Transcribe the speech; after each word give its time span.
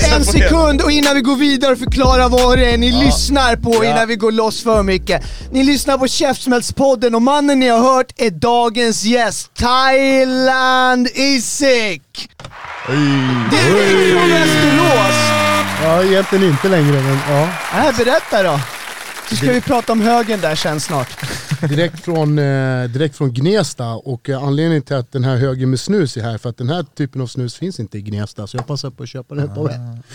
En 0.00 0.24
sekund 0.24 0.80
och 0.82 0.90
innan 0.90 1.14
vi 1.14 1.20
går 1.20 1.36
vidare 1.36 1.76
förklara 1.76 2.28
vad 2.28 2.58
det 2.58 2.70
är 2.70 2.78
ni 2.78 2.92
lyssnar 2.92 3.56
på 3.56 3.84
innan 3.84 4.08
vi 4.08 4.16
går 4.16 4.32
loss 4.32 4.62
för 4.62 4.82
mycket. 4.82 5.22
Ni 5.50 5.62
lyssnar 5.64 5.98
på 5.98 6.06
Käftsmällspodden 6.06 7.14
och 7.14 7.22
mannen 7.22 7.60
ni 7.60 7.68
har 7.68 7.94
hört 7.94 8.12
är 8.16 8.30
dagens 8.30 9.04
gäst, 9.04 9.50
Thailand 9.54 11.08
Isik! 11.14 12.30
Direkt 13.50 14.12
från 14.12 14.30
Västerås! 14.30 15.16
Ja, 15.82 16.02
egentligen 16.02 16.44
inte 16.44 16.68
längre 16.68 17.02
men 17.02 17.18
ja. 17.28 17.48
Äh, 17.88 17.96
berätta 17.96 18.42
då! 18.42 18.60
Så 19.32 19.36
ska 19.36 19.52
vi 19.52 19.60
prata 19.60 19.92
om 19.92 20.00
högen 20.00 20.40
där 20.40 20.54
sen 20.54 20.80
snart. 20.80 21.08
Direkt 21.68 22.00
från, 22.04 22.38
eh, 22.38 22.84
direkt 22.84 23.16
från 23.16 23.32
Gnesta 23.32 23.88
och 23.88 24.30
eh, 24.30 24.42
anledningen 24.44 24.82
till 24.82 24.96
att 24.96 25.12
den 25.12 25.24
här 25.24 25.36
högen 25.36 25.70
med 25.70 25.80
snus 25.80 26.16
är 26.16 26.20
här 26.22 26.38
för 26.38 26.48
att 26.48 26.56
den 26.56 26.68
här 26.68 26.84
typen 26.96 27.20
av 27.20 27.26
snus 27.26 27.54
finns 27.56 27.80
inte 27.80 27.98
i 27.98 28.00
Gnesta 28.02 28.46
så 28.46 28.56
jag 28.56 28.66
passar 28.66 28.90
på 28.90 29.02
att 29.02 29.08
köpa 29.08 29.34
den 29.34 29.54
på 29.54 29.68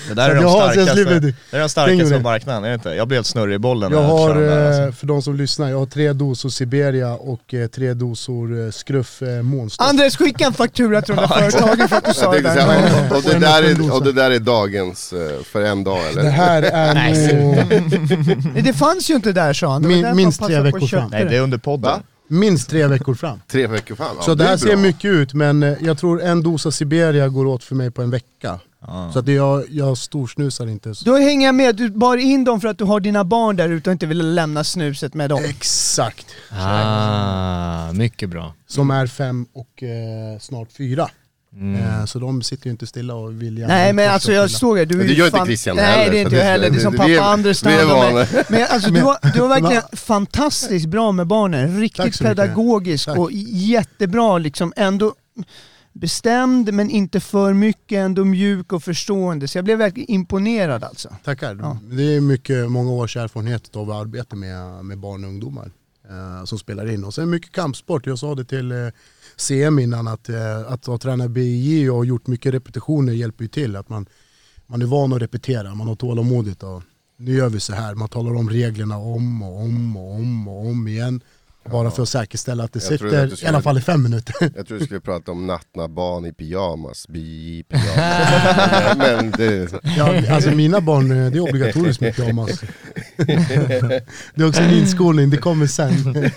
Det 0.07 0.13
där 0.13 0.29
är 0.29 0.35
de 0.35 0.43
har- 0.45 0.71
starkaste, 0.71 1.19
det 1.19 1.33
är 1.51 1.59
de 1.59 1.69
starkaste 1.69 2.15
på 2.15 2.19
marknaden, 2.21 2.63
är 2.63 2.67
det 2.69 2.73
inte? 2.73 2.89
Jag 2.89 3.07
blev 3.07 3.17
helt 3.17 3.27
snurrig 3.27 3.55
i 3.55 3.59
bollen 3.59 3.91
Jag 3.91 4.01
när 4.01 4.07
har, 4.09 4.35
där, 4.35 4.71
eh, 4.71 4.85
alltså. 4.85 4.99
för 4.99 5.07
de 5.07 5.21
som 5.21 5.35
lyssnar, 5.35 5.69
jag 5.69 5.79
har 5.79 5.85
tre 5.85 6.13
dosor 6.13 6.49
Siberia 6.49 7.13
och 7.13 7.53
eh, 7.53 7.67
tre 7.67 7.93
dosor 7.93 8.65
eh, 8.65 8.71
skruff 8.71 9.21
eh, 9.21 9.41
Månstopp. 9.41 9.87
Andres, 9.89 10.17
skicka 10.17 10.45
en 10.45 10.53
faktura 10.53 11.01
till 11.01 11.15
de 11.15 11.21
där 11.21 11.27
företagen 11.51 11.89
för 11.89 11.95
att 11.95 12.05
du 12.05 12.13
sa 12.13 12.31
det 12.31 12.41
där. 12.41 12.91
och, 13.11 13.15
och, 13.17 13.23
det 13.23 13.39
där 13.39 13.63
är, 13.63 13.93
och 13.93 14.03
det 14.03 14.11
där 14.11 14.31
är 14.31 14.39
dagens 14.39 15.13
eh, 15.13 15.43
för 15.43 15.61
en 15.61 15.83
dag 15.83 15.99
eller? 16.11 16.23
Det 16.23 16.29
här 16.29 16.61
är 16.63 17.33
nog 18.53 18.63
Det 18.63 18.73
fanns 18.73 19.06
ju 19.09 19.15
inte 19.15 19.31
där 19.31 19.53
sa 19.53 19.71
han. 19.73 19.81
Det 19.81 19.87
var 19.87 19.95
Min- 19.95 20.03
därför 20.03 20.15
minst 20.15 20.39
han 20.41 20.47
tre 20.49 20.55
passade 20.57 20.71
på 20.71 20.77
att 20.77 20.83
veckor 20.83 20.97
fram. 20.97 21.09
Nej 21.11 21.25
det 21.25 21.37
är 21.37 21.41
under 21.41 21.57
podden. 21.57 21.91
Va? 21.91 22.01
minst 22.29 22.69
tre 22.69 22.87
veckor 22.87 23.13
fram. 23.15 23.39
Tre 23.47 23.67
veckor 23.67 23.95
fram? 23.95 24.07
Ja, 24.17 24.23
Så 24.23 24.35
det 24.35 24.43
är 24.43 24.47
här 24.47 24.57
ser 24.57 24.67
bra. 24.67 24.77
mycket 24.77 25.05
ut 25.11 25.33
men 25.33 25.63
eh, 25.63 25.73
jag 25.81 25.97
tror 25.97 26.21
en 26.23 26.43
dosa 26.43 26.71
Siberia 26.71 27.27
går 27.29 27.45
åt 27.45 27.63
för 27.63 27.75
mig 27.75 27.91
på 27.91 28.01
en 28.01 28.09
vecka. 28.09 28.59
Så 29.13 29.19
att 29.19 29.27
jag, 29.27 29.63
jag 29.69 29.97
storsnusar 29.97 30.67
inte. 30.67 30.95
Så. 30.95 31.05
Då 31.05 31.15
hänger 31.17 31.45
jag 31.45 31.55
med, 31.55 31.75
du 31.75 31.89
bar 31.89 32.17
in 32.17 32.43
dem 32.43 32.61
för 32.61 32.67
att 32.67 32.77
du 32.77 32.83
har 32.83 32.99
dina 32.99 33.23
barn 33.23 33.55
där 33.55 33.69
ute 33.69 33.89
och 33.89 33.91
inte 33.91 34.05
vill 34.05 34.33
lämna 34.35 34.63
snuset 34.63 35.13
med 35.13 35.29
dem. 35.29 35.43
Exakt. 35.45 36.25
Ah, 36.51 37.91
mycket 37.93 38.29
bra. 38.29 38.53
Som 38.67 38.91
är 38.91 39.07
fem 39.07 39.45
och 39.53 39.83
eh, 39.83 40.39
snart 40.39 40.71
fyra. 40.77 41.09
Mm. 41.59 41.99
Eh, 41.99 42.05
så 42.05 42.19
de 42.19 42.41
sitter 42.41 42.65
ju 42.65 42.71
inte 42.71 42.87
stilla 42.87 43.13
och 43.15 43.41
vill 43.41 43.57
gärna 43.57 43.73
Nej 43.73 43.93
men 43.93 44.09
alltså 44.09 44.31
jag 44.31 44.51
såg 44.51 44.77
det, 44.77 44.85
du 44.85 44.93
är 44.93 44.97
Men 44.97 45.07
det 45.07 45.13
ju 45.13 45.19
gör 45.19 45.25
inte 45.25 45.37
fan- 45.37 45.45
Christian 45.47 45.75
Nej 45.75 45.85
heller, 45.85 46.11
det 46.11 46.19
är 46.19 46.23
inte 46.23 46.35
jag 46.35 46.43
heller, 46.43 46.69
det 46.69 46.77
är 46.77 46.79
som 46.79 46.93
pappa 46.93 47.21
Anders 47.21 47.65
vi 47.65 47.73
är. 47.73 48.51
Men, 48.51 48.67
alltså 48.69 48.89
du 48.91 49.01
var, 49.01 49.33
du 49.33 49.39
var 49.39 49.47
verkligen 49.47 49.81
fantastiskt 49.93 50.85
bra 50.85 51.11
med 51.11 51.27
barnen, 51.27 51.79
riktigt 51.79 52.19
pedagogisk 52.19 53.05
Tack. 53.05 53.17
och 53.17 53.31
jättebra 53.51 54.37
liksom, 54.37 54.73
ändå 54.75 55.15
bestämd 55.93 56.73
men 56.73 56.89
inte 56.89 57.19
för 57.19 57.53
mycket, 57.53 57.97
ändå 57.97 58.25
mjuk 58.25 58.73
och 58.73 58.83
förstående. 58.83 59.47
Så 59.47 59.57
jag 59.57 59.65
blev 59.65 59.77
verkligen 59.77 60.11
imponerad 60.11 60.83
alltså. 60.83 61.15
Tackar. 61.23 61.57
Ja. 61.61 61.77
Det 61.91 62.15
är 62.15 62.21
mycket, 62.21 62.71
många 62.71 62.91
års 62.91 63.17
erfarenhet 63.17 63.75
av 63.75 63.91
arbete 63.91 64.35
med, 64.35 64.85
med 64.85 64.97
barn 64.97 65.23
och 65.23 65.29
ungdomar 65.29 65.71
eh, 66.09 66.45
som 66.45 66.59
spelar 66.59 66.91
in. 66.91 67.03
Och 67.03 67.13
sen 67.13 67.29
mycket 67.29 67.51
kampsport. 67.51 68.05
Jag 68.05 68.19
sa 68.19 68.35
det 68.35 68.45
till 68.45 68.71
eh, 68.71 68.77
CM 69.37 69.79
innan 69.79 70.07
att, 70.07 70.29
eh, 70.29 70.71
att 70.71 70.85
ha 70.85 70.97
tränat 70.97 71.31
BJJ 71.31 71.89
och 71.89 72.05
gjort 72.05 72.27
mycket 72.27 72.53
repetitioner 72.53 73.13
hjälper 73.13 73.43
ju 73.43 73.47
till. 73.47 73.75
Att 73.75 73.89
man, 73.89 74.05
man 74.67 74.81
är 74.81 74.85
van 74.85 75.13
att 75.13 75.21
repetera, 75.21 75.75
man 75.75 75.87
har 75.87 75.95
tålamodigt. 75.95 76.63
Och 76.63 76.83
nu 77.17 77.35
gör 77.35 77.49
vi 77.49 77.59
så 77.59 77.73
här, 77.73 77.95
man 77.95 78.09
talar 78.09 78.35
om 78.35 78.49
reglerna 78.49 78.97
om 78.97 79.41
och 79.41 79.61
om 79.61 79.97
och 79.97 80.13
om 80.13 80.47
och 80.47 80.65
om 80.67 80.87
igen. 80.87 81.21
Bara 81.71 81.91
för 81.91 82.03
att 82.03 82.09
säkerställa 82.09 82.63
att 82.63 82.73
det 82.73 82.89
Jag 82.89 82.99
trodde 82.99 83.17
att 83.23 83.23
sitter 83.23 83.33
i 83.33 83.37
skulle- 83.37 83.49
alla 83.49 83.61
fall 83.61 83.77
i 83.77 83.81
fem 83.81 84.03
minuter. 84.03 84.35
Jag 84.55 84.67
tror 84.67 84.79
du 84.79 84.85
skulle 84.85 84.99
prata 84.99 85.31
om 85.31 85.47
nattna 85.47 85.87
barn 85.87 86.25
i 86.25 86.33
pyjamas, 86.33 87.07
bi 87.07 87.63
pyjamas. 87.69 88.97
men 88.97 89.31
det, 89.31 89.69
Ja, 89.97 90.33
alltså 90.35 90.49
mina 90.51 90.81
barn, 90.81 91.11
eh, 91.25 91.31
det 91.31 91.37
är 91.37 91.41
obligatoriskt 91.49 92.01
med 92.01 92.15
pyjamas. 92.15 92.61
Det 94.35 94.43
är 94.43 94.47
också 94.47 94.61
en 94.61 94.71
inskolning, 94.71 95.29
det 95.29 95.37
kommer 95.37 95.67
sen. 95.67 96.31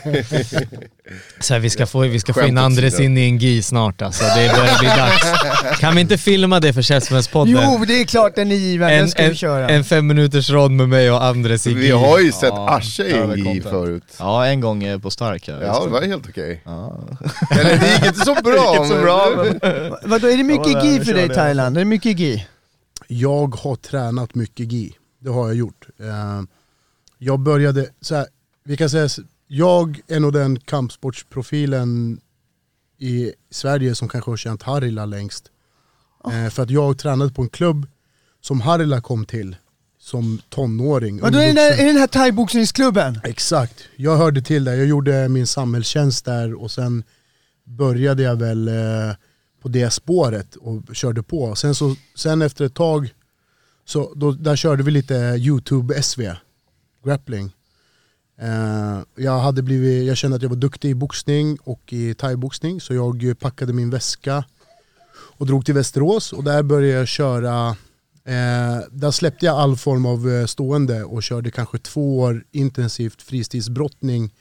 Så 1.40 1.52
här, 1.54 1.60
vi 1.60 1.70
ska 1.70 1.86
få, 1.86 2.00
vi 2.00 2.20
ska 2.20 2.32
få 2.34 2.46
in 2.46 2.58
Andres 2.58 3.00
in 3.00 3.18
i 3.18 3.20
en 3.20 3.38
GI 3.38 3.62
snart 3.62 4.02
alltså. 4.02 4.24
Det 4.24 4.52
börjar 4.56 4.78
bli 4.78 4.88
dags. 4.88 5.78
Kan 5.80 5.94
vi 5.94 6.00
inte 6.00 6.18
filma 6.18 6.60
det 6.60 6.72
för 6.72 6.82
Käftsmällspodden? 6.82 7.54
Jo 7.62 7.84
det 7.88 8.00
är 8.00 8.04
klart 8.04 8.34
den 8.34 8.50
är 8.52 8.56
given, 8.56 8.88
den 8.88 8.98
en, 9.00 9.08
ska 9.08 9.22
vi 9.22 9.28
en, 9.28 9.34
köra. 9.34 9.68
en 9.68 9.84
fem 9.84 10.06
minuters 10.06 10.50
rond 10.50 10.76
med 10.76 10.88
mig 10.88 11.10
och 11.10 11.24
Andres 11.24 11.66
i 11.66 11.74
vi 11.74 11.84
GI. 11.84 11.90
har 11.90 12.18
ju 12.18 12.32
sett 12.32 12.42
Ja, 12.54 12.70
Asche 12.76 13.02
i 13.04 13.12
en 13.12 13.54
gi 13.54 13.60
förut. 13.60 14.04
Ja 14.18 14.46
en 14.46 14.60
gång 14.60 14.84
eh, 14.84 14.98
på 14.98 15.10
stark 15.20 15.48
här. 15.48 15.62
Ja 15.62 15.84
det 15.84 15.90
var 15.90 16.02
helt 16.02 16.28
okej. 16.28 16.62
Ja. 16.64 16.98
Eller 17.50 17.78
det 17.78 17.92
gick 17.94 18.06
inte 18.06 18.20
så 18.20 18.34
bra. 18.44 18.76
Gick 18.78 18.92
så 18.92 19.00
bra, 19.02 19.32
men- 19.36 19.60
Vadå, 20.10 20.26
är 20.26 20.36
det 20.36 20.44
mycket 20.44 20.72
Ja, 20.72 20.84
gi 20.84 21.04
för 21.04 21.14
dig 21.14 21.26
jag. 21.26 21.34
Thailand? 21.34 21.76
Är 21.76 21.80
det 21.80 21.84
mycket 21.84 22.18
gi? 22.18 22.46
Jag 23.08 23.54
har 23.54 23.76
tränat 23.76 24.34
mycket 24.34 24.72
GI, 24.72 24.96
det 25.18 25.30
har 25.30 25.46
jag 25.46 25.56
gjort. 25.56 25.86
Eh, 25.98 26.42
Jag 27.18 27.40
började, 27.40 27.86
så 28.00 28.14
här, 28.14 28.26
vi 28.64 28.76
kan 28.76 28.90
säga, 28.90 29.08
jag 29.46 30.00
är 30.08 30.20
nog 30.20 30.32
den 30.32 30.58
kampsportsprofilen 30.60 32.20
i 32.98 33.32
Sverige 33.50 33.94
som 33.94 34.08
kanske 34.08 34.30
har 34.30 34.36
känt 34.36 34.62
Harila 34.62 35.06
längst. 35.06 35.50
Eh, 36.32 36.50
För 36.50 36.62
att 36.62 36.70
jag 36.70 36.98
tränade 36.98 37.32
på 37.32 37.42
en 37.42 37.48
klubb 37.48 37.86
som 38.40 38.60
Harila 38.60 39.00
kom 39.00 39.24
till 39.24 39.56
som 40.10 40.40
tonåring. 40.48 41.20
Vadå, 41.20 41.38
är 41.38 41.48
ung 41.48 41.54
det 41.54 41.60
den, 41.60 41.68
vuxen. 41.68 41.86
är 41.86 41.92
den 41.92 42.00
här 42.00 42.06
thaiboxningsklubben? 42.06 43.20
Exakt, 43.24 43.74
jag 43.96 44.16
hörde 44.16 44.42
till 44.42 44.64
där. 44.64 44.74
Jag 44.74 44.86
gjorde 44.86 45.28
min 45.28 45.46
samhällstjänst 45.46 46.24
där 46.24 46.62
och 46.62 46.70
sen 46.70 47.04
började 47.64 48.22
jag 48.22 48.36
väl 48.36 48.68
eh, 48.68 49.14
på 49.62 49.68
det 49.68 49.90
spåret 49.90 50.56
och 50.56 50.82
körde 50.92 51.22
på. 51.22 51.54
Sen, 51.54 51.74
så, 51.74 51.96
sen 52.14 52.42
efter 52.42 52.64
ett 52.64 52.74
tag, 52.74 53.14
så 53.84 54.12
då, 54.16 54.32
där 54.32 54.56
körde 54.56 54.82
vi 54.82 54.90
lite 54.90 55.14
YouTube 55.14 56.02
SV, 56.02 56.22
grappling. 57.04 57.52
Eh, 58.40 58.98
jag, 59.16 59.38
hade 59.38 59.62
blivit, 59.62 60.08
jag 60.08 60.16
kände 60.16 60.36
att 60.36 60.42
jag 60.42 60.48
var 60.48 60.56
duktig 60.56 60.90
i 60.90 60.94
boxning 60.94 61.58
och 61.64 61.92
i 61.92 62.14
thaiboxning 62.14 62.80
så 62.80 62.94
jag 62.94 63.34
packade 63.38 63.72
min 63.72 63.90
väska 63.90 64.44
och 65.38 65.46
drog 65.46 65.64
till 65.64 65.74
Västerås 65.74 66.32
och 66.32 66.44
där 66.44 66.62
började 66.62 66.98
jag 66.98 67.08
köra 67.08 67.76
Eh, 68.30 68.80
där 68.90 69.10
släppte 69.10 69.46
jag 69.46 69.56
all 69.56 69.76
form 69.76 70.06
av 70.06 70.30
eh, 70.30 70.46
stående 70.46 71.04
och 71.04 71.22
körde 71.22 71.50
kanske 71.50 71.78
två 71.78 72.20
år 72.20 72.44
intensivt 72.52 73.22
fristilsbrottning 73.22 74.34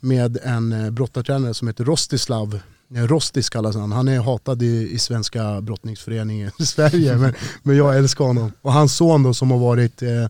med 0.00 0.38
en 0.42 0.72
eh, 0.72 0.90
brottartränare 0.90 1.54
som 1.54 1.68
heter 1.68 1.84
Rostislav. 1.84 2.60
Eh, 2.94 3.02
Rostis 3.02 3.48
kallas 3.48 3.76
han. 3.76 3.92
Han 3.92 4.08
är 4.08 4.20
hatad 4.20 4.62
i, 4.62 4.90
i 4.92 4.98
svenska 4.98 5.60
brottningsföreningen 5.60 6.50
i 6.58 6.66
Sverige 6.66 7.16
men, 7.16 7.34
men 7.62 7.76
jag 7.76 7.96
älskar 7.96 8.24
honom. 8.24 8.52
Och 8.62 8.72
hans 8.72 8.96
son 8.96 9.22
då 9.22 9.34
som 9.34 9.50
har 9.50 9.58
varit 9.58 10.02
eh, 10.02 10.26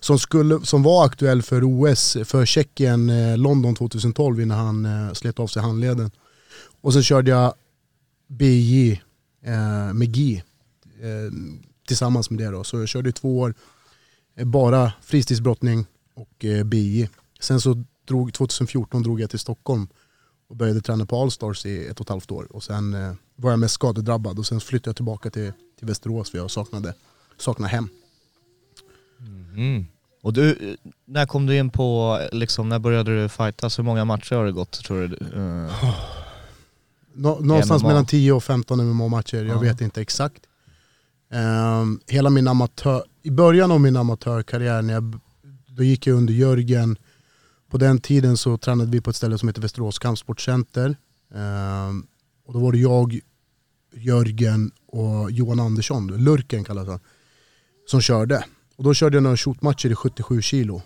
som, 0.00 0.18
skulle, 0.18 0.60
som 0.64 0.82
var 0.82 1.06
aktuell 1.06 1.42
för 1.42 1.62
OS 1.64 2.16
för 2.24 2.46
Tjeckien 2.46 3.10
eh, 3.10 3.38
London 3.38 3.74
2012 3.74 4.40
innan 4.40 4.58
han 4.58 4.84
eh, 4.84 5.12
slet 5.12 5.38
av 5.38 5.46
sig 5.46 5.62
handleden. 5.62 6.10
Och 6.80 6.92
sen 6.92 7.02
körde 7.02 7.30
jag 7.30 7.54
BJ 8.28 8.92
eh, 9.44 9.92
med 9.92 10.16
GI 10.16 10.42
eh, 11.00 11.32
tillsammans 11.86 12.30
med 12.30 12.38
det 12.38 12.50
då. 12.50 12.64
Så 12.64 12.78
jag 12.80 12.88
körde 12.88 13.12
två 13.12 13.38
år 13.38 13.54
eh, 14.36 14.44
bara 14.44 14.92
fristilsbrottning 15.02 15.86
och 16.14 16.44
eh, 16.44 16.64
BJ. 16.64 17.08
Sen 17.40 17.60
så 17.60 17.84
drog, 18.04 18.32
2014 18.34 19.02
drog 19.02 19.20
jag 19.20 19.30
till 19.30 19.38
Stockholm 19.38 19.88
och 20.48 20.56
började 20.56 20.80
träna 20.80 21.06
på 21.06 21.22
Allstars 21.22 21.66
i 21.66 21.86
ett 21.86 22.00
och 22.00 22.04
ett 22.06 22.08
halvt 22.08 22.30
år. 22.30 22.46
Och 22.50 22.62
sen 22.64 22.94
eh, 22.94 23.12
var 23.36 23.50
jag 23.50 23.58
mest 23.60 23.74
skadedrabbad 23.74 24.38
och 24.38 24.46
sen 24.46 24.60
flyttade 24.60 24.88
jag 24.88 24.96
tillbaka 24.96 25.30
till, 25.30 25.52
till 25.78 25.86
Västerås 25.86 26.30
för 26.30 26.38
jag 26.38 26.50
saknade, 26.50 26.94
saknade 27.38 27.70
hem. 27.72 27.88
Mm. 29.56 29.86
Och 30.22 30.32
du, 30.32 30.76
när 31.04 31.26
kom 31.26 31.46
du 31.46 31.56
in 31.56 31.70
på, 31.70 32.20
liksom, 32.32 32.68
när 32.68 32.78
började 32.78 33.22
du 33.22 33.28
fightas? 33.28 33.78
Hur 33.78 33.84
många 33.84 34.04
matcher 34.04 34.34
har 34.36 34.44
det 34.44 34.52
gått 34.52 34.72
tror 34.84 35.08
du? 35.08 35.16
Eh, 35.16 35.94
Nå, 37.14 37.38
någonstans 37.40 37.82
MMA. 37.82 37.88
mellan 37.88 38.06
10 38.06 38.32
och 38.32 38.44
15 38.44 38.78
MMA-matcher, 38.80 39.36
jag 39.36 39.46
Ja. 39.56 39.58
vet 39.60 39.80
inte 39.80 40.00
exakt. 40.00 40.42
Um, 41.30 42.00
hela 42.06 42.30
min 42.30 42.48
amatör, 42.48 43.04
I 43.22 43.30
början 43.30 43.70
av 43.70 43.80
min 43.80 43.96
amatörkarriär, 43.96 44.82
när 44.82 44.94
jag, 44.94 45.20
då 45.66 45.82
gick 45.82 46.06
jag 46.06 46.16
under 46.16 46.34
Jörgen. 46.34 46.98
På 47.70 47.78
den 47.78 48.00
tiden 48.00 48.36
så 48.36 48.58
tränade 48.58 48.90
vi 48.90 49.00
på 49.00 49.10
ett 49.10 49.16
ställe 49.16 49.38
som 49.38 49.48
heter 49.48 49.62
Västerås 49.62 49.98
Kampsportcenter. 49.98 50.96
Um, 51.34 51.40
ehm, 51.40 52.06
och 52.46 52.52
då 52.52 52.58
var 52.58 52.72
det 52.72 52.78
jag, 52.78 53.20
Jörgen 53.94 54.70
och 54.86 55.30
Johan 55.30 55.60
Andersson, 55.60 56.06
Lurken 56.06 56.64
kallas 56.64 56.88
han, 56.88 57.00
som 57.86 58.00
körde. 58.00 58.44
Och 58.76 58.84
då 58.84 58.94
körde 58.94 59.16
jag 59.16 59.22
några 59.22 59.36
shootmatcher 59.36 59.90
i 59.90 59.94
77 59.94 60.42
kilo. 60.42 60.82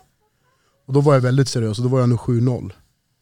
Och 0.87 0.93
då 0.93 1.01
var 1.01 1.15
jag 1.15 1.21
väldigt 1.21 1.49
seriös 1.49 1.79
och 1.79 1.85
då 1.85 1.91
var 1.91 2.01
jag 2.01 2.09
nog 2.09 2.19
7-0. 2.19 2.73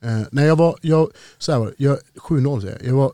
Eh, 0.03 0.21
nej 0.33 0.47
jag 0.47 0.57
var, 0.57 0.79
jag, 0.83 1.11
så 1.39 1.53
här 1.53 1.59
var 1.59 1.67
det, 1.67 1.75
jag, 1.77 1.99
7-0 2.15 2.61
säger 2.61 2.79
jag. 2.79 2.89
Jag 2.89 2.95
var 2.95 3.13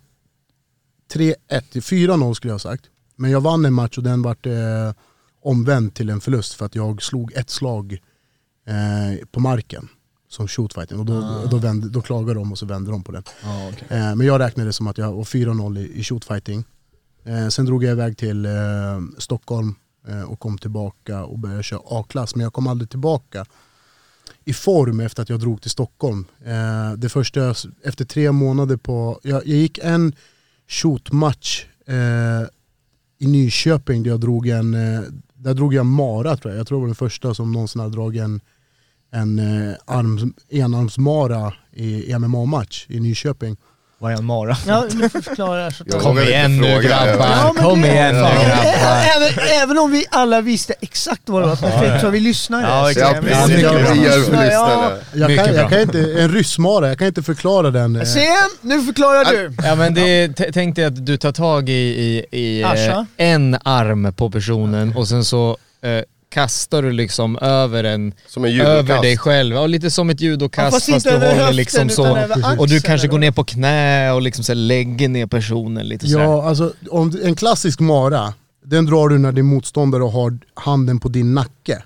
3-1, 1.13 1.35
4-0 1.49 2.35
skulle 2.35 2.51
jag 2.51 2.55
ha 2.55 2.59
sagt. 2.59 2.91
Men 3.17 3.31
jag 3.31 3.41
vann 3.41 3.65
en 3.65 3.73
match 3.73 3.99
och 3.99 4.05
den 4.05 4.23
vart 4.23 4.47
eh, 4.47 4.93
omvänd 5.43 5.95
till 5.95 6.11
en 6.11 6.21
förlust 6.21 6.55
för 6.55 6.67
att 6.67 6.75
jag 6.75 7.03
slog 7.03 7.33
ett 7.33 7.51
slag 7.51 7.93
eh, 8.67 9.27
på 9.31 9.41
marken 9.41 9.89
som 10.29 10.49
shootfighting. 10.49 10.99
Och 10.99 11.05
då, 11.07 11.15
Ah. 11.15 11.45
då, 11.51 11.57
vände, 11.57 11.89
då 11.89 12.01
klagade 12.03 12.35
de 12.35 12.53
och 12.53 12.59
så 12.59 12.67
vände 12.67 12.91
de 12.91 13.03
på 13.03 13.13
den. 13.13 13.23
Ja, 13.43 13.69
okej. 13.73 13.99
Eh, 13.99 14.15
men 14.17 14.27
jag 14.27 14.41
räknade 14.41 14.69
det 14.69 14.73
som 14.73 14.87
att 14.87 14.99
jag 14.99 15.13
var 15.13 15.25
4-0 15.25 15.79
i, 15.79 15.99
i 16.01 16.05
shootfighting. 16.05 16.65
Eh, 17.25 17.49
sen 17.49 17.65
drog 17.65 17.85
jag 17.85 17.93
iväg 17.93 18.17
till 18.19 18.47
eh, 18.47 18.53
Stockholm 19.19 19.75
eh, 20.09 20.23
och 20.23 20.39
kom 20.41 20.59
tillbaka 20.59 21.25
och 21.25 21.39
började 21.39 21.63
köra 21.63 21.81
A-klass. 21.85 22.35
Men 22.35 22.43
jag 22.45 22.53
kom 22.53 22.67
aldrig 22.67 22.91
tillbaka 22.91 23.45
i 24.45 24.53
form 24.53 25.01
efter 25.01 25.23
att 25.23 25.29
jag 25.29 25.41
drog 25.41 25.63
till 25.63 25.71
Stockholm. 25.71 26.25
Eh, 26.45 26.93
det 26.97 27.09
första, 27.09 27.41
jag- 27.41 27.57
efter 27.83 28.05
tre 28.05 28.33
månader 28.33 28.77
på, 28.77 29.21
jag, 29.23 29.37
jag 29.47 29.57
gick 29.59 29.79
en 29.83 30.13
shootmatch 30.69 31.65
i 33.19 33.27
Nyköping 33.27 34.03
där 34.03 34.11
jag 34.11 34.21
drog 34.21 34.49
en, 34.49 34.75
eh, 34.75 35.03
där 35.35 35.55
drog 35.55 35.75
jag 35.75 35.87
Mara 35.87 36.37
tror 36.37 36.53
jag. 36.53 36.61
Jag 36.61 36.67
tror 36.67 36.79
det 36.79 36.81
var 36.81 36.89
den 36.89 36.95
första 36.95 37.35
som 37.35 37.53
någonsin 37.53 37.81
hade 37.81 37.95
dragit 37.95 38.23
en, 38.23 38.41
en 39.11 39.39
eh, 39.39 39.75
arms, 39.87 40.23
enarmsmara 40.49 41.55
i 41.73 42.15
MMA-match 42.19 42.87
i 42.89 43.01
Nyköping. 43.01 43.57
Vad 44.05 44.13
är 44.13 44.17
en 44.17 44.25
mara? 44.25 44.57
Ja, 44.67 44.85
du 44.91 45.09
får 45.09 45.21
förklara. 45.21 45.71
Så 45.71 45.85
Jag 45.87 46.01
Kom 46.01 46.19
igen 46.19 46.61
nu 46.61 46.81
grabbar, 46.83 47.27
Ja, 47.29 47.55
kom 47.59 47.83
det- 47.83 47.89
igen 47.89 48.15
nu 48.15 48.21
Ja. 48.21 48.29
grabbar. 48.29 49.05
Även, 49.17 49.63
även 49.63 49.79
om 49.79 49.91
vi 49.93 50.05
alla 50.11 50.41
visste 50.41 50.75
exakt 50.81 51.23
vad 51.25 51.43
det 51.43 51.47
var 51.49 51.57
perfekt 51.57 52.01
så 52.01 52.07
har 52.07 52.11
vi 52.11 52.21
lyssnare. 52.21 52.63
Ja, 52.69 52.91
exakt. 52.91 53.17
Ja 53.17 53.23
precis, 53.23 53.49
mycket 53.49 53.63
ja, 53.63 53.73
bra. 53.73 54.93
Ja. 55.13 55.27
Jag 55.29 55.37
kan, 55.47 55.55
jag 55.55 55.71
kan 55.71 55.81
inte, 55.81 55.99
en 56.19 56.29
ryssmara, 56.33 56.89
jag 56.89 56.99
kan 56.99 57.07
inte 57.07 57.23
förklara 57.23 57.71
den. 57.71 57.97
eh, 57.97 58.03
Se, 58.05 58.27
nu 58.61 58.83
förklarar 58.83 59.25
du. 59.25 59.53
Ja 59.65 59.75
men 59.75 59.95
det, 59.95 60.29
tänk 60.55 60.77
dig 60.77 60.85
att 60.85 61.07
du 61.07 61.17
tar 61.17 61.33
tag 61.33 61.69
i, 61.69 61.73
i, 61.73 62.39
i 62.39 62.63
eh, 62.63 63.03
en 63.17 63.59
arm 63.65 64.13
på 64.13 64.31
personen 64.31 64.97
och 64.97 65.09
sen 65.09 65.25
så 65.25 65.57
eh, 65.83 65.91
kastar 66.35 66.83
du 66.83 66.93
liksom 66.93 67.39
över 67.39 67.85
en, 67.85 68.13
Som 68.27 68.45
en 68.45 68.61
över 68.61 69.03
dig 69.03 69.19
själv. 69.19 69.55
Ja, 69.55 69.67
lite 69.67 69.91
som 69.91 70.11
ett 70.11 70.21
Ja, 70.21 70.27
judokast 70.27 70.75
fast 70.75 70.91
fast, 70.91 71.07
du 71.07 71.13
håller 71.13 71.35
höften, 71.35 71.57
liksom 71.57 71.89
så. 71.89 72.17
över 72.17 72.61
Och 72.61 72.69
du 72.69 72.77
axeln, 72.77 72.81
kanske 72.81 73.09
går 73.09 73.19
ner 73.19 73.31
på 73.31 73.45
knä 73.45 74.13
och 74.13 74.23
liksom 74.23 74.45
så 74.45 74.53
här 74.53 74.57
lägger 74.57 75.09
ner 75.09 75.27
personen 75.27 75.89
lite 75.89 76.09
sådär. 76.09 76.25
Ja, 76.25 76.49
alltså 76.49 76.73
om, 76.91 77.19
en 77.23 77.37
klassisk 77.37 77.81
mara, 77.81 78.35
den 78.65 78.87
drar 78.87 79.09
du 79.09 79.19
när 79.19 79.33
din 79.33 79.47
motståndare 79.47 80.03
har 80.03 80.39
handen 80.55 81.01
på 81.01 81.09
din 81.09 81.35
nacke. 81.35 81.83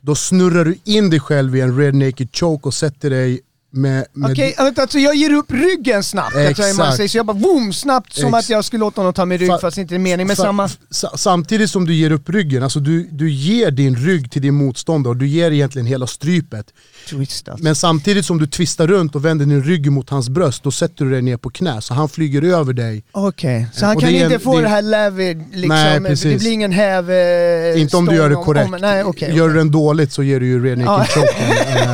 Då 0.00 0.14
snurrar 0.14 0.64
du 0.64 0.78
in 0.84 1.10
dig 1.10 1.20
själv 1.20 1.56
i 1.56 1.60
en 1.60 1.78
red 1.78 1.94
naked 1.94 2.28
choke 2.32 2.68
och 2.68 2.74
sätter 2.74 3.10
dig 3.10 3.40
med... 3.72 4.04
med 4.12 4.30
Okej, 4.32 4.54
vänta, 4.58 4.82
alltså 4.82 4.98
jag 4.98 5.14
ger 5.14 5.32
upp 5.32 5.50
ryggen 5.52 6.02
snabbt, 6.04 6.32
tror 6.32 6.42
man 6.42 6.50
Exakt. 6.70 6.96
säger, 6.96 7.08
så 7.08 7.16
jag 7.16 7.26
bara 7.26 7.36
boom, 7.36 7.72
snabbt 7.72 8.12
som 8.14 8.34
Ex- 8.34 8.44
att 8.44 8.50
jag 8.50 8.64
skulle 8.64 8.80
låta 8.80 9.00
honom 9.00 9.12
ta 9.14 9.24
min 9.24 9.38
rygg 9.38 9.50
Fa- 9.50 9.60
fast 9.60 9.78
inte 9.78 9.94
det 9.94 9.96
är 9.96 9.98
mening 9.98 10.26
med 10.26 10.36
Sa- 10.36 10.42
samma... 10.42 10.68
sa- 10.90 11.16
samtidigt 11.16 11.70
som 11.70 11.86
du 11.86 11.94
ger 11.94 12.10
upp 12.12 12.30
ryggen, 12.30 12.62
alltså 12.62 12.80
du, 12.80 13.08
du 13.12 13.30
ger 13.30 13.70
din 13.70 13.96
rygg 13.96 14.30
till 14.30 14.42
din 14.42 14.54
motståndare, 14.54 15.14
du 15.14 15.26
ger 15.28 15.50
egentligen 15.50 15.86
hela 15.86 16.06
strypet. 16.06 16.66
Twist 17.10 17.48
alltså. 17.48 17.64
Men 17.64 17.74
samtidigt 17.74 18.24
som 18.26 18.38
du 18.38 18.46
twistar 18.46 18.86
runt 18.86 19.14
och 19.14 19.24
vänder 19.24 19.46
din 19.46 19.62
rygg 19.64 19.92
mot 19.92 20.10
hans 20.10 20.28
bröst, 20.28 20.62
då 20.62 20.70
sätter 20.70 21.04
du 21.04 21.10
dig 21.10 21.22
ner 21.22 21.36
på 21.36 21.50
knä. 21.50 21.80
Så 21.80 21.94
han 21.94 22.08
flyger 22.08 22.42
över 22.42 22.72
dig. 22.72 23.04
Okej, 23.12 23.66
så 23.74 23.86
han 23.86 23.96
Och 23.96 24.02
kan 24.02 24.12
det 24.12 24.18
inte 24.18 24.34
en- 24.34 24.40
få 24.40 24.56
det- 24.56 24.62
det 24.62 24.68
här 24.68 24.82
lävid 24.82 25.38
liksom, 25.52 25.68
Nej, 25.68 26.00
det 26.00 26.08
precis. 26.08 26.40
blir 26.40 26.50
ingen 26.52 26.72
häv... 26.72 27.10
eh, 27.10 27.80
Inte 27.80 27.96
om 27.96 28.06
du 28.06 28.14
gör 28.14 28.28
det 28.28 28.34
korrekt. 28.34 28.66
om- 28.74 28.78
nej, 28.80 29.04
okej. 29.04 29.36
Gör 29.36 29.48
du 29.48 29.54
den 29.54 29.70
dåligt 29.70 30.12
så 30.12 30.22
ger 30.22 30.40
du 30.40 30.46
ju 30.46 30.64
red 30.64 30.78
naked 30.78 31.08
choken. 31.14 31.50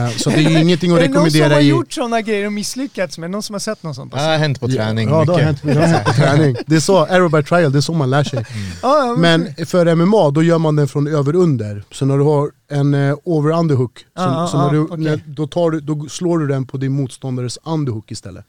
Eh, 0.06 0.10
Så 0.16 0.30
det 0.30 0.36
är 0.36 0.50
ju 0.50 0.58
ingenting 0.60 0.92
att 0.92 0.98
det 1.00 1.04
rekommendera. 1.08 1.60
Gjort 1.68 1.92
sådana 1.92 2.20
grejer 2.20 2.46
och 2.46 2.52
misslyckats 2.52 3.18
med? 3.18 3.30
Någon 3.30 3.42
som 3.42 3.54
har 3.54 3.60
sett 3.60 3.82
något 3.82 3.96
sånt? 3.96 4.12
Det 4.12 4.20
har 4.20 4.36
hänt 4.38 4.60
på 4.60 4.68
träning 4.68 5.08
Ja, 5.08 5.24
det 5.24 5.32
har 5.32 5.38
mycket. 5.38 5.44
hänt, 5.44 5.58
det 5.62 5.74
har 5.74 5.86
hänt 5.86 6.04
på 6.04 6.12
träning. 6.22 6.56
Det 6.66 6.76
är 6.76 6.80
så, 6.80 6.98
arrow 6.98 7.30
by 7.30 7.42
trial, 7.42 7.72
det 7.72 7.78
är 7.78 7.80
så 7.80 7.92
man 7.92 8.10
lär 8.10 8.24
sig. 8.24 8.46
Ja, 8.82 9.14
Men 9.18 9.54
för 9.66 9.94
MMA, 9.94 10.30
då 10.30 10.42
gör 10.42 10.58
man 10.58 10.76
den 10.76 10.88
från 10.88 11.06
över-under. 11.06 11.82
Så 11.90 12.04
när 12.06 12.18
du 12.18 12.24
har 12.24 12.50
en 12.70 12.94
eh, 12.94 13.14
over-underhook, 13.24 13.98
så, 14.16 14.58
när 14.58 14.70
du, 14.72 14.78
okej. 14.80 14.98
när, 14.98 15.20
då, 15.26 15.46
tar 15.46 15.70
du, 15.70 15.80
då 15.80 16.06
slår 16.08 16.38
du 16.38 16.46
den 16.46 16.66
på 16.66 16.76
din 16.76 16.92
motståndares 16.92 17.58
underhook 17.64 18.10
istället. 18.10 18.44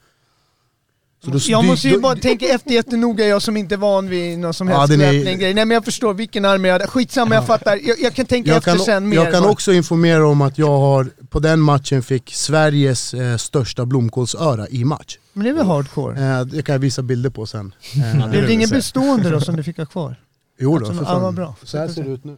Så 1.26 1.32
då- 1.32 1.40
Jag 1.42 1.64
du- 1.64 1.68
måste 1.68 1.88
ju 1.88 1.94
då- 1.94 2.00
bara 2.00 2.16
tänka 2.16 2.46
efter 2.46 2.72
jättenoga, 2.72 3.28
jag 3.28 3.42
som 3.42 3.58
inte 3.58 3.76
är 3.76 3.78
van 3.78 4.10
vid 4.10 4.40
någon 4.40 4.54
som 4.54 4.68
Ja, 4.68 4.78
helst 4.80 4.94
är- 4.94 4.98
grappling-grej. 4.98 5.54
Nej 5.54 5.66
men 5.66 5.76
jag 5.76 5.86
förstår 5.86 6.14
vilken 6.14 6.46
arm 6.46 6.66
jag 6.66 6.74
hade. 6.74 6.88
Skitsamma, 6.88 7.36
jag 7.36 7.46
fattar. 7.48 7.80
Jag, 7.84 8.00
jag 8.00 8.14
kan 8.14 8.26
tänka 8.26 8.50
jag 8.50 8.58
efter 8.58 8.72
kan, 8.76 8.80
sen 8.86 9.10
mer. 9.10 9.16
jag 9.18 9.32
kan 9.34 9.46
också 9.46 9.74
informera 9.74 10.28
om 10.28 10.42
att 10.42 10.58
jag 10.58 10.68
har, 10.80 11.10
på 11.30 11.40
den 11.40 11.60
matchen 11.60 12.04
fick 12.04 12.34
Sveriges 12.34 13.14
eh, 13.14 13.38
största 13.38 13.86
blomkålsöra 13.86 14.68
i 14.68 14.86
match. 14.86 15.18
Men 15.34 15.44
det 15.44 15.50
är 15.50 15.54
väl 15.54 15.66
hardcore? 15.66 16.40
Eh, 16.40 16.46
det 16.46 16.62
kan 16.62 16.74
jag 16.74 16.80
visa 16.80 17.02
bilder 17.02 17.30
på 17.30 17.46
sen. 17.46 17.74
Eh, 18.24 18.28
det 18.32 18.52
ingen 18.54 18.70
bestående 18.70 19.30
då 19.30 19.40
som 19.42 19.56
du 19.56 19.64
fick 19.64 19.78
ha 19.78 19.86
kvar? 19.86 20.16
jo 20.60 20.72
då, 20.72 20.78
Alltså, 20.78 20.94
för 20.94 21.02
ja, 21.02 21.10
fan. 21.10 21.22
vad 21.22 21.34
bra. 21.34 21.56
Så 21.64 21.78
här 21.78 21.88
ser 21.88 22.04
det 22.04 22.10
ut 22.10 22.24
nu. 22.26 22.38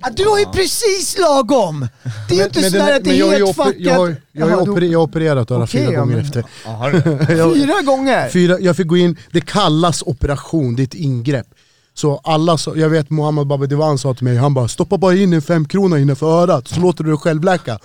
Ah, 0.00 0.10
du 0.10 0.24
har 0.28 0.38
ju 0.38 0.44
precis 0.46 1.18
lagom! 1.18 1.88
Det 2.28 2.34
är 2.34 2.38
ju 2.38 2.44
inte 2.44 2.60
Men- 2.60 2.70
men 2.72 2.80
sådär 2.80 2.96
att 2.96 3.04
det 3.04 3.10
är 3.10 3.14
jag 3.14 3.26
har 3.26 3.32
ju 3.38 3.44
helt 3.44 3.56
fuckat. 3.56 3.74
Jag 3.78 3.94
har, 3.94 4.16
jag 4.32 4.46
har, 4.46 4.56
oper- 4.56 4.84
jag 4.84 4.98
har 4.98 5.04
opererat 5.06 5.50
öra 5.50 5.62
Okej, 5.64 5.80
fyra 5.80 5.92
ja, 5.92 6.00
gånger 6.00 6.16
men- 6.16 6.24
efter. 6.24 6.42
Fyra 7.54 7.82
gånger? 7.82 8.28
Fyra, 8.28 8.56
jag 8.60 8.76
fick 8.76 8.86
gå 8.86 8.96
in, 8.96 9.16
det 9.32 9.40
kallas 9.40 10.02
operation, 10.02 10.76
det 10.76 10.82
är 10.82 10.84
ett 10.84 10.94
ingrepp. 10.94 11.46
Så 11.94 12.20
alla, 12.24 12.58
så, 12.58 12.72
jag 12.76 12.88
vet 12.88 13.10
Mohammed 13.10 13.46
Babediwan 13.46 13.98
sa 13.98 14.14
till 14.14 14.24
mig, 14.24 14.36
han 14.36 14.54
bara 14.54 14.68
stoppa 14.68 14.98
bara 14.98 15.14
in 15.14 15.32
en 15.32 15.42
femkrona 15.42 15.98
innanför 15.98 16.42
örat 16.42 16.68
så 16.68 16.80
låter 16.80 17.04
du 17.04 17.10
det 17.10 17.16
självläka. 17.16 17.78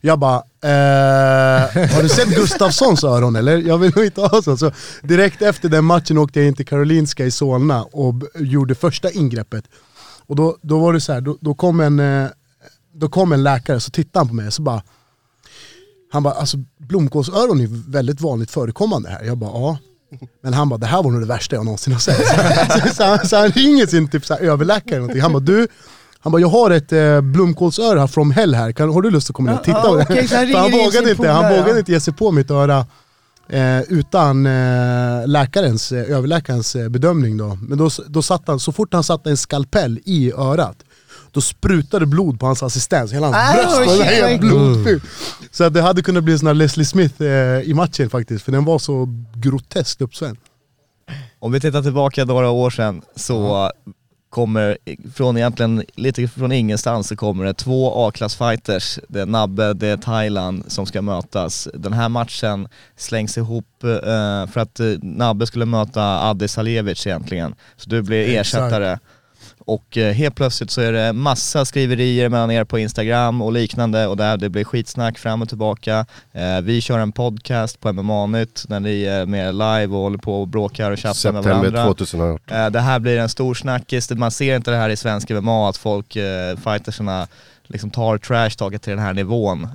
Jag 0.00 0.18
bara, 0.18 0.36
eh, 0.62 1.88
har 1.94 2.02
du 2.02 2.08
sett 2.08 2.28
Gustafssons 2.28 3.04
öron 3.04 3.36
eller? 3.36 3.56
Jag 3.58 3.78
vill 3.78 3.92
nog 3.96 4.04
inte 4.04 4.20
ha 4.20 4.42
så. 4.42 4.56
så. 4.56 4.72
Direkt 5.02 5.42
efter 5.42 5.68
den 5.68 5.84
matchen 5.84 6.18
åkte 6.18 6.38
jag 6.40 6.48
in 6.48 6.54
till 6.54 6.66
Karolinska 6.66 7.24
i 7.24 7.30
Solna 7.30 7.82
och 7.82 8.14
gjorde 8.34 8.74
första 8.74 9.10
ingreppet. 9.10 9.64
Och 10.28 10.36
då, 10.36 10.56
då 10.62 10.78
var 10.78 10.92
det 10.92 11.00
så 11.00 11.12
här, 11.12 11.20
då, 11.20 11.38
då, 11.40 11.54
kom 11.54 11.80
en, 11.80 12.00
eh, 12.00 12.28
då 12.94 13.08
kom 13.08 13.32
en 13.32 13.42
läkare, 13.42 13.80
så 13.80 13.90
tittade 13.90 14.20
han 14.20 14.28
på 14.28 14.34
mig 14.34 14.46
och 14.46 14.54
så 14.54 14.62
bara 14.62 14.82
han 16.12 16.22
bara, 16.22 16.34
alltså 16.34 16.56
blomkålsöron 16.78 17.60
är 17.60 17.90
väldigt 17.90 18.20
vanligt 18.20 18.50
förekommande 18.50 19.08
här. 19.08 19.24
Jag 19.24 19.38
bara, 19.38 19.50
ja. 19.50 19.78
Men 20.42 20.54
han 20.54 20.68
bara, 20.68 20.78
det 20.78 20.86
här 20.86 21.02
var 21.02 21.10
nog 21.10 21.20
det 21.20 21.26
värsta 21.26 21.56
jag 21.56 21.64
någonsin 21.64 21.92
har 21.92 22.00
sett. 22.00 22.26
Så, 22.88 22.94
så, 22.94 23.04
han, 23.04 23.26
så 23.26 23.36
han 23.36 23.50
ringer 23.50 23.86
sin 23.86 24.08
typ 24.08 24.26
så 24.26 24.34
här, 24.34 24.40
överläkare 24.40 24.90
eller 24.90 25.00
någonting. 25.00 25.22
Han 25.22 25.32
bara, 25.32 25.40
du, 25.40 25.68
han 26.20 26.32
bara, 26.32 26.40
jag 26.40 26.48
har 26.48 26.70
ett 26.70 26.92
eh, 26.92 27.20
blomkålsöra 27.20 28.08
from 28.08 28.30
hell 28.30 28.54
här, 28.54 28.72
kan, 28.72 28.92
har 28.92 29.02
du 29.02 29.10
lust 29.10 29.30
att 29.30 29.36
komma 29.36 29.50
ner 29.50 29.58
och 29.58 29.64
titta? 29.64 29.78
Ja, 29.84 30.28
så 30.28 30.36
han 30.36 30.54
han 30.54 30.70
vågade, 30.70 31.10
inte, 31.10 31.28
han 31.28 31.56
vågade 31.56 31.78
inte 31.78 31.92
ge 31.92 32.00
sig 32.00 32.14
på 32.14 32.32
mitt 32.32 32.50
öra 32.50 32.86
eh, 33.48 33.80
utan 33.80 34.46
eh, 34.46 35.26
läkarens, 35.26 35.92
eh, 35.92 36.16
överläkarens 36.16 36.76
eh, 36.76 36.88
bedömning. 36.88 37.36
Då. 37.36 37.58
Men 37.62 37.78
då, 37.78 37.90
då 38.06 38.22
satt 38.22 38.42
han, 38.48 38.60
så 38.60 38.72
fort 38.72 38.94
han 38.94 39.04
satte 39.04 39.30
en 39.30 39.36
skalpell 39.36 40.00
i 40.04 40.32
örat, 40.32 40.76
då 41.32 41.40
sprutade 41.40 42.06
blod 42.06 42.40
på 42.40 42.46
hans 42.46 42.62
assistent, 42.62 43.12
hela 43.12 43.26
hans 43.26 43.36
Aj, 43.36 43.64
bröst 43.64 43.98
var 43.98 44.04
helt 44.04 44.40
blodfyllt. 44.40 45.02
Så 45.50 45.64
att 45.64 45.74
det 45.74 45.82
hade 45.82 46.02
kunnat 46.02 46.24
bli 46.24 46.32
en 46.32 46.38
sån 46.38 46.46
här 46.46 46.54
Leslie 46.54 46.86
Smith 46.86 47.22
eh, 47.22 47.60
i 47.60 47.74
matchen 47.74 48.10
faktiskt, 48.10 48.44
för 48.44 48.52
den 48.52 48.64
var 48.64 48.78
så 48.78 49.08
groteskt 49.34 50.00
uppsvänd. 50.00 50.36
Om 51.40 51.52
vi 51.52 51.60
tittar 51.60 51.82
tillbaka 51.82 52.24
några 52.24 52.50
år 52.50 52.70
sedan 52.70 53.02
så 53.16 53.70
kommer 54.30 54.78
från 55.14 55.36
egentligen 55.36 55.84
lite 55.94 56.28
från 56.28 56.52
ingenstans 56.52 57.08
så 57.08 57.16
kommer 57.16 57.44
det 57.44 57.54
två 57.54 58.06
A-klassfighters. 58.06 58.98
Det 59.08 59.20
är 59.20 59.26
Nabbe, 59.26 59.74
det 59.74 59.88
är 59.88 59.96
Thailand 59.96 60.64
som 60.72 60.86
ska 60.86 61.02
mötas. 61.02 61.68
Den 61.74 61.92
här 61.92 62.08
matchen 62.08 62.68
slängs 62.96 63.38
ihop 63.38 63.84
eh, 63.84 64.46
för 64.46 64.58
att 64.58 64.80
eh, 64.80 64.86
Nabbe 65.02 65.46
skulle 65.46 65.66
möta 65.66 66.02
Adi 66.02 66.48
Saljevic 66.48 67.06
egentligen. 67.06 67.54
Så 67.76 67.90
du 67.90 68.02
blir 68.02 68.38
Exakt. 68.38 68.74
Och 69.68 69.98
eh, 69.98 70.12
helt 70.12 70.34
plötsligt 70.34 70.70
så 70.70 70.80
är 70.80 70.92
det 70.92 71.12
massa 71.12 71.64
skriverier 71.64 72.28
mellan 72.28 72.50
er 72.50 72.64
på 72.64 72.78
Instagram 72.78 73.42
och 73.42 73.52
liknande 73.52 74.06
och 74.06 74.16
där 74.16 74.36
det 74.36 74.48
blir 74.48 74.64
skitsnack 74.64 75.18
fram 75.18 75.42
och 75.42 75.48
tillbaka. 75.48 76.06
Eh, 76.32 76.60
vi 76.62 76.80
kör 76.80 76.98
en 76.98 77.12
podcast 77.12 77.80
på 77.80 77.92
MMA-nytt 77.92 78.64
när 78.68 78.80
ni 78.80 79.02
är 79.02 79.26
med 79.26 79.54
live 79.54 79.86
och 79.86 80.00
håller 80.02 80.18
på 80.18 80.40
och 80.40 80.48
bråkar 80.48 80.90
och 80.90 80.98
tjafsar 80.98 81.32
med 81.32 81.44
September 81.44 81.70
varandra. 81.70 81.94
2018. 81.94 82.56
Eh, 82.56 82.70
Det 82.70 82.80
här 82.80 82.98
blir 82.98 83.18
en 83.18 83.28
stor 83.28 83.54
snackis, 83.54 84.10
man 84.10 84.30
ser 84.30 84.56
inte 84.56 84.70
det 84.70 84.76
här 84.76 84.90
i 84.90 84.96
svensk 84.96 85.30
MMA 85.30 85.68
att 85.68 85.76
folk, 85.76 86.12
fightersarna 86.64 87.28
liksom 87.66 87.90
tar 87.90 88.18
trash 88.18 88.50
talket 88.50 88.82
till 88.82 88.90
den 88.90 89.02
här 89.02 89.12
nivån. 89.14 89.68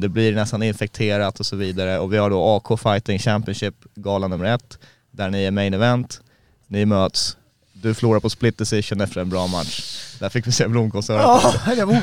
Det 0.00 0.08
blir 0.08 0.34
nästan 0.34 0.62
infekterat 0.62 1.40
och 1.40 1.46
så 1.46 1.56
vidare 1.56 1.98
och 1.98 2.12
vi 2.12 2.18
har 2.18 2.30
då 2.30 2.44
AK 2.44 2.80
Fighting 2.80 3.18
Championship, 3.18 3.74
gala 3.94 4.28
nummer 4.28 4.44
ett, 4.44 4.78
där 5.10 5.30
ni 5.30 5.44
är 5.44 5.50
main 5.50 5.74
event. 5.74 6.20
Ni 6.66 6.86
möts, 6.86 7.36
Du 7.82 7.94
förlorade 7.94 8.20
på 8.20 8.30
split 8.30 8.58
decision 8.58 9.00
efter 9.00 9.20
en 9.20 9.28
bra 9.28 9.46
match. 9.46 9.96
Där 10.18 10.28
fick 10.28 10.46
vi 10.46 10.52
se 10.52 10.68
blomkålsörat. 10.68 11.56
Ja. 11.76 12.02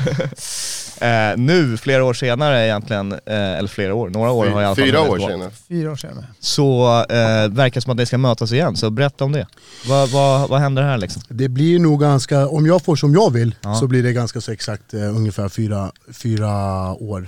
Eh, 1.00 1.36
nu, 1.36 1.76
flera 1.76 2.04
år 2.04 2.14
senare 2.14 2.66
egentligen, 2.66 3.12
eh, 3.12 3.18
eller 3.26 3.68
flera 3.68 3.94
år, 3.94 4.10
några 4.10 4.30
år 4.30 4.46
har 4.46 4.52
jag 4.52 4.62
i 4.62 4.66
alla 4.66 4.76
fall 4.76 4.84
Fyra 4.84 5.00
år 5.00 5.18
senare. 5.18 5.50
Fyra 5.68 5.92
år 5.92 5.96
sedan. 5.96 6.26
Så 6.40 6.86
eh, 7.10 7.48
verkar 7.48 7.74
det 7.74 7.80
som 7.80 7.90
att 7.90 7.96
ni 7.96 8.06
ska 8.06 8.18
mötas 8.18 8.52
igen, 8.52 8.76
så 8.76 8.90
berätta 8.90 9.24
om 9.24 9.32
det. 9.32 9.46
Vad, 9.88 10.08
vad, 10.10 10.48
vad 10.48 10.60
händer 10.60 10.82
här 10.82 10.98
liksom? 10.98 11.22
Det 11.28 11.48
blir 11.48 11.78
nog 11.78 12.00
ganska, 12.00 12.48
om 12.48 12.66
jag 12.66 12.82
får 12.82 12.96
som 12.96 13.14
jag 13.14 13.32
vill, 13.32 13.54
Ja. 13.60 13.74
så 13.74 13.86
blir 13.86 14.02
det 14.02 14.12
ganska 14.12 14.40
så 14.40 14.52
exakt 14.52 14.94
eh, 14.94 15.16
ungefär 15.16 15.48
fyra, 15.48 15.92
fyra 16.12 16.52
år 16.92 17.26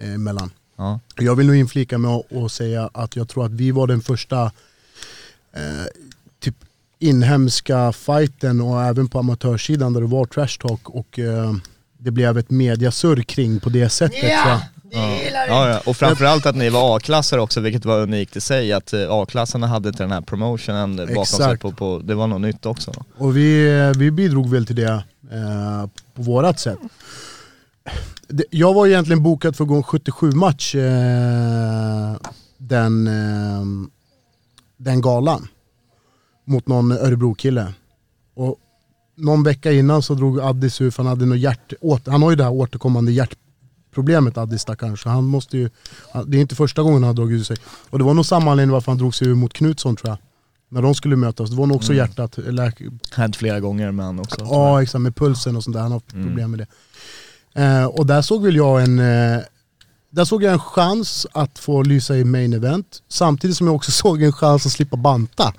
eh, 0.00 0.14
emellan. 0.14 0.50
Ja. 0.76 1.00
Jag 1.16 1.36
vill 1.36 1.46
nog 1.46 1.56
inflika 1.56 1.98
med 1.98 2.10
att 2.10 2.32
och 2.32 2.52
säga 2.52 2.90
att 2.94 3.16
jag 3.16 3.28
tror 3.28 3.44
att 3.46 3.52
vi 3.52 3.70
var 3.70 3.86
den 3.86 4.00
första 4.00 4.42
eh, 5.52 5.86
inhemska 6.98 7.92
fighten 7.92 8.60
och 8.60 8.82
även 8.82 9.08
på 9.08 9.18
amatörsidan 9.18 9.92
där 9.92 10.00
det 10.00 10.06
var 10.06 10.24
trash 10.24 10.68
talk 10.68 10.90
och 10.90 11.18
eh, 11.18 11.52
det 11.98 12.10
blev 12.10 12.38
ett 12.38 12.50
mediasurr 12.50 13.22
kring 13.22 13.60
på 13.60 13.68
det 13.68 13.88
sättet. 13.88 14.22
gillar 15.24 15.46
vi! 15.46 15.48
Ja, 15.48 15.68
ja. 15.68 15.80
Och 15.86 15.96
framförallt 15.96 16.46
att 16.46 16.56
ni 16.56 16.68
var 16.68 16.96
A-klassare 16.96 17.40
också, 17.40 17.60
vilket 17.60 17.84
var 17.84 18.00
unikt 18.00 18.36
i 18.36 18.40
sig. 18.40 18.72
Att 18.72 18.92
eh, 18.92 19.10
A-klassarna 19.10 19.66
hade 19.66 19.88
inte 19.88 20.02
den 20.02 20.12
här 20.12 20.20
promotionen 20.20 20.96
bakom 20.96 21.24
sig. 21.24 21.58
På, 21.58 21.72
på, 21.72 22.00
det 22.04 22.14
var 22.14 22.26
något 22.26 22.40
nytt 22.40 22.66
också. 22.66 22.92
Och 23.16 23.36
vi, 23.36 23.92
vi 23.96 24.10
bidrog 24.10 24.50
väl 24.50 24.66
till 24.66 24.76
det 24.76 25.02
eh, 25.32 25.86
på 26.14 26.22
vårat 26.22 26.60
sätt. 26.60 26.78
Det, 28.28 28.44
jag 28.50 28.74
var 28.74 28.86
egentligen 28.86 29.22
bokad 29.22 29.56
för 29.56 29.64
att 29.64 29.68
gå 29.68 29.74
en 29.74 29.82
77-match 29.82 30.74
eh, 30.74 32.16
den, 32.58 33.06
eh, 33.06 33.90
den 34.76 35.00
galan. 35.00 35.48
Mot 36.48 36.68
någon 36.68 36.92
Örebro-kille. 36.92 37.74
Och 38.34 38.56
någon 39.16 39.42
vecka 39.42 39.72
innan 39.72 40.02
så 40.02 40.14
drog 40.14 40.40
Addis 40.40 40.80
ur 40.80 40.90
för 40.90 41.02
han 41.02 41.10
hade 41.10 41.26
något 41.26 41.38
hjärt, 41.38 41.72
han 42.06 42.22
har 42.22 42.30
ju 42.30 42.36
det 42.36 42.44
här 42.44 42.52
återkommande 42.52 43.12
hjärtproblemet 43.12 44.38
Addis 44.38 44.62
stackaren. 44.62 44.96
Så 44.96 45.08
han 45.08 45.24
måste 45.24 45.58
ju, 45.58 45.70
det 46.26 46.36
är 46.36 46.40
inte 46.40 46.54
första 46.54 46.82
gången 46.82 47.02
han 47.02 47.08
har 47.08 47.14
dragit 47.14 47.40
ur 47.40 47.44
sig. 47.44 47.56
Och 47.90 47.98
det 47.98 48.04
var 48.04 48.14
nog 48.14 48.26
samma 48.26 48.50
anledning 48.50 48.72
varför 48.72 48.92
han 48.92 48.98
drog 48.98 49.14
sig 49.14 49.28
ur 49.28 49.34
mot 49.34 49.52
Knutsson 49.52 49.96
tror 49.96 50.08
jag. 50.10 50.18
När 50.70 50.82
de 50.82 50.94
skulle 50.94 51.16
mötas, 51.16 51.50
det 51.50 51.56
var 51.56 51.66
nog 51.66 51.76
också 51.76 51.92
Mm. 51.92 52.06
hjärtat, 52.06 52.38
läk, 52.38 52.82
Hänt 53.16 53.36
flera 53.36 53.60
gånger 53.60 53.90
med 53.92 54.06
han 54.06 54.18
också. 54.20 54.36
Ja 54.40 54.82
exakt, 54.82 55.02
med 55.02 55.16
pulsen 55.16 55.56
och 55.56 55.64
sånt 55.64 55.74
där. 55.74 55.80
Han 55.82 55.92
har 55.92 55.96
haft 55.98 56.12
Mm. 56.12 56.26
problem 56.26 56.50
med 56.50 56.60
det. 56.60 56.66
Eh, 57.62 57.84
och 57.84 58.06
där 58.06 58.22
såg 58.22 58.42
väl 58.42 58.56
jag 58.56 58.82
en 58.82 58.98
eh, 58.98 59.38
där 60.10 60.24
såg 60.24 60.42
jag 60.42 60.52
en 60.52 60.58
chans 60.58 61.26
att 61.32 61.58
få 61.58 61.82
lysa 61.82 62.16
i 62.16 62.24
main 62.24 62.52
event, 62.52 63.02
samtidigt 63.08 63.56
som 63.56 63.66
jag 63.66 63.76
också 63.76 63.90
såg 63.92 64.22
en 64.22 64.32
chans 64.32 64.66
att 64.66 64.72
slippa 64.72 64.96
banta. 64.96 65.52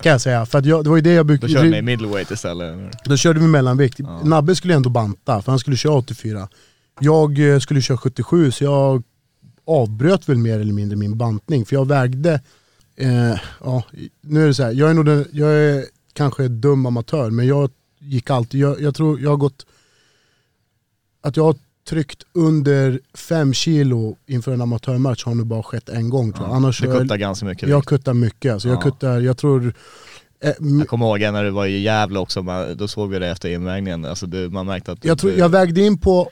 Kan 0.00 0.12
jag 0.12 0.20
säga. 0.20 0.46
För 0.46 0.66
jag, 0.66 0.84
det 0.84 0.90
var 0.90 0.96
ju 0.96 1.02
det 1.02 1.12
jag 1.12 1.26
Då 1.26 1.28
brukade... 1.28 1.52
körde 1.52 1.70
ni 1.70 1.82
middleweight 1.82 2.30
istället. 2.30 3.04
Då 3.04 3.16
körde 3.16 3.40
vi 3.40 3.46
mellanvikt. 3.46 3.98
Ja. 3.98 4.20
Nabbe 4.24 4.56
skulle 4.56 4.74
ändå 4.74 4.90
banta, 4.90 5.42
för 5.42 5.52
han 5.52 5.58
skulle 5.58 5.76
köra 5.76 5.94
84. 5.94 6.48
Jag 7.00 7.52
eh, 7.54 7.58
skulle 7.58 7.82
köra 7.82 7.98
77, 7.98 8.50
så 8.50 8.64
jag 8.64 9.02
avbröt 9.66 10.28
väl 10.28 10.38
mer 10.38 10.60
eller 10.60 10.72
mindre 10.72 10.96
min 10.96 11.18
bantning. 11.18 11.66
För 11.66 11.76
jag 11.76 11.88
vägde, 11.88 12.40
eh, 12.96 13.38
ja, 13.60 13.82
nu 14.20 14.42
är 14.42 14.46
det 14.46 14.54
så 14.54 14.62
här, 14.62 14.72
jag 14.72 14.90
är 14.90 14.94
nog 14.94 15.06
den, 15.06 15.26
jag 15.32 15.54
är 15.54 15.84
kanske 16.12 16.48
dum 16.48 16.86
amatör, 16.86 17.30
men 17.30 17.46
jag 17.46 17.70
gick 17.98 18.30
alltid, 18.30 18.60
jag, 18.60 18.80
jag 18.80 18.94
tror 18.94 19.20
jag 19.20 19.30
har 19.30 19.36
gått, 19.36 19.66
att 21.22 21.36
jag 21.36 21.44
har 21.44 21.56
tryckt 21.88 22.22
under 22.32 23.00
5 23.14 23.54
kilo 23.54 24.16
inför 24.26 24.52
en 24.52 24.60
amatörmatch 24.60 25.24
har 25.24 25.34
nu 25.34 25.44
bara 25.44 25.62
skett 25.62 25.88
en 25.88 26.10
gång 26.10 26.32
tror 26.32 26.46
jag. 26.46 26.52
Ja. 26.52 26.56
Annars 26.56 26.80
Du 26.80 26.86
har 26.88 26.94
jag, 26.94 27.02
kuttar 27.02 27.16
ganska 27.16 27.46
mycket. 27.46 27.68
jag 27.68 27.84
kuttar 27.84 28.14
mycket. 28.14 28.52
Alltså 28.52 28.68
jag 28.68 28.76
Ja. 28.76 28.80
kuttar, 28.80 29.20
jag 29.20 29.36
tror, 29.36 29.74
eh, 30.44 30.52
Jag 30.78 30.88
kommer 30.88 31.06
ihåg 31.06 31.20
när 31.32 31.44
du 31.44 31.50
var 31.50 31.66
i 31.66 31.80
Gävle 31.82 32.18
också, 32.18 32.42
man, 32.42 32.76
då 32.76 32.88
såg 32.88 33.10
vi 33.10 33.18
det 33.18 33.28
efter 33.28 33.48
invägningen. 33.48 34.04
Alltså 34.04 34.26
du, 34.26 34.48
man 34.50 34.66
märkte 34.66 34.92
att... 34.92 35.04
Jag, 35.04 35.18
tror, 35.18 35.30
du, 35.30 35.36
jag 35.36 35.48
vägde 35.48 35.80
in 35.80 35.98
på 35.98 36.30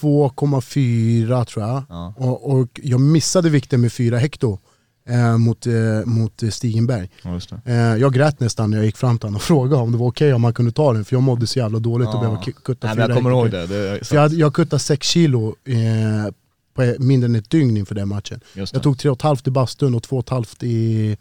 82,4 0.00 1.44
tror 1.44 1.64
jag. 1.66 1.82
Ja. 1.88 2.14
Och, 2.16 2.50
och 2.52 2.80
jag 2.82 3.00
missade 3.00 3.50
vikten 3.50 3.80
med 3.80 3.92
4 3.92 4.18
hekto 4.18 4.58
eh, 5.08 5.38
mot, 5.38 5.66
eh, 5.66 5.72
mot 6.04 6.42
Stigenberg. 6.50 7.10
Ja. 7.22 7.40
Eh, 7.64 7.74
jag 7.76 8.12
grät 8.12 8.40
nästan 8.40 8.70
när 8.70 8.76
jag 8.76 8.86
gick 8.86 8.96
fram 8.96 9.18
till 9.18 9.26
honom 9.26 9.36
och 9.36 9.42
frågade 9.42 9.82
om 9.82 9.92
det 9.92 9.98
var 9.98 10.06
okej 10.06 10.34
om 10.34 10.42
man 10.42 10.54
kunde 10.54 10.72
ta 10.72 10.92
den, 10.92 11.04
för 11.04 11.16
jag 11.16 11.22
mådde 11.22 11.46
så 11.46 11.58
jävla 11.58 11.78
dåligt 11.78 12.08
och 12.08 12.14
Ja. 12.14 12.20
behöva 12.20 12.40
ki- 12.40 12.52
kutta 12.64 12.86
Nej, 12.86 12.96
4 12.96 13.06
men 13.06 13.10
jag 13.10 13.22
kommer 13.24 13.30
ihåg 13.30 13.50
det. 13.50 13.66
det 13.66 14.12
jag, 14.12 14.20
hade, 14.20 14.36
jag 14.36 14.54
kuttade 14.54 14.80
6 14.80 15.06
kilo 15.08 15.56
eh, 15.64 16.32
på 16.74 16.94
mindre 16.98 17.26
än 17.28 17.34
ett 17.36 17.50
dygn 17.50 17.76
inför 17.76 17.94
den 17.94 18.08
matchen. 18.08 18.40
Jag 18.54 18.82
tog 18.82 18.96
3,5 18.96 19.48
i 19.48 19.50
bastun 19.50 19.94
och 19.94 20.02
2,5 20.02 20.64
i, 20.64 21.16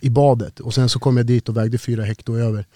i 0.00 0.10
badet. 0.10 0.60
Och 0.60 0.74
sen 0.74 0.88
så 0.88 0.98
kom 0.98 1.16
jag 1.16 1.26
dit 1.26 1.48
och 1.48 1.56
vägde 1.56 1.78
4 1.78 2.02
hekto 2.04 2.36
över. 2.36 2.66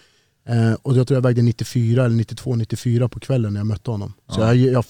Eh, 0.48 0.72
och 0.82 0.96
jag 0.96 1.06
tror 1.06 1.16
jag 1.16 1.22
vägde 1.22 1.42
94 1.42 2.04
eller 2.04 2.16
92-94 2.16 3.08
på 3.08 3.20
kvällen 3.20 3.52
när 3.52 3.60
jag 3.60 3.66
mötte 3.66 3.90
honom. 3.90 4.12
Så 4.30 4.40
Ja. 4.40 4.54
jag, 4.54 4.72
jag 4.72 4.84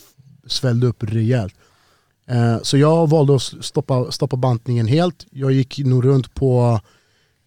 svällde 0.47 0.87
upp 0.87 1.03
rejält. 1.03 1.55
Eh, 2.29 2.59
så 2.63 2.77
jag 2.77 3.11
valde 3.11 3.35
att 3.35 3.43
stoppa, 3.43 4.13
stoppa 4.13 4.37
bantningen 4.37 4.87
helt. 4.87 5.27
Jag 5.31 5.53
gick 5.53 5.79
nog 5.79 6.05
runt 6.05 6.35
på 6.35 6.81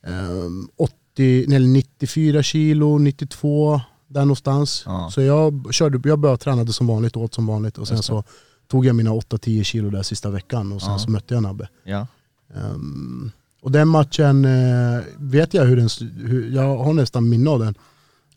ehm, 0.07 0.69
80, 0.77 1.45
nej, 1.47 1.59
94 1.67 2.43
kilo, 2.43 2.97
92 2.97 3.81
där 4.07 4.21
någonstans. 4.21 4.83
Ja. 4.85 5.09
Så 5.13 5.21
jag, 5.21 5.67
körde, 5.73 6.09
jag 6.09 6.19
började 6.19 6.43
tränade 6.43 6.73
som 6.73 6.87
vanligt, 6.87 7.17
åt 7.17 7.33
som 7.33 7.45
vanligt 7.47 7.77
och 7.77 7.87
sen 7.87 8.03
så 8.03 8.23
tog 8.67 8.85
jag 8.85 8.95
mina 8.95 9.11
8-10 9.11 9.63
kilo 9.63 9.89
där 9.89 10.03
sista 10.03 10.29
veckan 10.29 10.71
och 10.71 10.81
sen 10.81 10.91
Ja. 10.91 10.99
så 10.99 11.09
mötte 11.11 11.33
jag 11.33 11.43
Nabbe. 11.43 11.67
Ja. 11.83 12.07
Ehm, 12.55 13.31
och 13.61 13.71
den 13.71 13.87
matchen 13.87 14.45
eh, 14.45 15.01
vet 15.17 15.53
jag 15.53 15.65
hur 15.65 15.75
den, 15.77 15.89
hur, 16.27 16.51
jag 16.55 16.77
har 16.77 16.93
nästan 16.93 17.29
minne 17.29 17.49
av 17.49 17.59
den. 17.59 17.75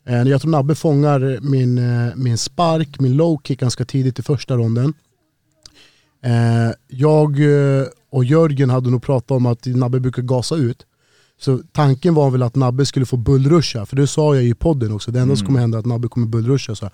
Eh, 0.05 0.21
jag 0.23 0.41
tror 0.41 0.51
Nabbe 0.51 0.75
fångar 0.75 1.39
min, 1.41 1.77
eh, 1.77 2.15
min 2.15 2.37
spark, 2.37 2.99
min 2.99 3.15
low 3.17 3.41
kick 3.43 3.59
ganska 3.59 3.85
tidigt 3.85 4.19
i 4.19 4.21
första 4.23 4.57
ronden. 4.57 4.93
Eh, 6.23 6.71
jag 6.87 7.39
eh, 7.79 7.85
och 8.11 8.25
Jörgen 8.25 8.69
hade 8.69 8.89
nog 8.89 9.03
pratat 9.03 9.31
om 9.31 9.45
att 9.45 9.65
Nabbe 9.65 9.99
brukar 9.99 10.21
gasa 10.21 10.55
ut. 10.55 10.85
Så 11.39 11.59
tanken 11.71 12.13
var 12.13 12.29
väl 12.31 12.43
att 12.43 12.55
Nabbe 12.55 12.85
skulle 12.85 13.05
få 13.05 13.17
bullrusha, 13.17 13.85
för 13.85 13.95
det 13.95 14.07
sa 14.07 14.35
jag 14.35 14.43
i 14.43 14.53
podden 14.53 14.91
också. 14.91 15.11
Det 15.11 15.19
enda 15.19 15.35
som 15.35 15.41
Mm. 15.43 15.47
kommer 15.47 15.59
hända 15.59 15.77
är 15.77 15.79
att 15.79 15.85
Nabbe 15.85 16.07
kommer 16.07 16.27
bullrusha. 16.27 16.75
Så 16.75 16.89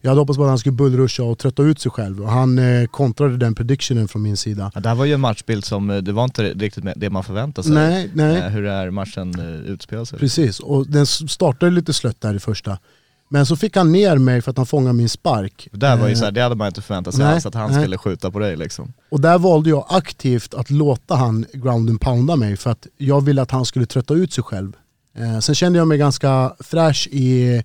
jag 0.00 0.10
hade 0.10 0.20
hoppats 0.20 0.36
på 0.36 0.42
att 0.42 0.48
han 0.48 0.58
skulle 0.58 0.72
bullrusha 0.72 1.22
och 1.22 1.38
trötta 1.38 1.62
ut 1.62 1.80
sig 1.80 1.90
själv. 1.92 2.22
Och 2.22 2.30
han 2.30 2.58
eh, 2.58 2.86
kontrade 2.86 3.36
den 3.36 3.54
predictionen 3.54 4.08
från 4.08 4.22
min 4.22 4.36
sida. 4.36 4.70
Ja, 4.74 4.80
det 4.80 4.88
här 4.88 4.96
var 4.96 5.04
ju 5.04 5.12
en 5.12 5.20
matchbild 5.20 5.64
som, 5.64 5.90
eh, 5.90 5.96
det 5.96 6.12
var 6.12 6.24
inte 6.24 6.42
riktigt 6.42 6.84
det 6.96 7.10
man 7.10 7.24
förväntade 7.24 7.64
sig. 7.66 7.74
Nej, 7.74 8.10
nej. 8.14 8.50
Hur 8.50 8.66
här 8.66 8.90
matchen 8.90 9.38
eh, 9.38 9.70
utspelar 9.72 10.04
sig. 10.04 10.18
Precis, 10.18 10.60
och 10.60 10.86
den 10.86 11.06
startade 11.06 11.72
lite 11.72 11.92
slött 11.92 12.20
där 12.20 12.34
i 12.34 12.38
första. 12.38 12.78
Men 13.32 13.46
så 13.46 13.56
fick 13.56 13.76
han 13.76 13.92
ner 13.92 14.18
mig 14.18 14.42
för 14.42 14.50
att 14.50 14.56
han 14.56 14.66
fångade 14.66 14.92
min 14.92 15.08
spark. 15.08 15.68
Det 15.72 15.78
där 15.78 15.96
var 15.96 16.06
ju 16.06 16.12
Eh, 16.12 16.18
så 16.18 16.24
här, 16.24 16.32
det 16.32 16.42
hade 16.42 16.54
man 16.54 16.66
inte 16.66 16.82
förväntat 16.82 17.14
sig 17.14 17.24
nej, 17.24 17.34
alls, 17.34 17.46
att 17.46 17.54
han 17.54 17.70
nej. 17.70 17.80
skulle 17.80 17.98
skjuta 17.98 18.30
på 18.30 18.38
dig 18.38 18.56
liksom. 18.56 18.92
Och 19.10 19.20
där 19.20 19.38
valde 19.38 19.70
jag 19.70 19.86
aktivt 19.88 20.54
att 20.54 20.70
låta 20.70 21.14
han 21.14 21.46
ground 21.52 21.90
and 21.90 22.00
pounda 22.00 22.36
mig 22.36 22.56
för 22.56 22.70
att 22.70 22.86
jag 22.96 23.20
ville 23.20 23.42
att 23.42 23.50
han 23.50 23.64
skulle 23.64 23.86
trötta 23.86 24.14
ut 24.14 24.32
sig 24.32 24.44
själv. 24.44 24.72
Eh, 25.16 25.38
sen 25.38 25.54
kände 25.54 25.78
jag 25.78 25.88
mig 25.88 25.98
ganska 25.98 26.54
fräsch 26.60 27.08
i, 27.12 27.62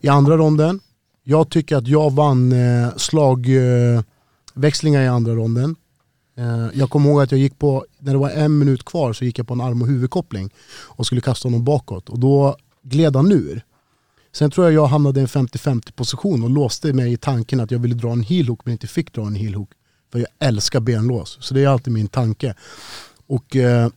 i 0.00 0.08
andra 0.08 0.36
ronden. 0.36 0.80
Jag 1.24 1.50
tycker 1.50 1.76
att 1.76 1.88
jag 1.88 2.12
vann 2.12 2.52
eh, 2.52 2.88
slagväxlingar 2.96 3.96
eh, 3.96 4.02
växlingar 4.54 5.02
i 5.02 5.08
andra 5.08 5.32
ronden. 5.32 5.76
Eh, 6.38 6.66
jag 6.74 6.90
kommer 6.90 7.10
ihåg 7.10 7.22
att 7.22 7.30
jag 7.30 7.40
gick 7.40 7.58
på, 7.58 7.86
när 7.98 8.12
det 8.12 8.18
var 8.18 8.30
en 8.30 8.58
minut 8.58 8.84
kvar 8.84 9.12
så 9.12 9.24
gick 9.24 9.38
jag 9.38 9.46
på 9.48 9.54
en 9.54 9.60
arm 9.60 9.82
och 9.82 9.88
huvudkoppling 9.88 10.50
och 10.84 11.06
skulle 11.06 11.20
kasta 11.20 11.48
honom 11.48 11.64
bakåt 11.64 12.08
och 12.08 12.18
då 12.18 12.56
gled 12.82 13.16
han 13.16 13.32
ur. 13.32 13.62
Sen 14.36 14.50
tror 14.50 14.66
jag 14.66 14.74
jag 14.74 14.86
hamnade 14.86 15.20
i 15.20 15.22
en 15.22 15.28
50-50 15.28 15.92
position 15.92 16.42
och 16.42 16.50
låste 16.50 16.92
mig 16.92 17.12
i 17.12 17.16
tanken 17.16 17.60
att 17.60 17.70
jag 17.70 17.78
ville 17.78 17.94
dra 17.94 18.12
en 18.12 18.22
heel 18.22 18.48
hook 18.48 18.60
men 18.64 18.72
inte 18.72 18.86
fick 18.86 19.12
dra 19.12 19.26
en 19.26 19.34
heel 19.34 19.54
hook. 19.54 19.70
För 20.12 20.18
jag 20.18 20.28
älskar 20.38 20.80
benlås, 20.80 21.38
så 21.40 21.54
det 21.54 21.64
är 21.64 21.68
alltid 21.68 21.92
min 21.92 22.08
tanke. 22.08 22.54
Och 23.26 23.56
eh, 23.56 23.90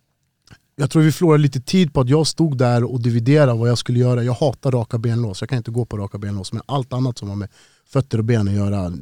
jag 0.76 0.90
tror 0.90 1.02
vi 1.02 1.12
förlorade 1.12 1.42
lite 1.42 1.60
tid 1.60 1.92
på 1.92 2.00
att 2.00 2.08
jag 2.08 2.26
stod 2.26 2.58
där 2.58 2.84
och 2.84 3.00
dividerade 3.00 3.58
vad 3.58 3.68
jag 3.68 3.78
skulle 3.78 3.98
göra. 3.98 4.22
Jag 4.22 4.32
hatar 4.32 4.70
raka 4.70 4.98
benlås, 4.98 5.40
jag 5.42 5.48
kan 5.48 5.58
inte 5.58 5.70
gå 5.70 5.84
på 5.84 5.96
raka 5.96 6.18
benlås. 6.18 6.52
Men 6.52 6.62
allt 6.66 6.92
annat 6.92 7.18
som 7.18 7.28
har 7.28 7.36
med 7.36 7.48
fötter 7.86 8.18
och 8.18 8.24
ben 8.24 8.48
att 8.48 8.54
göra 8.54 8.92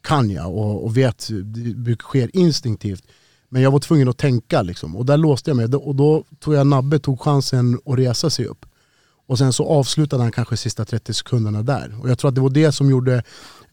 kan 0.00 0.30
jag 0.30 0.56
och, 0.56 0.84
och 0.84 0.96
vet, 0.96 1.28
det 1.76 2.00
sker 2.00 2.36
instinktivt. 2.36 3.04
Men 3.48 3.62
jag 3.62 3.70
var 3.70 3.78
tvungen 3.78 4.08
att 4.08 4.18
tänka 4.18 4.62
liksom. 4.62 4.96
och 4.96 5.06
där 5.06 5.16
låste 5.16 5.50
jag 5.50 5.56
mig. 5.56 5.66
Och 5.66 5.94
då 5.94 6.24
tog 6.38 6.54
jag 6.54 6.66
Nabbe, 6.66 6.98
tog 6.98 7.20
chansen 7.20 7.80
att 7.84 7.98
resa 7.98 8.30
sig 8.30 8.46
upp. 8.46 8.66
Och 9.30 9.38
sen 9.38 9.52
så 9.52 9.68
avslutade 9.68 10.22
han 10.22 10.32
kanske 10.32 10.56
sista 10.56 10.84
30 10.84 11.14
sekunderna 11.14 11.62
där. 11.62 11.94
Och 12.00 12.10
jag 12.10 12.18
tror 12.18 12.28
att 12.28 12.34
det 12.34 12.40
var 12.40 12.50
det 12.50 12.72
som 12.72 12.90
gjorde 12.90 13.22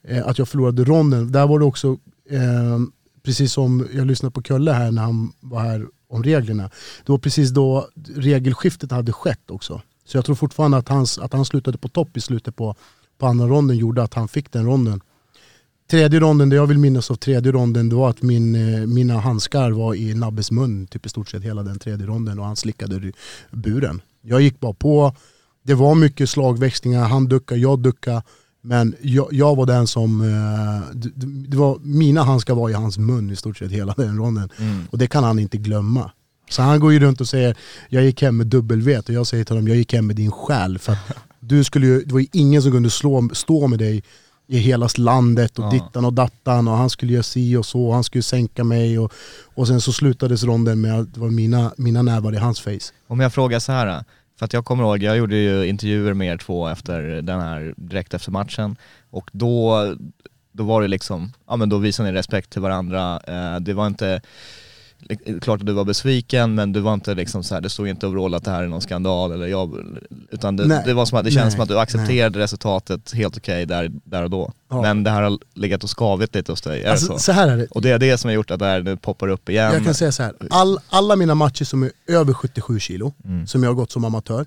eh, 0.03 0.27
att 0.27 0.37
jag 0.37 0.47
förlorade 0.49 0.83
ronden. 0.83 1.31
Där 1.31 1.47
var 1.47 1.59
det 1.59 1.65
också, 1.65 1.97
eh, 2.29 2.79
precis 3.23 3.53
som 3.53 3.87
jag 3.93 4.07
lyssnade 4.07 4.31
på 4.31 4.41
Kölle 4.41 4.71
här 4.71 4.91
när 4.91 5.01
han 5.01 5.33
var 5.39 5.59
här 5.59 5.87
om 6.09 6.23
reglerna. 6.23 6.69
Det 7.05 7.11
var 7.11 7.17
precis 7.17 7.49
då 7.49 7.87
regelskiftet 8.15 8.91
hade 8.91 9.13
skett 9.13 9.51
också. 9.51 9.81
Så 10.05 10.17
jag 10.17 10.25
tror 10.25 10.35
fortfarande 10.35 10.77
att, 10.77 10.89
hans, 10.89 11.17
att 11.17 11.33
han 11.33 11.45
slutade 11.45 11.77
på 11.77 11.87
topp 11.87 12.17
i 12.17 12.21
slutet 12.21 12.55
på, 12.55 12.75
på 13.17 13.25
andra 13.25 13.47
ronden 13.47 13.77
gjorde 13.77 14.03
att 14.03 14.13
han 14.13 14.27
fick 14.27 14.51
den 14.51 14.65
ronden. 14.65 15.01
Tredje 15.89 16.19
ronden, 16.19 16.49
det 16.49 16.55
jag 16.55 16.67
vill 16.67 16.79
minnas 16.79 17.11
av 17.11 17.15
tredje 17.15 17.51
ronden, 17.51 17.89
det 17.89 17.95
var 17.95 18.09
att 18.09 18.21
min, 18.21 18.55
eh, 18.55 18.87
mina 18.87 19.19
handskar 19.19 19.71
var 19.71 19.95
i 19.95 20.13
Nabbes 20.13 20.51
mun 20.51 20.87
typ 20.87 21.05
i 21.05 21.09
stort 21.09 21.29
sett 21.29 21.43
hela 21.43 21.63
den 21.63 21.79
tredje 21.79 22.07
ronden 22.07 22.39
och 22.39 22.45
han 22.45 22.55
slickade 22.55 23.11
buren. 23.51 24.01
Jag 24.21 24.41
gick 24.41 24.59
bara 24.59 24.73
på, 24.73 25.15
det 25.67 25.73
var 25.75 25.95
mycket 25.95 26.29
slagväxlingar, 26.29 27.07
han 27.07 27.25
duckade, 27.27 27.59
jag 27.61 27.79
duckade. 27.79 28.23
Men 28.61 28.95
jag, 29.01 29.27
jag 29.31 29.55
var 29.55 29.65
den 29.65 29.87
som, 29.87 30.21
eh, 30.21 30.95
det, 30.95 31.09
det 31.47 31.57
var, 31.57 31.79
mina 31.81 32.23
handskar 32.23 32.55
var 32.55 32.69
i 32.69 32.73
hans 32.73 32.97
mun 32.97 33.31
i 33.31 33.35
stort 33.35 33.57
sett 33.57 33.71
hela 33.71 33.93
den 33.97 34.17
ronden. 34.17 34.49
Och 34.91 34.97
det 34.97 35.07
kan 35.07 35.23
han 35.23 35.39
inte 35.39 35.57
glömma. 35.57 36.11
Så 36.49 36.61
han 36.61 36.79
går 36.79 36.93
ju 36.93 36.99
runt 36.99 37.21
och 37.21 37.27
säger, 37.27 37.55
jag 37.89 38.03
gick 38.03 38.21
hem 38.21 38.37
med 38.37 38.47
dubbel 38.47 38.81
och 39.07 39.13
jag 39.13 39.27
säger 39.27 39.43
till 39.43 39.55
honom, 39.55 39.67
jag 39.67 39.77
gick 39.77 39.93
hem 39.93 40.07
med 40.07 40.15
din 40.15 40.31
själ. 40.31 40.79
För 40.79 40.97
du 41.39 41.63
skulle 41.63 41.87
ju, 41.87 42.03
det 42.03 42.13
var 42.13 42.19
ju 42.19 42.27
ingen 42.31 42.61
som 42.61 42.71
kunde 42.71 42.89
slå, 42.89 43.29
stå 43.33 43.67
med 43.67 43.79
dig 43.79 44.03
i 44.47 44.57
hela 44.57 44.89
landet 44.97 45.59
och 45.59 45.65
Ja. 45.65 45.69
dittan 45.71 46.05
och 46.05 46.13
dattan 46.13 46.67
och 46.67 46.77
han 46.77 46.89
skulle 46.89 47.13
göra 47.13 47.23
si 47.23 47.55
och 47.55 47.65
så, 47.65 47.85
och 47.87 47.93
han 47.93 48.03
skulle 48.03 48.23
sänka 48.23 48.63
mig 48.63 48.99
och, 48.99 49.13
och 49.55 49.67
sen 49.67 49.81
så 49.81 49.93
slutades 49.93 50.43
ronden 50.43 50.81
med 50.81 50.99
att 50.99 51.13
det 51.13 51.19
var 51.19 51.29
mina, 51.29 51.71
mina 51.77 52.01
nävar 52.01 52.33
i 52.33 52.37
hans 52.37 52.59
face. 52.59 52.91
Om 53.07 53.19
jag 53.19 53.33
frågar 53.33 53.59
så 53.59 53.71
här, 53.71 54.03
för 54.37 54.45
att 54.45 54.53
jag 54.53 54.65
kommer 54.65 54.83
ihåg, 54.83 55.03
jag 55.03 55.17
gjorde 55.17 55.35
ju 55.35 55.67
intervjuer 55.67 56.13
med 56.13 56.27
er 56.27 56.37
två 56.37 56.67
efter 56.67 57.01
den 57.21 57.41
här, 57.41 57.73
direkt 57.77 58.13
efter 58.13 58.31
matchen. 58.31 58.75
Och 59.09 59.29
då, 59.33 59.95
då 60.51 60.63
var 60.63 60.81
det 60.81 60.87
liksom, 60.87 61.33
ja 61.47 61.55
men 61.55 61.69
då 61.69 61.77
visade 61.77 62.11
ni 62.11 62.17
respekt 62.17 62.49
till 62.49 62.61
varandra, 62.61 63.19
eh, 63.27 63.59
det 63.59 63.73
var 63.73 63.87
inte 63.87 64.21
Klart 65.41 65.59
att 65.59 65.65
du 65.65 65.73
var 65.73 65.85
besviken 65.85 66.55
men 66.55 66.73
du 66.73 66.79
var 66.79 66.93
inte 66.93 67.15
liksom 67.15 67.43
så 67.43 67.53
här, 67.53 67.61
det 67.61 67.69
stod 67.69 67.87
inte 67.87 68.07
overall 68.07 68.33
att 68.33 68.43
det 68.43 68.51
här 68.51 68.63
är 68.63 68.67
någon 68.67 68.81
skandal 68.81 69.31
eller 69.31 69.47
jag, 69.47 69.75
utan 70.31 70.55
det, 70.55 70.65
Nej. 70.65 70.83
det 70.85 70.93
var 70.93 71.05
som 71.05 71.17
att, 71.17 71.25
det 71.25 71.31
känns 71.31 71.43
Nej. 71.45 71.51
som 71.51 71.61
att 71.61 71.69
du 71.69 71.79
accepterade 71.79 72.39
resultatet 72.39 73.13
helt 73.13 73.37
okej 73.37 73.65
där, 73.65 73.91
där 74.03 74.23
och 74.23 74.29
då. 74.29 74.51
Ja. 74.69 74.81
Men 74.81 75.03
det 75.03 75.09
här 75.09 75.21
har 75.21 75.39
legat 75.53 75.83
och 75.83 75.89
skavit 75.99 76.35
lite 76.35 76.51
hos 76.51 76.61
dig, 76.61 76.83
är 76.83 76.91
Alltså, 76.91 77.13
det 77.13 77.19
så? 77.19 77.23
så 77.23 77.31
här 77.31 77.47
är 77.47 77.57
det, 77.57 77.65
Och 77.65 77.81
det 77.81 77.89
är 77.89 77.99
det 77.99 78.17
som 78.17 78.27
har 78.27 78.35
gjort 78.35 78.51
att 78.51 78.59
det 78.59 78.65
här 78.65 78.81
nu 78.81 78.97
poppar 78.97 79.27
upp 79.27 79.49
igen. 79.49 79.73
jag 79.73 79.83
kan 79.83 79.93
säga 79.93 80.11
så 80.11 80.23
här. 80.23 80.33
All, 80.49 80.79
alla 80.89 81.15
mina 81.15 81.35
matcher 81.35 81.65
som 81.65 81.83
är 81.83 81.91
över 82.07 82.33
77 82.33 82.79
kilo, 82.79 83.13
Mm. 83.25 83.47
som 83.47 83.63
jag 83.63 83.69
har 83.69 83.75
gått 83.75 83.91
som 83.91 84.05
amatör, 84.05 84.45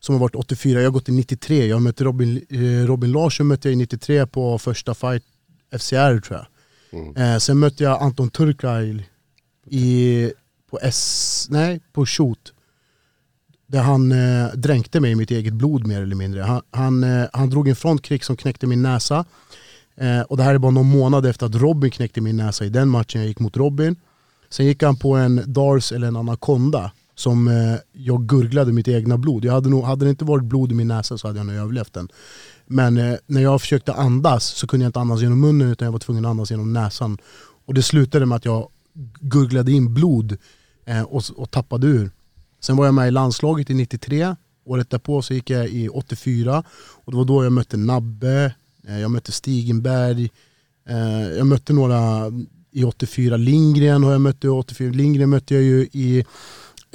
som 0.00 0.14
har 0.14 0.20
varit 0.20 0.34
84, 0.34 0.80
jag 0.80 0.86
har 0.86 0.92
gått 0.92 1.08
i 1.08 1.12
93, 1.12 1.66
jag 1.66 1.82
mötte 1.82 2.04
Robin, 2.04 2.44
eh, 2.50 2.86
Robin 2.86 3.12
Larsson 3.12 3.46
mötte 3.46 3.68
jag 3.68 3.72
i 3.72 3.76
93 3.76 4.26
på 4.26 4.58
första 4.58 4.94
fight 4.94 5.22
FCR 5.78 6.20
tror 6.20 6.38
jag. 6.38 6.46
Eh, 7.16 7.38
sen 7.38 7.58
mötte 7.58 7.84
jag 7.84 8.02
Anton 8.02 8.30
Turkay 8.30 9.02
i, 9.66 10.32
på 10.70 10.78
S, 10.82 11.46
nej, 11.50 11.80
på 11.92 12.06
shoot. 12.06 12.52
Där 13.66 13.82
han 13.82 14.12
eh, 14.12 14.48
dränkte 14.54 15.00
mig 15.00 15.10
i 15.10 15.14
mitt 15.14 15.30
eget 15.30 15.54
blod 15.54 15.86
mer 15.86 16.02
eller 16.02 16.16
mindre. 16.16 16.42
Han, 16.42 16.62
han, 16.70 17.04
eh, 17.04 17.26
han 17.32 17.50
drog 17.50 17.68
en 17.68 17.76
frontkick 17.76 18.24
som 18.24 18.36
knäckte 18.36 18.66
min 18.66 18.82
näsa. 18.82 19.24
Eh, 19.96 20.20
och 20.20 20.36
det 20.36 20.42
här 20.42 20.54
är 20.54 20.58
bara 20.58 20.70
någon 20.70 20.90
månad 20.90 21.26
efter 21.26 21.46
att 21.46 21.54
Robin 21.54 21.90
knäckte 21.90 22.20
min 22.20 22.36
näsa 22.36 22.64
i 22.64 22.68
den 22.68 22.88
matchen 22.88 23.20
jag 23.20 23.28
gick 23.28 23.40
mot 23.40 23.56
Robin. 23.56 23.96
Sen 24.50 24.66
gick 24.66 24.82
han 24.82 24.96
på 24.96 25.14
en 25.14 25.42
Dars 25.46 25.92
eller 25.92 26.06
en 26.06 26.16
Anaconda 26.16 26.92
som 27.14 27.48
eh, 27.48 27.76
jag 27.92 28.26
gurglade 28.26 28.72
mitt 28.72 28.88
egna 28.88 29.18
blod. 29.18 29.44
Jag 29.44 29.52
hade, 29.52 29.68
nog, 29.70 29.84
hade 29.84 30.04
det 30.06 30.10
inte 30.10 30.24
varit 30.24 30.44
blod 30.44 30.72
i 30.72 30.74
min 30.74 30.88
näsa 30.88 31.18
så 31.18 31.26
hade 31.26 31.38
jag 31.38 31.46
nog 31.46 31.56
överlevt 31.56 31.92
den. 31.92 32.08
Men 32.66 32.96
eh, 32.96 33.16
när 33.26 33.42
jag 33.42 33.60
försökte 33.60 33.92
andas 33.92 34.44
så 34.44 34.66
kunde 34.66 34.84
jag 34.84 34.88
inte 34.88 35.00
andas 35.00 35.20
genom 35.20 35.40
munnen 35.40 35.70
utan 35.70 35.86
jag 35.86 35.92
var 35.92 35.98
tvungen 35.98 36.24
att 36.24 36.30
andas 36.30 36.50
genom 36.50 36.72
näsan. 36.72 37.18
Och 37.66 37.74
det 37.74 37.82
slutade 37.82 38.26
med 38.26 38.36
att 38.36 38.44
jag 38.44 38.68
gurglade 39.20 39.72
in 39.72 39.94
blod 39.94 40.36
eh, 40.84 41.02
och, 41.02 41.22
och 41.36 41.50
tappade 41.50 41.86
ur. 41.86 42.10
Sen 42.60 42.76
var 42.76 42.84
jag 42.84 42.94
med 42.94 43.08
i 43.08 43.10
landslaget 43.10 43.70
i 43.70 43.74
93, 43.74 44.36
året 44.64 44.90
därpå 44.90 45.22
så 45.22 45.34
gick 45.34 45.50
jag 45.50 45.68
i 45.68 45.88
84 45.88 46.64
och 46.76 47.12
det 47.12 47.18
var 47.18 47.24
då 47.24 47.44
jag 47.44 47.52
mötte 47.52 47.76
Nabbe, 47.76 48.54
eh, 48.88 49.00
jag 49.00 49.10
mötte 49.10 49.32
Stigenberg, 49.32 50.30
eh, 50.88 51.28
jag 51.36 51.46
mötte 51.46 51.72
några 51.72 52.32
i 52.70 52.84
84, 52.84 53.36
Lindgren 53.36 54.04
och 54.04 54.12
jag 54.12 54.20
mötte 54.20 54.46
i 54.46 54.50
84, 54.50 54.92
Lindgren 54.92 55.30
mötte 55.30 55.54
jag 55.54 55.62
ju 55.62 55.88
i 55.92 56.24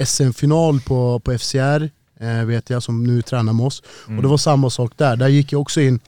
SM-final 0.04 0.80
på, 0.80 1.20
på 1.20 1.38
FCR, 1.38 1.90
eh, 2.20 2.44
vet 2.44 2.70
jag, 2.70 2.82
som 2.82 3.04
nu 3.04 3.22
tränar 3.22 3.52
med 3.52 3.66
oss. 3.66 3.82
Och 4.06 4.22
det 4.22 4.28
var 4.28 4.36
samma 4.36 4.70
sak 4.70 4.92
där, 4.96 5.16
där 5.16 5.28
gick 5.28 5.52
jag 5.52 5.60
också 5.60 5.80
in 5.80 6.00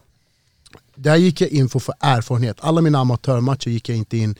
där 0.95 1.17
gick 1.17 1.41
jag 1.41 1.51
in 1.51 1.69
för 1.69 1.79
att 1.79 1.83
få 1.83 1.95
erfarenhet. 2.01 2.57
Alla 2.61 2.81
mina 2.81 2.99
amatörmatcher 2.99 3.69
gick 3.71 3.89
jag 3.89 3.99
inte 3.99 4.17
in 4.17 4.35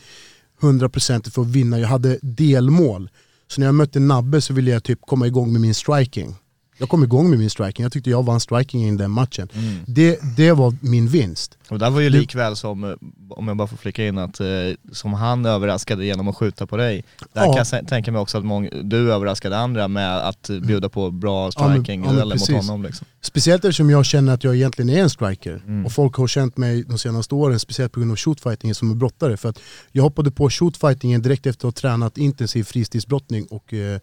100% 0.59 1.31
för 1.31 1.41
att 1.41 1.47
vinna, 1.47 1.79
jag 1.79 1.87
hade 1.87 2.19
delmål. 2.21 3.09
Så 3.47 3.61
när 3.61 3.67
jag 3.67 3.75
mötte 3.75 3.99
Nabbe 3.99 4.41
så 4.41 4.53
ville 4.53 4.71
jag 4.71 4.83
typ 4.83 4.99
komma 5.01 5.27
igång 5.27 5.51
med 5.51 5.61
min 5.61 5.73
striking. 5.73 6.35
Jag 6.83 6.89
kom 6.89 7.03
igång 7.03 7.29
med 7.29 7.39
min 7.39 7.49
striking, 7.49 7.83
jag 7.83 7.91
tyckte 7.91 8.09
jag 8.09 8.23
vann 8.25 8.39
striking 8.39 8.89
i 8.89 8.97
den 8.97 9.11
matchen. 9.11 9.47
Det, 9.85 10.19
det 10.37 10.51
var 10.51 10.75
min 10.81 11.07
vinst. 11.07 11.57
Och 11.69 11.79
där 11.79 11.89
var 11.89 12.01
ju 12.01 12.09
likväl 12.09 12.55
som, 12.55 12.83
eh, 12.83 12.89
om 13.29 13.47
jag 13.47 13.57
bara 13.57 13.67
får 13.67 13.77
flika 13.77 14.07
in, 14.07 14.17
att 14.17 14.39
eh, 14.39 14.47
som 14.91 15.13
han 15.13 15.45
överraskade 15.45 16.05
genom 16.05 16.27
att 16.27 16.35
skjuta 16.35 16.67
på 16.67 16.77
dig. 16.77 17.03
Där 17.33 17.45
Ja. 17.45 17.53
kan 17.53 17.65
jag 17.71 17.87
tänka 17.87 18.11
mig 18.11 18.21
också 18.21 18.37
att 18.37 18.45
många, 18.45 18.69
du 18.83 19.13
överraskade 19.13 19.57
andra 19.57 19.87
med 19.87 20.17
att 20.27 20.49
eh, 20.49 20.59
bjuda 20.59 20.89
på 20.89 21.11
bra 21.11 21.45
Ja, 21.45 21.51
striking 21.51 22.03
ja, 22.03 22.11
men 22.11 22.21
eller 22.21 22.35
mot 22.35 22.51
honom 22.51 22.83
liksom. 22.83 23.07
Speciellt 23.21 23.65
eftersom 23.65 23.89
jag 23.89 24.05
känner 24.05 24.33
att 24.33 24.43
jag 24.43 24.55
egentligen 24.55 24.89
är 24.89 25.01
en 25.01 25.09
striker. 25.09 25.61
Mm. 25.67 25.85
Och 25.85 25.91
folk 25.91 26.15
har 26.15 26.27
känt 26.27 26.57
mig 26.57 26.83
de 26.83 26.97
senaste 26.97 27.35
åren, 27.35 27.59
speciellt 27.59 27.91
på 27.91 27.99
grund 27.99 28.11
av 28.11 28.17
shootfightingen 28.17 28.75
som 28.75 28.91
är 28.91 28.95
brottare. 28.95 29.37
För 29.37 29.49
att 29.49 29.59
jag 29.91 30.03
hoppade 30.03 30.31
på 30.31 30.49
shootfightingen 30.49 31.21
direkt 31.21 31.45
efter 31.45 31.67
att 31.67 31.75
ha 31.75 31.81
tränat 31.81 32.17
intensiv 32.17 32.63
fristilsbrottning 32.63 33.45
och, 33.45 33.73
eh, 33.73 33.99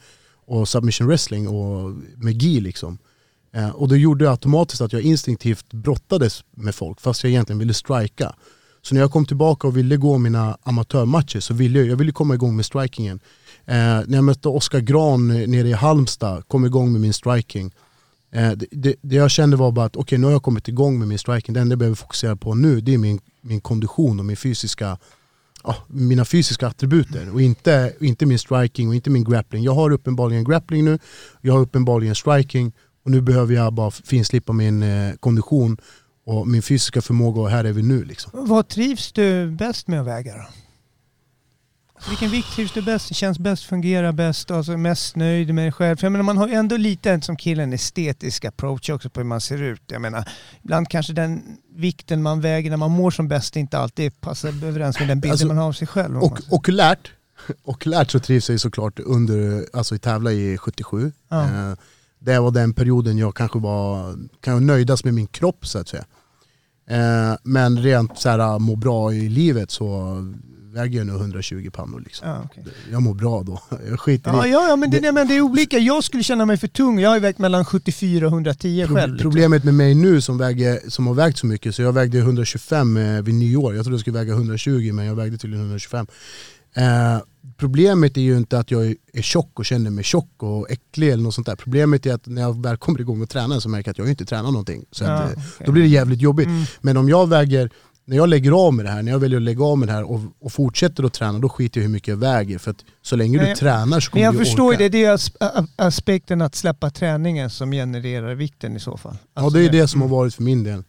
och 0.50 0.68
submission 0.68 1.06
wrestling 1.06 1.48
och 1.48 1.90
med 2.16 2.42
gi 2.42 2.60
liksom. 2.60 2.98
Eh, 3.52 3.70
och 3.70 3.88
det 3.88 3.98
gjorde 3.98 4.30
automatiskt 4.30 4.80
att 4.80 4.92
jag 4.92 5.02
instinktivt 5.02 5.72
brottades 5.72 6.44
med 6.50 6.74
folk 6.74 7.00
fast 7.00 7.22
jag 7.24 7.30
egentligen 7.30 7.58
ville 7.58 7.74
strika. 7.74 8.34
Så 8.82 8.94
när 8.94 9.00
jag 9.00 9.12
kom 9.12 9.26
tillbaka 9.26 9.66
och 9.66 9.76
ville 9.76 9.96
gå 9.96 10.18
mina 10.18 10.58
amatörmatcher 10.62 11.40
så 11.40 11.54
ville 11.54 11.78
jag, 11.78 11.88
jag 11.88 11.96
ville 11.96 12.12
komma 12.12 12.34
igång 12.34 12.56
med 12.56 12.66
strikingen. 12.66 13.20
Eh, 13.66 13.74
när 13.76 14.14
jag 14.14 14.24
mötte 14.24 14.48
Oskar 14.48 14.80
Gran 14.80 15.28
nere 15.28 15.68
i 15.68 15.72
Halmstad, 15.72 16.48
kom 16.48 16.64
igång 16.64 16.92
med 16.92 17.00
min 17.00 17.12
striking. 17.12 17.74
Eh, 18.32 18.50
det, 18.50 18.66
det, 18.70 18.94
det 19.02 19.16
jag 19.16 19.30
kände 19.30 19.56
var 19.56 19.72
bara 19.72 19.86
att 19.86 19.96
okej 19.96 20.18
nu 20.18 20.26
har 20.26 20.32
jag 20.32 20.42
kommit 20.42 20.68
igång 20.68 20.98
med 20.98 21.08
min 21.08 21.18
striking, 21.18 21.54
det 21.54 21.60
enda 21.60 21.72
jag 21.72 21.78
behöver 21.78 21.96
fokusera 21.96 22.36
på 22.36 22.54
nu 22.54 22.80
det 22.80 22.94
är 22.94 22.98
min, 22.98 23.20
min 23.40 23.60
kondition 23.60 24.18
och 24.18 24.24
min 24.24 24.36
fysiska, 24.36 24.98
ja, 25.64 25.76
mina 25.88 26.24
fysiska 26.24 26.66
attributer 26.66 27.32
och 27.34 27.42
inte, 27.42 27.92
inte 28.00 28.26
min 28.26 28.38
striking 28.38 28.88
och 28.88 28.94
inte 28.94 29.10
min 29.10 29.24
grappling. 29.24 29.62
Jag 29.62 29.74
har 29.74 29.90
uppenbarligen 29.90 30.44
grappling 30.44 30.84
nu, 30.84 30.98
jag 31.40 31.52
har 31.52 31.60
uppenbarligen 31.60 32.14
striking 32.14 32.72
och 33.04 33.10
nu 33.10 33.20
behöver 33.20 33.54
jag 33.54 33.72
bara 33.72 33.90
finslipa 33.90 34.52
min 34.52 34.82
eh, 34.82 35.14
kondition 35.20 35.76
och 36.26 36.48
min 36.48 36.62
fysiska 36.62 37.02
förmåga 37.02 37.40
och 37.40 37.50
här 37.50 37.64
är 37.64 37.72
vi 37.72 37.82
nu 37.82 38.04
liksom. 38.04 38.30
Vad 38.34 38.68
trivs 38.68 39.12
du 39.12 39.50
bäst 39.50 39.88
med 39.88 40.00
att 40.00 40.06
väga 40.06 40.36
då? 40.36 40.44
Vilken 42.08 42.30
vikt 42.30 42.52
trivs 42.52 42.72
du 42.72 42.82
bäst? 42.82 43.14
Känns 43.14 43.38
bäst, 43.38 43.64
fungerar 43.64 44.12
bäst, 44.12 44.50
alltså 44.50 44.76
mest 44.76 45.16
nöjd 45.16 45.54
med 45.54 45.64
dig 45.64 45.72
själv? 45.72 45.96
För 45.96 46.04
jag 46.04 46.12
menar, 46.12 46.22
man 46.22 46.36
har 46.36 46.48
ändå 46.48 46.76
lite 46.76 47.20
som 47.20 47.36
killen 47.36 47.64
en 47.64 47.72
estetisk 47.72 48.44
approach 48.44 48.90
också 48.90 49.10
på 49.10 49.20
hur 49.20 49.24
man 49.24 49.40
ser 49.40 49.62
ut. 49.62 49.82
Jag 49.86 50.02
menar, 50.02 50.28
ibland 50.62 50.88
kanske 50.88 51.12
den 51.12 51.42
vikten 51.74 52.22
man 52.22 52.40
väger 52.40 52.70
när 52.70 52.76
man 52.76 52.90
mår 52.90 53.10
som 53.10 53.28
bäst 53.28 53.56
inte 53.56 53.78
alltid 53.78 54.20
passar 54.20 54.48
överens 54.48 54.98
med 54.98 55.08
den 55.08 55.20
bilden 55.20 55.32
Alltså, 55.32 55.46
man 55.46 55.56
har 55.56 55.64
av 55.64 55.72
sig 55.72 55.86
själv. 55.86 56.16
Och, 56.16 56.38
okulärt, 56.50 57.12
okulärt 57.64 58.10
så 58.10 58.20
trivs 58.20 58.50
jag 58.50 58.60
såklart 58.60 58.98
under, 58.98 59.66
alltså 59.72 59.94
i 59.94 59.98
tävla 59.98 60.32
i 60.32 60.58
77. 60.58 61.12
Ja. 61.28 61.44
Eh, 61.44 61.74
det 62.18 62.38
var 62.38 62.50
den 62.50 62.72
perioden 62.72 63.18
jag 63.18 63.36
kanske 63.36 63.58
var, 63.58 64.16
kan 64.40 64.54
jag 64.54 64.62
nöjdast 64.62 65.04
med 65.04 65.14
min 65.14 65.26
kropp 65.26 65.66
så 65.66 65.78
att 65.78 65.88
säga. 65.88 66.04
Eh, 66.88 67.36
men 67.42 67.78
rent 67.78 68.18
så 68.18 68.28
här, 68.28 68.58
må 68.58 68.76
bra 68.76 69.12
i 69.14 69.28
livet 69.28 69.70
så 69.70 70.16
väger 70.72 70.98
jag 70.98 71.06
nu 71.06 71.12
120 71.12 71.70
pannor 71.72 72.00
liksom. 72.00 72.28
Ja, 72.28 72.42
okej. 72.44 72.64
Jag 72.92 73.02
mår 73.02 73.14
bra 73.14 73.42
då. 73.42 73.62
Jag 73.88 74.00
skiter 74.00 74.30
Ja, 74.30 74.46
i. 74.46 74.50
ja, 74.52 74.68
ja 74.68 74.76
men, 74.76 74.90
det, 74.90 75.12
men 75.12 75.28
det 75.28 75.36
är 75.36 75.40
olika. 75.40 75.78
Jag 75.78 76.04
skulle 76.04 76.22
känna 76.22 76.46
mig 76.46 76.56
för 76.56 76.68
tung. 76.68 77.00
Jag 77.00 77.10
har 77.10 77.16
ju 77.16 77.20
vägt 77.20 77.38
mellan 77.38 77.64
74 77.64 78.26
och 78.26 78.32
110 78.32 78.84
Pro- 78.86 78.94
själv. 78.96 79.12
Liksom. 79.12 79.30
Problemet 79.30 79.64
med 79.64 79.74
mig 79.74 79.94
nu 79.94 80.20
som, 80.20 80.38
väger, 80.38 80.80
som 80.88 81.06
har 81.06 81.14
vägt 81.14 81.38
så 81.38 81.46
mycket, 81.46 81.74
så 81.74 81.82
jag 81.82 81.92
vägde 81.92 82.18
125 82.18 82.96
eh, 82.96 83.22
vid 83.22 83.34
nyår. 83.34 83.74
Jag 83.74 83.84
trodde 83.84 83.94
jag 83.94 84.00
skulle 84.00 84.18
väga 84.18 84.32
120 84.32 84.90
men 84.92 85.04
jag 85.06 85.14
vägde 85.14 85.38
tydligen 85.38 85.64
125. 85.64 86.06
Eh, 86.74 87.18
problemet 87.56 88.16
är 88.16 88.20
ju 88.20 88.36
inte 88.36 88.58
att 88.58 88.70
jag 88.70 88.86
är- 88.86 89.22
tjock 89.22 89.58
och 89.58 89.64
känner 89.66 89.90
mig 89.90 90.04
tjock 90.04 90.42
och 90.42 90.70
äcklig 90.70 91.08
eller 91.10 91.22
något 91.22 91.34
sånt 91.34 91.46
där. 91.46 91.56
Problemet 91.56 92.06
är 92.06 92.14
att 92.14 92.26
när 92.26 92.42
jag 92.42 92.62
väl 92.62 92.76
kommer 92.76 93.00
igång 93.00 93.22
och 93.22 93.28
tränar 93.30 93.60
så 93.60 93.68
märker 93.68 93.88
jag 93.88 93.92
att 93.92 93.98
jag 93.98 94.08
inte 94.08 94.24
tränar 94.24 94.50
någonting. 94.50 94.84
Så 94.90 95.04
Ja, 95.04 95.10
att, 95.10 95.24
eh, 95.36 95.38
okej. 95.54 95.66
Då 95.66 95.72
blir 95.72 95.82
det 95.82 95.88
jävligt 95.88 96.20
jobbigt. 96.20 96.46
Mm. 96.46 96.64
Men 96.80 96.96
om 96.96 97.08
jag 97.08 97.28
väger, 97.28 97.70
när 98.10 98.16
jag 98.16 98.28
lägger 98.28 98.52
av 98.66 98.74
med 98.74 98.84
det 98.84 98.90
här, 98.90 99.02
när 99.02 99.12
jag 99.12 99.18
väljer 99.18 99.36
att 99.38 99.42
lägga 99.42 99.64
av 99.64 99.78
med 99.78 99.88
det 99.88 99.92
här 99.92 100.10
och, 100.10 100.20
och 100.40 100.52
fortsätter 100.52 101.04
att 101.04 101.12
träna, 101.12 101.38
då 101.38 101.48
skiter 101.48 101.80
jag 101.80 101.82
hur 101.82 101.92
mycket 101.92 102.08
jag 102.08 102.16
väger. 102.16 102.58
För 102.58 102.70
att 102.70 102.84
så 103.02 103.16
länge 103.16 103.38
Nej, 103.38 103.48
du 103.48 103.54
tränar 103.54 104.00
så 104.00 104.08
Men 104.08 104.10
kommer 104.10 104.24
jag 104.24 104.34
du 104.34 104.38
förstår 104.38 104.72
ju 104.72 104.76
orka. 104.76 104.82
det. 104.82 104.88
Det 104.88 105.04
är 105.04 105.12
as- 105.14 105.66
aspekten 105.76 106.42
att 106.42 106.54
släppa 106.54 106.90
träningen 106.90 107.50
som 107.50 107.70
genererar 107.72 108.34
vikten 108.34 108.76
i 108.76 108.80
så 108.80 108.96
fall. 108.96 109.16
Ja 109.34 109.42
Alltså 109.42 109.58
det 109.58 109.64
är 109.64 109.70
det 109.70 109.88
som 109.88 110.00
har 110.00 110.08
varit 110.08 110.34
för 110.34 110.42
min 110.42 110.64
del. 110.64 110.82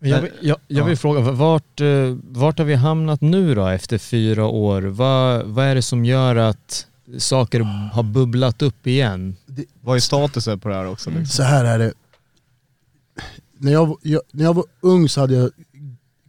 Jag, 0.00 0.22
vill- 0.22 0.30
jag, 0.40 0.56
jag 0.68 0.84
vill 0.84 0.96
fråga, 0.96 1.20
vart, 1.20 1.80
eh, 1.80 1.86
vart 2.28 2.58
har 2.58 2.64
vi 2.64 2.74
hamnat 2.74 3.20
nu 3.20 3.54
då 3.54 3.66
efter 3.66 3.98
fyra 3.98 4.46
år? 4.46 4.82
Vad, 4.82 5.44
vad 5.46 5.64
är 5.64 5.74
det 5.74 5.82
som 5.82 6.04
gör 6.04 6.36
att 6.36 6.86
saker 7.18 7.60
har 7.92 8.02
bubblat 8.02 8.62
upp 8.62 8.86
igen? 8.86 9.36
Vad 9.80 9.96
är 9.96 10.00
statusen 10.00 10.60
på 10.60 10.68
det 10.68 10.74
här 10.74 10.86
också 10.86 11.10
liksom? 11.10 11.26
Så 11.26 11.42
här 11.42 11.64
är 11.64 11.78
det. 11.78 11.92
När 13.58 13.72
jag, 13.72 13.96
jag, 14.02 14.20
när 14.32 14.44
jag 14.44 14.54
var 14.54 14.64
ung 14.80 15.08
så 15.08 15.20
hade 15.20 15.34
jag 15.34 15.50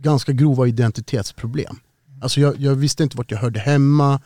ganska 0.01 0.31
grova 0.31 0.67
identitetsproblem. 0.67 1.79
Alltså 2.21 2.41
jag, 2.41 2.59
jag 2.59 2.75
visste 2.75 3.03
inte 3.03 3.17
vart 3.17 3.31
jag 3.31 3.37
hörde 3.37 3.59
hemma. 3.59 4.21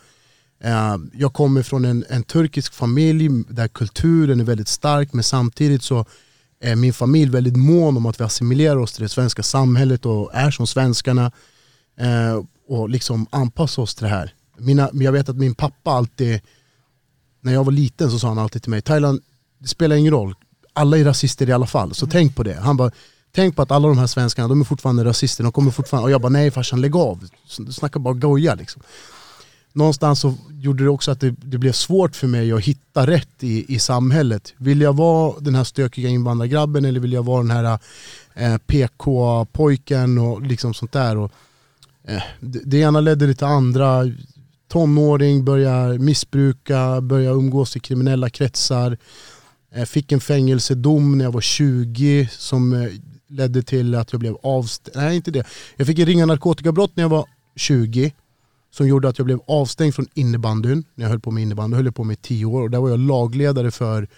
Eh, 0.60 0.96
jag 1.12 1.32
kommer 1.32 1.62
från 1.62 1.84
en, 1.84 2.04
en 2.08 2.22
turkisk 2.22 2.72
familj 2.72 3.28
där 3.48 3.68
kulturen 3.68 4.40
är 4.40 4.44
väldigt 4.44 4.68
stark 4.68 5.12
men 5.12 5.24
samtidigt 5.24 5.82
så 5.82 6.04
är 6.60 6.76
min 6.76 6.92
familj 6.92 7.30
väldigt 7.30 7.56
mån 7.56 7.96
om 7.96 8.06
att 8.06 8.20
vi 8.20 8.24
assimilerar 8.24 8.76
oss 8.76 8.92
till 8.92 9.02
det 9.02 9.08
svenska 9.08 9.42
samhället 9.42 10.06
och 10.06 10.30
är 10.34 10.50
som 10.50 10.66
svenskarna. 10.66 11.32
Eh, 11.98 12.42
och 12.68 12.88
liksom 12.88 13.26
anpassa 13.30 13.82
oss 13.82 13.94
till 13.94 14.04
det 14.04 14.10
här. 14.10 14.34
Mina, 14.58 14.90
jag 14.92 15.12
vet 15.12 15.28
att 15.28 15.36
min 15.36 15.54
pappa 15.54 15.90
alltid, 15.90 16.40
när 17.40 17.52
jag 17.52 17.64
var 17.64 17.72
liten 17.72 18.10
så 18.10 18.18
sa 18.18 18.28
han 18.28 18.38
alltid 18.38 18.62
till 18.62 18.70
mig, 18.70 18.82
Thailand, 18.82 19.22
det 19.58 19.68
spelar 19.68 19.96
ingen 19.96 20.12
roll, 20.12 20.34
alla 20.72 20.98
är 20.98 21.04
rasister 21.04 21.48
i 21.48 21.52
alla 21.52 21.66
fall, 21.66 21.94
så 21.94 22.06
tänk 22.06 22.36
på 22.36 22.42
det. 22.42 22.54
Han 22.54 22.76
bara, 22.76 22.90
tänk 23.36 23.56
på 23.56 23.62
att 23.62 23.70
alla 23.70 23.88
de 23.88 23.98
här 23.98 24.06
svenskarna, 24.06 24.48
de 24.48 24.60
är 24.60 24.64
fortfarande 24.64 25.04
rasister, 25.04 25.44
de 25.44 25.52
kommer 25.52 25.70
fortfarande, 25.70 26.04
och 26.04 26.10
jag 26.10 26.20
bara 26.20 26.28
nej 26.28 26.50
farsan 26.50 26.80
lägg 26.80 26.96
av, 26.96 27.28
du 27.58 27.72
snackar 27.72 28.00
bara 28.00 28.14
goja 28.14 28.54
liksom. 28.54 28.82
Någonstans 29.72 30.20
så 30.20 30.34
gjorde 30.60 30.84
det 30.84 30.90
också 30.90 31.10
att 31.10 31.20
det, 31.20 31.30
det 31.30 31.58
blev 31.58 31.72
svårt 31.72 32.16
för 32.16 32.26
mig 32.26 32.52
att 32.52 32.64
hitta 32.64 33.06
rätt 33.06 33.42
i, 33.42 33.74
i 33.74 33.78
samhället. 33.78 34.54
Vill 34.56 34.80
jag 34.80 34.96
vara 34.96 35.40
den 35.40 35.54
här 35.54 35.64
stökiga 35.64 36.08
invandrargrabben 36.08 36.84
eller 36.84 37.00
vill 37.00 37.12
jag 37.12 37.24
vara 37.24 37.42
den 37.42 37.50
här 37.50 37.78
eh, 38.34 38.56
PK-pojken 38.58 40.18
och 40.18 40.42
liksom 40.42 40.74
sånt 40.74 40.92
där. 40.92 41.16
Och, 41.16 41.32
eh, 42.04 42.22
det, 42.40 42.60
det 42.64 42.78
ena 42.78 43.00
ledde 43.00 43.34
till 43.34 43.46
andra. 43.46 44.02
Tonåring, 44.68 45.44
börjar 45.44 45.98
missbruka, 45.98 47.00
börjar 47.00 47.32
umgås 47.32 47.76
i 47.76 47.80
kriminella 47.80 48.30
kretsar. 48.30 48.98
Eh, 49.74 49.84
fick 49.84 50.12
en 50.12 50.20
fängelsedom 50.20 51.18
när 51.18 51.24
jag 51.24 51.32
var 51.32 51.40
20 51.40 52.28
som 52.32 52.72
eh, 52.72 52.88
ledde 53.28 53.62
till 53.62 53.94
att 53.94 54.12
jag 54.12 54.20
blev 54.20 54.36
avstängd. 54.42 54.96
Nej 54.96 55.16
inte 55.16 55.30
det. 55.30 55.46
Jag 55.76 55.86
fick 55.86 55.98
ringa 55.98 56.26
narkotikabrott 56.26 56.96
när 56.96 57.04
jag 57.04 57.08
var 57.08 57.26
20 57.56 58.12
som 58.70 58.88
gjorde 58.88 59.08
att 59.08 59.18
jag 59.18 59.26
blev 59.26 59.40
avstängd 59.46 59.94
från 59.94 60.06
innebandyn 60.14 60.84
när 60.94 61.04
jag 61.04 61.10
höll 61.10 61.20
på 61.20 61.30
med 61.30 61.42
innebandy. 61.42 61.76
Jag 61.76 61.82
höll 61.82 61.92
på 61.92 62.04
med 62.04 62.14
i 62.14 62.20
10 62.22 62.44
år 62.44 62.62
och 62.62 62.70
där 62.70 62.78
var 62.78 62.90
jag 62.90 62.98
lagledare 62.98 63.70
för 63.70 64.08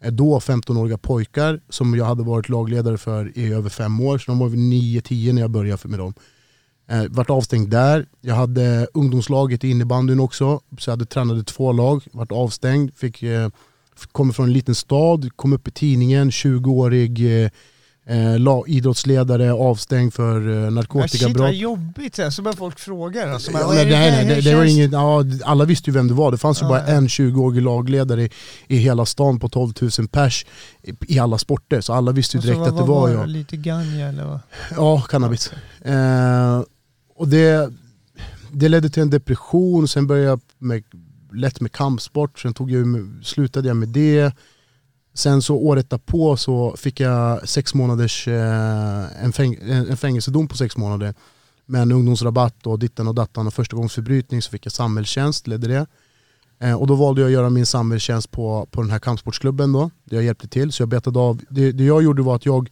eh, 0.00 0.12
då 0.12 0.38
15-åriga 0.38 0.98
pojkar 0.98 1.60
som 1.68 1.94
jag 1.94 2.04
hade 2.04 2.22
varit 2.22 2.48
lagledare 2.48 2.98
för 2.98 3.38
i 3.38 3.52
över 3.52 3.70
fem 3.70 4.00
år. 4.00 4.18
Så 4.18 4.30
de 4.30 4.38
var 4.38 4.48
9-10 4.48 5.32
när 5.32 5.42
jag 5.42 5.50
började 5.50 5.88
med 5.88 5.98
dem. 5.98 6.14
Eh, 6.88 7.04
vart 7.10 7.30
avstängd 7.30 7.70
där. 7.70 8.06
Jag 8.20 8.34
hade 8.34 8.86
ungdomslaget 8.94 9.64
i 9.64 9.70
innebandyn 9.70 10.20
också. 10.20 10.60
Så 10.78 10.90
jag 10.90 10.92
hade 10.92 11.06
tränade 11.06 11.44
två 11.44 11.72
lag. 11.72 12.04
Vart 12.12 12.32
avstängd. 12.32 12.94
Fick, 12.94 13.22
eh, 13.22 13.48
kom 14.12 14.32
från 14.32 14.46
en 14.46 14.52
liten 14.52 14.74
stad. 14.74 15.36
Kom 15.36 15.52
upp 15.52 15.68
i 15.68 15.70
tidningen. 15.70 16.30
20-årig 16.30 17.42
eh, 17.44 17.50
eh, 18.08 18.62
idrottsledare 18.66 19.52
avstängd 19.52 20.14
för 20.14 20.48
eh, 20.48 20.54
Ja, 20.54 20.64
shit 20.66 20.72
narkotikabrott. 20.74 21.36
vad 21.40 21.54
jobbigt, 21.54 22.14
så 22.16 22.22
här, 22.22 22.30
så 22.30 22.42
börjar 22.42 22.56
folk 22.56 22.78
fråga. 22.78 23.32
Alltså, 23.32 23.50
Ja, 23.52 23.58
nej, 23.68 23.76
nej, 23.76 23.84
det- 23.84 23.90
nej, 23.90 24.24
hur 24.24 24.34
det, 24.34 24.40
det 24.50 24.54
var 24.56 24.62
känns 24.64 24.72
inget, 24.76 24.92
ja, 24.92 25.24
alla 25.44 25.64
visste 25.64 25.90
ju 25.90 25.94
vem 25.94 26.08
det 26.08 26.14
var. 26.14 26.30
Det 26.30 26.38
fanns 26.38 26.62
ju 26.62 26.64
Ja, 26.64 26.68
bara 26.68 26.82
en 26.86 27.06
20-årig 27.08 27.62
lagledare 27.62 28.22
i, 28.22 28.30
i 28.68 28.76
hela 28.76 29.06
stan 29.06 29.40
på 29.40 29.48
12 29.48 29.72
000 29.98 30.08
pers 30.08 30.46
i, 30.82 31.14
i 31.14 31.18
alla 31.18 31.38
sporter. 31.38 31.80
Så 31.80 31.92
alla 31.92 32.12
visste 32.12 32.36
ju 32.36 32.38
Alltså, 32.38 32.48
direkt 32.48 32.60
vad- 32.60 32.68
att 32.68 32.86
det 32.86 32.92
var 32.92 33.08
det? 33.08 33.14
jag. 33.14 33.28
Lite 33.28 33.56
ganja 33.56 34.08
eller 34.08 34.24
vad? 34.24 34.40
Ja, 34.76 35.00
cannabis. 35.00 35.50
Eh, 35.84 36.62
och 37.16 37.28
det, 37.28 37.70
det 38.52 38.68
ledde 38.68 38.90
till 38.90 39.02
en 39.02 39.10
depression, 39.10 39.88
sen 39.88 40.06
började 40.06 40.28
jag 40.28 40.40
med, 40.58 40.82
lätt 41.32 41.60
med 41.60 41.72
kampsport, 41.72 42.38
sen 42.38 42.54
tog 42.54 42.70
jag, 42.70 42.86
slutade 43.24 43.68
jag 43.68 43.76
med 43.76 43.88
det. 43.88 44.32
Sen 45.16 45.42
så 45.42 45.56
året 45.56 45.90
därpå 45.90 46.36
så 46.36 46.76
fick 46.76 47.00
jag 47.00 47.48
sex 47.48 47.74
månaders, 47.74 48.28
eh, 48.28 49.24
en, 49.24 49.32
fäng, 49.32 49.58
en 49.62 49.96
fängelsedom 49.96 50.48
på 50.48 50.56
sex 50.56 50.76
månader 50.76 51.14
med 51.66 51.82
en 51.82 51.92
ungdomsrabatt 51.92 52.66
och 52.66 52.78
ditten 52.78 53.08
och 53.08 53.14
dattan 53.14 53.46
och 53.46 53.54
första 53.54 53.76
gångs 53.76 53.92
förbrytning 53.94 54.42
så 54.42 54.50
fick 54.50 54.66
jag 54.66 54.72
samhällstjänst, 54.72 55.46
ledde 55.46 55.68
det. 55.68 55.86
Eh, 56.58 56.74
och 56.74 56.86
då 56.86 56.94
valde 56.94 57.20
jag 57.20 57.28
att 57.28 57.32
göra 57.32 57.50
min 57.50 57.66
samhällstjänst 57.66 58.30
på, 58.30 58.68
på 58.70 58.82
den 58.82 58.90
här 58.90 58.98
kampsportsklubben 58.98 59.72
då, 59.72 59.90
där 60.04 60.16
jag 60.16 60.24
hjälpte 60.24 60.48
till. 60.48 60.72
Så 60.72 60.82
jag 60.82 60.88
betade 60.88 61.18
av, 61.18 61.40
det, 61.48 61.72
det 61.72 61.84
jag 61.84 62.02
gjorde 62.02 62.22
var 62.22 62.36
att 62.36 62.46
jag 62.46 62.70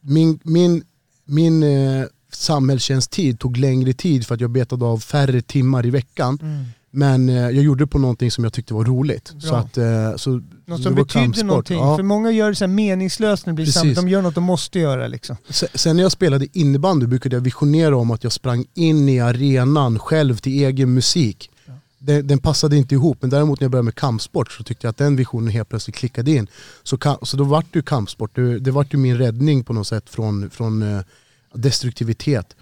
min, 0.00 0.38
min, 0.42 0.84
min 1.24 1.62
eh, 1.62 2.06
samhällstjänsttid 2.32 3.40
tog 3.40 3.56
längre 3.56 3.92
tid 3.92 4.26
för 4.26 4.34
att 4.34 4.40
jag 4.40 4.50
betade 4.50 4.84
av 4.84 4.98
färre 4.98 5.42
timmar 5.42 5.86
i 5.86 5.90
veckan. 5.90 6.38
Mm. 6.42 6.64
Men 6.94 7.28
eh, 7.28 7.34
jag 7.34 7.52
gjorde 7.52 7.82
det 7.84 7.86
på 7.88 7.98
någonting 7.98 8.30
som 8.30 8.44
jag 8.44 8.52
tyckte 8.52 8.74
var 8.74 8.84
roligt. 8.84 9.32
Så 9.40 9.54
att, 9.54 9.78
eh, 9.78 10.16
så, 10.16 10.30
Något 10.66 10.82
som 10.82 10.94
betyder 10.94 11.04
kampsport. 11.04 11.46
någonting. 11.46 11.78
Ja. 11.78 11.96
För 11.96 12.02
många 12.02 12.30
gör 12.30 12.48
det 12.48 12.54
så 12.56 12.66
meningslöst 12.66 13.46
när 13.46 13.52
det 13.52 13.54
blir 13.54 13.66
samhället. 13.66 13.96
De 13.96 14.08
gör 14.08 14.22
något 14.22 14.34
de 14.34 14.44
måste 14.44 14.78
göra 14.78 15.06
liksom. 15.06 15.36
Sen- 15.50 15.68
Sen 15.74 15.96
när 15.96 16.02
jag 16.02 16.12
spelade 16.12 16.46
innebandy 16.58 17.06
brukade 17.06 17.36
jag 17.36 17.40
visionera 17.40 17.96
om 17.96 18.10
att 18.10 18.24
jag 18.24 18.32
sprang 18.32 18.64
in 18.74 19.08
i 19.08 19.20
arenan 19.20 19.98
själv 19.98 20.36
till 20.36 20.52
egen 20.52 20.94
musik. 20.94 21.48
Den, 21.98 22.26
den 22.26 22.38
passade 22.38 22.76
inte 22.76 22.94
ihop, 22.94 23.18
men 23.20 23.30
däremot 23.30 23.60
när 23.60 23.64
jag 23.64 23.70
började 23.72 23.84
med 23.84 23.94
kampsport 23.94 24.52
så 24.52 24.62
tyckte 24.62 24.86
jag 24.86 24.90
att 24.90 24.96
den 24.96 25.16
visionen 25.16 25.48
helt 25.48 25.68
plötsligt 25.68 25.96
klickade 25.96 26.30
in. 26.30 26.46
Så, 26.82 26.98
så 27.22 27.36
då 27.36 27.44
vart 27.44 27.66
det 27.72 27.78
ju 27.78 27.82
kampsport, 27.82 28.30
det, 28.36 28.58
det 28.58 28.70
vart 28.70 28.94
ju 28.94 28.98
min 28.98 29.18
räddning 29.18 29.64
på 29.64 29.72
något 29.72 29.86
sätt 29.86 30.10
från, 30.10 30.50
från 30.50 30.82
eh, 30.82 31.00
destruktivitet. 31.54 32.56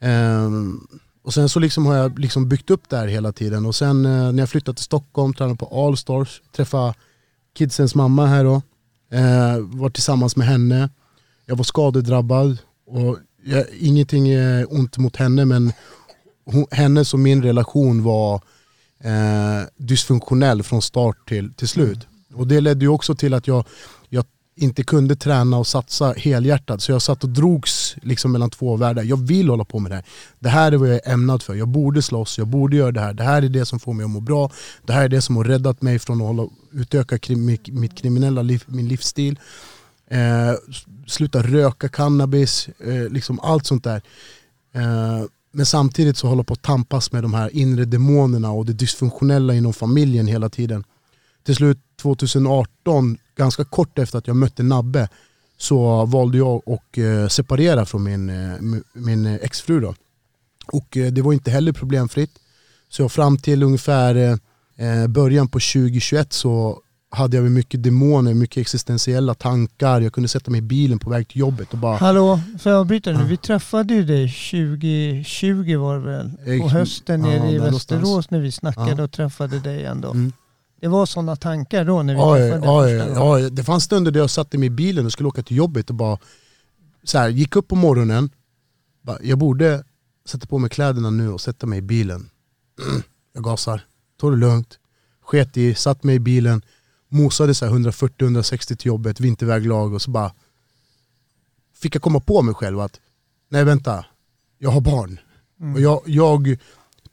Ehm, 0.00 0.86
och 1.22 1.34
sen 1.34 1.48
så 1.48 1.60
liksom 1.60 1.86
har 1.86 1.94
jag 1.94 2.18
liksom 2.18 2.48
byggt 2.48 2.70
upp 2.70 2.88
det 2.88 2.96
här 2.96 3.06
hela 3.06 3.32
tiden 3.32 3.66
och 3.66 3.74
sen 3.74 4.04
eh, 4.04 4.32
när 4.32 4.42
jag 4.42 4.48
flyttade 4.48 4.76
till 4.76 4.84
Stockholm, 4.84 5.34
tränade 5.34 5.56
på 5.56 5.86
Allstars, 5.86 6.42
träffade 6.56 6.94
kidsens 7.58 7.94
mamma 7.94 8.26
här 8.26 8.44
då. 8.44 8.62
Eh, 9.12 9.58
var 9.58 9.90
tillsammans 9.90 10.36
med 10.36 10.46
henne. 10.46 10.90
Jag 11.46 11.56
var 11.56 11.64
skadedrabbad 11.64 12.58
och 12.86 13.18
jag, 13.44 13.64
ingenting 13.78 14.28
är 14.28 14.74
ont 14.74 14.98
mot 14.98 15.16
henne 15.16 15.44
men 15.44 15.72
hon, 16.44 16.66
hennes 16.70 17.14
och 17.14 17.20
min 17.20 17.42
relation 17.42 18.02
var 18.02 18.34
eh, 19.04 19.66
dysfunktionell 19.76 20.62
från 20.62 20.82
start 20.82 21.28
till, 21.28 21.54
till 21.54 21.68
slut. 21.68 22.06
Och 22.34 22.46
det 22.46 22.60
ledde 22.60 22.84
ju 22.84 22.88
också 22.88 23.14
till 23.14 23.34
att 23.34 23.46
jag, 23.46 23.56
jag 23.56 23.66
inte 24.54 24.82
kunde 24.82 25.16
träna 25.16 25.58
och 25.58 25.66
satsa 25.66 26.12
helhjärtat. 26.12 26.82
Så 26.82 26.92
jag 26.92 27.02
satt 27.02 27.24
och 27.24 27.30
drogs 27.30 27.96
liksom 28.02 28.32
mellan 28.32 28.50
två 28.50 28.76
världar. 28.76 29.02
Jag 29.02 29.16
vill 29.16 29.48
hålla 29.48 29.64
på 29.64 29.78
med 29.78 29.90
det 29.90 29.94
här. 29.94 30.04
Det 30.38 30.48
här 30.48 30.72
är 30.72 30.76
vad 30.76 30.88
jag 30.88 31.06
är 31.06 31.12
ämnad 31.12 31.42
för. 31.42 31.54
Jag 31.54 31.68
borde 31.68 32.02
slåss, 32.02 32.38
jag 32.38 32.46
borde 32.46 32.76
göra 32.76 32.92
det 32.92 33.00
här. 33.00 33.14
Det 33.14 33.22
här 33.22 33.42
är 33.42 33.48
det 33.48 33.66
som 33.66 33.80
får 33.80 33.92
mig 33.92 34.04
att 34.04 34.10
må 34.10 34.20
bra. 34.20 34.50
Det 34.86 34.92
här 34.92 35.04
är 35.04 35.08
det 35.08 35.22
som 35.22 35.36
har 35.36 35.44
räddat 35.44 35.82
mig 35.82 35.98
från 35.98 36.20
att 36.20 36.26
hålla, 36.26 36.48
utöka 36.72 37.18
krim, 37.18 37.58
mitt, 37.68 37.98
kriminella 37.98 38.42
liv, 38.42 38.64
min 38.66 38.88
livsstil. 38.88 39.38
Eh, 40.10 40.54
sluta 41.06 41.42
röka 41.42 41.88
cannabis, 41.88 42.68
eh, 42.68 43.08
liksom 43.08 43.40
allt 43.40 43.66
sånt 43.66 43.84
där. 43.84 44.02
Eh, 44.74 45.24
men 45.52 45.66
samtidigt 45.66 46.16
så 46.16 46.28
håller 46.28 46.40
jag 46.40 46.46
på 46.46 46.54
att 46.54 46.62
tampas 46.62 47.12
med 47.12 47.22
de 47.22 47.34
här 47.34 47.56
inre 47.56 47.84
demonerna 47.84 48.50
och 48.50 48.66
det 48.66 48.72
dysfunktionella 48.72 49.54
inom 49.54 49.72
familjen 49.72 50.26
hela 50.26 50.48
tiden. 50.48 50.84
Till 51.44 51.56
slut 51.56 51.78
2018, 52.02 53.18
ganska 53.36 53.64
kort 53.64 53.98
efter 53.98 54.18
att 54.18 54.26
jag 54.26 54.36
mötte 54.36 54.62
Nabbe, 54.62 55.08
så 55.58 56.04
valde 56.06 56.38
jag 56.38 56.62
att 56.66 56.98
eh, 56.98 57.28
separera 57.28 57.86
från 57.86 58.02
min, 58.02 58.28
eh, 58.30 58.80
min 58.92 59.26
exfru. 59.26 59.80
Då. 59.80 59.94
Och 60.66 60.96
eh, 60.96 61.12
det 61.12 61.22
var 61.22 61.32
inte 61.32 61.50
heller 61.50 61.72
problemfritt. 61.72 62.30
Så 62.88 63.08
fram 63.08 63.38
till 63.38 63.62
ungefär 63.62 64.38
början 65.08 65.48
på 65.48 65.58
2021 65.58 66.32
så 66.32 66.78
hade 67.10 67.36
jag 67.36 67.50
mycket 67.50 67.82
demoner, 67.82 68.34
mycket 68.34 68.56
existentiella 68.60 69.34
tankar. 69.34 70.00
Jag 70.00 70.12
kunde 70.12 70.28
sätta 70.28 70.50
mig 70.50 70.58
i 70.58 70.62
bilen 70.62 70.98
på 70.98 71.10
väg 71.10 71.28
till 71.28 71.40
jobbet 71.40 71.72
och 71.72 71.78
bara 71.78 71.96
Hallå, 71.96 72.40
får 72.60 72.72
jag 72.72 72.80
avbryta 72.80 73.12
nu? 73.12 73.18
Ja. 73.18 73.24
Vi 73.24 73.36
träffade 73.36 73.94
ju 73.94 74.04
dig 74.04 74.28
2020 74.28 75.76
var 75.76 75.98
det 75.98 76.04
väl? 76.04 76.60
På 76.60 76.68
hösten 76.68 77.24
ja, 77.24 77.30
nere 77.30 77.50
i 77.50 77.58
Västerås 77.58 77.88
någonstans. 78.02 78.30
när 78.30 78.40
vi 78.40 78.52
snackade 78.52 78.94
Ja. 78.96 79.02
och 79.02 79.12
träffade 79.12 79.58
dig 79.60 79.84
ändå. 79.84 80.10
Mm. 80.10 80.32
Det 80.82 80.88
var 80.88 81.06
sådana 81.06 81.36
tankar 81.36 81.84
då 81.84 82.02
när 82.02 82.14
vi 82.14 82.20
Oj, 82.20 82.50
träffade 82.50 82.72
oj, 82.72 83.42
oj. 83.44 83.50
Det 83.50 83.64
fanns 83.64 83.84
stunder 83.84 84.10
där 84.10 84.20
jag 84.20 84.30
satte 84.30 84.58
mig 84.58 84.66
i 84.66 84.70
bilen 84.70 85.06
och 85.06 85.12
skulle 85.12 85.28
åka 85.28 85.42
till 85.42 85.56
jobbet 85.56 85.90
och 85.90 85.96
bara 85.96 86.18
så 87.02 87.18
här, 87.18 87.28
gick 87.28 87.56
upp 87.56 87.68
på 87.68 87.76
morgonen, 87.76 88.30
bara, 89.02 89.18
jag 89.22 89.38
borde 89.38 89.84
sätta 90.24 90.46
på 90.46 90.58
mig 90.58 90.70
kläderna 90.70 91.10
nu 91.10 91.30
och 91.30 91.40
sätta 91.40 91.66
mig 91.66 91.78
i 91.78 91.82
bilen. 91.82 92.30
Jag 93.32 93.44
gasar, 93.44 93.84
tog 94.20 94.32
det 94.32 94.36
lugnt, 94.36 94.78
sket 95.20 95.56
i, 95.56 95.74
satt 95.74 96.04
mig 96.04 96.14
i 96.14 96.20
bilen, 96.20 96.62
mosade 97.08 97.54
så 97.54 97.66
här 97.66 97.72
140-160 97.72 98.76
till 98.76 98.86
jobbet, 98.86 99.20
vinterväglag 99.20 99.94
och 99.94 100.02
så 100.02 100.10
bara 100.10 100.32
fick 101.74 101.94
jag 101.94 102.02
komma 102.02 102.20
på 102.20 102.42
mig 102.42 102.54
själv 102.54 102.80
att 102.80 103.00
nej 103.48 103.64
vänta, 103.64 104.04
jag 104.58 104.70
har 104.70 104.80
barn. 104.80 105.20
Mm. 105.60 105.74
Och 105.74 105.80
jag, 105.80 106.02
jag 106.06 106.58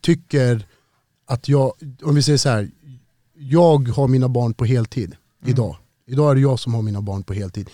tycker 0.02 0.66
att 1.26 1.50
jag, 1.50 1.74
om 2.04 2.16
vi 2.16 2.22
säger 2.22 2.38
så 2.38 2.50
här, 2.50 2.70
jag 3.40 3.88
har 3.88 4.08
mina 4.08 4.30
barn 4.30 4.54
på 4.54 4.66
heltid 4.66 5.16
idag. 5.46 5.78
Idag 6.08 6.32
är 6.32 6.36
det 6.36 6.42
jag 6.42 6.60
som 6.60 6.74
har 6.74 6.82
mina 6.82 7.02
barn 7.02 7.24
på 7.24 7.34
heltid. 7.34 7.70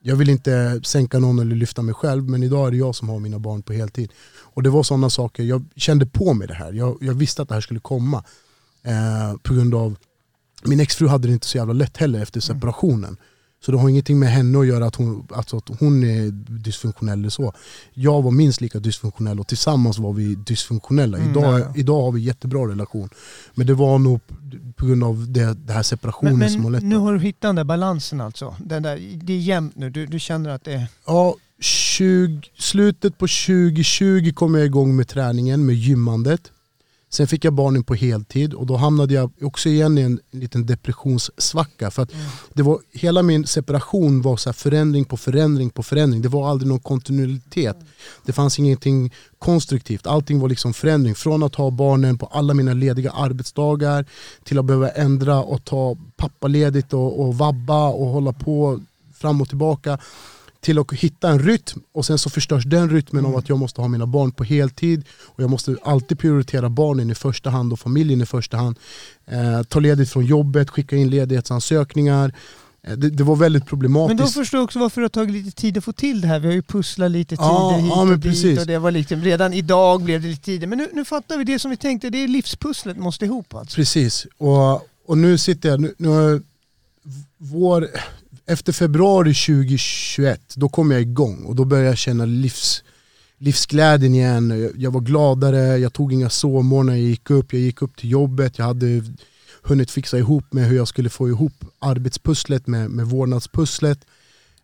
Jag 0.00 0.16
vill 0.16 0.30
inte 0.30 0.80
sänka 0.84 1.18
någon 1.18 1.38
eller 1.38 1.56
lyfta 1.56 1.82
mig 1.82 1.94
själv 1.94 2.28
men 2.28 2.42
idag 2.42 2.66
är 2.66 2.70
det 2.70 2.76
jag 2.76 2.94
som 2.94 3.08
har 3.08 3.18
mina 3.18 3.38
barn 3.38 3.62
på 3.62 3.72
heltid. 3.72 4.12
Och 4.38 4.62
det 4.62 4.70
var 4.70 4.82
sådana 4.82 5.10
saker, 5.10 5.42
jag 5.42 5.64
kände 5.76 6.06
på 6.06 6.34
mig 6.34 6.48
det 6.48 6.54
här. 6.54 6.72
Jag, 6.72 6.98
jag 7.00 7.14
visste 7.14 7.42
att 7.42 7.48
det 7.48 7.54
här 7.54 7.60
skulle 7.60 7.80
komma. 7.80 8.24
Eh, 8.82 9.36
på 9.42 9.54
grund 9.54 9.74
av, 9.74 9.96
min 10.64 10.80
exfru 10.80 11.08
hade 11.08 11.28
det 11.28 11.32
inte 11.32 11.46
så 11.46 11.58
jävla 11.58 11.72
lätt 11.72 11.96
heller 11.96 12.22
efter 12.22 12.40
separationen. 12.40 13.16
Så 13.64 13.72
det 13.72 13.78
har 13.78 13.88
ingenting 13.88 14.18
med 14.18 14.28
henne 14.28 14.58
att 14.58 14.66
göra 14.66 14.86
att 14.86 14.96
hon, 14.96 15.28
alltså 15.30 15.56
att 15.56 15.68
hon 15.80 16.04
är 16.04 16.30
dysfunktionell 16.64 17.18
eller 17.18 17.28
så. 17.28 17.52
Jag 17.94 18.22
var 18.22 18.30
minst 18.30 18.60
lika 18.60 18.78
dysfunktionell 18.78 19.40
och 19.40 19.46
tillsammans 19.46 19.98
var 19.98 20.12
vi 20.12 20.34
dysfunktionella. 20.34 21.18
Mm, 21.18 21.30
idag, 21.30 21.60
ja, 21.60 21.72
idag 21.76 22.02
har 22.02 22.12
vi 22.12 22.20
jättebra 22.20 22.68
relation. 22.68 23.08
Men 23.54 23.66
det 23.66 23.74
var 23.74 23.98
nog 23.98 24.20
på 24.76 24.86
grund 24.86 25.04
av 25.04 25.32
det, 25.32 25.54
det 25.54 25.72
här 25.72 25.82
separationen 25.82 26.38
Men, 26.38 26.50
som 26.50 26.64
har 26.64 26.70
lett 26.70 26.82
nu 26.82 26.96
har 26.96 27.12
du 27.12 27.20
hittat 27.20 27.40
den 27.40 27.56
där 27.56 27.64
balansen 27.64 28.20
alltså. 28.20 28.54
Den 28.58 28.82
där, 28.82 29.20
det 29.22 29.32
är 29.32 29.38
jämnt 29.38 29.76
nu, 29.76 29.90
du, 29.90 30.06
du 30.06 30.20
känner 30.20 30.50
att 30.50 30.64
det 30.64 30.72
är... 30.72 30.86
Ja, 31.06 31.36
20, 31.60 32.40
slutet 32.58 33.18
på 33.18 33.26
2020 33.26 34.32
kom 34.34 34.54
jag 34.54 34.64
igång 34.64 34.96
med 34.96 35.08
träningen, 35.08 35.66
med 35.66 35.74
gymmandet. 35.74 36.52
Sen 37.10 37.26
fick 37.26 37.44
jag 37.44 37.52
barnen 37.52 37.84
på 37.84 37.94
heltid 37.94 38.54
och 38.54 38.66
då 38.66 38.76
hamnade 38.76 39.14
jag 39.14 39.30
också 39.40 39.68
igen 39.68 39.98
i 39.98 40.00
en 40.00 40.20
liten 40.30 40.66
depressionssvacka. 40.66 41.90
För 41.90 42.02
att 42.02 42.12
det 42.54 42.62
var, 42.62 42.80
hela 42.92 43.22
min 43.22 43.46
separation 43.46 44.22
var 44.22 44.36
så 44.36 44.52
förändring 44.52 45.04
på 45.04 45.16
förändring 45.16 45.70
på 45.70 45.82
förändring. 45.82 46.22
Det 46.22 46.28
var 46.28 46.50
aldrig 46.50 46.68
någon 46.68 46.80
kontinuitet. 46.80 47.76
Det 48.24 48.32
fanns 48.32 48.58
ingenting 48.58 49.12
konstruktivt. 49.38 50.06
Allting 50.06 50.40
var 50.40 50.48
liksom 50.48 50.74
förändring. 50.74 51.14
Från 51.14 51.42
att 51.42 51.54
ha 51.54 51.70
barnen 51.70 52.18
på 52.18 52.26
alla 52.26 52.54
mina 52.54 52.74
lediga 52.74 53.10
arbetsdagar 53.10 54.04
till 54.44 54.58
att 54.58 54.64
behöva 54.64 54.88
ändra 54.88 55.42
och 55.42 55.64
ta 55.64 55.96
pappaledigt 56.16 56.92
och, 56.92 57.20
och 57.20 57.38
vabba 57.38 57.88
och 57.88 58.06
hålla 58.06 58.32
på 58.32 58.80
fram 59.14 59.40
och 59.40 59.48
tillbaka 59.48 59.98
till 60.66 60.78
att 60.78 60.92
hitta 60.92 61.28
en 61.28 61.38
rytm 61.38 61.80
och 61.92 62.06
sen 62.06 62.18
så 62.18 62.30
förstörs 62.30 62.64
den 62.64 62.90
rytmen 62.90 63.26
av 63.26 63.36
att 63.36 63.48
jag 63.48 63.58
måste 63.58 63.80
ha 63.80 63.88
mina 63.88 64.06
barn 64.06 64.32
på 64.32 64.44
heltid 64.44 65.04
och 65.26 65.42
jag 65.42 65.50
måste 65.50 65.76
alltid 65.82 66.18
prioritera 66.18 66.68
barnen 66.68 67.10
i 67.10 67.14
första 67.14 67.50
hand 67.50 67.72
och 67.72 67.80
familjen 67.80 68.20
i 68.20 68.26
första 68.26 68.56
hand. 68.56 68.78
Eh, 69.26 69.62
ta 69.62 69.80
ledigt 69.80 70.10
från 70.10 70.24
jobbet, 70.26 70.70
skicka 70.70 70.96
in 70.96 71.10
ledighetsansökningar. 71.10 72.32
Eh, 72.86 72.96
det, 72.96 73.10
det 73.10 73.24
var 73.24 73.36
väldigt 73.36 73.62
Men 73.62 73.68
problematiskt. 73.68 74.34
då 74.34 74.40
förstår 74.40 74.58
jag 74.58 74.64
också 74.64 74.78
varför 74.78 75.00
det 75.00 75.04
har 75.04 75.08
tagit 75.08 75.32
lite 75.32 75.50
tid 75.60 75.78
att 75.78 75.84
få 75.84 75.92
till 75.92 76.20
det 76.20 76.28
här. 76.28 76.38
Vi 76.40 76.46
har 76.46 76.54
ju 76.54 76.62
pusslat 76.62 77.10
lite 77.10 77.36
tider 77.36 77.48
Ja, 77.48 77.76
hit 77.76 77.86
ja, 77.90 78.00
och 78.00 78.06
men 78.06 78.20
dit 78.20 78.32
precis. 78.32 78.58
och 78.58 78.66
det 78.66 78.78
var 78.78 78.90
lite, 78.90 79.14
redan 79.14 79.52
idag 79.52 80.02
blev 80.02 80.22
det 80.22 80.28
lite 80.28 80.42
tidigare. 80.44 80.68
Men 80.68 80.78
nu, 80.78 80.88
nu 80.92 81.04
fattar 81.04 81.38
vi 81.38 81.44
det 81.44 81.58
som 81.58 81.70
vi 81.70 81.76
tänkte, 81.76 82.10
det 82.10 82.18
är 82.24 82.28
livspusslet 82.28 82.96
måste 82.96 83.24
ihop 83.24 83.54
alltså. 83.54 83.74
Precis, 83.76 84.26
och, 84.38 84.88
och 85.06 85.18
nu 85.18 85.38
sitter 85.38 85.68
jag, 85.68 85.80
nu, 85.80 85.94
nu 85.98 86.42
vår, 87.38 87.88
efter 88.46 88.72
februari 88.72 89.34
2021, 89.34 90.40
då 90.54 90.68
kom 90.68 90.90
jag 90.90 91.00
igång 91.00 91.44
och 91.44 91.56
då 91.56 91.64
började 91.64 91.88
jag 91.88 91.98
känna 91.98 92.24
livs, 92.24 92.84
livsglädjen 93.38 94.14
igen. 94.14 94.50
Jag, 94.50 94.70
jag 94.76 94.90
var 94.90 95.00
gladare, 95.00 95.76
jag 95.76 95.92
tog 95.92 96.12
inga 96.12 96.30
sovmorgnar 96.30 96.92
jag 96.92 97.02
gick 97.02 97.30
upp, 97.30 97.52
jag 97.52 97.62
gick 97.62 97.82
upp 97.82 97.96
till 97.96 98.10
jobbet, 98.10 98.58
jag 98.58 98.64
hade 98.64 99.02
hunnit 99.62 99.90
fixa 99.90 100.18
ihop 100.18 100.52
med 100.52 100.68
hur 100.68 100.76
jag 100.76 100.88
skulle 100.88 101.10
få 101.10 101.28
ihop 101.28 101.64
arbetspusslet 101.78 102.66
med, 102.66 102.90
med 102.90 103.06
vårdnadspusslet. 103.06 103.98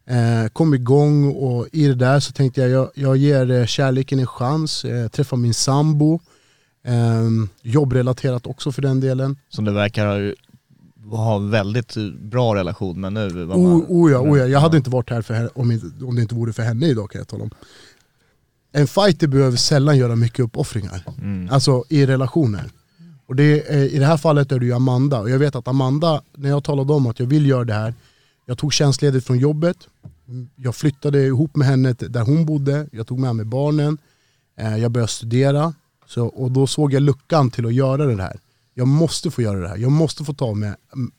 Eh, 0.06 0.48
kom 0.52 0.74
igång 0.74 1.32
och 1.32 1.68
i 1.72 1.86
det 1.86 1.94
där 1.94 2.20
så 2.20 2.32
tänkte 2.32 2.60
jag, 2.60 2.70
jag, 2.70 2.90
jag 2.94 3.16
ger 3.16 3.50
eh, 3.50 3.66
kärleken 3.66 4.18
en 4.18 4.26
chans, 4.26 4.84
eh, 4.84 5.08
träffa 5.08 5.36
min 5.36 5.54
sambo, 5.54 6.20
eh, 6.84 7.28
jobbrelaterat 7.62 8.46
också 8.46 8.72
för 8.72 8.82
den 8.82 9.00
delen. 9.00 9.36
Som 9.48 9.64
det 9.64 9.72
verkar 9.72 10.34
ha, 11.10 11.38
väldigt 11.38 11.94
bra 12.20 12.54
relation 12.54 13.00
med 13.00 13.12
nu. 13.12 13.28
vad 13.44 13.56
O, 13.58 13.62
man- 13.62 13.84
oh 13.88 14.12
ja, 14.12 14.18
oh 14.18 14.38
ja, 14.38 14.46
jag 14.46 14.60
hade 14.60 14.76
inte 14.76 14.90
varit 14.90 15.10
här 15.10 15.22
för 15.22 15.34
henne, 15.34 15.48
om, 15.54 15.80
om 16.04 16.16
det 16.16 16.22
inte 16.22 16.34
vore 16.34 16.52
för 16.52 16.62
henne 16.62 16.86
idag 16.86 17.10
kan 17.10 17.18
jag 17.18 17.28
tala 17.28 17.42
om. 17.44 17.50
En 18.72 18.86
fighter 18.86 19.26
behöver 19.26 19.56
sällan 19.56 19.98
göra 19.98 20.16
mycket 20.16 20.40
uppoffringar, 20.40 21.04
Mm. 21.22 21.48
alltså 21.50 21.84
i 21.88 22.06
relationer. 22.06 22.70
Och 23.26 23.36
det 23.36 23.74
är, 23.74 23.84
I 23.84 23.98
det 23.98 24.06
här 24.06 24.16
fallet 24.16 24.52
är 24.52 24.58
det 24.58 24.66
ju 24.66 24.72
Amanda, 24.72 25.20
och 25.20 25.30
jag 25.30 25.38
vet 25.38 25.56
att 25.56 25.68
Amanda, 25.68 26.22
när 26.36 26.48
jag 26.48 26.64
talade 26.64 26.92
om 26.92 27.06
att 27.06 27.20
jag 27.20 27.26
vill 27.26 27.46
göra 27.46 27.64
det 27.64 27.74
här, 27.74 27.94
jag 28.46 28.58
tog 28.58 28.72
tjänstledigt 28.72 29.26
från 29.26 29.38
jobbet, 29.38 29.76
jag 30.56 30.74
flyttade 30.74 31.22
ihop 31.26 31.56
med 31.56 31.66
henne 31.68 31.92
där 31.92 32.20
hon 32.22 32.46
bodde, 32.46 32.86
jag 32.92 33.06
tog 33.06 33.18
med 33.18 33.36
mig 33.36 33.44
barnen, 33.44 33.98
eh, 34.58 34.76
jag 34.76 34.90
började 34.90 35.12
studera, 35.12 35.74
så, 36.06 36.26
och 36.26 36.50
då 36.50 36.66
såg 36.66 36.92
jag 36.92 37.02
luckan 37.02 37.50
till 37.50 37.66
att 37.66 37.74
göra 37.74 38.06
det 38.06 38.22
här. 38.22 38.36
Jag 38.74 38.88
måste 38.88 39.30
få 39.30 39.42
göra 39.42 39.60
det 39.60 39.68
här, 39.68 39.76
jag 39.76 39.92
måste 39.92 40.24
få 40.24 40.32
ta 40.32 40.54
med 40.54 40.76
mm, 40.94 41.12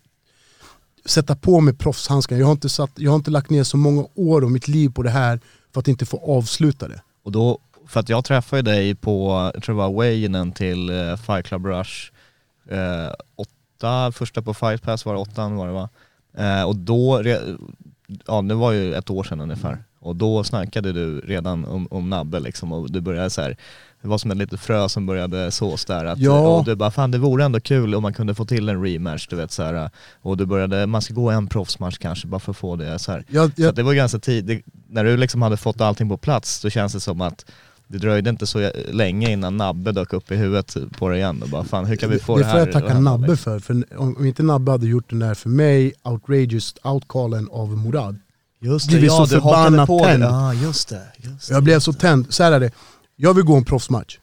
sätta 1.05 1.35
på 1.35 1.61
mig 1.61 1.73
proffshandskarna. 1.73 2.39
Jag 2.39 2.47
har, 2.47 2.51
inte 2.51 2.69
satt, 2.69 2.91
jag 2.95 3.11
har 3.11 3.15
inte 3.15 3.31
lagt 3.31 3.49
ner 3.49 3.63
så 3.63 3.77
många 3.77 4.05
år 4.15 4.43
av 4.43 4.51
mitt 4.51 4.67
liv 4.67 4.89
på 4.89 5.03
det 5.03 5.09
här 5.09 5.39
för 5.73 5.79
att 5.79 5.87
inte 5.87 6.05
få 6.05 6.37
avsluta 6.37 6.87
det. 6.87 7.01
Och 7.23 7.31
då, 7.31 7.59
för 7.87 7.99
att 7.99 8.09
jag 8.09 8.25
träffade 8.25 8.61
dig 8.61 8.95
på, 8.95 9.51
jag 9.53 9.63
tror 9.63 9.75
det 9.75 9.81
var 9.81 9.93
Waynen 9.93 10.51
till 10.51 10.89
eh, 10.89 11.15
Fight 11.15 11.45
Club 11.45 11.65
Rush, 11.65 12.11
eh, 12.69 13.13
åtta, 13.35 14.11
första 14.11 14.41
på 14.41 14.53
Fight 14.53 14.81
Pass 14.81 15.05
var 15.05 15.13
det 15.13 15.19
åttan 15.19 15.55
var 15.55 15.67
det 15.67 15.73
va? 15.73 15.89
Eh, 16.37 16.63
och 16.63 16.75
då, 16.75 17.23
ja 18.27 18.41
det 18.41 18.55
var 18.55 18.71
ju 18.71 18.93
ett 18.95 19.09
år 19.09 19.23
sedan 19.23 19.41
ungefär, 19.41 19.83
och 19.99 20.15
då 20.15 20.43
snackade 20.43 20.93
du 20.93 21.19
redan 21.19 21.65
om, 21.65 21.87
om 21.91 22.09
Nabbe 22.09 22.39
liksom 22.39 22.71
och 22.71 22.91
du 22.91 23.01
började 23.01 23.29
så 23.29 23.41
här. 23.41 23.57
det 24.01 24.07
var 24.07 24.17
som 24.17 24.31
ett 24.31 24.37
litet 24.37 24.59
frö 24.59 24.89
som 24.89 25.05
började 25.05 25.51
sås 25.51 25.85
där. 25.85 26.05
Att, 26.05 26.19
Ja. 26.19 26.39
Och 26.57 26.65
du 26.65 26.75
bara, 26.75 26.91
fan 26.91 27.11
det 27.11 27.17
vore 27.17 27.43
ändå 27.43 27.59
kul 27.59 27.95
om 27.95 28.01
man 28.01 28.13
kunde 28.13 28.35
få 28.35 28.45
till 28.45 28.69
en 28.69 28.83
rematch, 28.83 29.27
du 29.27 29.35
vet 29.35 29.51
så 29.51 29.63
här. 29.63 29.89
Och 30.21 30.37
du 30.37 30.45
började, 30.45 30.87
man 30.87 31.01
ska 31.01 31.13
gå 31.13 31.29
en 31.31 31.47
proffsmatch 31.47 31.97
kanske 31.97 32.27
bara 32.27 32.39
för 32.39 32.51
att 32.51 32.57
få 32.57 32.75
det 32.75 32.99
så 32.99 33.11
här. 33.11 33.25
Jag, 33.29 33.55
Så 33.55 33.61
jag, 33.61 33.69
att 33.69 33.75
det 33.75 33.83
var 33.83 33.93
ganska 33.93 34.19
tidigt, 34.19 34.65
när 34.89 35.03
du 35.03 35.17
liksom 35.17 35.41
hade 35.41 35.57
fått 35.57 35.81
allting 35.81 36.09
på 36.09 36.17
plats, 36.17 36.61
då 36.61 36.69
känns 36.69 36.93
det 36.93 36.99
som 36.99 37.21
att 37.21 37.45
det 37.93 37.99
dröjde 37.99 38.29
inte 38.29 38.47
så 38.47 38.71
länge 38.91 39.31
innan 39.31 39.57
Nabbe 39.57 39.91
dök 39.91 40.13
upp 40.13 40.31
i 40.31 40.35
huvudet 40.35 40.77
på 40.97 41.09
dig 41.09 41.17
igen 41.17 41.41
och 41.41 41.49
bara 41.49 41.63
fan 41.63 41.85
hur 41.85 41.95
kan 41.95 42.09
vi 42.09 42.19
få 42.19 42.37
det, 42.37 42.43
det 42.43 42.45
här 42.45 42.51
får 42.51 42.59
jag 42.59 42.71
tacka 42.71 42.99
Nabbe 42.99 43.37
för. 43.37 43.59
för 43.59 43.83
om, 43.97 44.25
inte 44.25 44.43
Nabbe 44.43 44.71
hade 44.71 44.87
gjort 44.87 45.09
den 45.09 45.19
där 45.19 45.33
för 45.33 45.49
mig, 45.49 45.93
outrageous 46.03 46.75
outcallen 46.83 47.49
av 47.51 47.77
Murad. 47.77 48.19
Just 48.59 48.87
Blivit 48.87 49.11
så 49.11 49.25
du 49.25 49.29
förbannat 49.29 49.87
på 49.87 49.99
tänd. 49.99 50.23
det. 50.23 50.27
Ja 50.27 50.53
just 50.53 50.89
det, 50.89 51.01
just 51.17 51.47
det. 51.47 51.53
Jag 51.53 51.63
blev 51.63 51.79
så 51.79 51.93
tänd. 51.93 52.25
Så 52.29 52.43
här 52.43 52.51
är 52.51 52.59
det, 52.59 52.71
jag 53.15 53.33
vill 53.33 53.43
gå 53.43 53.55
en 53.55 53.65
proffsmatch. 53.65 54.17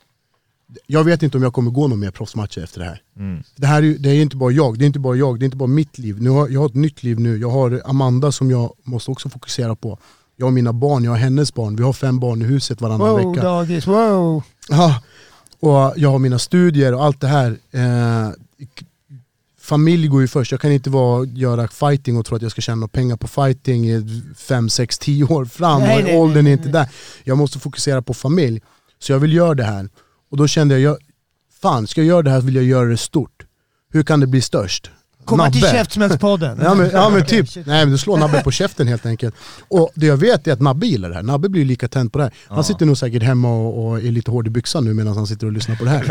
Jag 0.86 1.04
vet 1.04 1.22
inte 1.22 1.36
om 1.36 1.42
jag 1.42 1.52
kommer 1.52 1.70
gå 1.70 1.88
någon 1.88 2.00
mer 2.00 2.10
proffsmatcher 2.10 2.62
efter 2.64 2.80
det 2.80 2.86
här. 2.86 3.02
Mm. 3.16 3.42
Det 3.56 3.66
här 3.66 3.82
är, 3.82 3.98
det 3.98 4.10
är 4.10 4.22
inte 4.22 4.36
bara 4.36 4.52
jag, 4.52 4.78
det 4.78 4.84
är 4.84 4.86
inte 4.86 4.98
bara 4.98 5.16
jag, 5.16 5.38
det 5.38 5.42
är 5.42 5.46
inte 5.46 5.56
bara 5.56 5.66
mitt 5.66 5.98
liv. 5.98 6.22
Nu 6.22 6.30
har, 6.30 6.48
jag 6.48 6.60
har 6.60 6.66
ett 6.66 6.74
nytt 6.74 7.02
liv 7.02 7.20
nu, 7.20 7.38
jag 7.38 7.50
har 7.50 7.82
Amanda 7.84 8.32
som 8.32 8.50
jag 8.50 8.72
måste 8.82 9.10
också 9.10 9.28
fokusera 9.28 9.74
på. 9.76 9.98
Jag 10.40 10.46
har 10.46 10.52
mina 10.52 10.72
barn, 10.72 11.04
jag 11.04 11.10
har 11.10 11.18
hennes 11.18 11.54
barn, 11.54 11.76
vi 11.76 11.82
har 11.82 11.92
fem 11.92 12.20
barn 12.20 12.42
i 12.42 12.44
huset 12.44 12.80
varannan 12.80 13.08
Wow 13.08 13.34
vecka. 13.34 13.46
dagis, 13.46 13.86
wow! 13.86 14.42
Ja, 14.68 15.02
och 15.60 15.92
jag 15.96 16.10
har 16.10 16.18
mina 16.18 16.38
studier 16.38 16.94
och 16.94 17.04
allt 17.04 17.20
det 17.20 17.26
här. 17.26 17.58
Eh, 17.70 18.30
familj 19.60 20.08
går 20.08 20.20
ju 20.20 20.28
först, 20.28 20.52
jag 20.52 20.60
kan 20.60 20.72
inte 20.72 20.90
vara, 20.90 21.24
göra 21.24 21.68
fighting 21.68 22.16
och 22.16 22.26
tro 22.26 22.36
att 22.36 22.42
jag 22.42 22.50
ska 22.50 22.60
tjäna 22.60 22.88
pengar 22.88 23.16
på 23.16 23.28
fighting 23.28 23.90
i 23.90 24.24
5, 24.36 24.68
6, 24.68 24.98
10 24.98 25.24
år 25.24 25.44
fram. 25.44 25.80
Nej, 25.80 25.98
och 25.98 26.04
nej, 26.04 26.18
åldern 26.18 26.46
är 26.46 26.52
inte 26.52 26.68
där. 26.68 26.88
Jag 27.24 27.38
måste 27.38 27.58
fokusera 27.58 28.02
på 28.02 28.14
familj. 28.14 28.60
Så 28.98 29.12
jag 29.12 29.18
vill 29.18 29.32
göra 29.32 29.54
det 29.54 29.64
här. 29.64 29.88
Och 30.30 30.36
då 30.36 30.46
kände 30.46 30.78
jag, 30.78 30.92
jag 30.92 30.98
fan 31.62 31.86
ska 31.86 32.00
jag 32.00 32.08
göra 32.08 32.22
det 32.22 32.30
här 32.30 32.40
vill 32.40 32.56
jag 32.56 32.64
göra 32.64 32.88
det 32.88 32.96
stort. 32.96 33.46
Hur 33.92 34.02
kan 34.02 34.20
det 34.20 34.26
bli 34.26 34.40
störst? 34.40 34.90
Komma 35.24 35.50
till 35.50 35.60
Nabbe. 35.60 35.72
Käftsmällspodden. 35.76 36.58
Ja 36.62 36.74
men, 36.74 36.90
ja, 36.92 37.08
men 37.10 37.24
typ, 37.26 37.46
nej 37.56 37.64
men 37.66 37.90
du 37.90 37.98
slår 37.98 38.18
Nabbe 38.18 38.42
på 38.42 38.50
käften 38.50 38.88
helt 38.88 39.06
enkelt. 39.06 39.34
Och 39.68 39.90
det 39.94 40.06
jag 40.06 40.16
vet 40.16 40.46
är 40.46 40.52
att 40.52 40.60
Nabbe 40.60 40.86
gillar 40.86 41.08
det 41.08 41.14
här, 41.14 41.22
Nabbe 41.22 41.48
blir 41.48 41.64
lika 41.64 41.88
tänd 41.88 42.12
på 42.12 42.18
det 42.18 42.24
här. 42.24 42.32
Han 42.48 42.56
Ja. 42.58 42.62
sitter 42.62 42.86
nog 42.86 42.98
säkert 42.98 43.22
hemma 43.22 43.48
och, 43.54 43.86
och 43.86 43.98
är 43.98 44.02
lite 44.02 44.30
hård 44.30 44.46
i 44.46 44.50
byxan 44.50 44.84
nu 44.84 44.94
medan 44.94 45.16
han 45.16 45.26
sitter 45.26 45.46
och 45.46 45.52
lyssnar 45.52 45.76
på 45.76 45.84
det 45.84 45.90
här. 45.90 46.02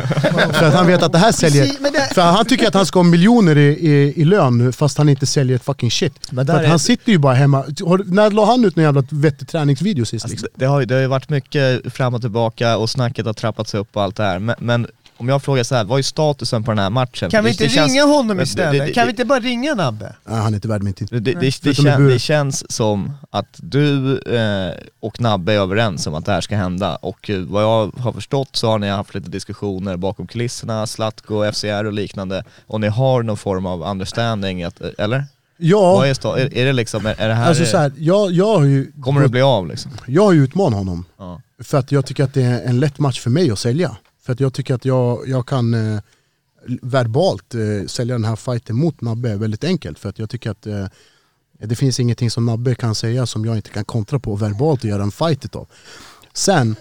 för 0.54 0.66
att 0.66 0.74
han 0.74 0.88
vet 0.88 1.04
att 1.04 1.12
det 1.12 1.18
här 1.18 1.32
säljer, 1.32 1.64
Precis, 1.66 1.80
det- 1.94 2.14
för 2.16 2.22
han 2.22 2.46
tycker 2.46 2.68
att 2.68 2.74
han 2.74 2.86
ska 2.86 3.00
ha 3.00 3.04
miljoner 3.04 3.58
i, 3.58 3.68
i, 3.90 4.14
i 4.22 4.26
lön 4.26 4.58
nu 4.58 4.72
fast 4.72 4.98
han 4.98 5.10
inte 5.10 5.26
säljer 5.26 5.56
ett 5.56 5.64
fucking 5.64 5.92
shit. 5.92 6.32
Men 6.32 6.46
För 6.48 6.54
att 6.54 6.68
han 6.68 6.80
sitter 6.80 7.12
ju 7.12 7.18
bara 7.18 7.34
hemma, 7.34 7.58
har, 7.86 8.04
när 8.06 8.32
la 8.32 8.46
han 8.46 8.66
ut 8.66 8.76
någon 8.76 8.84
jävla 8.86 9.04
vettig 9.10 9.48
träningsvideo 9.48 10.06
sist 10.06 10.14
Alltså, 10.26 10.30
liksom? 10.30 10.50
det, 10.56 10.66
har, 10.66 10.86
det 10.86 10.94
har 10.94 11.02
ju 11.02 11.08
varit 11.08 11.30
mycket 11.30 11.94
fram 11.94 12.14
och 12.14 12.22
tillbaka 12.22 12.78
och 12.78 12.90
snacket 12.90 13.26
har 13.26 13.34
trappats 13.34 13.74
upp 13.74 13.88
och 13.94 14.04
allt 14.04 14.16
det 14.16 14.24
här. 14.24 14.40
Men, 14.40 14.56
men 14.60 14.88
om 15.20 15.30
jag 15.30 15.44
frågar 15.44 15.64
så 15.64 15.76
här, 15.76 15.84
vad 15.84 16.00
är 16.00 16.04
statusen 16.04 16.64
på 16.64 16.72
den 16.72 16.80
här 16.80 16.90
matchen? 16.90 17.30
Kan 17.30 17.44
vi 17.44 17.50
Det- 17.50 17.52
inte 17.52 17.64
det 17.64 17.70
känns- 17.70 17.92
ringa 17.92 18.04
honom 18.04 18.38
det- 18.38 18.44
istället? 18.44 18.86
det- 18.88 18.94
kan 18.94 19.04
vi 19.08 19.12
det- 19.12 19.12
inte 19.12 19.26
bara 19.26 19.40
ringa 19.40 19.76
Nabbe? 19.76 20.16
Nej, 20.26 20.38
han 20.40 20.54
är 20.54 20.56
inte 20.58 20.68
värd 20.68 20.84
min 20.84 20.94
tid. 20.94 21.08
Det, 21.12 21.20
det, 21.20 21.34
det, 21.40 21.62
det, 21.64 21.74
kän, 21.74 22.08
det 22.08 22.20
känns 22.20 22.72
som 22.72 23.12
att 23.32 23.48
du 23.58 24.18
eh, 24.20 24.72
och 25.00 25.22
Nabbe 25.22 25.54
är 25.54 25.58
överens 25.58 26.08
om 26.08 26.14
att 26.16 26.26
det 26.26 26.32
här 26.32 26.42
ska 26.42 26.56
hända 26.56 26.96
och 26.96 27.30
eh, 27.30 27.40
vad 27.40 27.64
jag 27.64 27.92
har 27.98 28.12
förstått 28.14 28.50
så 28.56 28.68
har 28.70 28.80
ni 28.80 28.90
haft 28.90 29.16
lite 29.16 29.30
diskussioner 29.30 29.98
bakom 29.98 30.28
kulisserna, 30.28 30.88
Zlatko, 30.88 31.52
FCR 31.52 31.86
och 31.86 31.94
liknande 31.94 32.44
och 32.68 32.82
ni 32.82 32.88
har 32.88 33.24
någon 33.24 33.38
form 33.38 33.66
av 33.66 33.82
understanding, 33.84 34.64
att, 34.64 34.82
eh, 34.82 34.88
eller? 34.98 35.26
Ja, 35.62 35.80
Vad 35.94 36.08
är, 36.08 36.38
är, 36.38 36.58
är 36.58 36.66
det 36.66 36.74
liksom, 36.74 37.06
är, 37.06 37.16
är 37.22 37.28
det 37.28 37.34
här, 37.34 37.48
alltså 37.48 37.66
så 37.66 37.78
här, 37.78 37.92
jag, 37.98 38.32
jag 38.32 38.58
har 38.58 38.64
ju... 38.66 38.92
kommer 39.04 39.22
det 39.22 39.28
bli 39.30 39.42
av 39.42 39.68
liksom? 39.68 39.92
Jag 40.08 40.24
har 40.24 40.32
ju 40.34 40.44
utmanat 40.44 40.78
honom. 40.80 41.06
Ja. 41.18 41.42
För 41.64 41.78
att 41.78 41.92
jag 41.92 42.06
tycker 42.06 42.24
att 42.24 42.34
det 42.34 42.42
är 42.44 42.64
en 42.64 42.80
lätt 42.80 43.00
match 43.00 43.20
för 43.20 43.30
mig 43.30 43.52
att 43.52 43.60
sälja. 43.60 43.98
För 44.22 44.34
att 44.34 44.40
jag 44.40 44.54
tycker 44.54 44.74
att 44.74 44.86
jag, 44.86 45.28
jag 45.28 45.48
kan 45.48 45.74
eh, 45.74 46.00
verbalt 46.82 47.56
eh, 47.56 47.88
sälja 47.88 48.16
den 48.16 48.26
här 48.26 48.36
fighten 48.36 48.76
mot 48.76 49.02
Nabbe 49.02 49.36
väldigt 49.36 49.64
enkelt. 49.64 50.00
För 50.00 50.10
att 50.10 50.20
jag 50.20 50.30
tycker 50.30 50.52
att 50.52 50.68
eh, 50.68 50.86
det 51.60 51.76
finns 51.76 52.00
ingenting 52.00 52.32
som 52.32 52.46
Nabbe 52.46 52.76
kan 52.76 52.96
säga 52.96 53.26
som 53.26 53.46
jag 53.46 53.56
inte 53.56 53.70
kan 53.70 53.86
kontra 53.86 54.20
på 54.20 54.36
verbalt 54.36 54.84
och 54.84 54.90
göra 54.90 55.04
en 55.04 55.12
fight 55.12 55.46
utav. 55.46 55.68
Sen 56.34 56.76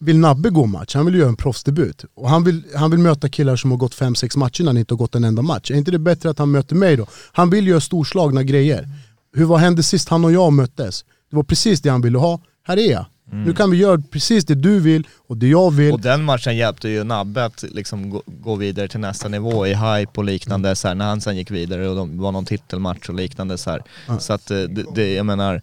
vill 0.00 0.18
Nabbe 0.18 0.50
gå 0.50 0.66
match, 0.66 0.94
han 0.94 1.06
vill 1.06 1.14
göra 1.14 1.28
en 1.28 1.36
proffsdebut. 1.36 2.04
Och 2.14 2.30
han 2.30 2.44
vill, 2.44 2.64
han 2.74 2.90
vill 2.90 3.00
möta 3.00 3.28
killar 3.28 3.56
som 3.56 3.70
har 3.70 3.78
gått 3.78 3.94
5-6 3.94 4.38
matcher 4.38 4.62
när 4.62 4.68
han 4.68 4.76
inte 4.76 4.94
har 4.94 4.98
gått 4.98 5.14
en 5.14 5.24
enda 5.24 5.42
match. 5.42 5.70
Är 5.70 5.74
inte 5.74 5.90
det 5.90 5.98
bättre 5.98 6.30
att 6.30 6.38
han 6.38 6.50
möter 6.50 6.76
mig 6.76 6.96
då? 6.96 7.06
Han 7.32 7.50
vill 7.50 7.66
göra 7.66 7.80
storslagna 7.80 8.42
grejer. 8.42 8.88
hur 9.32 9.44
vad 9.44 9.60
hände 9.60 9.82
sist 9.82 10.08
han 10.08 10.24
och 10.24 10.32
jag 10.32 10.52
möttes? 10.52 11.04
Det 11.30 11.36
var 11.36 11.42
precis 11.42 11.80
det 11.80 11.90
han 11.90 12.02
ville 12.02 12.18
ha, 12.18 12.40
här 12.62 12.76
är 12.76 12.90
jag. 12.90 13.06
Nu 13.30 13.54
kan 13.54 13.70
vi 13.70 13.76
göra 13.76 14.02
precis 14.10 14.44
det 14.44 14.54
du 14.54 14.80
vill 14.80 15.06
och 15.26 15.36
det 15.36 15.48
jag 15.48 15.70
vill. 15.70 15.92
Och 15.92 16.00
den 16.00 16.24
matchen 16.24 16.56
hjälpte 16.56 16.88
ju 16.88 17.04
Nabbe 17.04 17.44
att 17.44 17.64
liksom 17.72 18.10
gå, 18.10 18.22
gå 18.26 18.54
vidare 18.54 18.88
till 18.88 19.00
nästa 19.00 19.28
nivå 19.28 19.66
i 19.66 19.74
hype 19.74 20.12
och 20.14 20.24
liknande 20.24 20.76
så 20.76 20.88
här, 20.88 20.94
när 20.94 21.04
han 21.04 21.20
sen 21.20 21.36
gick 21.36 21.50
vidare 21.50 21.88
och 21.88 21.96
de 21.96 22.18
var 22.18 22.32
någon 22.32 22.44
titelmatch 22.44 23.08
och 23.08 23.14
liknande 23.14 23.58
så 23.58 23.70
här. 23.70 23.82
Så 24.18 24.32
att 24.32 24.50
eh, 24.50 24.60
det, 24.60 24.84
det, 24.94 25.14
jag 25.14 25.26
menar, 25.26 25.62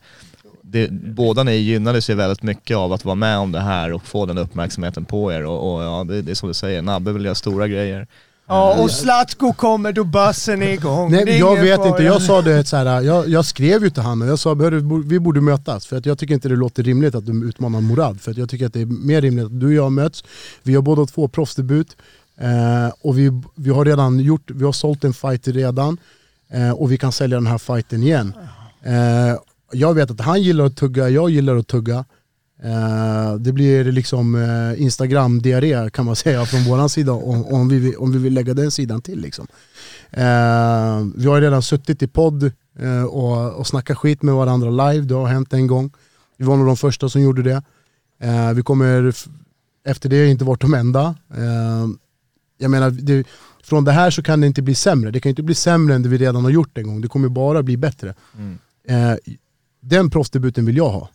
det, 0.61 0.91
båda 0.91 1.43
ni 1.43 1.55
gynnades 1.55 2.09
ju 2.09 2.13
väldigt 2.13 2.43
mycket 2.43 2.77
av 2.77 2.93
att 2.93 3.05
vara 3.05 3.15
med 3.15 3.37
om 3.37 3.51
det 3.51 3.59
här 3.59 3.93
och 3.93 4.05
få 4.05 4.25
den 4.25 4.37
uppmärksamheten 4.37 5.05
på 5.05 5.33
er 5.33 5.45
och, 5.45 5.75
och 5.75 5.83
ja, 5.83 6.03
det, 6.03 6.21
det 6.21 6.31
är 6.31 6.35
som 6.35 6.47
du 6.47 6.53
säger, 6.53 6.81
Nabbe 6.81 7.11
vill 7.11 7.25
göra 7.25 7.35
stora 7.35 7.67
grejer. 7.67 8.07
Ja, 8.47 8.83
och 8.83 8.91
Zlatko 8.91 9.53
kommer 9.53 9.91
då 9.91 10.03
bussen 10.03 10.61
är 10.61 10.69
igång. 10.73 11.11
Nej, 11.11 11.23
är 11.29 11.39
jag 11.39 11.61
vet 11.61 11.77
fara. 11.77 11.87
inte, 11.87 12.03
jag 12.03 12.21
sa 12.21 12.41
det 12.41 12.65
så 12.67 12.77
här, 12.77 13.01
jag, 13.01 13.29
jag 13.29 13.45
skrev 13.45 13.83
ju 13.83 13.89
till 13.89 14.03
han 14.03 14.21
och 14.21 14.27
jag 14.27 14.39
sa 14.39 14.55
"Hörru, 14.55 15.03
vi 15.05 15.19
borde 15.19 15.41
mötas 15.41 15.85
för 15.85 15.97
att 15.97 16.05
jag 16.05 16.17
tycker 16.17 16.33
inte 16.33 16.49
det 16.49 16.55
låter 16.55 16.83
rimligt 16.83 17.15
att 17.15 17.25
du 17.25 17.47
utmanar 17.49 17.81
Morad 17.81 18.21
för 18.21 18.31
att 18.31 18.37
jag 18.37 18.49
tycker 18.49 18.65
att 18.65 18.73
det 18.73 18.81
är 18.81 18.85
mer 18.85 19.21
rimligt 19.21 19.45
att 19.45 19.59
du 19.59 19.65
och 19.67 19.73
jag 19.73 19.91
möts. 19.91 20.23
Vi 20.63 20.75
har 20.75 20.81
båda 20.81 21.05
två 21.05 21.27
proffsdebut 21.27 21.97
eh, 22.37 22.93
och 23.01 23.17
vi, 23.17 23.41
vi 23.55 23.69
har 23.69 23.85
redan 23.85 24.19
gjort, 24.19 24.51
vi 24.51 24.65
har 24.65 24.71
sålt 24.71 25.03
en 25.03 25.13
fight 25.13 25.47
redan 25.47 25.97
eh, 26.51 26.71
och 26.71 26.91
vi 26.91 26.97
kan 26.97 27.11
sälja 27.11 27.37
den 27.37 27.47
här 27.47 27.57
fighten 27.57 28.03
igen. 28.03 28.33
Eh, 28.83 29.39
jag 29.71 29.93
vet 29.93 30.11
att 30.11 30.21
han 30.21 30.41
gillar 30.41 30.65
att 30.65 30.75
tugga, 30.77 31.09
jag 31.09 31.29
gillar 31.29 31.55
att 31.55 31.67
tugga. 31.67 32.05
Eh, 32.63 33.35
det 33.35 33.51
blir 33.53 33.83
liksom 33.91 34.35
eh, 34.35 34.81
Instagram-diarré 34.81 35.89
kan 35.89 36.05
man 36.05 36.15
säga 36.25 36.45
från 36.45 36.63
våran 36.63 36.89
sida 36.89 37.11
om, 37.13 37.45
om, 37.45 37.69
vi, 37.69 37.79
vill- 37.79 37.95
om 37.97 38.11
vi 38.11 38.17
vill 38.17 38.33
lägga 38.33 38.53
den 38.53 38.71
sidan 38.71 39.01
till. 39.01 39.19
Liksom. 39.21 39.47
Eh, 40.11 41.05
vi 41.15 41.27
har 41.27 41.41
redan 41.41 41.61
suttit 41.61 42.01
i 42.03 42.07
podd 42.07 42.51
och, 43.09 43.53
och 43.53 43.67
snackat 43.67 43.97
skit 43.97 44.21
med 44.21 44.33
varandra 44.35 44.69
live, 44.91 45.05
det 45.05 45.13
har 45.15 45.27
hänt 45.27 45.53
en 45.53 45.67
gång. 45.67 45.91
Vi 46.37 46.45
var 46.45 46.57
nog 46.57 46.65
de 46.67 46.77
första 46.77 47.09
som 47.09 47.21
gjorde 47.21 47.43
det. 47.43 47.63
Vi 48.55 48.61
kommer 48.63 49.13
efter 49.85 50.09
det 50.09 50.27
inte 50.27 50.43
varit 50.45 50.61
de 50.61 50.73
enda. 50.73 51.15
Jag 52.57 52.71
menar, 52.71 52.89
det, 52.91 53.27
från 53.63 53.83
det 53.85 53.91
här 53.91 54.09
så 54.11 54.23
kan 54.23 54.41
det 54.41 54.47
inte 54.47 54.61
bli 54.61 54.75
sämre. 54.75 55.11
Det 55.11 55.19
kan 55.19 55.29
inte 55.29 55.43
bli 55.43 55.55
sämre 55.55 55.95
än 55.95 56.03
det 56.03 56.09
vi 56.09 56.17
redan 56.17 56.43
har 56.43 56.51
gjort 56.51 56.77
en 56.77 56.87
gång. 56.87 57.01
Det 57.01 57.07
kommer 57.07 57.29
bara 57.29 57.63
bli 57.63 57.77
bättre. 57.77 58.13
Eh, 58.87 59.13
den 59.81 60.09
proffsdebuten 60.09 60.65
vill 60.65 60.77
jag 60.77 60.89
ha. 60.89 61.09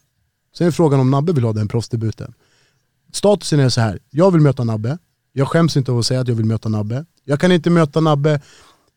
Sen 0.54 0.66
är 0.66 0.70
frågan 0.70 1.00
om 1.00 1.10
Nabbe 1.10 1.32
vill 1.32 1.44
ha 1.44 1.52
den 1.52 1.68
proffsdebuten. 1.68 2.34
Statusen 3.12 3.60
är 3.60 3.68
så 3.68 3.80
här. 3.80 3.98
jag 4.10 4.30
vill 4.30 4.40
möta 4.40 4.64
Nabbe. 4.64 4.98
Jag 5.32 5.48
skäms 5.48 5.76
inte 5.76 5.92
av 5.92 5.98
att 5.98 6.06
säga 6.06 6.20
att 6.20 6.28
jag 6.28 6.34
vill 6.34 6.46
möta 6.46 6.68
Nabbe. 6.68 7.04
Jag 7.24 7.40
kan 7.40 7.52
inte 7.52 7.70
möta 7.70 8.00
Nabbe 8.00 8.40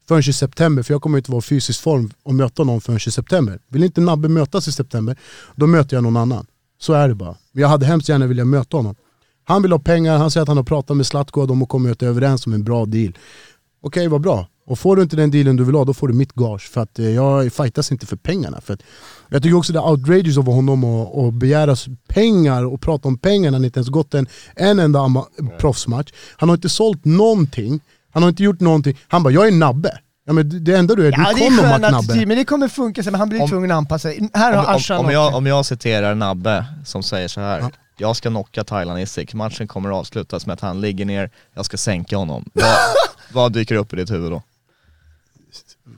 förrän 0.07 0.29
i 0.29 0.33
september, 0.33 0.83
för 0.83 0.93
jag 0.93 1.01
kommer 1.01 1.17
inte 1.17 1.31
vara 1.31 1.39
i 1.39 1.41
fysisk 1.41 1.81
form 1.81 2.11
och 2.23 2.35
möta 2.35 2.63
någon 2.63 2.81
förrän 2.81 2.97
i 2.97 3.11
september. 3.11 3.59
Vill 3.67 3.83
inte 3.83 4.01
Nabbe 4.01 4.27
mötas 4.27 4.67
i 4.67 4.71
september, 4.71 5.17
då 5.55 5.67
möter 5.67 5.97
jag 5.97 6.03
någon 6.03 6.17
annan. 6.17 6.45
Så 6.79 6.93
är 6.93 7.07
det 7.07 7.15
bara. 7.15 7.35
Men 7.51 7.61
jag 7.61 7.69
hade 7.69 7.85
hemskt 7.85 8.09
gärna 8.09 8.27
velat 8.27 8.47
möta 8.47 8.77
honom. 8.77 8.95
Han 9.43 9.61
vill 9.61 9.71
ha 9.71 9.79
pengar, 9.79 10.17
han 10.17 10.31
säger 10.31 10.41
att 10.41 10.47
han 10.47 10.57
har 10.57 10.63
pratat 10.63 10.97
med 10.97 11.05
Zlatko 11.05 11.41
och 11.41 11.47
de 11.47 11.59
har 11.59 11.67
kommit 11.67 12.03
överens 12.03 12.47
om 12.47 12.53
en 12.53 12.63
bra 12.63 12.85
deal. 12.85 13.17
Okej, 13.81 14.07
vad 14.07 14.21
bra. 14.21 14.47
Och 14.65 14.79
får 14.79 14.95
du 14.95 15.01
inte 15.03 15.15
den 15.15 15.31
dealen 15.31 15.55
du 15.55 15.63
vill 15.63 15.75
ha, 15.75 15.85
då 15.85 15.93
får 15.93 16.07
du 16.07 16.13
mitt 16.13 16.33
gage. 16.33 16.69
För 16.73 16.81
att 16.81 16.99
eh, 16.99 17.09
jag 17.09 17.53
fightas 17.53 17.91
inte 17.91 18.05
för 18.05 18.15
pengarna. 18.15 18.61
För 18.61 18.73
att 18.73 18.79
jag 19.29 19.43
tycker 19.43 19.55
också 19.57 19.73
det 19.73 19.79
är 19.79 19.89
outrageous 19.89 20.37
av 20.37 20.45
honom 20.45 20.83
att, 20.83 21.15
att 21.17 21.33
begära 21.33 21.75
pengar 22.07 22.65
och 22.65 22.81
prata 22.81 23.07
om 23.07 23.17
pengar 23.17 23.51
när 23.51 23.57
han 23.57 23.65
inte 23.65 23.79
ens 23.79 23.89
gått 23.89 24.13
en, 24.13 24.27
en 24.55 24.79
enda 24.79 25.25
proffsmatch. 25.59 26.11
Han 26.37 26.49
har 26.49 26.55
inte 26.55 26.69
sålt 26.69 27.05
någonting, 27.05 27.79
han 28.13 28.23
har 28.23 28.29
inte 28.29 28.43
gjort 28.43 28.59
någonting. 28.59 28.97
Han 29.07 29.23
bara, 29.23 29.33
jag 29.33 29.47
är 29.47 29.51
Nabbe. 29.51 29.97
Ja, 30.25 30.33
men 30.33 30.63
det- 30.63 30.77
enda 30.77 30.95
du 30.95 31.07
är, 31.07 31.11
Ja, 31.11 31.17
du 31.17 31.23
det 31.39 31.45
är 31.45 31.47
är 31.47 31.49
skön 31.49 31.57
Konomak 31.57 31.91
Nabbe. 31.91 32.25
men 32.25 32.37
det 32.37 32.45
kommer 32.45 32.67
funka 32.67 33.03
sen, 33.03 33.11
men 33.11 33.19
han 33.19 33.29
blir 33.29 33.41
Om- 33.41 33.49
tvungen 33.49 33.71
att 33.71 33.77
anpassa 33.77 34.09
sig. 34.09 34.29
Här 34.33 34.53
har 34.53 34.65
Om, 34.65 34.75
Ashan 34.75 34.97
om, 34.99 35.05
om, 35.05 35.11
jag, 35.11 35.35
om 35.35 35.45
jag 35.45 35.65
citerar 35.65 36.15
Nabbe 36.15 36.65
som 36.85 37.03
säger 37.03 37.27
så 37.27 37.41
här. 37.41 37.65
Jag 37.97 38.15
ska 38.15 38.29
knocka 38.29 38.63
Thailand 38.63 38.99
Isik, 38.99 39.33
matchen 39.33 39.67
kommer 39.67 39.89
att 39.89 39.95
avslutas 39.95 40.45
med 40.45 40.53
att 40.53 40.59
han 40.61 40.81
ligger 40.81 41.05
ner, 41.05 41.31
jag 41.55 41.65
ska 41.65 41.77
sänka 41.77 42.17
honom. 42.17 42.45
Vad, 42.53 42.65
vad 43.33 43.53
dyker 43.53 43.75
upp 43.75 43.93
i 43.93 43.95
ditt 43.95 44.11
huvud 44.11 44.31
då? 44.31 44.41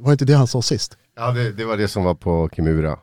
Var 0.06 0.12
inte 0.12 0.26
det 0.26 0.34
han 0.34 0.48
sa 0.48 0.62
sist? 0.62 0.98
Ja 1.16 1.32
det, 1.32 1.52
det 1.52 1.66
var 1.66 1.78
det 1.78 1.88
som 1.88 2.04
var 2.04 2.16
på 2.16 2.50
Kimura. 2.56 3.00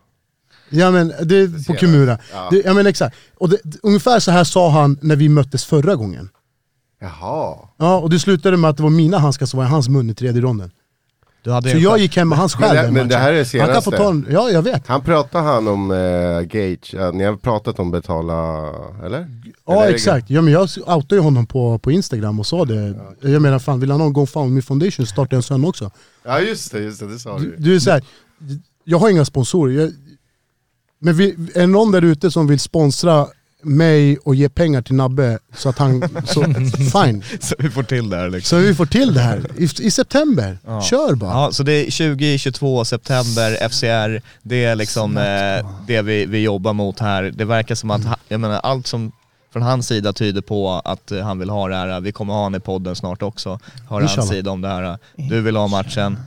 Ja 0.71 0.91
men 0.91 1.09
det 1.23 1.37
är 1.37 1.67
på 1.67 1.75
Kimura. 1.75 2.19
Ja. 2.33 2.49
Det, 2.51 2.63
ja 2.65 2.75
men 2.75 2.87
exakt. 2.87 3.17
Och 3.35 3.49
det, 3.49 3.61
ungefär 3.83 4.21
så 4.21 4.31
här 4.31 4.45
sa 4.45 4.71
han 4.71 4.99
när 5.03 5.17
vi 5.17 5.29
möttes 5.29 5.65
förra 5.65 5.95
gången. 5.95 6.29
Jaha. 7.01 7.59
Ja, 7.77 7.99
och 7.99 8.11
det 8.11 8.19
slutade 8.19 8.57
med 8.57 8.71
att 8.71 8.77
det 8.77 8.83
var 8.83 8.91
mina 8.91 9.19
handskar 9.19 9.47
som 9.47 9.59
var 9.59 9.65
i 9.65 9.69
hans 9.69 9.89
mun 9.89 10.11
i 10.11 10.15
tredje 10.15 10.43
ronden. 10.43 10.71
Så 11.45 11.79
jag 11.79 11.99
gick 11.99 12.17
hem 12.17 12.29
med 12.29 12.39
hans 12.39 12.59
Men 12.59 12.69
själ 12.69 12.85
den 12.85 12.95
men 12.95 13.09
det 13.09 13.17
här 13.17 13.33
är 13.33 13.53
det 13.53 13.59
Han 13.61 13.69
kan 13.73 13.83
få 13.83 13.91
senaste. 13.91 14.05
ta 14.05 14.11
en, 14.11 14.27
Ja, 14.31 14.51
jag 14.51 14.63
vet. 14.63 14.87
Han 14.87 15.01
pratar 15.01 15.43
han 15.43 15.69
om 15.69 15.91
eh, 15.91 16.41
Gage, 16.41 16.95
ja, 16.95 17.11
ni 17.11 17.25
har 17.25 17.37
pratat 17.37 17.79
om 17.79 17.91
betala, 17.91 18.69
eller? 19.07 19.07
Eller 19.07 19.27
Ja 19.67 19.83
det- 19.85 19.89
exakt, 19.95 20.31
ja, 20.31 20.41
men 20.43 20.53
jag 20.53 20.69
outade 20.87 21.15
ju 21.15 21.21
honom 21.21 21.47
på, 21.47 21.79
på 21.79 21.91
Instagram 21.91 22.41
och 22.41 22.47
sa 22.47 22.65
det. 22.65 22.95
Jag 23.21 23.43
menar 23.43 23.59
fan, 23.59 23.81
vill 23.81 23.91
han 23.91 24.01
ha 24.01 24.07
en 24.07 24.13
GoFundMe 24.13 24.63
Foundation 24.63 25.07
starta 25.07 25.37
en 25.37 25.43
sön 25.43 25.65
också. 25.65 25.91
Ja 26.25 26.41
just 26.41 26.73
det, 26.73 26.79
just 26.81 27.01
det, 27.01 27.07
det 27.09 27.19
sa 27.19 27.39
Du, 27.39 27.45
du. 27.51 27.57
du 27.57 27.75
är 27.77 27.81
så 27.81 27.91
här, 27.91 28.03
jag 28.85 28.99
har 28.99 29.11
inga 29.11 29.25
sponsorer. 29.25 29.81
Jag, 29.81 29.93
men 30.99 31.15
vi, 31.15 31.37
är 31.55 31.67
någon 31.67 31.93
där 31.93 32.03
ute 32.03 32.31
som 32.31 32.47
vill 32.47 32.61
sponsra 32.61 33.27
mig 33.63 34.19
och 34.19 34.35
ge 34.35 34.49
pengar 34.49 34.83
till 34.83 34.95
Nabbe 34.95 35.39
så 35.57 35.69
att 35.69 35.79
han, 35.79 36.09
så 36.27 36.43
fine. 37.05 37.23
Så 37.41 37.55
vi 37.59 37.71
får 37.71 37.83
till 37.83 38.11
det 38.11 38.17
här 38.17 38.31
liksom. 38.31 38.59
Så 38.59 38.67
vi 38.67 38.75
får 38.75 38.87
till 38.87 39.15
det 39.15 39.21
här 39.21 39.47
i, 39.57 39.65
i 39.65 39.91
september. 39.91 40.59
Kör 40.91 41.15
bara. 41.15 41.31
Ja, 41.31 41.53
så 41.53 41.63
det 41.63 41.73
är 41.73 41.85
2022 41.85 42.85
september, 42.85 43.69
FCR, 43.69 44.23
det 44.43 44.65
är 44.65 44.75
liksom 44.77 45.17
eh, 45.17 45.71
det 45.87 46.03
vi, 46.03 46.27
vi 46.27 46.39
jobbar 46.43 46.73
mot 46.73 47.01
här. 47.01 47.23
Det 47.23 47.45
verkar 47.45 47.75
som 47.75 47.91
att, 47.91 48.05
ha- 48.05 48.17
jag 48.29 48.41
menar 48.41 48.61
allt 48.61 48.87
som 48.87 49.13
från 49.53 49.63
hans 49.63 49.87
sida 49.87 50.13
tyder 50.13 50.41
på 50.41 50.71
att 50.85 51.13
eh, 51.13 51.21
han 51.21 51.39
vill 51.39 51.51
ha 51.51 51.69
det 51.69 51.77
här. 51.77 52.01
Vi 52.01 52.13
kommer 52.13 52.33
ha 52.35 52.41
honom 52.43 52.55
i 52.55 52.61
podden 52.61 52.97
snart 52.97 53.23
också, 53.23 53.59
höra 53.91 54.07
hans 54.07 54.29
sida 54.29 54.51
om 54.51 54.61
det 54.61 54.69
här. 54.69 54.99
Du 55.17 55.41
vill 55.41 55.57
ha 55.57 55.67
matchen, 55.69 56.19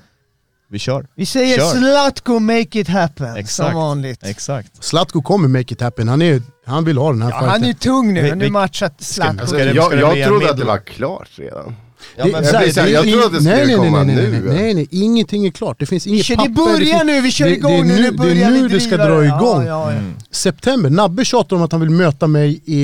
vi 0.70 0.80
kör. 0.80 1.08
Vi 1.16 1.26
säger 1.26 1.58
Kör. 1.58 1.80
Zlatko 1.80 2.40
make 2.40 2.80
it 2.80 2.88
happen, 2.88 3.36
Exakt. 3.36 3.50
som 3.72 3.74
vanligt. 3.82 4.24
Exakt. 4.24 4.84
Zlatko 4.84 5.22
kommer 5.22 5.48
make 5.48 5.74
it 5.74 5.82
happen, 5.82 6.08
han, 6.08 6.22
är, 6.22 6.42
han 6.66 6.84
vill 6.86 6.98
ha 6.98 7.12
den 7.12 7.22
här 7.22 7.30
Ja, 7.30 7.36
han 7.36 7.46
är 7.46 7.52
fighten. 7.52 7.68
ju 7.68 7.74
tung 7.74 8.14
nu, 8.14 8.22
men 8.22 8.38
nu 8.38 8.46
vi- 8.46 8.52
matchat 8.52 8.96
Zlatko. 9.00 9.32
Alltså, 9.42 9.56
Ska 9.56 9.66
det- 9.66 9.72
jag 9.74 9.92
det 9.92 10.00
jag 10.00 10.20
en 10.20 10.28
trodde 10.28 10.50
att 10.52 10.58
det 10.58 10.66
var 10.66 10.78
klart 10.78 11.30
redan. 11.36 11.76
Ja, 12.18 12.26
Det- 12.26 12.32
men, 12.32 12.44
jag 12.44 12.54
jag 12.54 12.74
det 12.76 13.10
är 13.10 13.12
trodde 13.12 13.26
att 13.26 13.32
det 13.34 13.40
nej, 13.50 13.58
skulle 13.66 13.66
nej, 13.66 13.76
komma 13.76 14.04
nej, 14.04 14.16
nej, 14.16 14.28
nu. 14.28 14.42
Nej, 14.50 14.56
nej, 14.64 14.74
nej, 14.74 14.88
ingenting 14.92 15.46
är 15.46 15.52
klart. 15.52 15.80
Det 15.80 15.86
finns 15.86 16.08
inget 16.08 16.28
Det 16.28 16.36
papper. 16.36 16.50
börjar 16.52 16.98
det 17.00 17.04
nu, 17.04 17.22
vi 17.22 17.32
kör 17.32 17.46
det- 17.46 17.52
igång 17.56 17.72
det 17.72 17.94
är 17.94 17.98
nu, 17.98 18.12
nu, 18.12 18.18
Det 18.36 18.42
är 18.44 18.52
nu 18.52 18.68
det 18.68 18.80
ska 18.80 18.98
dra 18.98 19.20
det. 19.20 19.26
igång. 19.26 19.66
Ja, 19.66 19.92
ja, 19.92 19.94
ja. 19.94 20.00
September, 20.32 20.90
Nabbe 20.90 21.26
tjatar 21.26 21.56
om 21.56 21.62
att 21.62 21.72
han 21.72 21.82
vill 21.82 21.90
möta 21.90 22.28
mig 22.28 22.62
i, 22.66 22.82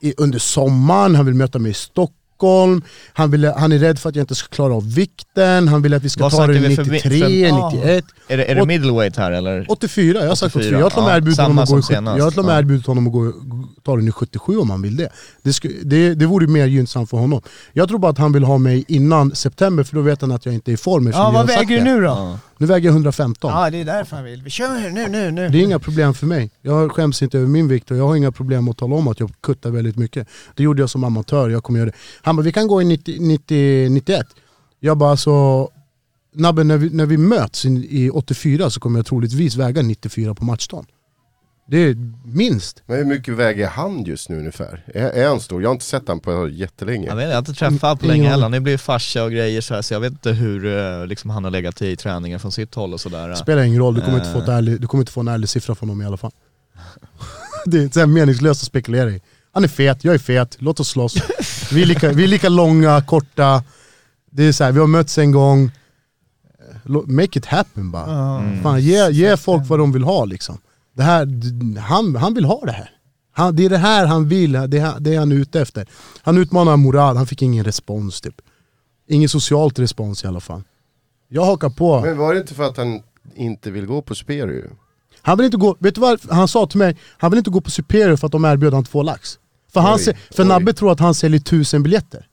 i, 0.00 0.14
under 0.16 0.38
sommaren, 0.38 1.14
han 1.14 1.26
vill 1.26 1.34
möta 1.34 1.58
mig 1.58 1.70
i 1.70 1.74
Stockholm, 1.74 2.16
han, 3.12 3.30
vill, 3.30 3.44
han 3.44 3.72
är 3.72 3.78
rädd 3.78 3.98
för 3.98 4.08
att 4.08 4.16
jag 4.16 4.22
inte 4.22 4.34
ska 4.34 4.48
klara 4.48 4.74
av 4.74 4.94
vikten, 4.94 5.68
han 5.68 5.82
vill 5.82 5.94
att 5.94 6.02
vi 6.02 6.08
ska 6.08 6.22
Vad 6.22 6.32
ta 6.32 6.46
det 6.46 6.54
snackar 6.58 6.68
vi 6.68 6.76
för- 6.76 6.84
93, 6.84 7.10
för- 7.48 7.70
91. 7.70 8.04
är 8.28 8.36
det, 8.36 8.44
är 8.50 8.54
det 8.54 8.66
middleweight 8.66 9.16
här 9.16 9.32
eller? 9.32 9.66
84, 9.68 10.20
jag 10.20 10.28
har 10.28 10.34
sagt 10.34 10.56
84. 10.56 10.68
84, 10.68 10.78
Jag 10.78 10.84
har 10.84 10.90
till 10.90 10.98
och 10.98 11.04
med 11.04 11.16
erbjudit 11.16 11.38
honom 11.40 11.58
att 11.58 11.68
gå 11.68 11.78
i 11.78 11.82
som 11.82 11.82
70, 11.82 11.94
senast, 11.94 12.18
jag 12.18 12.30
till 12.32 12.42
med 12.42 12.58
erbjudit 12.58 12.86
honom 12.86 13.06
att 13.06 13.12
gå, 13.12 13.32
ta 13.84 13.96
den 13.96 14.08
i 14.08 14.12
77 14.12 14.56
om 14.58 14.70
han 14.70 14.82
vill 14.82 14.96
det. 14.96 15.08
Det, 15.42 15.52
sku, 15.52 15.68
det. 15.82 16.14
det 16.14 16.26
vore 16.26 16.46
mer 16.46 16.66
gynnsamt 16.66 17.10
för 17.10 17.16
honom. 17.16 17.40
Jag 17.72 17.88
tror 17.88 17.98
bara 17.98 18.10
att 18.12 18.18
han 18.18 18.32
vill 18.32 18.44
ha 18.44 18.58
mig 18.58 18.84
innan 18.88 19.34
september 19.34 19.84
för 19.84 19.94
då 19.96 20.02
vet 20.02 20.20
han 20.20 20.32
att 20.32 20.46
jag 20.46 20.54
inte 20.54 20.70
är 20.70 20.72
i 20.72 20.76
form 20.76 21.06
Ja, 21.14 21.30
vad 21.30 21.46
väger 21.46 21.76
du 21.78 21.84
nu 21.84 22.00
då? 22.00 22.38
Nu 22.62 22.68
väger 22.68 22.88
jag 22.88 22.92
115. 22.94 23.50
Ja, 23.50 23.70
det 23.70 23.80
är 23.80 23.84
därför 23.84 24.16
han 24.16 24.24
vill. 24.24 24.42
Vi 24.42 24.50
kör 24.50 24.90
nu, 24.90 25.08
nu, 25.08 25.30
nu. 25.30 25.48
Det 25.48 25.58
är 25.58 25.62
inga 25.62 25.78
problem 25.78 26.14
för 26.14 26.26
mig. 26.26 26.50
Jag 26.60 26.92
skäms 26.92 27.22
inte 27.22 27.38
över 27.38 27.48
min 27.48 27.68
vikt 27.68 27.90
och 27.90 27.96
jag 27.96 28.06
har 28.06 28.16
inga 28.16 28.32
problem 28.32 28.68
att 28.68 28.78
tala 28.78 28.96
om 28.96 29.08
att 29.08 29.20
jag 29.20 29.30
kuttar 29.40 29.70
väldigt 29.70 29.96
mycket. 29.96 30.28
Det 30.54 30.62
gjorde 30.62 30.82
jag 30.82 30.90
som 30.90 31.04
amatör, 31.04 31.50
jag 31.50 31.64
kommer 31.64 31.78
göra 31.78 31.90
det. 31.90 31.96
Han 32.22 32.36
bara, 32.36 32.42
vi 32.42 32.52
kan 32.52 32.66
gå 32.66 32.82
i 32.82 32.84
90, 32.84 33.20
90, 33.20 33.88
91. 33.90 34.26
Jag 34.80 34.98
bara, 34.98 35.10
alltså 35.10 35.68
Nabbe, 36.34 36.64
när 36.64 36.76
vi, 36.76 36.90
när 36.90 37.06
vi 37.06 37.16
möts 37.16 37.64
i, 37.64 37.86
i 38.04 38.10
84 38.10 38.70
så 38.70 38.80
kommer 38.80 38.98
jag 38.98 39.06
troligtvis 39.06 39.56
väga 39.56 39.82
94 39.82 40.34
på 40.34 40.44
matchdagen. 40.44 40.86
Det 41.72 41.78
är 41.78 41.96
minst. 42.24 42.82
Men 42.86 42.96
hur 42.98 43.04
mycket 43.04 43.34
väger 43.34 43.66
han 43.68 44.04
just 44.04 44.28
nu 44.28 44.38
ungefär? 44.38 44.84
Är, 44.94 45.02
är 45.10 45.28
han 45.28 45.40
stor? 45.40 45.62
Jag 45.62 45.68
har 45.68 45.72
inte 45.74 45.84
sett 45.84 46.08
han 46.08 46.20
på 46.20 46.48
jättelänge. 46.48 47.06
Jag, 47.06 47.16
vet, 47.16 47.24
jag 47.24 47.32
har 47.32 47.38
inte 47.38 47.52
träffat 47.52 47.82
honom 47.82 47.98
på 47.98 48.06
länge 48.06 48.28
heller, 48.28 48.42
han 48.42 48.52
har 48.52 48.60
blivit 48.60 48.80
farsa 48.80 49.24
och 49.24 49.30
grejer 49.32 49.60
så, 49.60 49.74
här, 49.74 49.82
så 49.82 49.94
jag 49.94 50.00
vet 50.00 50.12
inte 50.12 50.30
hur 50.32 50.76
eh, 51.00 51.06
liksom, 51.06 51.30
han 51.30 51.44
har 51.44 51.50
legat 51.50 51.82
i 51.82 51.96
träningen 51.96 52.40
från 52.40 52.52
sitt 52.52 52.74
håll 52.74 52.92
och 52.94 53.00
sådär. 53.00 53.34
Spelar 53.34 53.62
ingen 53.62 53.78
roll, 53.78 53.94
du 53.94 54.00
kommer, 54.00 54.18
inte 54.18 54.32
få 54.32 54.38
Eh. 54.50 54.56
ärlig, 54.56 54.80
du 54.80 54.86
kommer 54.86 55.02
inte 55.02 55.12
få 55.12 55.20
en 55.20 55.28
ärlig 55.28 55.48
siffra 55.48 55.74
från 55.74 55.88
honom 55.88 56.02
i 56.02 56.06
alla 56.06 56.16
fall. 56.16 56.30
det 57.66 57.78
är 57.78 57.88
så 58.00 58.06
meningslöst 58.06 58.62
att 58.62 58.66
spekulera 58.66 59.10
i. 59.10 59.20
Han 59.52 59.64
är 59.64 59.68
fet, 59.68 60.04
jag 60.04 60.14
är 60.14 60.18
fet, 60.18 60.56
låt 60.58 60.80
oss 60.80 60.88
slåss. 60.88 61.14
Vi 61.72 61.82
är 61.82 61.86
lika, 61.86 62.12
vi 62.12 62.24
är 62.24 62.28
lika 62.28 62.48
långa, 62.48 63.02
korta. 63.02 63.62
Det 64.30 64.42
är 64.44 64.52
så 64.52 64.64
här, 64.64 64.72
vi 64.72 64.80
har 64.80 64.86
mötts 64.86 65.18
en 65.18 65.30
gång. 65.32 65.70
Lo- 66.84 67.04
Make 67.06 67.38
it 67.38 67.46
happen 67.46 67.90
bara. 67.90 68.38
Mm. 68.40 68.62
Fan, 68.62 68.80
ge, 68.80 69.10
ge 69.10 69.36
folk 69.36 69.62
vad 69.68 69.78
de 69.78 69.92
vill 69.92 70.04
ha 70.04 70.24
liksom. 70.24 70.58
Det 70.94 71.02
här, 71.02 71.28
han, 71.80 72.16
han 72.16 72.34
vill 72.34 72.44
ha 72.44 72.60
det 72.66 72.72
här. 72.72 72.90
Han, 73.32 73.56
det 73.56 73.64
är 73.64 73.70
det 73.70 73.78
här 73.78 74.06
han 74.06 74.28
vill, 74.28 74.52
det 74.52 74.78
är, 74.78 75.00
det 75.00 75.14
är 75.14 75.18
han 75.18 75.32
ute 75.32 75.60
efter. 75.60 75.88
Han 76.22 76.38
utmanar 76.38 76.76
Morad, 76.76 77.16
han 77.16 77.26
fick 77.26 77.42
ingen 77.42 77.64
respons 77.64 78.20
typ. 78.20 78.34
Ingen 79.08 79.28
socialt 79.28 79.78
respons 79.78 80.24
i 80.24 80.26
alla 80.26 80.40
fall. 80.40 80.62
Jag 81.28 81.44
hakar 81.44 81.70
på. 81.70 82.00
Men 82.00 82.18
var 82.18 82.34
det 82.34 82.40
inte 82.40 82.54
för 82.54 82.62
att 82.62 82.76
han 82.76 83.02
inte 83.34 83.70
vill 83.70 83.86
gå 83.86 84.02
på 84.02 84.14
Superior. 84.14 84.76
Han 85.22 85.36
vill 85.36 85.44
inte 85.44 85.56
gå, 85.56 85.76
vet 85.78 85.94
du 85.94 86.00
vad 86.00 86.20
han 86.30 86.48
sa 86.48 86.66
till 86.66 86.78
mig? 86.78 86.96
Han 87.18 87.30
vill 87.30 87.38
inte 87.38 87.50
gå 87.50 87.60
på 87.60 87.70
Superior 87.70 88.16
för 88.16 88.26
att 88.26 88.32
de 88.32 88.44
erbjöd 88.44 88.74
han 88.74 88.84
två 88.84 89.02
lax. 89.02 89.38
För, 89.72 89.80
han, 89.80 89.98
Oj, 90.06 90.16
för 90.30 90.42
oj. 90.42 90.48
Nabbe 90.48 90.72
tror 90.72 90.92
att 90.92 91.00
han 91.00 91.14
säljer 91.14 91.40
tusen 91.40 91.82
biljetter. 91.82 92.26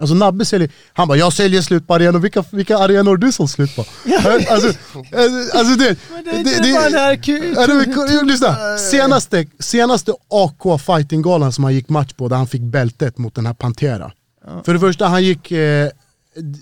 Alltså 0.00 0.14
Nabbe 0.14 0.44
säljer, 0.44 0.70
han 0.92 1.08
bara 1.08 1.18
'Jag 1.18 1.32
säljer 1.32 1.62
slut 1.62 1.86
på 1.86 1.94
arenor, 1.94 2.18
vilka, 2.18 2.44
vilka 2.52 2.78
arenor 2.78 3.10
har 3.10 3.16
du 3.16 3.32
sålt 3.32 3.50
slut 3.50 3.76
på?' 3.76 3.84
alltså, 4.50 4.50
alltså, 4.52 5.58
alltså 5.58 5.76
det, 5.78 5.96
Men 6.12 6.24
det 6.24 6.30
är 6.30 6.38
inte 6.56 6.72
bara 6.72 6.84
den 6.84 6.92
här 6.94 7.18
Ja, 7.56 7.66
det 7.66 7.74
var- 7.74 8.24
Lyssna, 8.24 8.78
senaste, 8.78 9.46
senaste 9.58 10.12
AK 10.28 10.78
fightinggalan 10.80 11.52
som 11.52 11.64
han 11.64 11.74
gick 11.74 11.88
match 11.88 12.12
på, 12.12 12.28
där 12.28 12.36
han 12.36 12.46
fick 12.46 12.62
bältet 12.62 13.18
mot 13.18 13.34
den 13.34 13.46
här 13.46 13.54
Pantera. 13.54 14.12
För 14.64 14.74
det 14.74 14.80
första, 14.80 15.06
han 15.06 15.24
gick, 15.24 15.52
eh, 15.52 15.88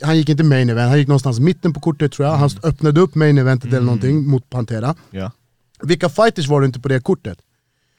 han 0.02 0.16
gick 0.16 0.28
inte 0.28 0.42
main 0.42 0.70
event, 0.70 0.88
han 0.88 0.98
gick 0.98 1.08
någonstans 1.08 1.40
mitten 1.40 1.72
på 1.72 1.80
kortet 1.80 2.12
tror 2.12 2.28
jag. 2.28 2.34
Han 2.36 2.50
öppnade 2.62 3.00
upp 3.00 3.14
main 3.14 3.38
eventet 3.38 3.68
eller 3.68 3.80
någonting 3.80 4.26
mot 4.26 4.50
Pantera. 4.50 4.94
Ja. 5.10 5.30
Vilka 5.82 6.08
fighters 6.08 6.48
var 6.48 6.60
det 6.60 6.66
inte 6.66 6.80
på 6.80 6.88
det 6.88 7.00
kortet? 7.00 7.38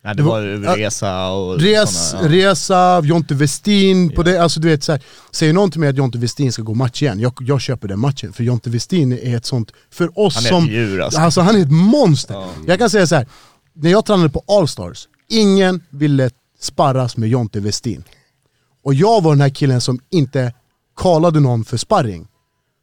Nej, 0.03 0.15
Det 0.15 0.23
var- 0.23 0.75
Resa 0.77 1.29
och 1.31 1.59
Res, 1.59 2.09
såna, 2.11 2.23
ja. 2.23 2.29
Resa, 2.51 3.01
Jonte 3.03 3.33
Westin, 3.35 4.09
på 4.09 4.21
Ja. 4.21 4.23
det, 4.23 4.37
alltså 4.37 4.59
du 4.59 4.67
vet 4.67 4.83
så 4.83 4.91
här, 4.91 5.01
säger 5.31 5.53
någon 5.53 5.71
till 5.71 5.79
mig 5.79 5.89
att 5.89 5.97
Jonte 5.97 6.17
Westin 6.17 6.51
ska 6.53 6.61
gå 6.61 6.73
match 6.73 7.01
igen, 7.01 7.19
jag, 7.19 7.33
jag 7.39 7.61
köper 7.61 7.87
den 7.87 7.99
matchen. 7.99 8.33
För 8.33 8.43
Jonte 8.43 8.69
Westin 8.69 9.11
är 9.13 9.37
ett 9.37 9.45
sånt, 9.45 9.71
för 9.91 10.19
oss 10.19 10.35
Han 10.35 10.45
är 10.45 10.49
som... 10.49 10.63
ett 10.65 10.71
djur 10.71 11.01
alltså. 11.01 11.19
Alltså 11.19 11.41
han 11.41 11.55
är 11.55 11.59
ett 11.61 11.71
monster. 11.71 12.33
Ja. 12.33 12.49
Jag 12.67 12.79
kan 12.79 12.89
säga 12.89 13.07
så 13.07 13.15
här. 13.15 13.27
när 13.73 13.91
jag 13.91 14.05
tränade 14.05 14.29
på 14.29 14.43
Allstars, 14.47 15.07
ingen 15.29 15.83
ville 15.89 16.29
sparras 16.59 17.17
med 17.17 17.29
Jonte 17.29 17.59
Westin. 17.59 18.03
Och 18.83 18.93
jag 18.93 19.23
var 19.23 19.31
den 19.31 19.41
här 19.41 19.49
killen 19.49 19.81
som 19.81 19.99
inte 20.09 20.53
kallade 20.97 21.39
någon 21.39 21.65
för 21.65 21.77
sparring. 21.77 22.27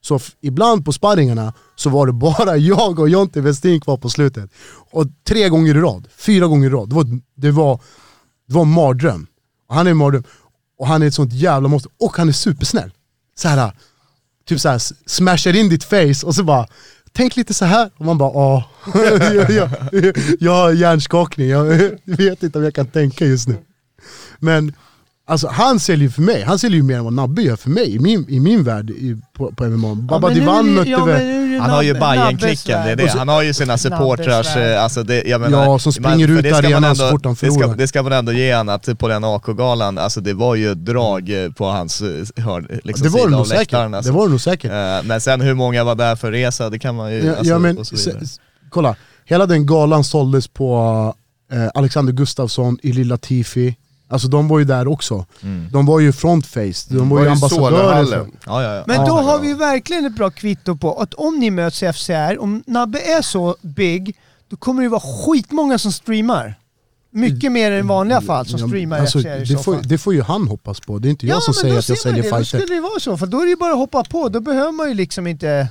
Så 0.00 0.20
ibland 0.40 0.84
på 0.84 0.92
sparringarna 0.92 1.52
så 1.78 1.90
var 1.90 2.06
det 2.06 2.12
bara 2.12 2.56
jag 2.72 2.98
och 2.98 3.08
Jonte 3.08 3.40
Westin 3.40 3.80
kvar 3.80 3.96
på 3.96 4.10
slutet. 4.10 4.50
Och 4.90 5.06
tre 5.24 5.48
gånger 5.48 5.76
i 5.76 5.80
rad, 5.80 6.08
fyra 6.16 6.46
gånger 6.46 6.66
i 6.66 6.70
rad. 6.70 6.88
Det 6.88 6.94
var, 6.94 7.04
det 7.34 7.50
var, 7.50 7.80
det 8.48 8.54
var 8.54 8.62
en 8.62 8.72
mardröm. 8.72 9.26
Och 9.68 9.74
han 9.74 9.86
är 9.86 9.90
en 9.90 9.96
mardröm. 9.96 10.24
Och 10.78 10.86
han 10.86 11.02
är 11.02 11.06
ett 11.06 11.14
sånt 11.14 11.32
jävla 11.32 11.68
monster. 11.68 11.92
Och 12.00 12.16
han 12.16 12.28
är 12.28 12.32
supersnäll. 12.32 12.90
Så 13.38 13.48
här, 13.48 13.72
typ 14.46 14.60
så 14.60 14.68
här, 14.68 14.82
smashar 15.06 15.56
in 15.56 15.68
ditt 15.68 15.84
face 15.84 16.26
och 16.26 16.34
så 16.34 16.44
bara 16.44 16.66
Tänk 17.12 17.36
lite 17.36 17.54
så 17.54 17.64
här 17.64 17.90
och 17.96 18.04
man 18.04 18.18
bara 18.18 18.30
åh, 18.30 18.64
jag, 19.34 19.50
jag, 19.50 19.70
jag 20.40 20.52
har 20.52 20.72
hjärnskakning, 20.72 21.48
jag 21.48 21.64
vet 22.04 22.42
inte 22.42 22.58
om 22.58 22.64
jag 22.64 22.74
kan 22.74 22.86
tänka 22.86 23.26
just 23.26 23.48
nu. 23.48 23.56
Men 24.38 24.72
alltså, 25.28 25.48
han 25.48 25.80
säljer 25.80 26.02
ju 26.08 26.10
för 26.10 26.22
mig, 26.22 26.42
han 26.42 26.58
säljer 26.58 26.76
ju 26.76 26.82
mer 26.82 26.96
än 26.98 27.04
vad 27.04 27.12
Nabbe 27.12 27.42
gör 27.42 27.56
för 27.56 27.70
mig 27.70 27.94
i 27.94 27.98
min, 27.98 28.26
i 28.28 28.40
min 28.40 28.62
värld 28.64 28.90
i, 28.90 29.16
på, 29.32 29.52
på 29.52 29.64
MMA. 29.64 29.94
Baba 29.94 30.30
är 30.30 30.34
Divan 30.34 30.74
mötte 30.74 30.90
ja, 30.90 31.04
väl... 31.04 31.38
Han 31.60 31.70
har 31.70 31.82
ju 31.82 31.94
Bajen-klicken, 31.94 32.84
det 32.84 32.90
är 32.92 32.96
det. 32.96 33.08
Han 33.10 33.28
har 33.28 33.42
ju 33.42 33.54
sina 33.54 33.78
supportrar, 33.78 34.42
värld. 34.56 34.72
eh, 34.76 34.82
alltså 34.84 35.02
det, 35.02 35.22
jag 35.26 35.40
menar, 35.40 35.64
Ja, 35.64 35.78
som 35.78 35.92
springer 35.92 36.28
ut 36.28 36.42
det 36.42 36.48
ska 36.48 36.56
man 36.56 36.64
arenan 36.64 36.84
ändå- 36.84 36.94
så 36.94 37.10
fort 37.10 37.22
de 37.22 37.32
det 37.32 37.36
ska, 37.36 37.46
förlorar. 37.60 37.76
det 37.76 37.88
ska 37.88 38.02
man 38.02 38.12
ändå 38.12 38.32
ge 38.32 38.52
han 38.52 38.68
att 38.68 38.98
på 38.98 39.08
den 39.08 39.24
AK-galan, 39.24 39.98
alltså 39.98 40.20
det 40.20 40.34
var 40.34 40.54
ju 40.54 40.74
drag 40.74 41.44
eh, 41.44 41.50
på 41.52 41.64
hans 41.66 42.00
eh, 42.00 42.44
hörn, 42.44 42.80
liksom 42.84 43.04
Det 43.06 43.12
var 43.12 43.24
sida 43.26 43.36
av 43.38 43.44
säkert. 43.44 43.60
läktaren. 43.60 43.94
Alltså. 43.94 44.12
Det 44.12 44.18
var 44.18 44.24
det 44.24 44.30
nog 44.30 44.40
säkert. 44.40 44.72
Men 45.04 45.20
sen 45.20 45.40
hur 45.40 45.54
många 45.54 45.84
var 45.84 45.94
där 45.94 46.16
för 46.16 46.32
resa, 46.32 46.70
det 46.70 46.78
kan 46.78 46.94
man 46.94 47.12
ju... 47.12 47.24
Ja, 47.24 47.30
alltså, 47.36 47.44
ja, 47.52 47.58
men, 47.58 47.78
kolla, 48.70 48.96
hela 49.24 49.46
den 49.46 49.66
galan 49.66 50.04
såldes 50.04 50.48
på 50.48 51.14
eh, 51.52 51.68
Alexander 51.74 52.12
Gustafsson, 52.12 52.78
Ili 52.82 53.04
Latifi, 53.04 53.76
alltså 54.08 54.28
de 54.28 54.48
var 54.48 54.58
ju 54.58 54.64
där 54.64 54.88
också. 54.88 55.26
Mm. 55.42 55.68
De 55.72 55.86
var 55.86 56.00
ju 56.00 56.12
frontface, 56.12 56.86
de 56.88 56.96
var, 56.96 57.04
ju 57.04 57.08
Var 57.08 57.24
det 57.24 57.30
ambassadörer. 57.30 58.26
Ja, 58.46 58.62
ja, 58.62 58.74
ja. 58.74 58.84
Men 58.86 58.96
Ja. 58.96 59.06
då 59.06 59.14
har 59.14 59.38
vi 59.38 59.54
verkligen 59.54 60.06
ett 60.06 60.16
bra 60.16 60.30
kvitto 60.30 60.76
på 60.76 61.00
att 61.00 61.14
om 61.14 61.38
ni 61.38 61.50
möts 61.50 61.82
i 61.82 61.92
FCR, 61.92 62.38
om 62.40 62.62
Nabbe 62.66 63.00
är 63.00 63.22
så 63.22 63.56
big, 63.60 64.16
då 64.50 64.56
kommer 64.56 64.82
det 64.82 64.88
vara 64.88 65.00
skitmånga 65.00 65.78
som 65.78 65.92
streamar. 65.92 66.54
Mycket 67.10 67.52
mer 67.52 67.72
än 67.72 67.78
i 67.84 67.88
vanliga 67.88 68.20
fall 68.20 68.46
som 68.46 68.58
streamar 68.58 68.98
alltså, 68.98 69.18
FCR 69.18 69.36
i 69.36 69.40
det, 69.40 69.46
så 69.46 69.58
får, 69.58 69.74
fall. 69.74 69.88
det 69.88 69.98
får 69.98 70.14
ju 70.14 70.22
han 70.22 70.48
hoppas 70.48 70.80
på, 70.80 70.98
det 70.98 71.08
är 71.08 71.10
inte 71.10 71.26
jag 71.26 71.42
som 71.42 71.54
säger 71.54 71.74
då 71.74 71.78
att 71.78 71.88
jag 71.88 71.98
säljer 71.98 72.22
det. 72.22 72.30
Då 72.30 72.36
fighter. 72.36 72.58
skulle 72.58 72.74
det 72.74 72.80
vara 72.80 73.00
så, 73.00 73.16
för 73.16 73.26
då 73.26 73.40
är 73.40 73.44
det 73.44 73.50
ju 73.50 73.56
bara 73.56 73.72
att 73.72 73.78
hoppa 73.78 74.04
på. 74.04 74.28
Då 74.28 74.40
behöver 74.40 74.72
man 74.72 74.88
ju 74.88 74.94
liksom 74.94 75.26
inte... 75.26 75.68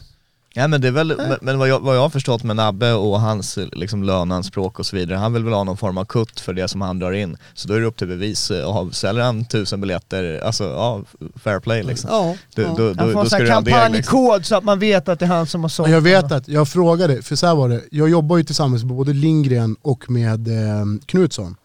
Ja 0.57 0.67
men 0.67 0.81
det 0.81 0.87
är 0.87 0.91
väl, 0.91 1.13
men- 1.17 1.37
men 1.41 1.59
vad 1.59 1.67
jag, 1.67 1.79
vad 1.79 1.95
jag 1.95 2.01
har 2.01 2.09
förstått 2.09 2.43
med 2.43 2.55
Nabbe 2.55 2.93
och 2.93 3.19
hans 3.21 3.57
liksom, 3.71 4.03
löneanspråk 4.03 4.79
och 4.79 4.85
så 4.85 4.95
vidare, 4.95 5.17
han 5.17 5.33
vill 5.33 5.43
väl 5.43 5.53
ha 5.53 5.63
någon 5.63 5.77
form 5.77 5.97
av 5.97 6.05
kutt 6.05 6.39
för 6.39 6.53
det 6.53 6.67
som 6.67 6.81
han 6.81 6.99
drar 6.99 7.11
in. 7.11 7.37
Så 7.53 7.67
då 7.67 7.73
är 7.73 7.79
det 7.79 7.85
upp 7.85 7.97
till 7.97 8.07
bevis, 8.07 8.51
eh, 8.51 8.65
och 8.65 8.73
har- 8.73 8.91
säljer 8.91 9.23
han 9.23 9.45
tusen 9.45 9.81
biljetter, 9.81 10.39
alltså 10.45 10.63
ja, 10.63 11.01
fair 11.35 11.59
play 11.59 11.83
liksom. 11.83 12.09
Ja, 12.13 12.35
Då, 12.55 12.61
ja. 12.61 12.73
då, 12.77 12.83
Han 12.87 12.95
då, 12.95 13.03
får 13.03 13.13
då 13.13 13.19
en 13.19 13.25
ska 13.29 13.37
du 13.37 13.43
det 13.45 13.49
liksom. 13.59 13.73
kampanjkod 13.73 14.45
så 14.45 14.55
att 14.55 14.63
man 14.63 14.79
vet 14.79 15.09
att 15.09 15.19
det 15.19 15.25
är 15.25 15.29
han 15.29 15.47
som 15.47 15.61
har 15.61 15.69
sålt 15.69 15.89
jag 15.89 16.01
vet 16.01 16.31
att, 16.31 16.47
jag 16.47 16.67
frågade, 16.67 17.21
för 17.21 17.35
så 17.35 17.47
här 17.47 17.55
var 17.55 17.69
det, 17.69 17.81
jag 17.91 18.09
jobbar 18.09 18.37
ju 18.37 18.43
tillsammans 18.43 18.83
med 18.83 18.95
både 18.95 19.13
Lindgren 19.13 19.75
och 19.81 20.09
med 20.09 20.47
eh, 20.47 20.85
Knutsson. 21.05 21.55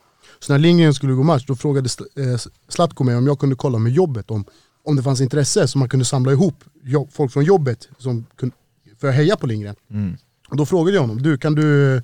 Så 0.40 0.53
när 0.53 0.59
Lindgren 0.59 0.95
skulle 0.95 1.12
gå 1.12 1.22
match, 1.22 1.45
då 1.47 1.57
frågade 1.57 1.88
eh, 2.16 2.38
Zlatko 2.68 3.05
mig 3.05 3.16
om 3.16 3.26
jag 3.26 3.38
kunde 3.38 3.57
kolla 3.57 3.78
med 3.78 3.93
jobbet 3.93 4.30
om, 4.30 4.45
om 4.84 4.97
det 4.97 5.03
fanns 5.03 5.20
intresse 5.20 5.68
så 5.68 5.78
man 5.78 5.88
kunde 5.88 6.05
samla 6.05 6.32
ihop 6.32 6.64
jobb, 6.84 7.09
folk 7.12 7.32
från 7.32 7.45
jobbet 7.45 7.88
som 7.99 8.26
kunde, 8.36 8.55
för 9.03 9.09
att 9.09 9.14
heja 9.14 9.36
på 9.36 9.46
Lindgren. 9.46 9.74
Mm. 9.90 10.16
Och 10.48 10.57
då 10.57 10.66
frågade 10.66 10.96
jag 10.96 11.00
honom, 11.00 11.22
du 11.22 11.38
kan 11.38 11.55
du, 11.55 12.03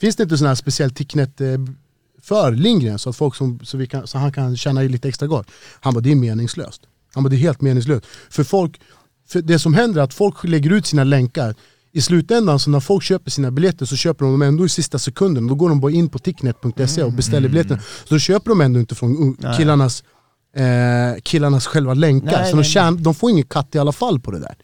finns 0.00 0.16
det 0.16 0.22
inte 0.22 0.38
sån 0.38 0.46
här 0.46 0.54
speciell 0.54 0.90
ticknet 0.90 1.40
eh, 1.40 1.58
för 2.22 2.52
Lindgren 2.52 2.98
så 2.98 3.10
att 3.10 3.16
folk 3.16 3.34
som, 3.34 3.60
så, 3.62 3.76
vi 3.76 3.86
kan, 3.86 4.06
så 4.06 4.18
han 4.18 4.32
kan 4.32 4.56
tjäna 4.56 4.80
lite 4.80 5.08
extra 5.08 5.26
gott? 5.26 5.46
Han 5.80 5.94
bara, 5.94 6.00
det 6.00 6.10
är 6.10 6.16
meningslöst. 6.16 6.82
Han 7.14 7.24
bara, 7.24 7.28
det 7.28 7.36
är 7.36 7.38
helt 7.38 7.60
meningslöst. 7.60 8.06
För 8.30 8.44
folk, 8.44 8.80
för 9.28 9.42
det 9.42 9.58
som 9.58 9.74
händer 9.74 10.00
är 10.00 10.04
att 10.04 10.14
folk 10.14 10.44
lägger 10.44 10.70
ut 10.70 10.86
sina 10.86 11.04
länkar 11.04 11.54
i 11.92 12.00
slutändan 12.00 12.58
så 12.58 12.70
när 12.70 12.80
folk 12.80 13.02
köper 13.02 13.30
sina 13.30 13.50
biljetter 13.50 13.86
så 13.86 13.96
köper 13.96 14.24
de 14.24 14.32
dem 14.32 14.42
ändå 14.42 14.64
i 14.64 14.68
sista 14.68 14.98
sekunden. 14.98 15.46
Då 15.46 15.54
går 15.54 15.68
de 15.68 15.80
bara 15.80 15.92
in 15.92 16.08
på 16.08 16.18
ticknet.se 16.18 17.02
och 17.02 17.12
beställer 17.12 17.48
biljetterna. 17.48 17.80
Så 18.04 18.14
då 18.14 18.18
köper 18.18 18.50
de 18.50 18.60
ändå 18.60 18.80
inte 18.80 18.94
från 18.94 19.36
uh, 19.44 19.56
killarnas, 19.56 20.04
eh, 20.56 21.20
killarnas 21.22 21.66
själva 21.66 21.94
länkar. 21.94 22.38
Nej, 22.40 22.44
så 22.44 22.56
de, 22.56 22.56
nej, 22.56 22.64
tjän, 22.64 23.02
de 23.02 23.14
får 23.14 23.30
ingen 23.30 23.46
katt 23.46 23.74
i 23.74 23.78
alla 23.78 23.92
fall 23.92 24.20
på 24.20 24.30
det 24.30 24.38
där. 24.38 24.56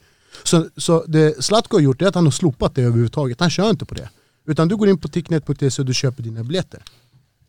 Så, 0.43 0.67
så 0.77 1.05
det 1.09 1.45
Zlatko 1.45 1.77
har 1.77 1.81
gjort 1.83 2.03
är 2.03 2.07
att 2.07 2.15
han 2.15 2.25
har 2.25 2.31
slopat 2.31 2.75
det 2.75 2.83
överhuvudtaget. 2.83 3.41
Han 3.41 3.51
kör 3.51 3.71
inte 3.71 3.85
på 3.85 3.95
det. 3.95 4.09
Utan 4.47 4.69
du 4.69 4.77
går 4.77 4.89
in 4.89 4.99
på 4.99 5.09
ticknet.se 5.09 5.83
och 5.83 5.87
du 5.87 5.95
köper 5.95 6.23
dina 6.23 6.45
biljetter. 6.45 6.81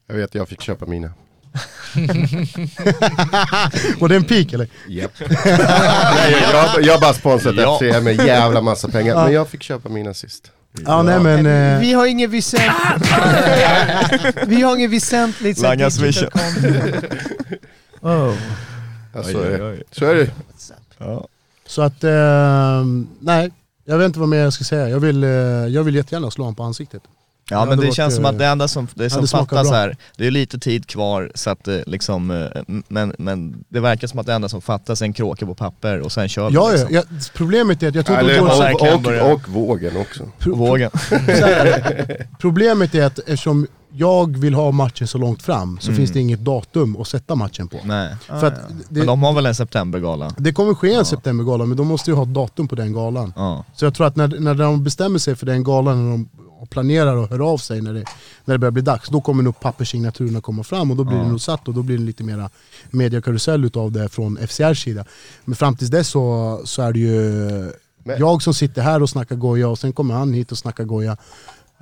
Jag 0.07 0.15
vet, 0.15 0.35
jag 0.35 0.49
fick 0.49 0.61
köpa 0.61 0.85
mina. 0.85 1.13
Var 3.99 4.07
det 4.09 4.15
en 4.15 4.23
pik 4.23 4.53
eller? 4.53 4.67
Japp. 4.87 5.11
Nej, 5.19 6.35
jag, 6.53 6.83
jag 6.83 6.93
har 6.93 7.01
bara 7.01 7.13
sponsrat 7.13 7.55
Ja. 7.57 7.77
FC 7.77 7.81
med 8.03 8.25
jävla 8.25 8.61
massa 8.61 8.87
pengar, 8.87 9.15
men 9.23 9.33
jag 9.33 9.47
fick 9.47 9.63
köpa 9.63 9.89
mina 9.89 10.13
sist. 10.13 10.51
Ja, 10.85 11.03
nej 11.03 11.19
men... 11.19 11.45
Eh, 11.45 11.79
Vi 11.79 11.93
har 11.93 12.05
inget 12.05 12.29
väsentligt... 12.29 13.11
vi 14.47 14.61
har 14.61 14.75
inget 14.75 14.91
väsentligt 14.91 15.59
Langa 15.59 15.89
content. 15.89 16.33
Oh. 18.01 18.35
Ja, 19.13 19.23
Oj, 19.25 19.33
så, 19.33 19.39
är 19.39 19.51
oj, 19.53 19.57
det. 19.57 19.63
oj. 19.71 19.83
så 19.91 20.05
är 20.05 20.15
det. 20.15 20.31
Ja 20.97 21.27
så 21.71 21.81
att, 21.81 22.03
eh, 22.03 22.85
nej. 23.19 23.51
Jag 23.85 23.97
vet 23.97 24.05
inte 24.05 24.19
vad 24.19 24.29
mer 24.29 24.37
jag 24.37 24.53
ska 24.53 24.63
säga. 24.63 24.89
Jag 24.89 24.99
vill, 24.99 25.23
eh, 25.23 25.29
jag 25.67 25.83
vill 25.83 25.95
jättegärna 25.95 26.31
slå 26.31 26.43
honom 26.43 26.55
på 26.55 26.63
ansiktet. 26.63 27.01
Ja 27.51 27.65
men 27.65 27.77
det 27.77 27.85
varit, 27.85 27.95
känns 27.95 28.15
som 28.15 28.25
eh, 28.25 28.29
att 28.31 28.37
det 28.39 28.45
enda 28.45 28.67
som, 28.67 28.87
det 28.93 29.09
som 29.09 29.27
fattas 29.27 29.69
bra. 29.69 29.77
här, 29.77 29.97
det 30.17 30.23
är 30.23 30.25
ju 30.25 30.31
lite 30.31 30.59
tid 30.59 30.87
kvar 30.87 31.31
så 31.35 31.49
att 31.49 31.63
det 31.63 31.83
liksom, 31.87 32.31
eh, 32.31 32.61
men, 32.87 33.13
men 33.17 33.63
det 33.69 33.79
verkar 33.79 34.07
som 34.07 34.19
att 34.19 34.25
det 34.25 34.33
enda 34.33 34.49
som 34.49 34.61
fattas 34.61 35.01
är 35.01 35.05
en 35.05 35.13
kråka 35.13 35.45
på 35.45 35.55
papper 35.55 35.99
och 35.99 36.11
sen 36.11 36.29
kör 36.29 36.49
vi 36.49 36.55
Ja, 36.55 36.65
ja, 36.65 36.71
liksom. 36.71 36.93
ja, 36.95 37.03
problemet 37.33 37.83
är 37.83 37.87
att 37.87 37.95
jag 37.95 38.05
tror 38.05 38.17
Eller, 38.17 38.33
att 38.71 38.79
de 38.79 39.15
och, 39.25 39.25
och, 39.25 39.33
och 39.33 39.49
vågen 39.49 39.97
också. 39.97 40.23
Och 40.51 40.57
vågen. 40.57 40.91
Problemet 42.39 42.95
är 42.95 43.05
att 43.05 43.19
eftersom 43.19 43.67
jag 43.93 44.37
vill 44.37 44.53
ha 44.53 44.71
matchen 44.71 45.07
så 45.07 45.17
långt 45.17 45.41
fram 45.43 45.77
så 45.81 45.87
Mm. 45.87 45.97
finns 45.97 46.11
det 46.11 46.19
inget 46.19 46.39
datum 46.39 46.97
att 47.01 47.07
sätta 47.07 47.35
matchen 47.35 47.67
på. 47.67 47.77
Nej. 47.83 48.15
För 48.27 48.47
att 48.47 48.69
Men 48.69 48.83
det, 48.89 49.05
de 49.05 49.23
har 49.23 49.33
väl 49.33 49.45
en 49.45 49.55
septembergala? 49.55 50.31
det 50.37 50.53
kommer 50.53 50.73
ske 50.73 50.93
en 50.93 51.05
septembergala 51.05 51.65
men 51.65 51.77
de 51.77 51.87
måste 51.87 52.09
ju 52.11 52.15
ha 52.15 52.23
ett 52.23 52.33
datum 52.33 52.67
på 52.67 52.75
den 52.75 52.93
galan. 52.93 53.33
Ja. 53.35 53.65
Så 53.75 53.85
jag 53.85 53.93
tror 53.93 54.07
att 54.07 54.15
när, 54.15 54.27
när 54.27 54.53
de 54.55 54.83
bestämmer 54.83 55.19
sig 55.19 55.35
för 55.35 55.45
den 55.45 55.63
galan, 55.63 56.03
när 56.05 56.11
de 56.11 56.29
planerar 56.69 57.15
och 57.15 57.29
hör 57.29 57.39
av 57.53 57.57
sig 57.57 57.81
när 57.81 57.93
det, 57.93 58.03
när 58.45 58.55
det 58.55 58.59
börjar 58.59 58.71
bli 58.71 58.81
dags, 58.81 59.09
då 59.09 59.21
kommer 59.21 59.43
nog 59.43 59.59
pappersignaturerna 59.59 60.41
komma 60.41 60.63
fram 60.63 60.91
och 60.91 60.97
då 60.97 61.03
blir 61.03 61.17
Ja. 61.17 61.23
det 61.23 61.29
nog 61.29 61.41
satt 61.41 61.67
och 61.67 61.73
då 61.73 61.83
blir 61.83 61.97
det 61.97 62.03
lite 62.03 62.23
mera 62.23 62.49
mediakarusell 62.89 63.65
utav 63.65 63.91
det 63.91 64.09
från 64.09 64.37
FCRs 64.37 64.83
sida. 64.83 65.05
Men 65.45 65.55
fram 65.55 65.75
tills 65.77 65.91
dess 65.91 66.07
så, 66.07 66.61
så 66.65 66.81
är 66.81 66.93
det 66.93 66.99
ju 66.99 67.11
Men- 68.03 68.19
jag 68.19 68.41
som 68.43 68.53
sitter 68.53 68.81
här 68.81 69.01
och 69.01 69.09
snackar 69.09 69.35
goja 69.35 69.67
och 69.69 69.79
sen 69.79 69.93
kommer 69.93 70.13
han 70.13 70.33
hit 70.33 70.51
och 70.51 70.57
snackar 70.57 70.83
goja. 70.83 71.17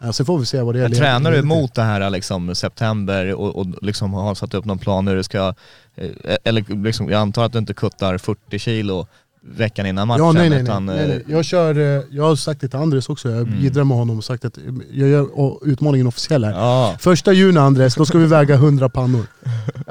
Ja, 0.02 0.14
sen 0.14 0.26
får 0.26 0.40
vi 0.40 0.46
se 0.46 0.62
vad 0.62 0.76
det 0.76 0.82
är. 0.86 0.90
tränar 0.90 1.32
du 1.32 1.38
emot 1.40 1.74
det 1.76 1.82
här 1.82 2.10
liksom 2.10 2.56
september 2.56 3.34
och, 3.36 3.56
och 3.56 3.68
liksom 3.82 4.14
har 4.14 4.36
satt 4.36 4.54
upp 4.54 4.66
någon 4.66 4.80
plan 4.80 5.08
hur 5.08 5.16
det 5.16 5.24
ska, 5.24 5.54
eh, 5.96 6.38
eller 6.44 6.84
liksom, 6.84 7.10
jag 7.10 7.22
antar 7.22 7.46
att 7.46 7.52
du 7.54 7.60
inte 7.60 7.74
kuttar 7.74 8.18
40 8.18 8.60
kilo 8.60 9.08
veckan 9.42 9.86
innan 9.86 10.08
matchen. 10.08 10.26
Ja, 10.26 10.32
nej, 10.32 10.42
nej, 10.42 10.50
nej, 10.50 10.62
utan, 10.64 10.86
nej, 10.86 11.08
nej. 11.08 11.24
eh, 11.28 11.32
Jag, 11.36 11.46
kör, 11.46 11.78
eh, 11.98 12.04
jag 12.12 12.24
har 12.24 12.36
sagt 12.36 12.62
det 12.62 12.68
till 12.68 12.80
Andres 12.80 13.10
också, 13.10 13.30
jag 13.30 13.38
Mm. 13.48 13.88
med 13.88 13.98
honom 13.98 14.18
och 14.18 14.24
sagt 14.24 14.46
att 14.46 14.58
eh, 14.58 14.64
jag 14.92 15.10
gör 15.10 15.28
utmaningen 15.68 16.08
officiell 16.08 16.44
här. 16.44 16.52
Ja. 16.52 16.96
Första 17.00 17.34
juni 17.34 17.60
Andres, 17.60 17.96
då 17.96 18.06
ska 18.06 18.18
vi 18.18 18.26
väga 18.26 18.56
100 18.56 18.90
pannor. 18.90 19.26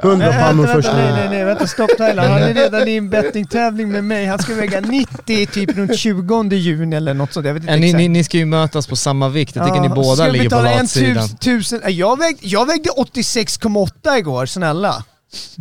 100 0.03 0.27
Nej, 0.29 0.39
pannor 0.39 0.57
vänta, 0.63 0.73
första 0.73 0.95
vänta, 0.95 1.11
nej, 1.15 1.19
nej, 1.29 1.29
nej, 1.29 1.45
vänta, 1.45 1.67
stopp 1.67 1.89
Thailand. 1.97 2.29
Han 2.29 2.41
är 2.41 2.53
redan 2.53 2.87
i 2.87 2.97
en 2.97 3.09
bettingtävling 3.09 3.89
med 3.91 4.03
mig. 4.03 4.25
Han 4.25 4.39
ska 4.39 4.55
väga 4.55 4.79
90 4.81 5.45
typ 5.45 5.77
runt 5.77 5.97
20 5.97 6.55
juni 6.55 6.95
eller 6.95 7.13
något 7.13 7.33
sånt. 7.33 7.45
Jag 7.45 7.53
vet 7.53 7.63
inte 7.63 7.73
Ja, 7.73 7.79
ni, 7.79 7.85
exakt. 7.87 7.97
ni, 7.97 8.07
ni 8.09 8.23
ska 8.23 8.37
ju 8.37 8.45
mötas 8.45 8.87
på 8.87 8.95
samma 8.95 9.29
vikt. 9.29 9.55
Jag 9.55 9.65
tycker 9.65 9.75
Ja, 9.77 9.81
ni 9.83 9.89
båda 9.89 10.27
ligger 10.27 10.49
på 10.49 10.55
latsidan. 10.61 11.23
tus- 11.27 11.39
tusen, 11.39 11.81
jag, 11.87 12.19
vägde, 12.19 12.39
jag 12.41 12.65
vägde 12.67 12.89
86,8 12.97 14.17
igår, 14.17 14.45
snälla. 14.45 15.03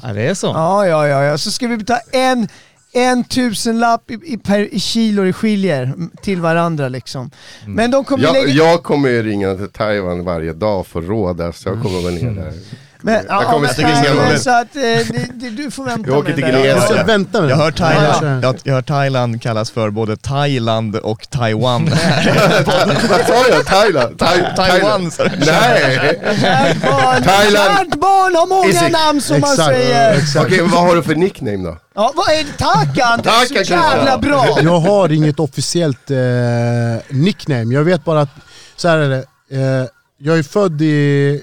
Ja, 0.03 0.12
det 0.12 0.22
är 0.22 0.34
så. 0.34 0.47
Ja, 0.47 0.86
ja, 0.86 1.09
ja, 1.09 1.22
ja. 1.22 1.39
Så 1.39 1.51
ska 1.51 1.66
vi 1.68 1.76
betala 1.76 2.01
en, 2.12 2.49
en 2.99 3.24
tusenlapp 3.24 4.11
i, 4.11 4.14
i, 4.24 4.38
per, 4.38 4.74
i 4.74 4.80
kilo 4.80 5.22
det 5.22 5.32
skiljer 5.32 5.82
mm, 5.82 6.11
till 6.22 6.40
varandra 6.40 6.88
liksom. 6.88 7.30
Men 7.66 7.90
de 7.90 8.05
kommer 8.05 8.24
Jag, 8.24 8.32
lägga... 8.32 8.49
jag 8.49 8.82
kommer 8.82 9.09
ju 9.09 9.22
ringa 9.22 9.55
till 9.55 9.68
Taiwan 9.68 10.24
varje 10.24 10.53
dag 10.53 10.86
för 10.86 11.03
råd 11.03 11.55
så 11.55 11.68
jag 11.68 11.82
kommer 11.82 12.05
väl 12.05 12.14
ner 12.14 12.42
där. 12.42 12.53
men, 13.03 13.14
jag 13.14 13.24
ja, 13.28 13.51
kommer 13.53 13.70
men, 13.82 14.05
igenom. 14.05 14.38
Så 14.38 14.51
att 14.51 14.76
eh, 14.76 15.51
du 15.51 15.70
får 15.70 15.84
vänta 15.84 16.11
Jag 16.11 16.18
åker 16.18 16.28
med 16.28 16.36
till 16.36 16.55
det 16.55 16.94
där. 16.94 17.05
Vänta 17.05 17.40
med 17.40 17.51
Jag 17.51 17.57
har 17.57 17.70
Thailand, 17.70 18.44
Ja, 18.44 18.49
jag, 18.49 18.57
jag 18.62 18.74
har 18.74 18.82
Thailand 18.82 19.42
kallas 19.42 19.70
för 19.70 19.90
både 19.90 20.16
Thailand 20.16 20.96
och 20.96 21.30
Taiwan. 21.30 21.84
Vad 23.09 23.26
sa 23.26 23.49
jag? 23.51 23.66
Thailand? 23.66 24.16
Thai- 24.16 24.57
Taiwan. 24.57 25.11
Nej! 25.38 26.20
Thailand. 27.24 27.76
kärt 27.76 28.01
barn 28.01 28.34
har 28.34 28.46
många 28.46 28.88
namn 29.07 29.20
som 29.20 29.40
man 29.40 29.57
säger. 29.57 30.20
Okej, 30.36 30.61
vad 30.62 30.80
har 30.80 30.96
du 30.96 31.03
för 31.03 31.14
nickname 31.14 31.68
då? 31.68 31.76
Ja, 31.94 32.12
vad 32.14 32.28
är 32.28 32.44
det? 32.44 32.59
Tack 32.59 32.99
Anders! 32.99 33.49
Tack, 33.49 33.66
Så 33.66 33.72
jävla 33.72 34.18
bra! 34.18 34.59
Jag 34.62 34.80
har 34.80 35.12
inget 35.12 35.40
officiellt 35.40 36.11
eh, 36.11 36.16
nickname, 37.09 37.74
jag 37.74 37.84
vet 37.84 38.05
bara 38.05 38.20
att, 38.20 38.28
så 38.76 38.88
här 38.88 38.99
är 38.99 39.09
det, 39.09 39.24
eh, 39.51 39.86
jag 40.18 40.38
är 40.38 40.42
född 40.42 40.82
i, 40.82 41.40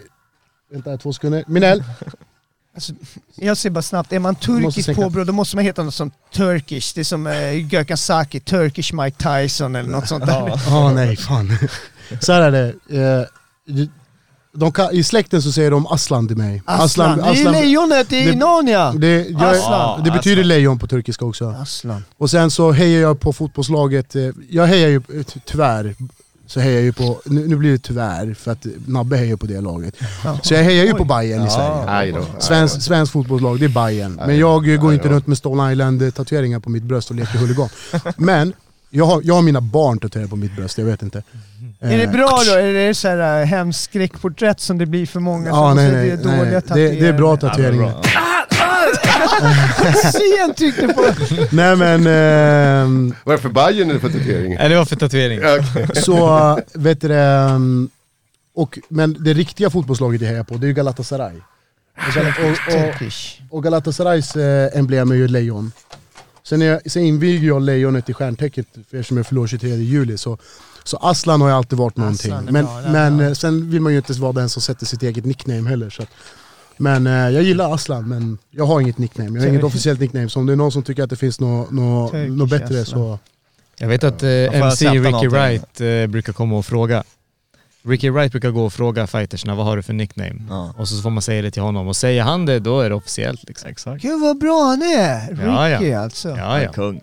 vänta 0.75 0.97
två 0.97 1.13
sekunder, 1.13 1.43
Minell, 1.47 1.83
Jag 3.35 3.57
ser 3.57 3.69
bara 3.69 3.81
snabbt, 3.81 4.13
är 4.13 4.19
man 4.19 4.35
turkisk 4.35 4.95
påbrå 4.95 5.23
då 5.23 5.33
måste 5.33 5.55
man 5.55 5.65
heta 5.65 5.83
något 5.83 5.93
som 5.93 6.11
Turkish. 6.33 6.91
Det 6.95 7.01
är 7.01 7.03
som 7.03 7.27
eh, 7.27 7.73
Gökhan 7.73 7.97
Saki, 7.97 8.39
Turkish 8.39 8.93
Mike 8.93 9.17
Tyson 9.41 9.75
eller 9.75 9.89
något 9.89 10.07
sånt 10.07 10.25
där. 10.25 10.59
Ja 10.67 10.91
nej 10.91 11.15
fan. 11.15 11.57
Så 12.21 12.33
här 12.33 12.41
är 12.41 12.51
det. 12.51 12.97
Eh, 13.21 13.25
de 14.53 14.71
kan, 14.71 14.91
I 14.91 15.03
släkten 15.03 15.41
så 15.41 15.51
säger 15.51 15.71
de 15.71 15.87
Aslan 15.87 16.27
till 16.27 16.37
mig. 16.37 16.61
Aslan, 16.65 17.17
det 17.17 17.23
är 17.25 17.51
lejonet 17.51 18.13
i 18.13 18.25
det- 18.25 18.35
Narnia! 18.35 18.91
det, 18.93 19.27
jag, 19.29 19.43
Aslan. 19.43 20.03
det 20.03 20.11
betyder 20.11 20.41
Aslan. 20.41 20.47
lejon 20.47 20.79
på 20.79 20.87
turkiska 20.87 21.25
också. 21.25 21.49
Aslan. 21.49 22.03
Och 22.17 22.29
sen 22.29 22.51
så 22.51 22.71
hejar 22.71 23.01
jag 23.01 23.19
på 23.19 23.33
fotbollslaget, 23.33 24.15
eh, 24.15 24.29
jag 24.49 24.65
hejar 24.67 24.89
ju, 24.89 25.01
ty- 25.23 25.39
tyvärr, 25.45 25.95
så 26.47 26.59
hejar 26.59 26.75
jag 26.75 26.83
ju 26.83 26.93
på, 26.93 27.21
nu, 27.25 27.47
nu 27.47 27.55
blir 27.55 27.71
det 27.71 27.77
tyvärr 27.77 28.33
för 28.33 28.51
att 28.51 28.65
Nabbe 28.87 29.17
hejar 29.17 29.37
på 29.37 29.45
det 29.45 29.61
laget. 29.61 29.95
Så 30.43 30.53
jag 30.53 30.63
hejar 30.63 30.85
ju 30.85 30.93
på 30.93 31.05
Bayern 31.05 31.47
i 31.47 31.49
Sverige. 31.49 32.11
Då. 32.11 32.25
Svensk, 32.39 32.81
svensk 32.81 33.11
fotbollslag, 33.11 33.59
det 33.59 33.65
är 33.65 33.69
Bayern. 33.69 34.21
Men 34.27 34.37
jag 34.37 34.73
eh, 34.73 34.81
går 34.81 34.93
inte 34.93 35.09
runt 35.09 35.27
med 35.27 35.37
Stone 35.37 35.71
Island-tatueringar 35.71 36.59
på 36.59 36.69
mitt 36.69 36.83
bröst 36.83 37.09
och 37.09 37.15
leker 37.15 37.37
huligan. 37.37 37.69
Men 38.17 38.53
jag 38.89 39.05
har, 39.05 39.21
jag 39.23 39.35
har 39.35 39.41
mina 39.41 39.61
barn 39.61 39.99
tatuerade 39.99 40.29
på 40.29 40.35
mitt 40.35 40.55
bröst, 40.55 40.77
jag 40.77 40.85
vet 40.85 41.01
inte. 41.01 41.23
Är 41.79 41.97
det 41.97 42.03
Eh, 42.03 42.11
bra 42.11 42.41
då? 42.47 42.53
Är 42.53 42.73
det 42.73 42.93
så 42.93 43.07
här 43.07 43.41
äh, 43.41 43.45
hemskt 43.45 43.83
skräckporträtt 43.83 44.59
som 44.59 44.77
det 44.77 44.85
blir 44.85 45.05
för 45.05 45.19
många? 45.19 45.49
Ja, 45.49 45.73
nej, 45.73 45.91
nej, 45.91 46.07
det 46.07 46.13
är 46.13 46.37
dåliga 46.37 46.61
nej. 46.67 46.89
Det, 46.89 46.99
det 46.99 47.07
är 47.07 47.13
bra 47.13 47.37
tatueringar. 47.37 47.93
Sien 50.11 50.53
tyckte 50.55 50.87
på... 50.87 51.05
Nej 51.51 51.75
men, 51.75 52.07
ehm, 52.07 53.13
Vad 53.23 53.33
är 53.33 53.37
det 53.37 53.41
för 53.41 53.49
Bajen 53.49 53.89
eller 53.89 53.99
för 53.99 54.09
tatuering? 54.09 54.55
Nej, 54.55 54.69
det 54.69 54.75
var 54.77 54.85
för 54.85 54.95
tatuering. 54.95 55.39
så 55.95 56.59
vet 56.73 57.01
du 57.01 57.07
det, 57.07 57.19
ehm, 57.21 57.89
och, 58.55 58.79
men 58.89 59.23
det 59.23 59.33
riktiga 59.33 59.69
fotbollslaget 59.69 60.21
jag 60.21 60.29
hejar 60.29 60.43
på, 60.43 60.55
det 60.57 60.65
är 60.65 60.67
ju 60.67 60.73
Galatasaray. 60.73 61.35
Och, 61.97 62.75
och, 62.75 63.03
och, 63.57 63.63
Galatasarays 63.63 64.35
eh, 64.35 64.79
emblem 64.79 65.11
är 65.11 65.15
ju 65.15 65.27
lejon. 65.27 65.71
Sen, 66.43 66.61
är, 66.61 66.65
jag- 66.65 66.91
sen 66.91 67.03
inviger 67.03 67.47
jag 67.47 67.61
lejonet 67.61 68.09
i 68.09 68.13
stjärntecknet, 68.13 68.67
för 68.73 68.97
eftersom 68.97 69.17
jag 69.17 69.27
förlorar 69.27 69.47
23 69.47 69.69
juli. 69.69 70.17
Så, 70.17 70.37
så 70.83 70.97
Aslan 70.97 71.41
har 71.41 71.47
ju 71.49 71.53
alltid 71.55 71.77
varit 71.79 71.97
någonting. 71.97 72.31
Aslan 72.31 72.47
Men, 72.51 72.65
bra, 72.65 72.81
men 72.91 73.17
bra. 73.17 73.27
eh, 73.27 73.33
sen 73.33 73.69
vill 73.71 73.81
man 73.81 73.91
ju 73.91 73.97
inte 73.97 74.13
vara 74.13 74.31
den 74.33 74.49
som 74.49 74.61
sätter 74.61 74.85
sitt 74.85 75.03
eget 75.03 75.25
nickname 75.25 75.69
heller. 75.69 75.89
Så 75.89 76.01
att, 76.03 76.09
men 76.77 77.07
eh, 77.07 77.13
jag 77.13 77.43
gillar 77.43 77.73
Aslan, 77.73 78.09
men 78.09 78.37
jag 78.51 78.65
har 78.65 78.81
inget 78.81 78.97
nickname. 78.97 79.39
Jag 79.39 79.41
har 79.41 79.49
inget 79.49 79.63
officiellt 79.63 79.99
nickname. 79.99 80.29
Så 80.29 80.39
om 80.39 80.45
det 80.45 80.53
är 80.53 80.57
någon 80.57 80.71
som 80.71 80.83
tycker 80.83 81.03
att 81.03 81.09
det 81.09 81.15
finns 81.15 81.39
något 81.39 81.71
nå, 81.71 82.09
Turkish 82.09 82.37
nå 82.37 82.45
bättre 82.45 82.81
Aslan. 82.81 82.85
så... 82.85 83.19
Jag 83.79 83.87
vet 83.87 84.03
att 84.03 84.23
eh, 84.23 84.29
MC 84.29 84.89
Ricky 84.89 84.99
någonting. 84.99 85.29
Wright 85.29 85.81
eh, 85.81 86.07
brukar 86.07 86.33
komma 86.33 86.57
och 86.57 86.65
fråga. 86.65 87.03
Ricky 87.83 88.09
Wright 88.09 88.31
brukar 88.31 88.49
gå 88.49 88.65
och 88.65 88.73
fråga 88.73 89.07
fightersna 89.07 89.55
vad 89.55 89.65
har 89.65 89.77
du 89.77 89.83
för 89.83 89.93
nickname? 89.93 90.41
Ja. 90.49 90.73
Och 90.77 90.87
så 90.87 91.01
får 91.01 91.09
man 91.09 91.21
säga 91.21 91.41
det 91.41 91.51
till 91.51 91.61
honom 91.61 91.87
och 91.87 91.95
säger 91.95 92.23
han 92.23 92.45
det 92.45 92.59
då 92.59 92.79
är 92.79 92.89
det 92.89 92.95
officiellt 92.95 93.43
liksom. 93.47 93.69
Exakt. 93.69 94.01
Gud 94.01 94.21
vad 94.21 94.37
bra 94.37 94.63
han 94.63 94.81
är! 94.81 95.45
Ja, 95.45 95.77
Ricky 95.79 95.89
ja. 95.91 95.99
alltså. 95.99 96.29
Ja, 96.29 96.61
ja. 96.61 96.71
Kung. 96.71 97.01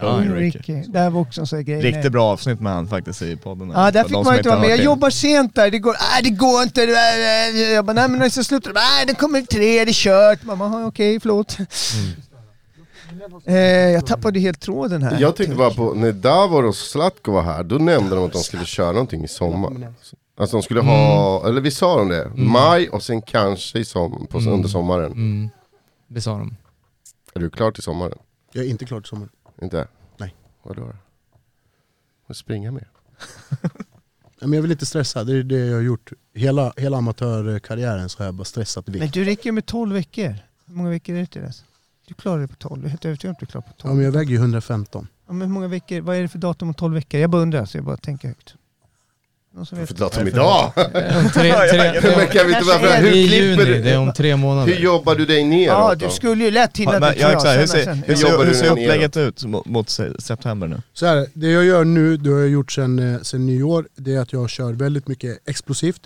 Kung 0.00 0.34
Ricky. 0.34 0.58
Ricky. 0.58 0.82
Det 0.92 0.98
här 0.98 1.10
var 1.10 1.20
också 1.20 1.40
en 1.40 1.46
sån 1.46 1.56
här 1.56 1.62
grej. 1.64 1.80
Riktigt 1.80 2.12
bra 2.12 2.24
avsnitt 2.32 2.60
med 2.60 2.72
han 2.72 2.88
faktiskt 2.88 3.22
i 3.22 3.36
podden. 3.36 3.72
Ja, 3.74 3.90
där 3.90 4.04
fick 4.04 4.12
man 4.24 4.36
inte 4.36 4.48
vara 4.48 4.60
med. 4.60 4.70
Jag 4.70 4.78
det. 4.78 4.84
jobbar 4.84 5.10
sent 5.10 5.54
där, 5.54 5.70
det 5.70 5.78
går, 5.78 5.92
nej 6.12 6.22
det 6.22 6.30
går 6.30 6.62
inte. 6.62 6.86
Där, 6.86 7.72
Jag 7.74 7.84
bara, 7.84 7.92
nej 7.92 8.08
men 8.08 8.18
när 8.18 8.28
ska 8.28 8.42
sluta? 8.44 8.70
Nej 8.74 9.06
det 9.06 9.14
kommer 9.14 9.42
tre, 9.42 9.84
det 9.84 9.90
är 9.90 9.92
kört. 9.92 10.38
"Jaha, 10.46 10.86
okej 10.86 11.20
förlåt. 11.20 11.56
Eh, 13.46 13.54
jag 13.56 14.06
tappade 14.06 14.40
helt 14.40 14.60
tråden 14.60 15.02
här. 15.02 15.20
Jag 15.20 15.36
tyckte 15.36 15.54
bara 15.54 15.70
på, 15.70 15.94
när 15.94 16.12
Davor 16.12 16.64
och 16.64 16.74
Zlatko 16.74 17.32
var 17.32 17.42
här, 17.42 17.62
då 17.64 17.76
nämnde 17.76 18.16
de 18.16 18.24
att 18.24 18.32
de 18.32 18.38
skulle 18.38 18.64
köra 18.64 18.92
någonting 18.92 19.24
i 19.24 19.28
sommar. 19.28 19.92
Alltså 20.38 20.56
de 20.56 20.62
skulle 20.62 20.80
ha, 20.80 21.48
eller 21.48 21.60
vi 21.60 21.70
sa 21.70 21.96
de 21.98 22.08
det, 22.08 22.30
maj 22.34 22.88
och 22.88 23.02
sen 23.02 23.22
kanske 23.22 23.78
i 23.78 23.84
som, 23.84 24.26
på, 24.26 24.38
under 24.38 24.68
sommaren. 24.68 25.12
Mm. 25.12 25.50
Det 26.08 26.20
sa 26.20 26.30
de. 26.30 26.56
Är 27.34 27.40
du 27.40 27.50
klar 27.50 27.70
till 27.70 27.82
sommaren? 27.82 28.18
Jag 28.52 28.64
är 28.64 28.68
inte 28.68 28.84
klar 28.84 29.00
till 29.00 29.08
sommaren. 29.08 29.28
Inte? 29.62 29.88
Nej. 30.16 30.34
Vadå 30.62 30.82
då? 30.82 30.92
Får 32.26 32.34
springa 32.34 32.70
mer? 32.70 32.88
Men 34.40 34.52
jag 34.52 34.62
vill 34.62 34.70
inte 34.72 34.86
stressa, 34.86 35.24
det 35.24 35.36
är 35.36 35.42
det 35.42 35.58
jag 35.58 35.74
har 35.74 35.82
gjort. 35.82 36.12
Hela, 36.34 36.72
hela 36.76 36.96
amatörkarriären 36.96 38.08
så 38.08 38.18
har 38.18 38.24
jag 38.24 38.34
bara 38.34 38.44
stressat 38.44 38.88
vikt. 38.88 38.98
Men 38.98 39.10
du 39.10 39.24
räcker 39.24 39.52
med 39.52 39.66
12 39.66 39.92
veckor. 39.92 40.34
Hur 40.66 40.74
många 40.74 40.90
veckor 40.90 41.14
är 41.14 41.20
det 41.20 41.26
till 41.26 41.42
dess? 41.42 41.64
Du 42.06 42.14
klarar 42.14 42.40
det 42.40 42.48
på 42.48 42.56
12. 42.56 42.80
Jag 42.80 42.86
är 42.86 42.90
helt 42.90 43.04
övertygad 43.04 43.30
om 43.30 43.32
att 43.32 43.40
du 43.40 43.46
klarar 43.46 43.66
på 43.66 43.72
12. 43.72 43.90
Ja, 43.90 43.94
men 43.96 44.04
jag 44.04 44.12
väger 44.12 44.30
ju 44.30 44.36
115. 44.36 45.06
Ja, 45.26 45.32
men 45.32 45.48
hur 45.48 45.54
många 45.54 45.68
veckor, 45.68 46.00
vad 46.00 46.16
är 46.16 46.22
det 46.22 46.28
för 46.28 46.38
datum 46.38 46.68
om 46.68 46.74
12 46.74 46.94
veckor? 46.94 47.20
Jag 47.20 47.30
bara 47.30 47.42
undrar, 47.42 47.64
så 47.64 47.78
jag 47.78 47.84
bara 47.84 47.96
tänker 47.96 48.28
högt. 48.28 48.54
För 49.86 49.94
datum 49.98 50.28
idag? 50.28 50.72
Tre, 50.74 51.52
tre, 51.70 52.00
Men 52.16 52.26
kan 52.28 52.46
vi 52.46 52.52
inte 52.54 52.64
bara, 52.64 52.96
hur 52.96 53.08
I 53.12 53.28
klipper 53.28 53.64
juni, 53.66 53.78
det 53.82 53.90
är 53.90 53.98
om 53.98 54.12
tre 54.12 54.36
månader. 54.36 54.72
Hur 54.72 54.80
jobbar 54.80 55.14
du 55.14 55.26
dig 55.26 55.44
neråt 55.44 56.00
Ja, 56.00 56.06
du 56.08 56.14
skulle 56.14 56.44
ju 56.44 56.50
lätt 56.50 56.76
hinna 56.76 56.92
Ja, 56.92 57.00
det, 57.00 57.14
ja, 57.18 57.32
exakt. 57.32 57.60
Hur 57.60 57.66
ser, 57.66 57.94
hur 58.06 58.14
Jobbar 58.14 58.30
ser, 58.30 58.38
du 58.38 58.44
hur 58.44 58.54
ser 58.54 58.70
upplägget 58.70 59.16
ut 59.16 59.44
mot, 59.44 59.66
mot 59.66 59.90
se- 59.90 60.20
september 60.20 60.66
nu? 60.66 60.82
Så 60.92 61.06
här, 61.06 61.26
det 61.34 61.50
jag 61.50 61.64
gör 61.64 61.84
nu, 61.84 62.16
det 62.16 62.30
har 62.30 62.38
jag 62.38 62.48
gjort 62.48 62.72
sen, 62.72 63.14
eh, 63.14 63.20
sen 63.22 63.46
nyår, 63.46 63.88
det 63.96 64.14
är 64.14 64.20
att 64.20 64.32
jag 64.32 64.50
kör 64.50 64.72
väldigt 64.72 65.08
mycket 65.08 65.48
explosivt 65.48 66.00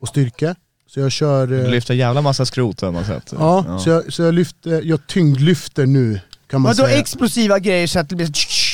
och 0.00 0.08
styrka. 0.08 0.54
Så 0.86 1.00
jag 1.00 1.12
kör... 1.12 1.46
Du 1.46 1.60
eh, 1.64 1.70
lyfter 1.70 1.94
jävla 1.94 2.22
massa 2.22 2.46
skrot 2.46 2.80
har 2.80 2.92
man 2.92 3.04
sett. 3.04 3.32
Ja, 3.38 3.78
Så, 3.84 3.90
jag, 3.90 4.12
så 4.12 4.22
jag, 4.22 4.34
lyfter, 4.34 4.82
jag 4.84 5.06
tyngdlyfter 5.06 5.86
nu 5.86 6.20
kan 6.50 6.60
man 6.60 6.70
Vadå 6.76 6.86
säga. 6.88 6.98
explosiva 6.98 7.58
grejer 7.58 7.86
så 7.86 7.98
att 7.98 8.08
det 8.08 8.16
blir 8.16 8.30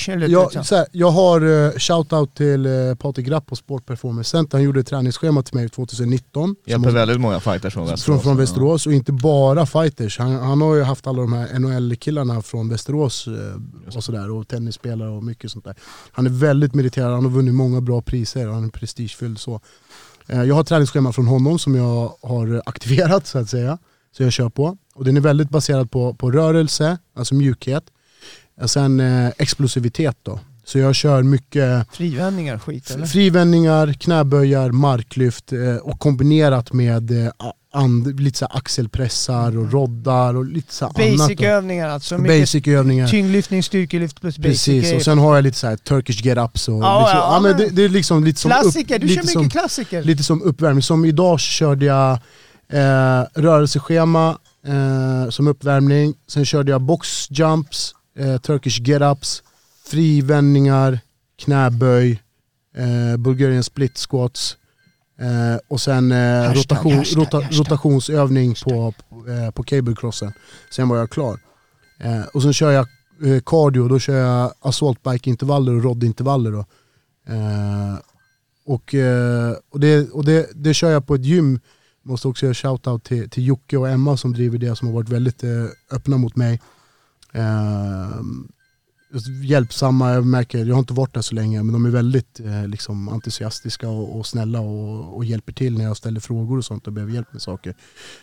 eller 0.09 0.29
Jag, 0.29 0.45
liksom. 0.45 0.65
så 0.65 0.77
här, 0.77 0.87
jag 0.93 1.11
har 1.11 1.45
uh, 1.45 1.73
shoutout 1.73 2.35
till 2.35 2.67
uh, 2.67 2.95
Patrik 2.95 3.27
Grapp 3.27 3.47
på 3.47 3.57
Sport 3.57 3.87
Performance 3.87 4.31
Center, 4.31 4.59
han 4.59 4.65
gjorde 4.65 4.81
ett 4.81 4.87
träningsschema 4.87 5.43
till 5.43 5.55
mig 5.55 5.69
2019. 5.69 6.57
Hjälper 6.67 6.91
väldigt 6.91 7.21
många 7.21 7.41
fighters 7.41 7.75
från 7.75 7.87
Västerås. 7.87 8.05
från, 8.05 8.21
från 8.21 8.37
Västerås 8.37 8.87
och 8.87 8.93
inte 8.93 9.13
bara 9.13 9.67
fighters. 9.67 10.19
Han, 10.19 10.33
han 10.35 10.61
har 10.61 10.75
ju 10.75 10.83
haft 10.83 11.07
alla 11.07 11.23
de 11.23 11.33
här 11.33 11.59
NHL-killarna 11.59 12.43
från 12.43 12.69
Västerås 12.69 13.27
eh, 13.27 13.97
och 13.97 14.05
sådär 14.05 14.31
och 14.31 14.49
tennisspelare 14.49 15.11
och 15.11 15.25
mycket 15.25 15.51
sånt 15.51 15.65
där. 15.65 15.75
Han 16.13 16.27
är 16.27 16.31
väldigt 16.31 16.75
meriterad, 16.75 17.13
han 17.13 17.25
har 17.25 17.33
vunnit 17.33 17.55
många 17.55 17.81
bra 17.81 18.03
priser, 18.03 18.47
han 18.47 18.65
är 18.65 18.69
prestigefylld 18.69 19.39
så. 19.39 19.61
Eh, 20.27 20.43
jag 20.43 20.55
har 20.55 20.65
träningsschema 20.65 21.13
från 21.13 21.27
honom 21.27 21.59
som 21.59 21.75
jag 21.75 22.13
har 22.23 22.63
aktiverat 22.67 23.27
så 23.27 23.39
att 23.39 23.51
säga. 23.51 23.79
Så 24.17 24.23
jag 24.23 24.33
kör 24.33 24.49
på. 24.49 24.77
Och 24.95 25.05
den 25.05 25.17
är 25.17 25.21
väldigt 25.21 25.51
baserad 25.51 25.91
på, 25.91 26.15
på 26.15 26.31
rörelse, 26.31 26.99
alltså 27.15 27.35
mjukhet. 27.35 27.85
Och 28.61 28.71
sen 28.71 29.01
eh, 29.01 29.31
explosivitet 29.39 30.17
då. 30.23 30.41
Så 30.65 30.79
jag 30.79 30.95
kör 30.95 31.23
mycket 31.23 31.87
Frivändningar 31.93 32.59
skit 32.59 32.91
eller? 32.91 33.07
frivändningar, 33.07 33.93
knäböjar, 33.93 34.71
marklyft 34.71 35.53
eh, 35.53 35.77
och 35.77 36.01
kombinerat 36.01 36.73
med 36.73 37.25
eh, 37.27 37.33
and, 37.73 38.21
lite 38.21 38.39
så 38.39 38.47
axelpressar 38.47 39.59
och 39.59 39.73
roddar 39.73 40.37
och 40.37 40.45
lite 40.45 40.75
så 40.75 40.85
annat. 40.85 40.97
Basic 40.97 41.39
då. 41.39 41.45
övningar 41.45 41.89
alltså. 41.89 42.19
Mycket 42.19 42.41
Basic-övningar. 42.41 43.09
tyngdlyftning, 43.09 43.63
styrkelyft 43.63 44.21
plus 44.21 44.39
basic 44.39 44.65
Precis, 44.65 44.93
och 44.95 45.03
sen 45.03 45.19
har 45.19 45.35
jag 45.35 45.43
lite 45.45 45.59
så 45.59 45.67
här 45.67 45.77
turkish 45.77 46.23
get-ups 46.25 46.69
och 46.69 46.83
Ja, 46.83 47.01
liksom, 47.01 47.19
ja, 47.19 47.35
ja, 47.35 47.41
men 47.41 47.57
det, 47.57 47.69
det 47.69 47.85
är 47.85 47.89
liksom 47.89 48.25
lite 48.25 48.41
som 48.41 48.51
Klassiker, 48.51 48.99
du 48.99 49.07
lite 49.07 49.23
kör 49.23 49.33
som, 49.33 49.43
mycket 49.43 49.61
klassiker. 49.61 50.03
Lite 50.03 50.23
som 50.23 50.43
uppvärmning. 50.43 50.83
Som 50.83 51.05
idag 51.05 51.41
körde 51.41 51.87
jag 51.87 52.13
eh, 52.73 53.25
rörelseschema 53.35 54.39
eh, 54.67 55.31
som 55.31 55.49
uppvärmning, 55.49 56.15
sen 56.29 56.45
körde 56.45 56.71
jag 56.71 56.81
boxjumps, 56.83 57.95
eh, 58.19 58.39
Turkish 58.39 58.81
get-ups, 58.81 59.43
frivändningar, 59.87 61.01
knäböj, 61.37 62.23
eh, 62.77 63.17
Bulgarian 63.17 63.63
split 63.65 63.99
squats 63.99 64.57
eh, 65.19 65.61
och 65.69 65.81
sen 65.81 66.13
eh, 66.13 66.19
Hashtag, 66.19 66.57
rotation, 66.57 66.93
hashtag, 66.93 67.21
rota, 67.23 67.37
hashtag. 67.41 67.61
rotationsövning 67.61 68.55
på, 68.65 68.95
eh, 69.29 69.51
på 69.51 69.63
cablecrossen. 69.63 70.33
Sen 70.71 70.89
var 70.89 70.97
jag 70.97 71.11
klar. 71.11 71.41
Eh, 72.01 72.23
och 72.35 72.43
sen 72.43 72.53
kör 72.53 72.71
jag 72.71 72.87
eh, 73.25 73.41
cardio, 73.47 73.89
då 73.89 73.99
kör 73.99 74.17
jag 74.17 74.53
assaultbike-intervaller 74.61 75.75
och 75.77 75.83
roddintervaller. 75.83 76.53
Då. 76.53 76.65
Eh, 77.33 77.99
och 78.65 78.95
och, 79.71 79.81
det, 79.81 80.11
och 80.11 80.25
det, 80.25 80.51
det 80.55 80.75
kör 80.75 80.91
jag 80.91 81.07
på 81.07 81.15
ett 81.15 81.25
gym. 81.25 81.61
Måste 82.03 82.29
också 82.29 82.47
göra 82.47 82.55
shoutout 82.55 83.05
till, 83.05 83.31
till 83.31 83.47
Jocke 83.47 83.77
och 83.77 83.89
Emma 83.89 84.17
som 84.17 84.33
driver 84.33 84.59
det, 84.59 84.77
som 84.77 84.89
har 84.89 84.95
varit 84.95 85.09
väldigt 85.09 85.45
eh, 85.45 85.65
öppna 85.91 86.17
mot 86.17 86.37
mig. 86.37 86.61
Ehm, 87.33 88.49
alltså, 89.15 89.31
hjälpsamma, 89.31 90.13
jag 90.13 90.27
märker, 90.27 90.65
jag 90.65 90.75
har 90.75 90.81
inte 90.81 90.93
varit 90.93 91.15
där 91.15 91.21
så 91.21 91.35
länge, 91.35 91.63
men 91.63 91.73
de 91.73 91.85
är 91.85 91.91
väldigt 91.91 92.41
eh, 92.41 92.69
liksom, 92.69 93.09
entusiastiska 93.09 93.89
och, 93.89 94.19
och 94.19 94.27
snälla 94.27 94.61
och, 94.61 95.17
och 95.17 95.25
hjälper 95.25 95.53
till 95.53 95.79
när 95.79 95.85
jag 95.85 95.97
ställer 95.97 96.21
frågor 96.21 96.59
och 96.59 96.65
sånt 96.65 96.87
och 96.87 96.93
behöver 96.93 97.13
hjälp 97.13 97.33
med 97.33 97.43
saker. 97.43 97.75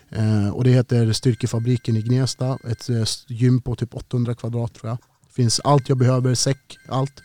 Eh, 0.09 0.49
och 0.49 0.63
det 0.63 0.69
heter 0.69 1.13
Styrkefabriken 1.13 1.97
i 1.97 2.01
Gnesta, 2.01 2.57
ett 2.63 2.89
eh, 2.89 3.03
gym 3.27 3.61
på 3.61 3.75
typ 3.75 3.95
800 3.95 4.35
kvadrat 4.35 4.73
tror 4.73 4.89
jag. 4.89 4.97
Finns 5.35 5.59
allt 5.63 5.89
jag 5.89 5.97
behöver, 5.97 6.35
säck, 6.35 6.77
allt. 6.89 7.21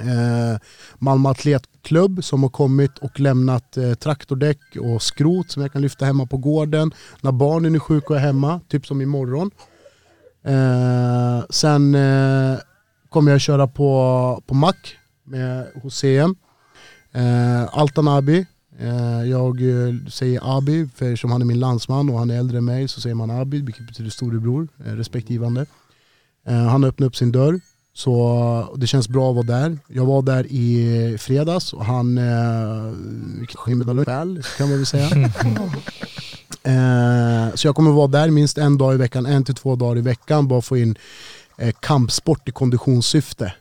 Eh, 0.00 0.58
Malmö 0.98 1.28
Atletklubb 1.28 2.24
som 2.24 2.42
har 2.42 2.50
kommit 2.50 2.98
och 2.98 3.20
lämnat 3.20 3.76
eh, 3.76 3.94
traktordäck 3.94 4.58
och 4.80 5.02
skrot 5.02 5.50
som 5.50 5.62
jag 5.62 5.72
kan 5.72 5.82
lyfta 5.82 6.04
hemma 6.04 6.26
på 6.26 6.36
gården. 6.36 6.94
När 7.20 7.32
barnen 7.32 7.74
är 7.74 7.78
sjuka 7.78 8.06
och 8.06 8.16
är 8.16 8.20
hemma, 8.20 8.60
typ 8.68 8.86
som 8.86 9.00
imorgon. 9.00 9.50
Eh, 10.48 11.44
sen 11.50 11.94
eh, 11.94 12.58
kommer 13.08 13.32
jag 13.32 13.40
köra 13.40 13.66
på, 13.66 14.42
på 14.46 14.54
Mack 14.54 14.96
med, 15.24 15.66
hos 15.82 15.96
CM. 15.96 16.36
Eh, 17.12 17.78
Altan 17.78 18.08
Abi. 18.08 18.46
Eh, 18.78 19.24
jag 19.30 19.60
eh, 19.60 19.94
säger 20.08 20.56
Abi, 20.58 20.88
för 20.94 21.16
som 21.16 21.32
han 21.32 21.40
är 21.40 21.46
min 21.46 21.60
landsman 21.60 22.10
och 22.10 22.18
han 22.18 22.30
är 22.30 22.38
äldre 22.38 22.58
än 22.58 22.64
mig 22.64 22.88
så 22.88 23.00
säger 23.00 23.14
man 23.14 23.30
Abi, 23.30 23.60
vilket 23.62 23.86
betyder 23.86 24.10
storebror, 24.10 24.68
eh, 24.86 24.92
respektivande. 24.92 25.66
Eh, 26.46 26.66
han 26.66 26.82
har 26.82 26.90
öppnat 26.90 27.06
upp 27.06 27.16
sin 27.16 27.32
dörr. 27.32 27.60
Så 27.94 28.74
det 28.76 28.86
känns 28.86 29.08
bra 29.08 29.30
att 29.30 29.36
vara 29.36 29.60
där. 29.60 29.78
Jag 29.88 30.06
var 30.06 30.22
där 30.22 30.46
i 30.50 31.16
fredags 31.18 31.72
och 31.72 31.84
han 31.84 32.18
eh, 32.18 32.92
väl 33.86 34.42
kan 34.58 34.68
man 34.68 34.76
väl 34.76 34.86
säga. 34.86 35.08
eh, 36.68 37.54
så 37.54 37.68
jag 37.68 37.76
kommer 37.76 37.90
vara 37.90 38.06
där 38.06 38.30
minst 38.30 38.58
en 38.58 38.78
dag 38.78 38.94
i 38.94 38.96
veckan, 38.96 39.26
en 39.26 39.44
till 39.44 39.54
två 39.54 39.76
dagar 39.76 39.98
i 39.98 40.00
veckan. 40.00 40.48
Bara 40.48 40.62
få 40.62 40.76
in 40.76 40.98
eh, 41.58 41.74
kampsport 41.80 42.48
i 42.48 42.52
konditionssyfte. 42.52 43.52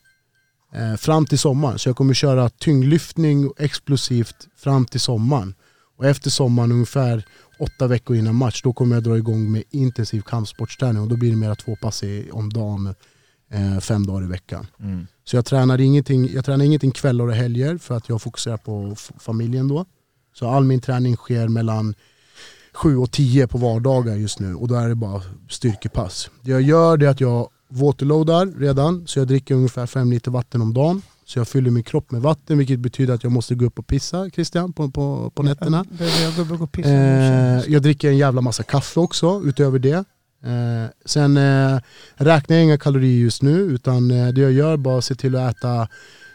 Eh, 0.73 0.95
fram 0.95 1.25
till 1.25 1.39
sommaren. 1.39 1.79
Så 1.79 1.89
jag 1.89 1.95
kommer 1.95 2.13
köra 2.13 2.49
tyngdlyftning 2.49 3.51
explosivt 3.57 4.47
fram 4.57 4.85
till 4.85 4.99
sommaren. 4.99 5.55
Och 5.97 6.05
efter 6.05 6.29
sommaren 6.29 6.71
ungefär 6.71 7.23
åtta 7.59 7.87
veckor 7.87 8.15
innan 8.15 8.35
match, 8.35 8.61
då 8.61 8.73
kommer 8.73 8.95
jag 8.95 9.03
dra 9.03 9.17
igång 9.17 9.51
med 9.51 9.63
intensiv 9.69 10.21
kampsportsträning 10.21 11.01
och 11.01 11.07
då 11.07 11.15
blir 11.17 11.29
det 11.29 11.37
mera 11.37 11.55
två 11.55 11.75
pass 11.75 12.03
i, 12.03 12.29
om 12.31 12.53
dagen, 12.53 12.95
eh, 13.51 13.79
fem 13.79 14.05
dagar 14.05 14.23
i 14.23 14.27
veckan. 14.27 14.67
Mm. 14.79 15.07
Så 15.23 15.35
jag 15.35 15.45
tränar, 15.45 15.81
ingenting, 15.81 16.29
jag 16.33 16.45
tränar 16.45 16.65
ingenting 16.65 16.91
kvällar 16.91 17.27
och 17.27 17.33
helger 17.33 17.77
för 17.77 17.97
att 17.97 18.09
jag 18.09 18.21
fokuserar 18.21 18.57
på 18.57 18.95
familjen 19.19 19.67
då. 19.67 19.85
Så 20.33 20.49
all 20.49 20.63
min 20.63 20.81
träning 20.81 21.15
sker 21.15 21.47
mellan 21.47 21.95
7 22.77 22.97
och 22.97 23.11
10 23.11 23.47
på 23.47 23.57
vardagar 23.57 24.15
just 24.15 24.39
nu 24.39 24.55
och 24.55 24.67
då 24.67 24.75
är 24.75 24.89
det 24.89 24.95
bara 24.95 25.21
styrkepass. 25.49 26.29
Det 26.41 26.51
jag 26.51 26.61
gör 26.61 26.97
det 26.97 27.05
är 27.05 27.09
att 27.09 27.21
jag 27.21 27.49
waterloadar 27.69 28.59
redan, 28.59 29.07
så 29.07 29.19
jag 29.19 29.27
dricker 29.27 29.55
ungefär 29.55 29.85
5 29.85 30.11
liter 30.11 30.31
vatten 30.31 30.61
om 30.61 30.73
dagen. 30.73 31.01
Så 31.25 31.39
jag 31.39 31.47
fyller 31.47 31.71
min 31.71 31.83
kropp 31.83 32.11
med 32.11 32.21
vatten 32.21 32.57
vilket 32.57 32.79
betyder 32.79 33.13
att 33.13 33.23
jag 33.23 33.31
måste 33.31 33.55
gå 33.55 33.65
upp 33.65 33.79
och 33.79 33.87
pissa 33.87 34.29
Christian 34.29 34.73
på, 34.73 34.89
på, 34.91 35.31
på 35.35 35.43
nätterna. 35.43 35.85
Jag 36.39 36.61
och 36.61 36.71
pissa? 36.71 36.89
Eh, 36.89 37.61
jag 37.67 37.81
dricker 37.81 38.09
en 38.09 38.17
jävla 38.17 38.41
massa 38.41 38.63
kaffe 38.63 38.99
också 38.99 39.41
utöver 39.45 39.79
det. 39.79 40.05
Eh, 40.43 40.89
sen 41.05 41.37
eh, 41.37 41.79
räknar 42.15 42.55
jag 42.55 42.63
inga 42.63 42.77
kalorier 42.77 43.19
just 43.19 43.41
nu 43.41 43.59
utan 43.59 44.11
eh, 44.11 44.27
det 44.27 44.41
jag 44.41 44.51
gör 44.51 44.73
är 44.73 44.77
bara 44.77 45.01
se 45.01 45.15
till 45.15 45.35
att 45.35 45.57
äta 45.57 45.87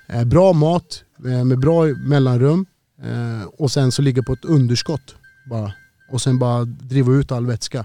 eh, 0.09 0.25
bra 0.25 0.53
mat 0.53 1.05
eh, 1.27 1.45
med 1.45 1.59
bra 1.59 1.85
mellanrum 1.85 2.67
och 3.59 3.71
sen 3.71 3.93
så 3.93 4.03
ligga 4.03 4.23
på 4.23 4.33
ett 4.33 4.45
underskott 4.45 5.15
bara. 5.51 5.73
Och 6.13 6.23
sen 6.23 6.39
bara 6.39 6.65
driva 6.65 7.13
ut 7.13 7.33
all 7.33 7.47
vätska. 7.47 7.85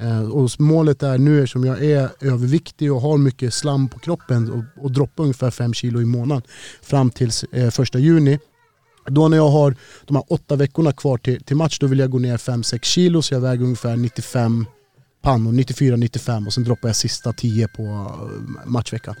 Eh, 0.00 0.22
och 0.30 0.50
målet 0.58 1.02
är 1.02 1.18
nu 1.18 1.38
eftersom 1.42 1.64
jag 1.64 1.84
är 1.84 2.08
överviktig 2.20 2.92
och 2.92 3.00
har 3.00 3.18
mycket 3.18 3.54
slam 3.54 3.88
på 3.88 3.98
kroppen 3.98 4.50
och, 4.52 4.84
och 4.84 4.90
droppar 4.92 5.22
ungefär 5.24 5.50
5 5.50 5.74
kilo 5.74 6.00
i 6.00 6.04
månaden 6.04 6.42
fram 6.82 7.10
till 7.10 7.30
eh, 7.52 7.70
första 7.70 7.98
juni 7.98 8.38
då 9.06 9.28
när 9.28 9.36
jag 9.36 9.48
har 9.48 9.74
de 10.06 10.16
här 10.16 10.24
åtta 10.28 10.56
veckorna 10.56 10.92
kvar 10.92 11.18
till, 11.18 11.44
till 11.44 11.56
match, 11.56 11.78
då 11.78 11.86
vill 11.86 11.98
jag 11.98 12.10
gå 12.10 12.18
ner 12.18 12.36
5-6 12.36 12.78
kilo 12.82 13.22
så 13.22 13.34
jag 13.34 13.40
väger 13.40 13.64
ungefär 13.64 13.96
95 13.96 14.66
pannor, 15.22 15.52
94-95 15.52 16.46
och 16.46 16.52
sen 16.52 16.64
droppar 16.64 16.88
jag 16.88 16.96
sista 16.96 17.32
10 17.32 17.68
på 17.68 17.82
eh, 17.82 18.66
matchveckan. 18.70 19.14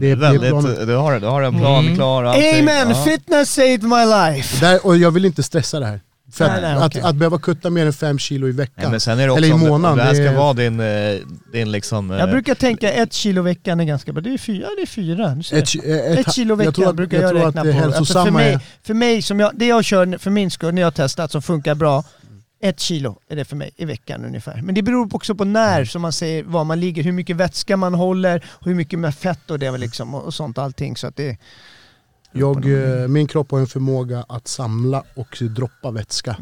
Det 0.00 0.06
är- 0.10 0.16
det 0.16 0.16
väldigt, 0.16 0.50
du, 0.86 0.94
har, 0.96 1.20
du 1.20 1.26
har 1.26 1.42
en 1.42 1.58
plan 1.58 1.84
Mm. 1.84 1.96
klar. 1.96 2.24
allting. 2.24 2.60
Amen! 2.60 2.90
Ja. 2.90 3.04
Fitness 3.04 3.50
saved 3.54 3.82
my 3.82 4.04
life! 4.04 4.60
Där, 4.66 4.86
och 4.86 4.96
jag 4.96 5.10
vill 5.10 5.24
inte 5.24 5.42
stressa 5.42 5.80
det 5.80 5.86
här. 5.86 6.00
För 6.32 6.46
Nej, 6.48 6.54
att, 6.56 6.62
nej, 6.62 6.72
att, 6.74 6.86
okej. 6.86 7.02
att 7.02 7.14
behöva 7.16 7.38
kutta 7.38 7.70
mer 7.70 7.86
än 7.86 7.92
5 7.92 8.18
kilo 8.18 8.48
i 8.48 8.52
veckan. 8.52 8.90
Nej, 8.90 9.00
det 9.16 9.22
Eller 9.22 9.44
i 9.44 9.48
det- 9.48 9.56
månaden, 9.56 9.84
Om 9.92 9.96
det 9.98 10.02
här 10.02 10.10
det 10.10 10.16
ska 10.16 10.24
är- 10.24 10.36
vara 10.36 10.52
din, 10.52 10.80
eh, 10.80 11.16
din 11.52 11.72
liksom... 11.72 12.10
eh, 12.10 12.18
Jag 12.18 12.30
brukar 12.30 12.54
tänka 12.54 12.92
ett 12.92 13.12
kilo 13.12 13.40
i 13.40 13.44
veckan 13.44 13.80
är 13.80 13.84
ganska 13.84 14.12
bra. 14.12 14.20
Det 14.22 14.34
är 14.34 14.38
fyra, 14.38 14.66
det 14.76 14.82
är 14.82 14.86
fyra. 14.86 15.42
Ser. 15.42 15.56
Ett, 15.58 15.74
ett, 15.84 16.26
Ett 16.26 16.34
kilo 16.34 16.54
i 16.54 16.56
veckan 16.56 16.64
jag 16.64 16.74
tror 16.74 16.88
att, 16.88 16.94
brukar 16.96 17.20
jag 17.22 17.36
jag, 17.36 17.46
räkna 17.46 17.60
att 17.60 17.66
det 17.66 17.72
på. 17.72 17.96
Alltså 17.96 18.24
för, 18.24 18.30
mig, 18.30 18.58
för 18.82 18.94
mig, 18.94 19.22
som 19.22 19.40
jag, 19.40 19.50
det 19.54 19.66
jag 19.66 19.84
kör 19.84 20.18
för 20.18 20.30
min 20.30 20.50
skull, 20.50 20.74
när 20.74 20.82
jag 20.82 20.86
har 20.86 20.92
testat 20.92 21.32
som 21.32 21.42
funkar 21.42 21.74
bra, 21.74 22.04
ett 22.62 22.80
kilo 22.80 23.18
är 23.30 23.36
det 23.36 23.44
för 23.44 23.56
mig 23.56 23.70
i 23.76 23.84
veckan 23.84 24.24
ungefär. 24.24 24.60
Men 24.62 24.74
det 24.74 24.82
beror 24.82 25.14
också 25.16 25.34
på 25.34 25.44
när, 25.44 25.84
som 25.84 26.02
man 26.02 26.12
säger, 26.12 26.42
var 26.44 26.64
man 26.64 26.80
ligger, 26.80 27.02
hur 27.02 27.12
mycket 27.12 27.36
vätska 27.36 27.76
man 27.76 27.94
håller, 27.94 28.44
och 28.50 28.66
hur 28.66 28.74
mycket 28.74 28.98
med 28.98 29.14
fett 29.14 29.50
och 29.50 29.58
det 29.58 29.78
liksom, 29.78 30.14
och, 30.14 30.24
och 30.24 30.34
sånt 30.34 30.58
allting. 30.58 30.96
Så 30.96 31.06
att 31.06 31.16
det, 31.16 31.36
Jag, 32.32 32.66
eh, 33.02 33.08
min 33.08 33.26
kropp 33.26 33.50
har 33.50 33.58
en 33.58 33.66
förmåga 33.66 34.24
att 34.28 34.48
samla 34.48 35.02
och 35.14 35.38
droppa 35.40 35.90
vätska. 35.90 36.36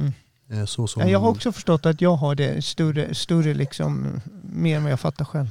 Eh, 0.53 0.65
Så 0.65 0.87
som, 0.87 1.03
Ja, 1.03 1.09
jag 1.09 1.19
har 1.19 1.29
också 1.29 1.53
förstått 1.53 1.87
att 1.87 2.01
jag 2.01 2.15
har 2.17 2.35
det 2.35 2.65
större, 2.65 3.15
större 3.15 3.55
liksom, 3.55 4.21
mer 4.43 4.77
än 4.77 4.83
vad 4.83 4.93
jag 4.93 5.01
fattar 5.01 5.25
själv. 5.25 5.49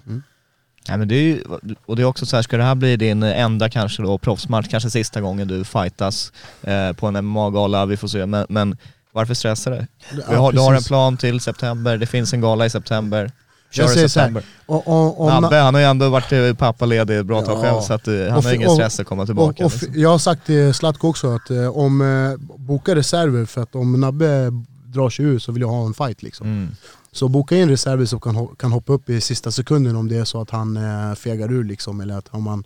Nej, 0.89 0.97
men 0.97 1.07
det 1.07 1.15
är 1.15 1.21
ju, 1.23 1.43
och 1.85 1.95
det 1.95 2.01
är 2.01 2.05
också 2.05 2.25
så 2.25 2.35
här, 2.35 2.43
ska 2.43 2.57
det 2.57 2.63
här 2.63 2.75
bli 2.75 2.97
din 2.97 3.23
enda 3.23 3.69
kanske 3.69 4.03
då 4.03 4.17
proffsmatch, 4.17 4.67
kanske 4.67 4.89
sista 4.89 5.21
gången 5.21 5.47
du 5.47 5.63
fightas 5.63 6.31
eh, 6.61 6.93
på 6.93 7.07
en 7.07 7.25
MMA-gala, 7.25 7.85
vi 7.85 7.97
får 7.97 8.07
se. 8.07 8.25
Men, 8.25 8.45
men 8.49 8.77
varför 9.11 9.33
stressa 9.33 9.69
dig? 9.69 9.87
Ja, 10.11 10.23
Du 10.29 10.35
har, 10.35 10.51
du 10.51 10.59
har 10.59 10.73
en 10.73 10.83
plan 10.83 11.17
till 11.17 11.39
september, 11.39 11.97
det 11.97 12.05
finns 12.05 12.33
en 12.33 12.41
gala 12.41 12.65
i 12.65 12.69
september. 12.69 13.31
Kör 13.71 13.83
Jag 13.83 13.91
säger 13.91 14.07
så 14.07 14.19
här, 14.19 14.25
september. 14.27 14.43
Och, 14.65 14.87
och, 14.87 15.21
om, 15.21 15.41
Nabbe, 15.41 15.55
han 15.55 15.73
har 15.73 15.81
ju 15.81 15.87
ändå 15.87 16.09
varit 16.09 16.31
eh, 16.31 16.53
pappaledig 16.53 17.17
ett 17.19 17.25
bra 17.25 17.41
tag 17.41 17.57
Ja. 17.57 17.61
själv 17.61 17.81
så 17.81 17.93
att, 17.93 18.07
eh, 18.07 18.13
han 18.29 18.37
Och 18.37 18.43
har 18.43 18.53
ingen 18.53 18.67
och- 18.69 18.73
stress 18.75 18.99
att 18.99 19.07
komma 19.07 19.21
och, 19.21 19.27
tillbaka. 19.27 19.65
och, 19.65 19.71
liksom. 19.71 20.01
jag 20.01 20.09
har 20.09 20.17
sagt 20.19 20.45
till 20.45 20.73
Zlatko 20.73 21.07
också 21.07 21.27
att 21.35 21.49
eh, 21.49 21.77
om 21.77 22.37
boka 22.57 22.95
reserver 22.95 23.45
för 23.45 23.61
att 23.61 23.75
om 23.75 24.01
Nabbe 24.01 24.51
drar 24.85 25.09
sig 25.09 25.25
ur 25.25 25.39
så 25.39 25.51
vill 25.51 25.61
jag 25.61 25.69
ha 25.69 25.85
en 25.85 25.93
fight 25.93 26.23
liksom. 26.23 26.47
Mm. 26.47 26.69
Så 27.11 27.27
boka 27.27 27.57
in 27.57 27.69
reserver 27.69 28.05
som 28.05 28.19
kan, 28.19 28.47
kan 28.47 28.71
hoppa 28.71 28.93
upp 28.93 29.09
i 29.09 29.21
sista 29.21 29.51
sekunden 29.51 29.95
om 29.95 30.07
det 30.07 30.17
är 30.17 30.25
så 30.25 30.41
att 30.41 30.49
han 30.49 30.77
eh, 30.77 31.15
fegar 31.15 31.51
ur 31.51 31.63
liksom 31.63 32.01
eller 32.01 32.17
att 32.17 32.27
om 32.31 32.43
man 32.43 32.63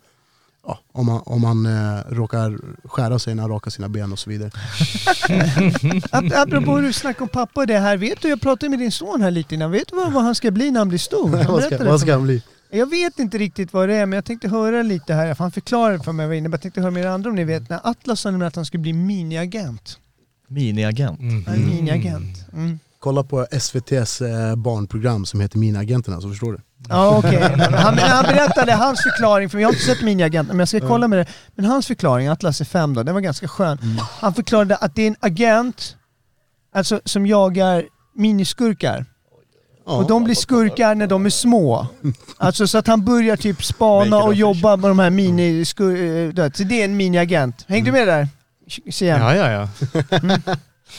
Ja, 0.68 0.80
om 0.92 1.06
man, 1.06 1.22
om 1.26 1.42
man 1.42 1.66
eh, 1.66 2.00
råkar 2.10 2.58
skära 2.88 3.20
sig 3.20 3.36
när 3.36 3.44
han 3.44 3.52
rakar 3.52 3.72
sina 3.72 3.90
ben 3.90 4.12
och 4.12 4.20
så 4.20 4.30
vidare. 4.30 4.50
Ap- 6.12 6.34
Apropå 6.36 6.76
hur 6.76 6.82
du 6.82 6.94
snackar 6.94 7.22
om 7.22 7.28
pappa 7.28 7.60
och 7.62 7.68
det 7.68 7.80
här, 7.80 7.98
vet 7.98 8.22
du, 8.22 8.28
jag 8.30 8.42
pratade 8.42 8.70
med 8.70 8.80
din 8.80 8.92
son 8.92 9.22
här 9.22 9.32
lite 9.32 9.56
innan, 9.56 9.72
vet 9.72 9.88
du 9.90 9.96
vad, 9.96 10.14
vad 10.14 10.24
han 10.24 10.36
ska 10.36 10.52
bli 10.52 10.72
när 10.72 10.80
han 10.80 10.90
blir 10.90 11.00
stor? 11.00 11.38
Han 11.38 11.54
vad 11.54 11.64
ska, 11.64 11.84
vad 11.86 12.02
ska 12.02 12.14
han 12.14 12.24
bli? 12.24 12.44
Jag 12.70 12.90
vet 12.90 13.20
inte 13.20 13.38
riktigt 13.38 13.74
vad 13.74 13.90
det 13.90 13.96
är, 13.96 14.06
men 14.06 14.18
jag 14.18 14.26
tänkte 14.26 14.48
höra 14.48 14.82
lite 14.84 15.14
här, 15.14 15.36
han 15.40 15.52
förklarade 15.52 16.04
för 16.04 16.12
mig 16.12 16.26
vad 16.26 16.34
det 16.34 16.38
innebär. 16.38 16.58
Jag 16.58 16.62
tänkte 16.62 16.82
höra 16.82 16.92
med 16.92 17.04
er 17.04 17.08
andra 17.08 17.30
om 17.30 17.36
ni 17.36 17.44
vet, 17.44 17.70
när 17.70 17.80
Atlas 17.84 18.20
sa 18.20 18.30
att 18.30 18.56
han 18.56 18.66
skulle 18.66 18.82
bli 18.82 18.94
miniagent. 18.94 19.98
Miniagent. 20.48 21.20
Han 21.48 21.56
är 21.56 21.58
miniagent. 21.58 22.38
Mm. 22.54 22.80
Kolla 23.02 23.24
på 23.24 23.46
SVT's 23.46 24.50
eh, 24.50 24.56
barnprogram 24.56 25.26
som 25.26 25.42
heter 25.42 25.58
Miniagenterna 25.58 26.22
så 26.22 26.30
förstår 26.30 26.52
du. 26.52 26.60
Ja 26.90 27.18
okej, 27.18 27.42
han, 27.58 27.98
han 27.98 28.24
berättade 28.24 28.74
hans 28.74 29.04
förklaring, 29.04 29.50
för 29.50 29.60
jag 29.60 29.68
har 29.68 29.74
inte 29.74 29.86
sett 29.86 30.02
miniagenten, 30.02 30.56
men 30.58 30.60
jag 30.60 30.68
ska 30.68 30.80
kolla 30.80 31.08
med 31.08 31.20
det. 31.20 31.26
Men 31.56 31.66
hans 31.66 31.88
förklaring, 31.88 32.28
Atlas 32.28 32.62
är 32.62 32.66
fem 32.66 32.94
då, 32.94 33.04
den 33.04 33.14
var 33.14 33.22
ganska 33.22 33.48
skön. 33.48 33.78
Han 34.20 34.34
förklarade 34.34 34.76
att 34.76 34.96
det 34.96 35.02
är 35.02 35.08
en 35.08 35.16
agent, 35.20 35.96
alltså 36.76 37.02
som 37.06 37.26
jagar 37.26 37.84
miniskurkar. 38.16 39.06
Och 39.86 40.08
de 40.08 40.24
blir 40.24 40.36
skurkar 40.36 40.96
när 40.96 41.08
de 41.08 41.26
är 41.26 41.30
små. 41.30 41.88
Alltså 42.38 42.68
så 42.68 42.78
att 42.78 42.88
han 42.88 43.06
börjar 43.06 43.36
typ 43.36 43.64
spana 43.64 44.18
och 44.18 44.34
jobba 44.34 44.76
med 44.76 44.90
de 44.90 45.00
här 45.00 45.10
miniskur... 45.10 46.52
Så 46.58 46.64
det 46.64 46.82
är 46.82 46.86
en 46.86 46.98
miniagent. 46.98 47.66
Hängde 47.68 47.88
du 47.88 47.92
med 47.92 48.08
där? 48.08 48.28
Sian? 48.92 49.20
Ja, 49.20 49.36
ja, 49.36 49.52
ja. 49.52 49.68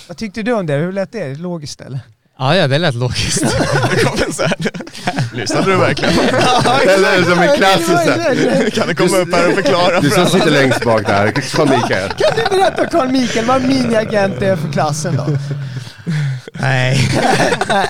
Vad 0.08 0.16
tyckte 0.16 0.42
du 0.42 0.52
om 0.52 0.66
det? 0.66 0.74
Hur 0.74 0.92
lät 0.92 1.12
det? 1.12 1.34
Logiskt 1.34 1.80
eller? 1.80 2.00
Ja, 2.38 2.56
ja, 2.56 2.68
det 2.68 2.78
lät 2.78 2.94
logiskt. 2.94 3.42
Det 3.90 4.04
kommer 4.04 4.32
så 4.32 4.42
här. 4.42 4.56
Lyssnade 5.34 5.70
du 5.70 5.76
verkligen? 5.76 6.14
Eller 6.88 7.22
som 7.22 7.38
en 7.38 7.56
klassisk. 7.56 8.74
Kan 8.74 8.88
du 8.88 8.94
komma 8.94 9.16
upp 9.18 9.34
här 9.34 9.48
och 9.48 9.54
förklara 9.54 10.00
Du 10.00 10.10
för 10.10 10.16
som 10.16 10.26
sitter 10.26 10.50
längst 10.50 10.84
bak 10.84 11.06
där, 11.06 11.30
Carl 11.56 11.68
Mikael. 11.68 12.08
Kan 12.08 12.36
du 12.36 12.56
berätta 12.56 12.86
Carl 12.86 13.08
Mikael 13.08 13.46
vad 13.46 13.62
miniagent 13.62 14.42
är 14.42 14.56
för 14.56 14.72
klassen 14.72 15.16
då? 15.16 15.26
Nej. 16.52 17.08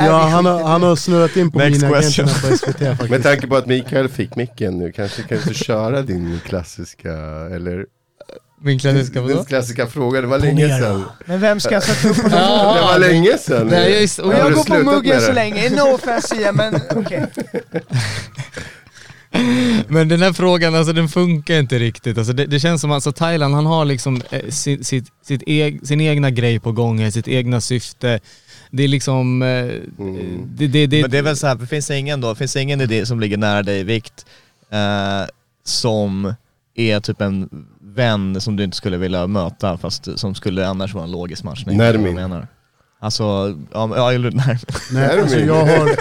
Ja, 0.00 0.28
han 0.28 0.46
har, 0.46 0.62
han 0.62 0.82
har 0.82 0.96
snurrat 0.96 1.36
in 1.36 1.53
på 1.53 1.59
Next 1.59 1.82
mina 1.82 1.94
question. 1.94 2.24
agenterna 2.28 2.50
på 2.50 2.57
SVT 2.57 2.78
faktiskt. 2.88 3.11
Med 3.11 3.22
tanke 3.22 3.46
på 3.46 3.57
att 3.57 3.66
Mikael 3.66 4.09
fick 4.09 4.36
micken 4.36 4.78
nu, 4.78 4.92
kanske 4.92 5.22
kan 5.22 5.38
du 5.46 5.55
köra 5.55 6.03
din 6.03 6.40
klassiska, 6.46 7.12
eller 7.55 7.84
Min 8.64 8.78
klassiska 8.78 9.20
din 9.20 9.28
vadå? 9.28 9.44
klassiska 9.44 9.86
fråga, 9.86 10.20
det 10.20 10.26
var 10.26 10.38
länge 10.38 10.78
sedan. 10.78 11.04
Men 11.26 11.40
vem 11.40 11.60
ska 11.60 11.74
jag 11.74 11.82
sätta 11.82 12.08
upp 12.08 12.16
på 12.22 12.28
Ja, 12.32 12.74
Det 12.74 12.80
var 12.80 12.98
länge 12.98 13.38
sedan. 13.38 13.66
Nej, 13.66 14.00
just- 14.00 14.18
och 14.18 14.34
jag 14.34 14.52
går 14.52 14.64
på 14.64 14.90
muggen 14.90 15.20
så 15.20 15.32
länge, 15.32 15.70
no 15.70 15.94
offense 15.94 16.36
igen 16.36 16.54
men 16.56 16.74
okej. 16.96 17.26
Men 19.88 20.08
den 20.08 20.22
här 20.22 20.32
frågan, 20.32 20.74
alltså 20.74 20.92
den 20.92 21.08
funkar 21.08 21.54
inte 21.58 21.78
riktigt. 21.78 22.18
Alltså 22.18 22.32
det, 22.32 22.46
det 22.46 22.60
känns 22.60 22.80
som 22.80 22.90
att 22.90 22.94
alltså, 22.94 23.12
Thailand, 23.12 23.54
han 23.54 23.66
har 23.66 23.84
liksom 23.84 24.22
eh, 24.30 24.48
sin, 24.48 24.84
sitt, 24.84 25.04
sitt 25.26 25.42
eg, 25.46 25.86
sin 25.86 26.00
egna 26.00 26.30
grej 26.30 26.60
på 26.60 26.72
gång, 26.72 27.12
sitt 27.12 27.28
egna 27.28 27.60
syfte. 27.60 28.20
Det 28.70 28.82
är 28.82 28.88
liksom... 28.88 29.42
Eh, 29.42 29.48
Mm. 29.98 30.48
det, 30.56 30.66
det, 30.66 30.86
det, 30.86 31.02
Men 31.02 31.10
det 31.10 31.18
är 31.18 31.22
väl 31.22 31.36
så 31.36 31.46
här, 31.46 31.66
finns 31.66 31.86
det 31.86 31.98
ingen 31.98 32.20
då, 32.20 32.34
finns 32.34 32.52
det 32.52 32.60
ingen 32.62 32.80
idé 32.80 33.06
som 33.06 33.20
ligger 33.20 33.36
nära 33.36 33.62
dig 33.62 33.80
i 33.80 33.82
vikt 33.82 34.26
eh, 34.70 35.28
som 35.64 36.34
är 36.74 37.00
typ 37.00 37.20
en 37.20 37.48
vän 37.95 38.40
som 38.40 38.57
du 38.57 38.64
inte 38.64 38.76
skulle 38.76 38.97
vilja 38.97 39.26
möta 39.26 39.78
fast 39.78 40.18
som 40.18 40.34
skulle 40.34 40.68
annars 40.68 40.95
vara 40.95 41.05
en 41.05 41.11
logisk 41.11 41.45
matchning? 41.45 41.78
Nermin. 41.78 42.14
Menar. 42.14 42.47
Alltså, 42.99 43.59
ja, 43.72 44.12
eller 44.12 44.30
nej. 44.47 44.59
Nej, 44.93 45.20
alltså 45.20 45.38
jag 45.38 45.66
har... 45.66 45.97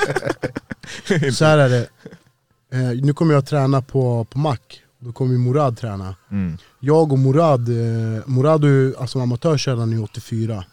Så 1.31 1.45
här 1.45 1.57
är 1.57 1.69
det. 1.69 1.87
Eh, 2.73 3.03
nu 3.03 3.13
kommer 3.13 3.33
jag 3.33 3.39
att 3.39 3.47
träna 3.47 3.81
på, 3.81 4.25
på 4.25 4.39
Mac. 4.39 4.57
Då 4.99 5.11
kommer 5.11 5.31
ju 5.31 5.37
Morad 5.37 5.77
träna. 5.77 6.15
Mm. 6.31 6.57
Jag 6.79 7.11
och 7.11 7.19
Morad, 7.19 7.69
eh, 7.69 8.21
Morad 8.25 8.65
är 8.65 9.01
alltså 9.01 9.19
amatör 9.19 9.57
sedan 9.57 9.93
i 9.93 9.97
84. 9.97 10.63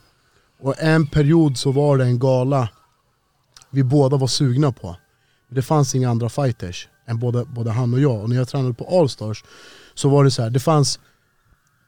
Och 0.60 0.74
en 0.78 1.06
period 1.06 1.58
så 1.58 1.72
var 1.72 1.98
det 1.98 2.04
en 2.04 2.18
gala 2.18 2.68
vi 3.70 3.82
båda 3.82 4.16
var 4.16 4.26
sugna 4.26 4.72
på. 4.72 4.96
Det 5.50 5.62
fanns 5.62 5.94
inga 5.94 6.10
andra 6.10 6.28
fighters 6.28 6.88
än 7.06 7.18
både, 7.18 7.44
både 7.44 7.70
han 7.70 7.94
och 7.94 8.00
jag. 8.00 8.22
Och 8.22 8.28
när 8.28 8.36
jag 8.36 8.48
tränade 8.48 8.74
på 8.74 9.00
Allstars 9.00 9.44
så 9.94 10.08
var 10.08 10.24
det 10.24 10.30
så 10.30 10.42
här, 10.42 10.50
det 10.50 10.60
fanns 10.60 11.00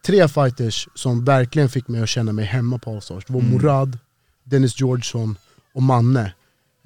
tre 0.07 0.28
fighters 0.28 0.88
som 0.94 1.24
verkligen 1.24 1.68
fick 1.68 1.88
mig 1.88 2.03
att 2.03 2.09
känna 2.09 2.32
mig 2.32 2.44
hemma 2.44 2.78
på 2.78 2.94
Allstars. 2.94 3.24
Det 3.24 3.32
var 3.32 3.40
Mm. 3.40 3.53
Morad, 3.53 3.98
Dennis 4.44 4.80
Georgesson 4.80 5.36
och 5.74 5.82
Manne 5.82 6.32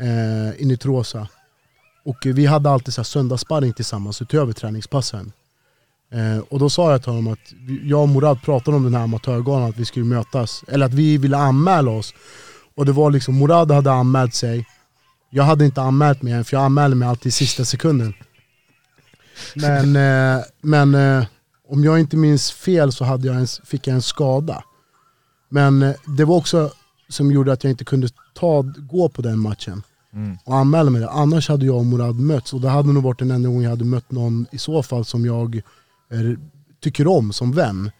eh, 0.00 0.60
i 0.62 0.64
Nitrosa. 0.64 1.28
Och 2.04 2.16
vi 2.24 2.46
hade 2.46 2.70
alltid 2.70 2.94
så 2.94 3.00
här 3.00 3.04
söndagssparring 3.04 3.72
tillsammans 3.72 4.22
utöver 4.22 4.52
träningspassen. 4.52 5.32
Eh, 6.12 6.38
och 6.38 6.58
då 6.58 6.70
sa 6.70 6.90
jag 6.90 7.02
till 7.02 7.12
honom 7.12 7.32
att 7.32 7.52
jag 7.82 8.02
och 8.02 8.08
Morad 8.08 8.42
pratade 8.42 8.76
om 8.76 8.84
den 8.84 8.94
här 8.94 9.02
amatörgalan, 9.02 9.70
att 9.70 9.76
vi 9.76 9.84
skulle 9.84 10.04
mötas, 10.04 10.64
eller 10.68 10.86
att 10.86 10.94
vi 10.94 11.18
ville 11.18 11.36
anmäla 11.36 11.90
oss. 11.90 12.14
Och 12.74 12.86
det 12.86 12.92
var 12.92 13.10
liksom, 13.10 13.34
Morad 13.34 13.70
hade 13.70 13.92
anmält 13.92 14.34
sig, 14.34 14.66
jag 15.30 15.44
hade 15.44 15.64
inte 15.64 15.82
anmält 15.82 16.22
mig 16.22 16.32
än 16.32 16.44
för 16.44 16.56
jag 16.56 16.64
anmälde 16.64 16.96
mig 16.96 17.08
alltid 17.08 17.26
i 17.26 17.30
sista 17.30 17.64
sekunden. 17.64 18.14
Men, 19.54 19.96
eh, 19.96 20.44
men 20.60 20.94
eh, 20.94 21.24
om 21.68 21.84
jag 21.84 22.00
inte 22.00 22.16
minns 22.16 22.52
fel 22.52 22.92
så 22.92 23.04
hade 23.04 23.26
jag 23.26 23.36
en, 23.36 23.46
fick 23.64 23.86
jag 23.86 23.94
en 23.94 24.02
skada. 24.02 24.64
Men 25.48 25.82
eh, 25.82 25.94
det 26.16 26.24
var 26.24 26.36
också 26.36 26.70
som 27.08 27.32
gjorde 27.32 27.52
att 27.52 27.64
jag 27.64 27.70
inte 27.70 27.84
kunde 27.84 28.08
ta, 28.34 28.62
gå 28.76 29.08
på 29.08 29.22
den 29.22 29.38
matchen 29.38 29.82
Mm. 30.14 30.38
och 30.44 30.56
anmäla 30.56 30.90
mig. 30.90 31.06
Annars 31.10 31.48
hade 31.48 31.66
jag 31.66 31.76
och 31.76 31.84
Morad 31.86 32.20
mötts 32.20 32.52
och 32.52 32.60
det 32.60 32.68
hade 32.68 32.92
nog 32.92 33.02
varit 33.02 33.18
den 33.18 33.30
enda 33.30 33.48
gången 33.48 33.62
jag 33.62 33.70
hade 33.70 33.84
mött 33.84 34.10
någon 34.10 34.46
i 34.52 34.58
så 34.58 34.82
fall 34.82 35.04
som 35.04 35.26
jag 35.26 35.56
eh, 36.10 36.38
tycker 36.80 37.06
om 37.06 37.32
som 37.32 37.52
vän. 37.52 37.90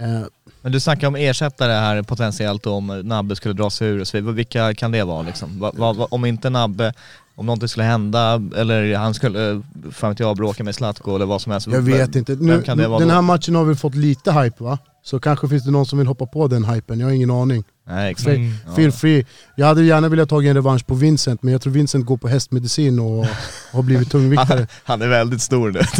Eh, 0.00 0.20
Men 0.62 0.72
du 0.72 0.80
snackar 0.80 1.06
om 1.08 1.16
ersättare 1.16 1.72
här 1.72 2.02
potentiellt 2.02 2.66
om 2.66 2.86
Nabbe 3.04 3.36
skulle 3.36 3.54
dra 3.54 3.70
sig 3.70 3.88
ur 3.88 4.00
och 4.00 4.08
så 4.08 4.16
vidare. 4.16 4.32
Vilka 4.34 4.74
kan 4.74 4.92
det 4.92 5.04
vara 5.04 5.22
liksom? 5.22 5.58
Va, 5.58 5.72
va, 5.74 5.92
va, 5.92 6.06
om 6.10 6.24
inte 6.24 6.50
Nabbe, 6.50 6.92
om 7.36 7.46
någonting 7.46 7.68
skulle 7.68 7.84
hända 7.84 8.42
eller 8.56 8.94
han 8.96 9.14
skulle, 9.14 9.62
fan 9.92 10.10
vet 10.10 10.20
jag, 10.20 10.36
bråka 10.36 10.64
med 10.64 10.74
Zlatko 10.74 11.14
eller 11.16 11.26
vad 11.26 11.42
som 11.42 11.52
helst. 11.52 11.66
jag 11.66 11.80
vet 11.80 12.16
inte. 12.16 12.32
Nu, 12.34 12.62
den 12.66 12.78
då? 12.88 13.08
här 13.08 13.22
matchen 13.22 13.54
har 13.54 13.64
väl 13.64 13.76
fått 13.76 13.94
lite 13.94 14.32
hype 14.32 14.64
va? 14.64 14.78
Så 15.02 15.20
kanske 15.20 15.48
finns 15.48 15.64
det 15.64 15.70
någon 15.70 15.86
som 15.86 15.98
vill 15.98 16.08
hoppa 16.08 16.26
på 16.26 16.48
den 16.48 16.64
hypen, 16.64 17.00
jag 17.00 17.06
har 17.06 17.12
ingen 17.12 17.30
aning. 17.30 17.64
Nej 17.86 18.10
exakt. 18.10 18.26
Feel, 18.26 18.38
Mm. 18.40 18.74
feel 18.76 18.92
free. 18.92 19.26
Jag 19.56 19.66
hade 19.66 19.82
gärna 19.82 20.08
velat 20.08 20.28
ta 20.28 20.42
en 20.42 20.54
revansch 20.54 20.86
på 20.86 20.94
Vincent 20.94 21.42
men 21.42 21.52
jag 21.52 21.62
tror 21.62 21.72
Vincent 21.72 22.06
går 22.06 22.16
på 22.16 22.28
hästmedicin 22.28 22.98
och 22.98 23.26
har 23.72 23.82
blivit 23.82 24.10
tungviktare. 24.10 24.66
Han 24.84 25.02
är 25.02 25.08
väldigt 25.08 25.42
stor 25.42 25.70
nu. 25.70 25.80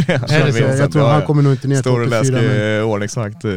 Så? 0.52 0.82
jag 0.82 0.92
tror 0.92 1.08
han 1.08 1.22
kommer 1.22 1.42
nog 1.42 1.52
inte 1.52 1.68
ner 1.68 1.74
till 1.74 1.82
Stor 1.82 2.00
och 2.00 2.06
84 2.06 2.20
läskig 2.40 2.84
ordningsvakt 2.84 3.44
eh, 3.44 3.50
Eh, 3.50 3.56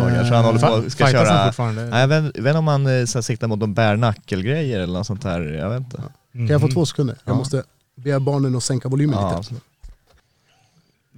dagar. 0.00 0.24
Så 0.24 0.34
han 0.34 0.44
håller 0.44 0.58
på 0.58 0.90
ska 0.90 1.06
Fightas 1.06 1.28
han 1.28 1.52
köra... 1.54 1.72
Nej, 1.72 2.00
jag 2.00 2.08
vet, 2.08 2.36
jag 2.36 2.46
inte 2.46 2.58
om 2.58 2.66
han 2.68 2.86
eh, 3.00 3.04
siktar 3.04 3.48
mot 3.48 3.58
någon 3.58 3.74
bärnackelgrejer 3.74 4.80
eller 4.80 4.94
något 4.94 5.06
sånt 5.06 5.24
här. 5.24 5.40
Jag 5.40 5.70
vet 5.70 5.78
inte. 5.78 6.02
Kan 6.32 6.46
jag 6.46 6.60
få 6.60 6.68
två 6.68 6.86
sekunder? 6.86 7.18
Jag 7.24 7.32
Ja. 7.32 7.38
måste 7.38 7.62
be 7.96 8.20
barnen 8.20 8.56
att 8.56 8.62
sänka 8.62 8.88
volymen 8.88 9.18
Ja, 9.20 9.38
lite. 9.38 9.54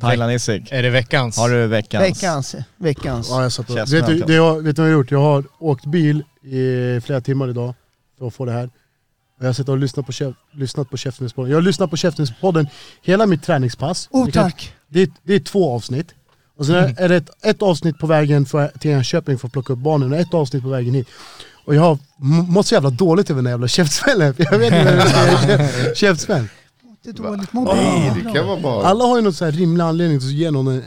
Thailand 0.00 0.32
Isik. 0.32 0.72
Är 0.72 0.82
det 0.82 0.90
veckans? 0.90 1.36
Har 1.38 1.48
du 1.48 1.66
veckans? 1.66 2.04
Veckans, 2.22 2.54
veckans. 2.76 3.28
Ja, 3.30 3.42
jag 3.42 3.52
satt 3.52 3.70
och, 3.70 3.76
vet, 3.76 4.06
du, 4.06 4.18
det 4.18 4.34
jag, 4.34 4.62
vet 4.62 4.76
du 4.76 4.82
vad 4.82 4.90
jag 4.90 4.94
har 4.94 4.98
gjort? 5.00 5.10
Jag 5.10 5.20
har 5.20 5.44
åkt 5.58 5.86
bil 5.86 6.24
i 6.42 7.00
flera 7.00 7.20
timmar 7.20 7.48
idag 7.50 7.74
för 8.18 8.26
att 8.26 8.34
få 8.34 8.44
det 8.44 8.52
här. 8.52 8.70
Jag 9.40 9.46
har 9.46 9.52
suttit 9.52 9.68
och 9.68 9.78
lyssnat 9.78 10.06
på, 10.06 10.12
chef, 10.12 10.34
lyssnat 10.52 10.90
på 10.90 10.96
Käftenspodden. 10.96 11.50
Jag 11.50 11.56
har 11.56 11.62
lyssnat 11.62 11.90
på 11.90 11.96
Käftenspodden 11.96 12.66
hela 13.02 13.26
mitt 13.26 13.42
träningspass. 13.42 14.08
Oh 14.10 14.30
tack! 14.30 14.74
Det 14.88 15.02
är, 15.02 15.08
det 15.22 15.34
är 15.34 15.40
två 15.40 15.72
avsnitt. 15.74 16.14
Och 16.56 16.66
sen 16.66 16.94
är 16.98 17.08
det 17.08 17.16
ett, 17.16 17.30
ett 17.44 17.62
avsnitt 17.62 17.98
på 17.98 18.06
vägen 18.06 18.46
för, 18.46 18.68
till 18.68 18.90
Enköping 18.90 19.38
för 19.38 19.46
att 19.46 19.52
plocka 19.52 19.72
upp 19.72 19.78
barnen 19.78 20.12
och 20.12 20.18
ett 20.18 20.34
avsnitt 20.34 20.62
på 20.62 20.68
vägen 20.68 20.94
hit. 20.94 21.08
Och 21.64 21.74
jag 21.74 21.80
har 21.82 21.98
mått 22.52 22.66
så 22.66 22.74
jävla 22.74 22.90
dåligt 22.90 23.30
över 23.30 23.38
den 23.38 23.46
här 23.46 23.52
jävla 23.52 23.68
käftsmällen. 23.68 24.34
Jag 24.50 24.58
vet 24.58 24.72
inte 24.72 24.96
vad. 25.88 25.96
Käftsmäll. 25.96 26.44
Det 27.04 27.10
är 27.10 27.14
dåligt 27.14 27.52
mår 27.52 27.74
Nej, 27.74 28.10
bra. 28.22 28.32
det 28.32 28.38
kan 28.38 28.46
vara 28.48 28.60
bara... 28.60 28.86
Alla 28.86 29.04
har 29.04 29.16
ju 29.16 29.22
någon 29.22 29.32
så 29.32 29.44
här 29.44 29.52
rimlig 29.52 29.84
anledning 29.84 30.16
att 30.16 30.22
ge 30.24 30.50
någon 30.50 30.68
en, 30.68 30.78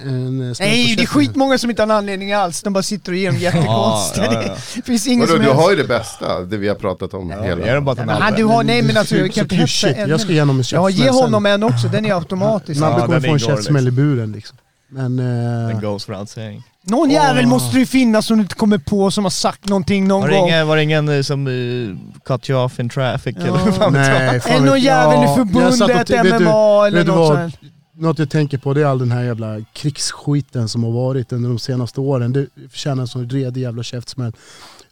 en 0.42 0.56
Nej, 0.60 0.94
det 0.98 1.04
är 1.04 1.08
skitmånga 1.08 1.58
som 1.58 1.70
inte 1.70 1.82
har 1.82 1.88
en 1.88 1.96
anledning 1.98 2.34
alls. 2.34 2.62
De 2.64 2.74
bara 2.74 2.84
sitter 2.84 3.12
och 3.12 3.18
ger 3.18 3.32
dem 3.32 3.40
jättekonstiga. 3.40 4.26
Ja, 4.26 4.34
ja, 4.34 4.44
ja. 4.48 4.56
Det 4.76 4.82
finns 4.82 5.08
ingen 5.08 5.20
Vadå, 5.28 5.34
du 5.38 5.44
helst. 5.44 5.56
har 5.62 5.70
ju 5.72 5.76
det 5.76 5.84
bästa, 5.88 6.40
det 6.42 6.58
vi 6.58 6.68
har 6.68 6.76
pratat 6.76 7.14
om 7.14 7.32
hela... 7.32 7.66
Är 7.68 7.76
det 7.76 7.82
bara 7.82 7.96
till 7.96 8.06
Men 8.06 8.16
han, 8.16 8.24
Nabbe? 8.24 8.38
du 8.38 8.44
har, 8.44 8.64
nej 8.64 8.82
men 8.82 8.98
alltså 8.98 9.16
jag 9.16 9.34
kan 9.34 9.44
inte 9.44 9.56
hetsa. 9.56 9.90
Jag 10.08 10.22
ska 10.22 10.32
ge 10.32 10.40
honom 10.40 10.56
en 10.56 10.58
Ja, 10.60 10.64
käftsmäll 10.64 10.92
ge 10.94 11.04
sen. 11.06 11.14
honom 11.14 11.46
en 11.46 11.64
också, 11.64 11.88
den 11.88 12.06
är 12.06 12.14
automatisk. 12.14 12.82
Nabbe 12.82 13.00
Ja, 13.00 13.06
kommer 13.06 13.20
få 13.22 13.34
en 13.34 13.40
käftsmäll 13.40 13.88
i 13.88 13.92
buren 13.92 14.32
liksom. 14.32 14.58
Men... 14.90 15.16
Den 15.18 15.70
Eh, 15.70 15.80
goes 15.82 16.10
without 16.10 16.30
saying. 16.30 16.64
Någon 16.84 17.10
jävel 17.10 17.46
måste 17.48 17.76
det 17.76 17.80
ju 17.80 17.86
finnas 17.86 18.26
som 18.26 18.38
du 18.38 18.44
inte 18.44 18.56
kommer 18.56 18.78
på 18.78 19.12
som 19.12 19.26
har 19.26 19.30
sagt 19.30 19.70
någonting 19.70 20.08
någon 20.08 20.22
Var 20.22 20.28
det 20.30 20.36
gång. 20.38 20.48
ingen, 20.48 20.68
var 20.68 20.76
det 20.76 20.84
ingen 20.84 21.10
eh, 21.10 21.22
som 21.22 21.48
uh, 21.48 21.98
cut 22.26 22.50
you 22.50 22.64
off 22.64 22.80
in 22.80 22.90
traffic 22.90 23.36
Ja. 23.40 23.44
eller 23.48 23.52
vad 23.66 23.76
fan 23.76 23.94
vet 23.94 24.08
jag? 24.08 24.20
nej, 24.20 24.40
fan 24.40 24.52
Är 24.52 24.60
vet 24.60 24.66
någon 24.70 24.80
jävel 24.80 25.18
i 25.20 25.22
Jag 25.22 25.30
satt 25.30 25.40
och 25.40 25.48
förbundet, 25.48 26.08
t- 26.08 26.24
vet 26.24 26.38
du- 26.40 26.46
MMA 26.46 26.88
eller 26.88 26.98
vet 26.98 27.06
du 27.06 27.12
något 27.12 27.30
vad? 27.30 27.38
sånt. 27.52 27.56
Något 28.00 28.20
jag 28.20 28.30
tänker 28.30 28.58
på 28.58 28.74
det 28.74 28.82
är 28.82 28.86
all 28.86 29.00
den 29.00 29.12
här 29.12 29.24
jävla 29.24 29.62
krigsskiten 29.74 30.70
som 30.70 30.84
har 30.84 30.92
varit 30.92 31.32
under 31.32 31.50
de 31.50 31.60
senaste 31.60 32.02
åren. 32.02 32.34
Det 32.34 32.46
förtjänar 32.72 33.02
en 33.02 33.08
sån 33.08 33.30
redig 33.30 33.62
jävla 33.62 33.84
käftsmäll. 33.84 34.34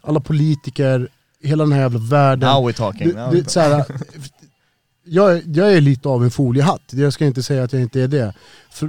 Alla 0.01 0.19
politiker, 0.19 1.07
hela 1.43 1.63
den 1.63 1.73
här 1.73 1.81
jävla 1.81 1.99
världen. 1.99 2.49
Now 2.49 2.69
we're 2.69 2.73
talking. 2.73 3.07
Now 3.13 3.31
det, 3.31 3.37
we're 3.41 3.47
så 3.49 3.59
här, 3.59 3.85
jag, 5.05 5.31
är- 5.37 5.43
jag 5.45 5.73
är 5.73 5.81
lite 5.81 6.09
av 6.09 6.23
en 6.23 6.31
foliehatt, 6.31 6.81
jag 6.91 7.13
ska 7.13 7.25
inte 7.25 7.43
säga 7.43 7.63
att 7.63 7.73
jag 7.73 7.81
inte 7.81 8.01
är 8.01 8.07
det. 8.07 8.33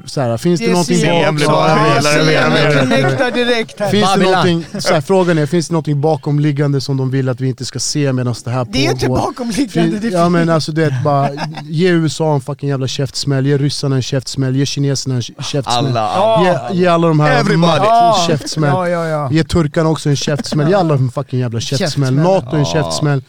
Så 0.07 0.21
här, 0.21 0.37
finns 0.37 0.61
det, 0.61 0.67
Det 0.67 0.73
någonting 0.73 1.01
mer. 1.01 2.81
connectar 2.81 3.31
direkt 3.31 3.81
här. 3.81 3.91
Finns 3.91 4.15
det 4.15 4.21
någonting, 4.23 4.65
så 4.81 4.95
här, 4.95 5.01
frågan 5.01 5.39
är, 5.39 5.47
finns 5.47 5.69
det 5.69 5.73
någonting 5.73 6.01
bakomliggande 6.01 6.81
som 6.81 6.97
de 6.97 7.11
vill 7.11 7.29
att 7.29 7.41
vi 7.41 7.49
inte 7.49 7.65
ska 7.65 7.79
se 7.79 8.13
medan 8.13 8.35
det 8.45 8.51
här 8.51 8.67
Det 8.71 8.87
är 8.87 8.91
inte 8.91 9.07
pågår? 9.07 9.19
bakomliggande. 9.21 10.09
är 10.09 10.13
Ja 10.13 10.29
men 10.29 10.51
alltså 10.51 10.73
det 10.73 10.85
är 10.85 10.95
bara, 11.05 11.31
ge 11.65 11.89
USA 11.89 12.35
en 12.35 12.41
fucking 12.41 12.69
jävla 12.69 12.87
käftsmäll, 12.87 13.47
ge 13.47 13.57
ryssarna 13.59 13.97
en 13.97 14.03
käftsmäll, 14.03 14.57
ge 14.57 14.67
kineserna 14.67 15.15
en 15.15 15.23
käftsmäll. 15.23 15.65
Alla, 15.87 16.01
alla. 16.09 16.69
Ge, 16.73 16.79
ge 16.81 16.87
alla 16.87 17.09
de 17.09 17.21
här 17.21 17.41
Everybody. 17.41 17.85
käftsmäll. 18.27 18.71
Ja, 18.71 18.89
ja, 18.89 19.07
ja. 19.07 19.29
Ge 19.33 19.45
turkarna 19.45 19.89
också 19.89 20.09
en 20.09 20.17
käftsmäll, 20.17 20.69
ge 20.69 20.75
alla 20.75 20.95
en 20.95 21.11
fucking 21.11 21.41
jävla 21.41 21.61
käftsmäll. 21.61 21.89
Käftsmäll. 21.89 22.15
NATO 22.15 22.57
en 22.57 22.65
käftsmäll. 22.65 23.23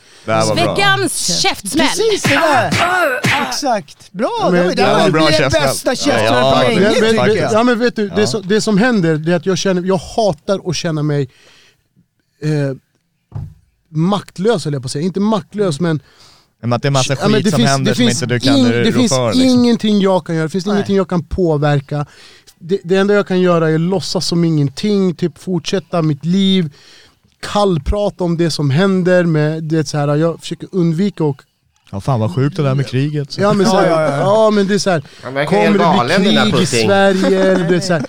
Veckans 0.55 1.39
käftsmäll. 1.41 1.87
Precis 1.87 2.23
det 2.23 2.29
där! 2.35 2.71
Exakt. 3.47 4.11
Bra! 4.11 4.29
men 4.51 4.53
det 4.53 4.63
var, 4.63 4.69
det 4.69 4.75
det 4.75 4.93
var 4.93 5.09
bra 5.09 5.31
käftsmäll. 5.31 5.63
bästa 5.63 5.89
Ja, 5.89 5.95
käftsmällen 5.95 6.46
ja, 6.51 6.63
Men, 7.01 7.15
men, 7.15 7.35
ja, 7.51 7.63
men 7.63 7.79
vet 7.79 7.95
du, 7.95 8.09
det, 8.09 8.21
Ja. 8.21 8.27
som, 8.27 8.41
det 8.47 8.61
som 8.61 8.77
händer 8.77 9.15
det 9.17 9.31
är 9.31 9.35
att 9.35 9.45
jag 9.45 9.57
känner, 9.57 9.81
jag 9.83 9.97
hatar 9.97 10.69
att 10.69 10.75
känna 10.75 11.03
mig 11.03 11.29
eh, 12.41 12.75
maktlös 13.89 14.65
höll 14.65 14.73
jag 14.73 14.81
på 14.81 14.85
att 14.87 14.91
säga. 14.91 15.05
Inte 15.05 15.19
maktlös 15.19 15.79
men 15.79 16.01
Men 16.61 16.73
att 16.73 16.81
det 16.81 16.87
är 16.87 16.91
massa 16.91 17.13
Ja, 17.21 17.27
skit 17.29 17.43
det 17.45 17.49
som 17.51 17.57
finns- 17.57 17.69
händer 17.69 17.93
som 17.93 18.03
inte 18.09 18.25
du 18.25 18.39
kan 18.39 18.71
rå 18.71 18.83
Det 18.83 18.91
finns 18.93 19.13
för 19.13 19.33
liksom. 19.33 19.49
ingenting 19.49 19.99
jag 20.01 20.25
kan 20.25 20.35
göra, 20.35 20.43
det 20.45 20.49
finns 20.49 20.65
Nej. 20.65 20.73
ingenting 20.75 20.95
jag 20.95 21.09
kan 21.09 21.23
påverka. 21.23 22.05
Det, 22.59 22.79
det 22.83 22.95
enda 22.95 23.13
jag 23.13 23.27
kan 23.27 23.39
göra 23.41 23.69
är 23.69 23.77
låtsas 23.77 24.27
som 24.27 24.43
ingenting, 24.43 25.15
typ 25.15 25.37
fortsätta 25.39 26.01
mitt 26.01 26.25
liv. 26.25 26.73
kallprata 27.39 28.23
om 28.23 28.37
det 28.37 28.51
som 28.51 28.69
händer. 28.69 29.23
Med, 29.23 29.63
det 29.63 29.87
så 29.87 29.97
här, 29.97 30.15
jag 30.15 30.39
försöker 30.39 30.67
undvika 30.71 31.23
att 31.23 31.37
Ja 31.91 32.01
fan 32.01 32.19
vad 32.19 32.35
sjukt 32.35 32.57
det 32.57 32.63
där 32.63 32.75
med 32.75 32.87
kriget. 32.87 33.31
Så. 33.31 33.41
Ja 33.41 33.53
men, 33.53 33.65
så 33.65 33.75
här, 33.77 33.87
Ja, 33.89 34.01
ja, 34.01 34.11
ja, 34.11 34.17
ja. 34.17 34.49
men 34.49 34.67
det 34.67 34.73
är 34.73 34.77
såhär, 34.79 35.01
kommer 35.23 35.37
det 36.07 36.19
bli 36.19 36.51
krig 36.51 36.61
i. 36.63 36.65
Sverige? 36.65 37.51
Eller, 37.51 37.63
du 37.69 37.75
vet, 37.75 37.85
så 37.85 37.93
här, 37.93 38.03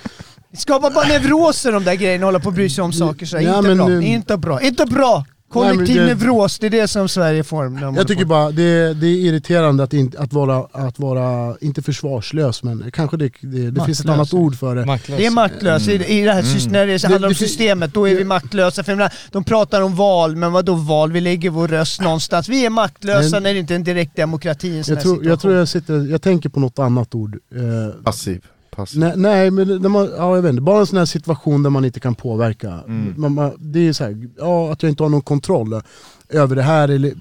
Det 0.53 0.57
skapar 0.59 0.91
bara 0.91 1.09
neuroser 1.09 1.73
de 1.73 1.85
där 1.85 1.95
grejerna, 1.95 2.27
hålla 2.27 2.39
på 2.41 2.47
och 2.49 2.53
bry 2.55 2.71
sig 2.71 2.85
om 2.85 2.93
saker 2.93 3.27
så 3.27 3.37
här. 3.37 3.45
Ja, 3.45 3.57
inte 3.57 3.69
men 3.69 3.79
bra, 3.79 3.89
nu- 3.89 4.03
inte 4.07 4.37
bra, 4.37 4.61
inte 4.61 4.87
bra! 4.87 5.25
Kollektiv 5.51 5.97
Nej, 5.97 6.07
det- 6.09 6.15
neuros, 6.15 6.59
det 6.59 6.67
är 6.67 6.71
det 6.71 6.89
som 6.89 7.09
Sverige 7.09 7.45
får. 7.45 7.81
Jag 7.97 8.09
tycker 8.09 8.25
bara 8.25 8.51
det 8.51 8.63
är, 8.63 8.95
det 8.95 9.07
är 9.07 9.11
irriterande 9.17 9.83
att, 9.85 9.93
inte, 9.93 10.19
att, 10.21 10.33
vara, 10.33 10.67
att 10.73 10.99
vara, 10.99 11.57
inte 11.61 11.83
försvarslös, 11.83 12.63
men 12.63 12.91
kanske 12.91 13.17
det, 13.17 13.31
det, 13.41 13.71
det 13.71 13.85
finns 13.85 14.01
ett 14.01 14.07
Maktlös. 14.07 14.09
annat 14.09 14.35
ord 14.35 14.57
för 14.59 14.77
det. 14.77 14.87
Maktlös. 14.87 15.19
Det 15.19 15.27
är 15.27 15.31
maktlöst, 15.31 15.89
I, 15.89 15.93
i 15.93 16.25
det 16.25 16.33
här 16.33 16.43
systemet, 16.43 16.73
när 16.73 16.87
det 16.87 17.05
handlar 17.05 17.29
om 17.29 17.35
systemet, 17.35 17.95
då 17.95 18.09
är 18.09 18.15
vi 18.15 18.25
maktlösa. 18.25 18.83
För 18.85 18.95
menar, 18.95 19.13
de 19.33 19.45
pratar 19.45 19.81
om 19.83 19.97
val, 19.97 20.37
men 20.37 20.53
vad 20.53 20.65
då 20.65 20.75
val? 20.75 21.13
Vi 21.13 21.21
lägger 21.21 21.51
vår 21.51 21.69
röst 21.69 22.01
någonstans. 22.01 22.49
Vi 22.49 22.67
är 22.67 22.71
maktlösa 22.71 23.31
Men- 23.37 23.43
när 23.43 23.53
det 23.55 23.59
inte 23.61 23.75
är 23.75 23.77
en 23.77 23.85
direkt 23.85 24.17
demokrati 24.17 24.69
i 24.69 24.79
en 24.79 24.85
sån 24.85 24.93
Jag 24.93 24.97
här 24.97 25.03
tror, 25.03 25.13
situation. 25.15 25.31
jag 25.31 25.41
tror 25.41 25.55
jag 25.55 25.69
sitter, 25.69 26.11
jag 26.11 26.23
tänker 26.23 26.49
på 26.49 26.61
något 26.61 26.79
annat 26.79 27.15
ord. 27.15 27.39
Eh, 27.55 28.03
Passiv. 28.05 28.43
Passiv. 28.79 29.01
nej, 29.01 29.13
nej 29.17 29.51
men 29.51 29.69
när 29.83 29.89
man, 29.89 30.11
ja, 30.17 30.35
jag 30.35 30.43
vet 30.43 30.51
inte, 30.51 30.63
bara 30.63 30.81
en 30.81 30.87
sån 30.87 30.99
här 30.99 31.05
situation 31.05 31.63
där 31.63 31.71
man 31.71 31.85
inte 31.85 32.01
kan 32.01 32.15
påverka. 32.15 32.69
Mm. 32.69 33.15
Man, 33.17 33.35
man, 33.35 33.53
det 33.59 33.89
är 33.89 33.93
så 33.93 34.05
här, 34.05 34.29
ja, 34.39 34.73
att 34.73 34.83
jag 34.83 34.91
inte 34.91 35.03
har 35.03 35.11
någon 35.11 35.23
kontroll 35.23 35.83
över 36.29 36.57
det 36.57 36.63
här. 36.63 36.89
Eller, 36.89 37.13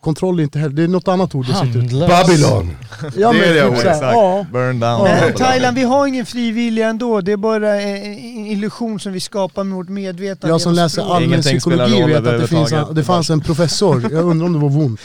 kontroll 0.00 0.38
är 0.38 0.42
inte 0.42 0.58
heller, 0.58 0.74
det 0.76 0.82
är 0.82 0.88
något 0.88 1.08
annat 1.08 1.34
ord 1.34 1.46
jag 1.48 1.66
sitter 1.66 1.78
Handlös. 1.78 2.08
Babylon! 2.08 2.70
Ja, 3.16 3.32
Det 3.32 3.38
är 3.38 3.46
men 3.46 3.54
det 3.54 3.68
ordet, 3.68 3.98
ja. 4.00 4.46
Burn 4.52 4.80
down. 4.80 4.90
Ja. 4.90 5.04
Nej, 5.04 5.32
Thailand, 5.32 5.76
vi 5.76 5.82
har 5.82 6.06
ingen 6.06 6.26
frivilliga 6.26 6.88
ändå. 6.88 7.20
Det 7.20 7.32
är 7.32 7.36
bara 7.36 7.80
en 7.80 8.46
illusion 8.46 9.00
som 9.00 9.12
vi 9.12 9.20
skapar 9.20 9.64
med 9.64 9.76
vårt 9.76 9.88
medvetande. 9.88 10.48
Jag 10.48 10.60
som 10.60 10.74
läser 10.74 11.14
allmän 11.16 11.40
psykologi 11.40 12.02
vet 12.02 12.16
att 12.16 12.24
det, 12.24 12.46
finns 12.46 12.74
det 12.92 13.04
fanns 13.04 13.30
en 13.30 13.40
professor, 13.40 14.02
jag 14.12 14.24
undrar 14.24 14.46
om 14.46 14.52
det 14.52 14.58
var 14.58 14.84
ont. 14.84 15.00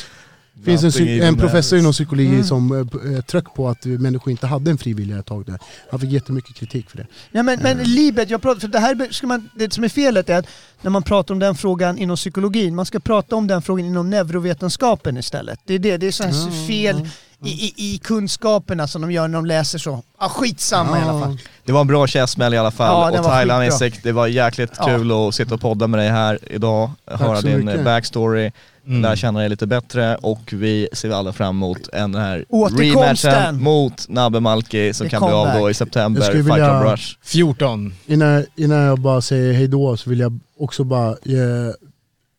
Det 0.59 0.63
finns 0.63 0.83
en, 0.83 0.89
psy- 0.89 1.21
en 1.23 1.37
professor 1.37 1.79
inom 1.79 1.91
psykologi 1.91 2.27
Mm. 2.27 2.43
som 2.43 2.71
eh, 2.71 3.13
eh, 3.15 3.21
tryck 3.21 3.45
på 3.55 3.69
att 3.69 3.85
eh, 3.85 3.91
människor 3.91 4.31
inte 4.31 4.47
hade 4.47 4.71
en 4.71 4.77
frivilliga 4.77 5.19
ett 5.19 5.25
tag 5.25 5.45
där. 5.45 5.59
Han 5.91 5.99
fick 5.99 6.11
jättemycket 6.11 6.55
kritik 6.55 6.89
för 6.89 6.97
det. 6.97 7.07
Ja, 7.31 7.43
men, 7.43 7.59
men 7.61 7.77
Libet, 7.83 8.29
jag 8.29 8.41
pratar, 8.41 8.59
för 8.59 8.67
det 8.67 8.79
här 8.79 9.07
ska 9.13 9.27
man, 9.27 9.49
det 9.55 9.73
som 9.73 9.83
är 9.83 9.89
felet 9.89 10.29
är 10.29 10.37
att 10.37 10.45
när 10.81 10.89
man 10.91 11.03
pratar 11.03 11.33
om 11.33 11.39
den 11.39 11.55
frågan 11.55 11.97
inom 11.97 12.15
psykologin, 12.15 12.75
man 12.75 12.85
ska 12.85 12.99
prata 12.99 13.35
om 13.35 13.47
den 13.47 13.61
frågan 13.61 13.85
inom 13.85 14.09
neurovetenskapen 14.09 15.17
istället. 15.17 15.59
Det 15.65 15.73
är 15.73 15.79
det, 15.79 15.97
det 15.97 16.07
är 16.07 16.11
så 16.11 16.23
här 16.23 16.31
Ja, 16.31 16.67
fel 16.67 17.07
i, 17.45 17.49
i, 17.49 17.73
i 17.93 17.97
kunskaperna 17.97 18.87
som 18.87 19.01
de 19.01 19.11
gör 19.11 19.27
när 19.27 19.35
de 19.37 19.45
läser 19.45 19.79
så. 19.79 20.03
Ah, 20.17 20.29
skitsamma 20.29 20.99
i 20.99 21.01
alla 21.01 21.19
fall. 21.21 21.37
Det 21.65 21.71
var 21.71 21.81
en 21.81 21.87
bra 21.87 22.07
käftsmäll 22.07 22.53
i 22.53 22.57
alla 22.57 22.71
fall 22.71 23.13
Ja, 23.13 23.19
och 23.19 23.25
var 23.25 23.31
Thailand. 23.31 23.65
Insect, 23.65 24.03
det 24.03 24.11
var 24.11 24.27
jäkligt 24.27 24.71
Ja. 24.77 24.85
kul 24.85 25.11
att 25.11 25.35
sitta 25.35 25.53
och 25.55 25.61
podda 25.61 25.87
med 25.87 25.99
dig 25.99 26.09
här 26.09 26.39
idag, 26.51 26.91
höra 27.05 27.41
så 27.41 27.47
din 27.47 27.65
mycket. 27.65 27.83
backstory, 27.85 28.51
Mm. 28.87 29.01
lära 29.01 29.15
känna 29.15 29.39
dig 29.39 29.49
lite 29.49 29.67
bättre 29.67 30.15
och 30.15 30.53
vi 30.53 30.87
ser 30.93 31.09
alla 31.09 31.33
fram 31.33 31.55
emot 31.55 31.89
en 31.93 32.15
här 32.15 32.45
rematchen 32.77 33.63
mot 33.63 34.09
Nabbe 34.09 34.39
Malki 34.39 34.93
som 34.93 35.03
Det 35.03 35.09
kan 35.09 35.21
bli 35.21 35.31
av 35.31 35.59
då 35.59 35.69
i 35.69 35.73
september, 35.73 36.21
Fight 36.21 36.35
vilja- 36.35 36.81
Club 36.81 36.91
Rush. 36.91 37.17
14. 37.23 37.93
Innan, 38.05 38.45
innan 38.55 38.77
jag 38.77 38.99
bara 38.99 39.21
säger 39.21 39.53
hejdå 39.53 39.97
så 39.97 40.09
vill 40.09 40.19
jag 40.19 40.39
också 40.59 40.83
bara 40.83 41.09
eh, 41.09 41.73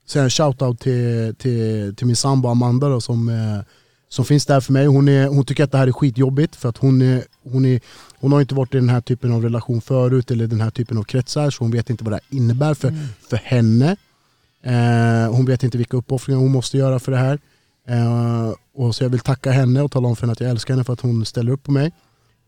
säga 0.08 0.24
en 0.24 0.30
shoutout 0.30 0.80
till, 0.80 1.34
till, 1.38 1.94
till 1.96 2.06
min 2.06 2.16
sambo 2.16 2.48
Amanda 2.48 2.88
då, 2.88 3.00
som, 3.00 3.28
eh, 3.28 3.64
som 4.08 4.24
finns 4.24 4.46
där 4.46 4.60
för 4.60 4.72
mig. 4.72 4.86
Hon, 4.86 5.08
är, 5.08 5.26
hon 5.26 5.44
tycker 5.44 5.64
att 5.64 5.72
det 5.72 5.78
här 5.78 5.86
är 5.86 5.92
skitjobbigt 5.92 6.56
för 6.56 6.68
att 6.68 6.76
hon, 6.76 7.02
är, 7.02 7.22
hon, 7.52 7.64
är, 7.64 7.80
hon 8.20 8.32
har 8.32 8.40
inte 8.40 8.54
varit 8.54 8.74
i 8.74 8.76
den 8.76 8.88
här 8.88 9.00
typen 9.00 9.32
av 9.32 9.42
relation 9.42 9.80
förut 9.80 10.30
eller 10.30 10.46
den 10.46 10.60
här 10.60 10.70
typen 10.70 10.98
av 10.98 11.02
kretsar 11.02 11.50
så 11.50 11.64
hon 11.64 11.70
vet 11.70 11.90
inte 11.90 12.04
vad 12.04 12.12
det 12.12 12.20
här 12.30 12.38
innebär 12.38 12.74
för, 12.74 12.94
för 13.30 13.36
henne. 13.36 13.96
Eh, 14.62 15.32
hon 15.32 15.44
vet 15.44 15.62
inte 15.62 15.78
vilka 15.78 15.96
uppoffringar 15.96 16.40
hon 16.40 16.52
måste 16.52 16.78
göra 16.78 16.98
för 16.98 17.12
det 17.12 17.18
här. 17.18 17.38
Eh, 17.88 18.54
och 18.74 18.94
så 18.94 19.04
jag 19.04 19.10
vill 19.10 19.20
tacka 19.20 19.50
henne 19.50 19.82
och 19.82 19.92
tala 19.92 20.08
om 20.08 20.16
för 20.16 20.22
henne 20.22 20.32
att 20.32 20.40
jag 20.40 20.50
älskar 20.50 20.74
henne 20.74 20.84
för 20.84 20.92
att 20.92 21.00
hon 21.00 21.24
ställer 21.24 21.52
upp 21.52 21.62
på 21.62 21.72
mig. 21.72 21.92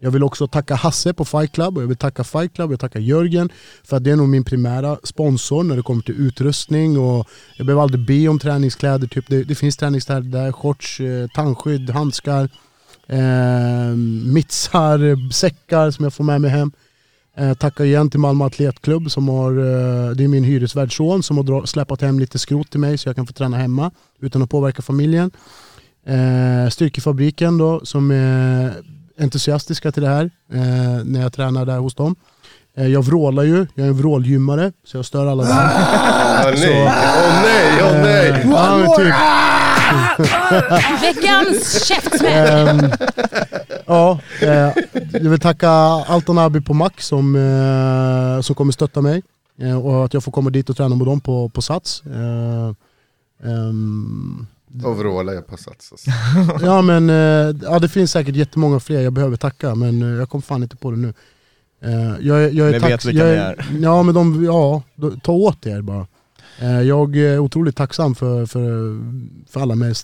Jag 0.02 0.10
vill 0.10 0.22
också 0.22 0.48
tacka 0.48 0.74
Hasse 0.74 1.12
på 1.12 1.24
Fight 1.24 1.52
Club 1.52 1.76
och 1.76 1.82
jag 1.82 1.88
vill 1.88 1.96
tacka 1.96 2.24
Fight 2.24 2.54
Club 2.54 2.68
och 2.68 2.72
jag 2.72 2.80
tackar 2.80 3.00
Jörgen 3.00 3.48
för 3.84 3.96
att 3.96 4.04
det 4.04 4.10
är 4.10 4.16
nog 4.16 4.28
min 4.28 4.44
primära 4.44 4.98
sponsor 5.02 5.62
när 5.62 5.76
det 5.76 5.82
kommer 5.82 6.02
till 6.02 6.20
utrustning 6.20 6.98
och 6.98 7.28
jag 7.56 7.66
behöver 7.66 7.82
aldrig 7.82 8.06
be 8.06 8.28
om 8.28 8.38
träningskläder. 8.38 9.06
Typ 9.06 9.24
det, 9.28 9.44
det 9.44 9.54
finns 9.54 9.76
träningskläder 9.76 10.22
där, 10.22 10.52
shorts, 10.52 11.00
eh, 11.00 11.28
tandskydd, 11.34 11.90
handskar, 11.90 12.48
eh, 13.06 13.96
mittsar, 14.24 15.30
säckar 15.32 15.90
som 15.90 16.04
jag 16.04 16.14
får 16.14 16.24
med 16.24 16.40
mig 16.40 16.50
hem. 16.50 16.72
Eh, 17.36 17.54
tackar 17.54 17.84
igen 17.84 18.10
till 18.10 18.20
Malmö 18.20 18.44
Atletklubb 18.44 19.10
som 19.10 19.28
har, 19.28 19.50
eh, 19.50 20.10
det 20.10 20.24
är 20.24 20.28
min 20.28 20.44
hyresvärdsson 20.44 21.22
som 21.22 21.36
har 21.36 21.66
släpat 21.66 22.00
hem 22.00 22.20
lite 22.20 22.38
skrot 22.38 22.70
till 22.70 22.80
mig 22.80 22.98
så 22.98 23.08
jag 23.08 23.16
kan 23.16 23.26
få 23.26 23.32
träna 23.32 23.56
hemma 23.56 23.90
utan 24.20 24.42
att 24.42 24.50
påverka 24.50 24.82
familjen. 24.82 25.30
Eh, 26.06 26.70
Styrkefabriken 26.70 27.58
då 27.58 27.80
som 27.84 28.10
är 28.10 28.72
entusiastiska 29.18 29.92
till 29.92 30.02
det 30.02 30.08
här 30.08 30.30
eh, 30.52 31.04
när 31.04 31.20
jag 31.22 31.32
tränar 31.32 31.66
där 31.66 31.78
hos 31.78 31.94
dem. 31.94 32.16
Jag 32.74 33.02
vrålar 33.04 33.42
ju, 33.42 33.66
jag 33.74 33.84
är 33.86 33.90
en 33.90 33.96
vrålgymmare 33.96 34.72
så 34.84 34.96
jag 34.96 35.04
stör 35.04 35.26
alla 35.26 35.44
där. 35.44 35.52
Åh 35.54 36.54
nej, 36.60 36.86
åh 36.86 37.42
nej, 37.42 37.82
åh 37.82 37.92
nej! 38.02 38.46
Ja, 38.50 38.76
men 38.76 38.96
typ. 38.96 39.14
Veckans 41.00 41.84
käftsmäll! 41.84 42.68
Ehm, 42.68 42.90
ja, 43.86 44.20
eh, 44.42 44.72
jag 45.12 45.30
vill 45.30 45.40
tacka 45.40 45.70
Alton 45.70 46.38
Abi 46.38 46.60
på 46.60 46.74
Mac 46.74 46.90
som, 46.98 47.36
eh, 47.36 48.40
som 48.42 48.54
kommer 48.54 48.72
stötta 48.72 49.00
mig 49.00 49.22
eh, 49.60 49.86
och 49.86 50.04
att 50.04 50.14
jag 50.14 50.24
får 50.24 50.32
komma 50.32 50.50
dit 50.50 50.70
och 50.70 50.76
träna 50.76 50.96
med 50.96 51.06
dem 51.06 51.20
på, 51.20 51.48
på 51.48 51.62
Sats. 51.62 52.02
Eh, 52.06 52.74
ehm, 53.50 54.46
vrålar 54.74 55.32
jag 55.32 55.46
på 55.46 55.56
sats. 55.56 55.92
Alltså. 55.92 56.10
ja 56.66 56.82
men 56.82 57.08
ja, 57.62 57.78
det 57.78 57.88
finns 57.88 58.12
säkert 58.12 58.36
jättemånga 58.36 58.80
fler 58.80 59.00
jag 59.00 59.12
behöver 59.12 59.36
tacka 59.36 59.74
men 59.74 60.00
jag 60.00 60.30
kom 60.30 60.42
fan 60.42 60.62
inte 60.62 60.76
på 60.76 60.90
det 60.90 60.96
nu. 60.96 61.14
Jag, 62.20 62.54
jag 62.54 62.68
är 62.68 62.80
tax- 62.80 62.92
vet 62.92 63.04
vilka 63.04 63.26
jag 63.26 63.56
ni 63.70 63.78
är, 63.78 63.82
Ja 63.82 64.02
men 64.02 64.14
de, 64.14 64.44
ja, 64.44 64.82
ta 65.22 65.32
åt 65.32 65.66
er 65.66 65.80
bara. 65.82 66.06
Eh, 66.60 66.82
jag 66.82 67.16
är 67.16 67.38
otroligt 67.38 67.76
tacksam 67.76 68.14
för, 68.14 68.46
för, 68.46 68.98
för 69.50 69.60
alla 69.60 69.74
med 69.74 69.96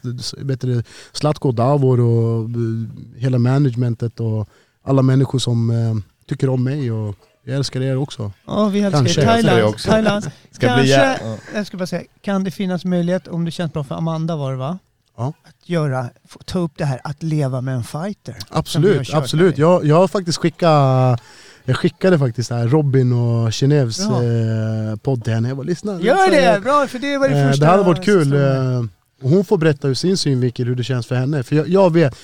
du, 0.61 0.83
Zlatko, 1.13 1.53
Davor 1.53 2.01
och 2.01 2.51
eh, 2.51 3.21
hela 3.21 3.39
managementet 3.39 4.21
och 4.21 4.49
alla 4.83 5.03
människor 5.03 5.39
som 5.39 5.71
eh, 5.71 5.95
tycker 6.29 6.49
om 6.49 6.65
mig 6.65 6.93
och 6.93 7.15
jag 7.45 7.57
älskar 7.57 7.81
er 7.81 7.97
också. 7.97 8.33
Ja, 8.47 8.69
vi 8.69 8.81
älskar 8.81 8.99
Kanske. 8.99 9.21
Det 9.21 9.27
Thailand. 9.27 9.65
också. 9.65 9.91
Thailand. 9.91 10.25
Ska 10.51 10.67
Kanske, 10.67 10.83
bli 10.83 10.93
ja. 10.93 11.37
jag 11.55 11.67
ska 11.67 11.77
bara 11.77 11.87
säga, 11.87 12.03
kan 12.21 12.45
det 12.45 12.51
finnas 12.51 12.85
möjlighet, 12.85 13.29
om 13.29 13.45
det 13.45 13.51
känns 13.51 13.73
bra 13.73 13.85
för 13.85 13.95
Amanda 13.95 14.37
var 14.37 14.51
det 14.51 14.59
va? 14.59 14.79
Ja. 15.17 15.33
Att 15.43 15.69
göra, 15.69 16.11
ta 16.45 16.59
upp 16.59 16.73
det 16.77 16.85
här 16.85 17.01
att 17.05 17.23
leva 17.23 17.61
med 17.61 17.75
en 17.75 17.85
fighter. 17.85 18.37
Absolut, 18.49 19.15
absolut. 19.15 19.59
Jag, 19.59 19.85
jag 19.85 19.97
har 19.97 20.09
faktiskt 20.09 20.39
skickat 20.39 21.21
jag 21.67 21.77
skickade 21.77 22.19
faktiskt 22.19 22.51
här 22.51 22.69
Robin 22.69 23.13
och 23.13 23.51
Genèves 23.51 24.09
Bra. 24.09 24.23
eh, 24.23 24.97
podd 24.97 25.25
till 25.25 25.33
henne. 25.33 25.49
Jag 25.49 25.57
bara 25.57 25.63
lyssna. 25.67 26.01
Gör 26.01 26.31
det! 26.31 26.61
Bra, 26.63 26.87
för 26.87 26.99
det 26.99 27.19
var 27.19 27.29
det 27.29 27.39
Eh, 27.41 27.49
första. 27.49 27.65
det 27.65 27.71
hade 27.71 27.83
varit 27.83 28.05
kul. 28.05 28.33
eh, 28.33 28.79
och 29.23 29.31
hon 29.31 29.45
får 29.45 29.59
berätta 29.59 29.89
ur 29.89 29.95
sin 29.95 30.17
synvinkel 30.17 30.67
hur 30.67 30.75
det 30.75 30.85
känns 30.85 31.07
för 31.07 31.15
henne. 31.15 31.43
För 31.43 31.57
jag, 31.57 31.69
jag, 31.69 31.93
vet, 31.93 32.15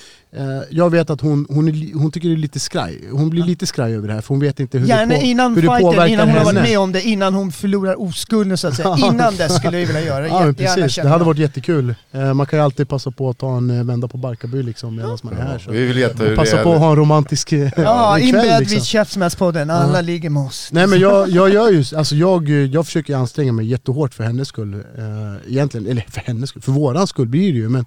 jag 0.71 0.91
vet 0.91 1.11
att 1.11 1.21
hon, 1.21 1.47
hon, 1.49 1.91
hon 1.95 2.11
tycker 2.11 2.29
det 2.29 2.35
är 2.35 2.37
lite 2.37 2.61
skraj. 2.61 3.01
Hon 3.13 3.31
blir 3.31 3.45
lite 3.45 3.67
skraj 3.67 3.95
över 3.95 4.09
det 4.09 4.15
här 4.15 4.21
för 4.21 4.29
hon 4.29 4.41
vet 4.41 4.61
inte 4.61 4.79
hur, 4.79 4.87
Gärna 4.87 5.15
det, 5.15 5.21
på, 5.21 5.27
innan 5.27 5.55
hur 5.55 5.63
det 5.63 5.69
fighten, 5.69 5.83
påverkar 5.83 6.07
innan 6.07 6.29
hon 6.29 6.39
har 6.39 6.45
varit 6.45 6.63
med 6.63 6.79
om 6.79 6.93
det, 6.93 7.03
innan 7.03 7.35
hon 7.35 7.53
förlorar 7.53 8.03
oskulden 8.03 8.59
så 8.59 8.69
att 8.69 8.77
säga. 8.77 8.97
Innan 9.13 9.37
det 9.37 9.49
skulle 9.49 9.77
vi 9.77 9.85
vilja 9.85 10.01
göra. 10.01 10.29
Ja 10.29 10.45
men 10.45 10.55
precis, 10.55 10.95
det 10.97 11.09
hade 11.09 11.21
jag. 11.21 11.27
varit 11.27 11.39
jättekul. 11.39 11.95
Eh, 12.13 12.35
man 12.35 12.47
kan 12.47 12.59
ju 12.59 12.65
alltid 12.65 12.89
passa 12.89 13.11
på 13.11 13.31
att 13.31 13.39
ta 13.39 13.57
en 13.57 13.71
eh, 13.71 13.85
vända 13.85 14.09
på 14.09 14.19
Barkarby 14.19 14.63
liksom 14.63 14.97
medan 14.97 15.19
man 15.23 15.37
är 15.37 15.43
här. 15.43 15.59
Så. 15.59 15.71
Vi 15.71 15.87
vill 15.87 15.97
veta 15.97 16.15
hur 16.19 16.25
Och 16.25 16.31
det 16.31 16.37
passa 16.37 16.59
är. 16.61 16.65
på 16.65 16.73
att 16.73 16.79
ha 16.79 16.91
en 16.91 16.97
romantisk 16.97 17.53
eh, 17.53 17.71
Ja, 17.77 18.19
in 18.19 18.33
bed 18.33 18.61
liksom. 18.61 18.75
vid 18.75 18.85
Käftsmällspodden. 18.85 19.71
Alla 19.71 20.01
ligger 20.01 20.31
med 20.31 20.43
oss. 20.43 20.69
Nej 20.73 20.87
men 20.87 21.01
jag, 21.01 21.29
jag 21.29 21.51
gör 21.51 21.71
ju, 21.71 21.85
alltså 21.97 22.15
jag, 22.15 22.49
jag 22.49 22.87
försöker 22.87 23.17
anstränga 23.17 23.53
mig 23.53 23.67
jättehårt 23.67 24.15
för 24.15 24.25
hennes 24.25 24.49
skull. 24.49 24.75
Eh, 24.75 25.53
egentligen, 25.53 25.87
eller 25.87 26.05
för 26.09 26.21
hennes 26.21 26.51
skull, 26.51 26.63
för 26.63 26.73
våran 26.73 27.07
skull 27.07 27.29
blir 27.29 27.53
det 27.53 27.59
ju. 27.59 27.69
Men, 27.69 27.87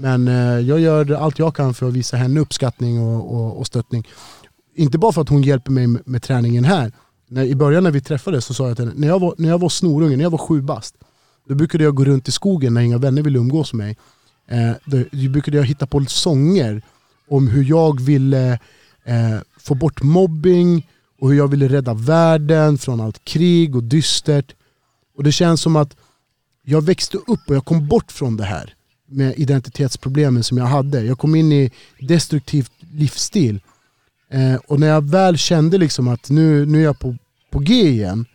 men 0.00 0.28
eh, 0.28 0.68
jag 0.68 0.80
gör 0.80 1.10
allt 1.10 1.38
jag 1.38 1.54
kan 1.54 1.74
för 1.74 1.88
att 1.88 1.94
visa 1.94 2.16
henne 2.16 2.40
uppskattning 2.40 3.00
och, 3.00 3.34
och, 3.34 3.58
och 3.58 3.66
stöttning. 3.66 4.08
Inte 4.74 4.98
bara 4.98 5.12
för 5.12 5.22
att 5.22 5.28
hon 5.28 5.42
hjälper 5.42 5.72
mig 5.72 5.86
med, 5.86 6.02
med 6.04 6.22
träningen 6.22 6.64
här. 6.64 6.92
När, 7.28 7.44
I 7.44 7.54
början 7.54 7.84
när 7.84 7.90
vi 7.90 8.00
träffades 8.00 8.44
så 8.44 8.54
sa 8.54 8.68
jag 8.68 8.76
till 8.76 8.86
henne, 8.86 9.00
när 9.00 9.08
jag 9.08 9.20
var, 9.20 9.34
när 9.38 9.48
jag 9.48 9.58
var 9.58 9.68
snorunge, 9.68 10.16
när 10.16 10.24
jag 10.24 10.30
var 10.30 10.38
sju 10.38 10.62
bast, 10.62 10.94
då 11.48 11.54
brukade 11.54 11.84
jag 11.84 11.94
gå 11.94 12.04
runt 12.04 12.28
i 12.28 12.32
skogen 12.32 12.74
när 12.74 12.80
inga 12.80 12.98
vänner 12.98 13.22
ville 13.22 13.38
umgås 13.38 13.72
med 13.72 13.86
mig. 13.86 13.96
Eh, 14.48 14.76
då, 14.84 15.04
då 15.12 15.30
brukade 15.30 15.56
jag 15.56 15.64
hitta 15.64 15.86
på 15.86 16.04
sånger 16.04 16.82
om 17.28 17.48
hur 17.48 17.64
jag 17.64 18.00
ville 18.00 18.52
eh, 19.04 19.38
få 19.58 19.74
bort 19.74 20.02
mobbing 20.02 20.88
och 21.20 21.28
hur 21.28 21.36
jag 21.36 21.48
ville 21.48 21.68
rädda 21.68 21.94
världen 21.94 22.78
från 22.78 23.00
allt 23.00 23.24
krig 23.24 23.76
och 23.76 23.82
dystert. 23.82 24.54
Och 25.16 25.24
det 25.24 25.32
känns 25.32 25.60
som 25.60 25.76
att 25.76 25.96
jag 26.62 26.84
växte 26.84 27.16
upp 27.16 27.40
och 27.48 27.56
jag 27.56 27.64
kom 27.64 27.88
bort 27.88 28.12
från 28.12 28.36
det 28.36 28.44
här 28.44 28.74
med 29.10 29.34
identitetsproblemen 29.36 30.44
som 30.44 30.58
jag 30.58 30.64
hade. 30.64 31.02
Jag 31.02 31.18
kom 31.18 31.34
in 31.34 31.52
i 31.52 31.70
destruktiv 31.98 32.68
livsstil. 32.92 33.60
Eh, 34.30 34.54
och 34.54 34.80
när 34.80 34.86
jag 34.86 35.10
väl 35.10 35.38
kände 35.38 35.78
liksom 35.78 36.08
att 36.08 36.30
nu, 36.30 36.66
nu 36.66 36.78
är 36.78 36.84
jag 36.84 36.98
på, 36.98 37.16
på 37.50 37.58
G 37.58 37.74
igen 37.74 38.26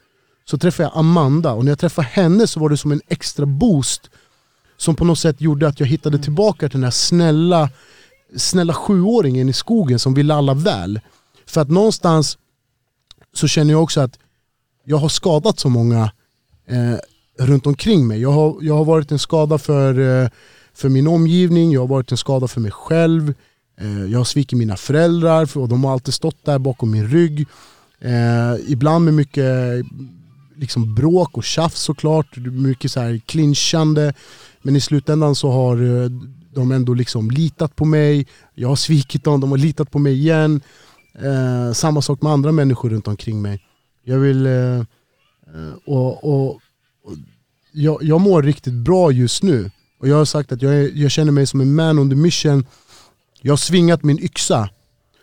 så 0.46 0.58
träffade 0.58 0.90
jag 0.90 1.00
Amanda 1.00 1.52
och 1.52 1.66
när 1.66 1.72
jag 1.72 1.80
träffade 1.80 2.08
henne 2.08 2.48
så 2.48 2.60
var 2.60 2.70
det 2.70 2.78
som 2.78 2.92
en 2.92 3.02
extra 3.08 3.46
boost 3.46 4.10
som 4.78 4.96
på 4.96 5.06
något 5.06 5.20
sätt 5.20 5.42
gjorde 5.42 5.68
att 5.68 5.80
jag 5.80 5.88
hittade 5.88 6.20
tillbaka 6.20 6.70
till 6.70 6.80
den 6.80 6.84
här 6.84 6.92
snälla, 6.92 7.70
snälla 8.36 8.74
sjuåringen 8.74 9.50
i 9.50 9.54
skogen 9.54 10.00
som 10.00 10.14
ville 10.14 10.34
alla 10.34 10.54
väl. 10.54 11.00
För 11.46 11.62
att 11.62 11.70
någonstans 11.70 12.38
så 13.34 13.48
känner 13.48 13.72
jag 13.72 13.84
också 13.84 14.02
att 14.02 14.20
jag 14.84 14.98
har 14.98 15.10
skadat 15.10 15.60
så 15.60 15.70
många 15.70 16.12
eh, 16.68 16.96
runt 17.40 17.68
omkring 17.68 18.08
mig. 18.08 18.22
Jag 18.22 18.32
har, 18.32 18.58
jag 18.62 18.78
har 18.78 18.86
varit 18.86 19.12
en 19.12 19.20
skada 19.20 19.58
för, 19.58 20.00
eh, 20.00 20.30
för 20.76 20.90
min 20.90 21.08
omgivning, 21.08 21.72
jag 21.72 21.82
har 21.82 21.88
varit 21.88 22.12
en 22.12 22.18
skada 22.18 22.48
för 22.48 22.62
mig 22.62 22.72
själv. 22.72 23.34
Eh, 23.82 24.06
jag 24.06 24.20
har 24.20 24.26
svikit 24.26 24.60
mina 24.60 24.78
föräldrar 24.78 25.58
och 25.58 25.70
de 25.70 25.84
har 25.84 25.94
alltid 25.94 26.14
stått 26.14 26.46
där 26.46 26.60
bakom 26.60 26.92
min 26.92 27.08
rygg. 27.08 27.48
Eh, 28.00 28.56
ibland 28.68 29.06
med 29.06 29.14
mycket 29.14 29.86
liksom 30.56 30.96
bråk 30.96 31.38
och 31.38 31.44
tjafs 31.44 31.82
såklart, 31.82 32.38
mycket 32.38 32.92
så 32.92 33.00
här 33.00 33.22
clinchande. 33.26 34.14
Men 34.62 34.76
i 34.76 34.82
slutändan 34.82 35.36
så 35.36 35.52
har 35.52 36.04
eh, 36.04 36.10
de 36.54 36.72
ändå 36.72 36.94
liksom 36.94 37.32
litat 37.32 37.76
på 37.76 37.86
mig, 37.86 38.28
jag 38.54 38.70
har 38.70 38.76
svikit 38.76 39.24
dem, 39.24 39.42
de 39.42 39.52
har 39.52 39.58
litat 39.58 39.92
på 39.92 40.00
mig 40.00 40.14
igen. 40.14 40.62
Eh, 41.20 41.74
samma 41.74 42.02
sak 42.02 42.22
med 42.22 42.32
andra 42.32 42.52
människor 42.52 42.90
runt 42.90 43.08
omkring 43.08 43.42
mig. 43.42 43.62
Jag 44.04 44.20
vill... 44.20 44.46
Eh, 44.46 44.84
och, 45.86 46.24
och, 46.24 46.50
och 47.04 47.14
jag, 47.72 48.04
jag 48.04 48.22
mår 48.22 48.44
riktigt 48.44 48.74
bra 48.74 49.12
just 49.12 49.44
nu. 49.44 49.72
Och 50.00 50.08
jag 50.08 50.16
har 50.16 50.26
sagt 50.26 50.52
att 50.52 50.62
jag, 50.62 50.76
är, 50.76 50.92
jag 50.94 51.12
känner 51.12 51.32
mig 51.32 51.48
som 51.48 51.62
en 51.62 51.76
man 51.76 52.00
on 52.00 52.10
the 52.10 52.16
mission. 52.16 52.66
Jag 53.42 53.52
har 53.52 53.58
svingat 53.58 54.04
min 54.04 54.20
yxa. 54.20 54.70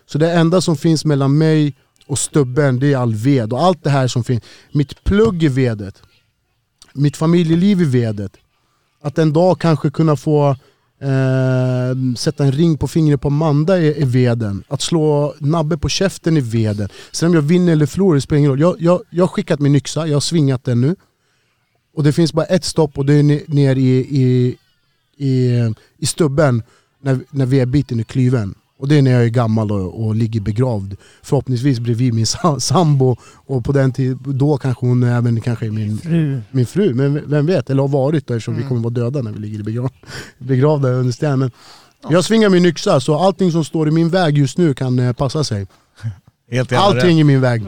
Så 0.07 0.19
det 0.19 0.33
enda 0.33 0.61
som 0.61 0.77
finns 0.77 1.05
mellan 1.05 1.39
mig 1.39 1.75
och 2.07 2.19
stubben 2.19 2.79
det 2.79 2.93
är 2.93 2.97
all 2.97 3.15
ved. 3.15 3.53
Och 3.53 3.63
allt 3.63 3.85
det 3.85 3.91
här 3.91 4.09
som 4.09 4.25
finns. 4.25 4.43
Mitt 4.73 5.05
plugg 5.05 5.43
i 5.43 5.49
vedet. 5.49 6.03
Mitt 6.95 7.17
familjeliv 7.17 7.83
i 7.83 7.85
vedet. 7.85 8.33
Att 9.03 9.19
en 9.19 9.33
dag 9.33 9.61
kanske 9.61 9.91
kunna 9.91 10.17
få 10.17 10.57
eh, 11.01 12.15
sätta 12.17 12.45
en 12.45 12.53
ring 12.53 12.79
på 12.79 12.89
fingret 12.89 13.21
på 13.21 13.29
Amanda 13.29 13.79
i, 13.79 14.03
i 14.03 14.05
veden. 14.05 14.65
Att 14.69 14.81
slå 14.81 15.35
nabbe 15.39 15.79
på 15.79 15.89
käften 15.89 16.37
i 16.37 16.41
veden. 16.41 16.89
Sen 17.13 17.29
om 17.29 17.35
jag 17.35 17.43
vinner 17.43 17.73
eller 17.73 17.87
förlorar 17.87 18.15
det 18.15 18.21
spelar 18.21 18.39
ingen 18.39 18.51
roll. 18.51 18.61
Jag, 18.61 18.77
jag, 18.81 19.03
jag 19.11 19.23
har 19.23 19.29
skickat 19.29 19.61
min 19.61 19.75
yxa, 19.75 20.07
jag 20.07 20.17
har 20.17 20.21
svingat 20.21 20.65
den 20.65 20.81
nu. 20.81 20.97
Och 21.95 22.03
det 22.03 22.13
finns 22.13 22.33
bara 22.33 22.47
ett 22.47 22.65
stopp 22.65 22.99
och 22.99 23.07
det 23.07 23.15
är 23.15 23.51
ner 23.55 23.77
i, 23.77 23.99
i, 23.99 24.57
i, 25.17 25.51
i 25.99 26.07
stubben 26.07 26.63
när, 27.03 27.19
när 27.31 27.47
vedbiten 27.47 28.01
är 28.01 28.05
klyven. 28.05 28.55
Och 28.79 28.89
det 28.89 28.99
är 28.99 29.03
när 29.03 29.11
jag 29.11 29.25
är 29.25 29.29
gammal 29.29 29.73
och, 29.73 30.05
och 30.07 30.15
ligger 30.15 30.41
begravd. 30.41 30.97
Förhoppningsvis 31.23 31.81
bredvid 31.81 32.15
min 32.15 32.27
sa- 32.27 32.61
sambo 32.61 33.17
och 33.23 33.65
på 33.65 33.73
den 33.73 33.93
tiden, 33.93 34.19
då 34.27 34.57
kanske 34.59 34.87
hon 34.87 35.03
även 35.03 35.41
kanske 35.41 35.67
är 35.67 35.71
min 35.71 35.99
Fru. 35.99 36.41
min 36.51 36.67
fru, 36.67 36.95
men 36.95 37.23
vem 37.31 37.47
vet, 37.47 37.71
eller 37.71 37.83
har 37.83 37.89
varit 37.89 38.27
då 38.27 38.35
eftersom 38.35 38.55
Mm. 38.55 38.65
vi 38.65 38.69
kommer 38.69 38.81
vara 38.83 38.95
döda 38.95 39.23
när 39.23 39.33
vi 39.33 39.39
ligger 39.39 39.63
begrav, 39.63 39.91
begravda 40.39 40.89
under 40.89 41.13
stenen. 41.13 41.51
Jag 42.09 42.25
svingar 42.25 42.49
min 42.49 42.65
yxa 42.67 43.01
så 43.01 43.19
allting 43.19 43.53
som 43.53 43.65
står 43.65 43.89
i 43.89 43.91
min 43.91 44.09
väg 44.09 44.39
just 44.39 44.59
nu 44.59 44.75
kan 44.75 44.99
eh, 44.99 45.13
passa 45.13 45.45
sig. 45.45 45.67
Helt 46.51 46.73
Allting 46.73 47.21
i 47.21 47.25
min 47.25 47.41
väg. 47.41 47.63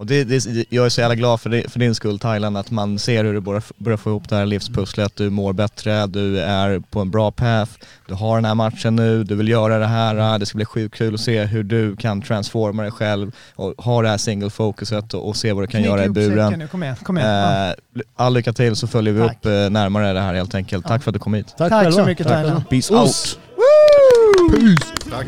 Och 0.00 0.06
det, 0.06 0.24
det, 0.24 0.64
jag 0.68 0.84
är 0.86 0.88
så 0.88 1.00
jävla 1.00 1.14
glad 1.14 1.40
för, 1.40 1.50
det, 1.50 1.70
för 1.72 1.78
din 1.80 1.94
skull 1.94 2.18
Thailand, 2.18 2.56
att 2.56 2.70
man 2.70 2.98
ser 2.98 3.24
hur 3.24 3.32
du 3.34 3.40
börjar, 3.40 3.62
börjar 3.76 3.96
få 3.96 4.10
ihop 4.10 4.28
det 4.28 4.36
här 4.36 4.46
livspusslet, 4.46 5.16
du 5.16 5.30
mår 5.30 5.52
bättre, 5.52 6.06
du 6.06 6.40
är 6.40 6.80
på 6.90 7.00
en 7.00 7.10
bra 7.10 7.30
path, 7.30 7.70
du 8.08 8.14
har 8.14 8.36
den 8.36 8.44
här 8.44 8.54
matchen 8.54 8.96
nu, 8.96 9.24
du 9.24 9.34
vill 9.34 9.48
göra 9.48 9.78
det 9.78 9.86
här, 9.86 10.38
det 10.38 10.46
ska 10.46 10.56
bli 10.56 10.64
sjukt 10.64 10.94
kul 10.94 11.14
att 11.14 11.20
se 11.20 11.44
hur 11.44 11.62
du 11.62 11.96
kan 11.96 12.22
transforma 12.22 12.82
dig 12.82 12.90
själv 12.90 13.32
och 13.54 13.74
ha 13.84 14.02
det 14.02 14.08
här 14.08 14.16
single 14.16 14.50
focuset 14.50 15.14
och, 15.14 15.28
och 15.28 15.36
se 15.36 15.52
vad 15.52 15.62
du 15.62 15.66
kan 15.66 15.80
Knyck 15.80 15.90
göra 15.90 16.04
i 16.04 16.08
buren. 16.08 16.58
nu, 16.58 16.68
Kom 16.68 16.82
igen, 16.82 16.96
kom 17.02 17.18
igen. 17.18 17.30
Ja. 17.30 17.68
Eh, 17.68 17.74
all 18.16 18.34
lycka 18.34 18.52
till 18.52 18.76
så 18.76 18.86
följer 18.86 19.14
vi 19.14 19.20
Tack. 19.20 19.36
upp 19.36 19.46
eh, 19.46 19.52
närmare 19.52 20.12
det 20.12 20.20
här 20.20 20.34
helt 20.34 20.54
enkelt. 20.54 20.86
Tack 20.86 21.02
för 21.02 21.10
att 21.10 21.14
du 21.14 21.18
kom 21.20 21.34
hit. 21.34 21.46
Tack, 21.48 21.56
Tack 21.70 21.82
själva. 21.84 21.92
så 21.92 22.04
mycket 22.04 22.26
Tack 22.26 22.42
Thailand. 22.42 22.68
Peace 22.68 22.94
Oss. 22.94 23.38
out! 23.56 24.60
Peace. 24.60 25.10
Tack. 25.10 25.26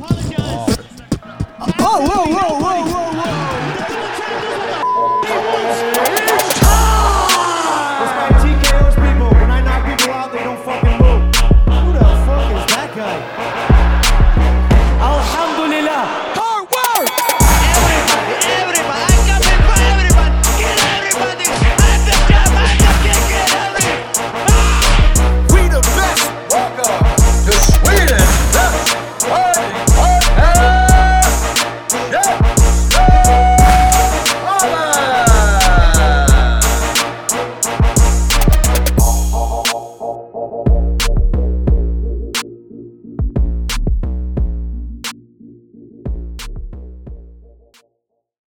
Oh, 1.79 2.01
oh, 2.01 2.29
oh, 2.29 2.63
oh. 2.63 3.62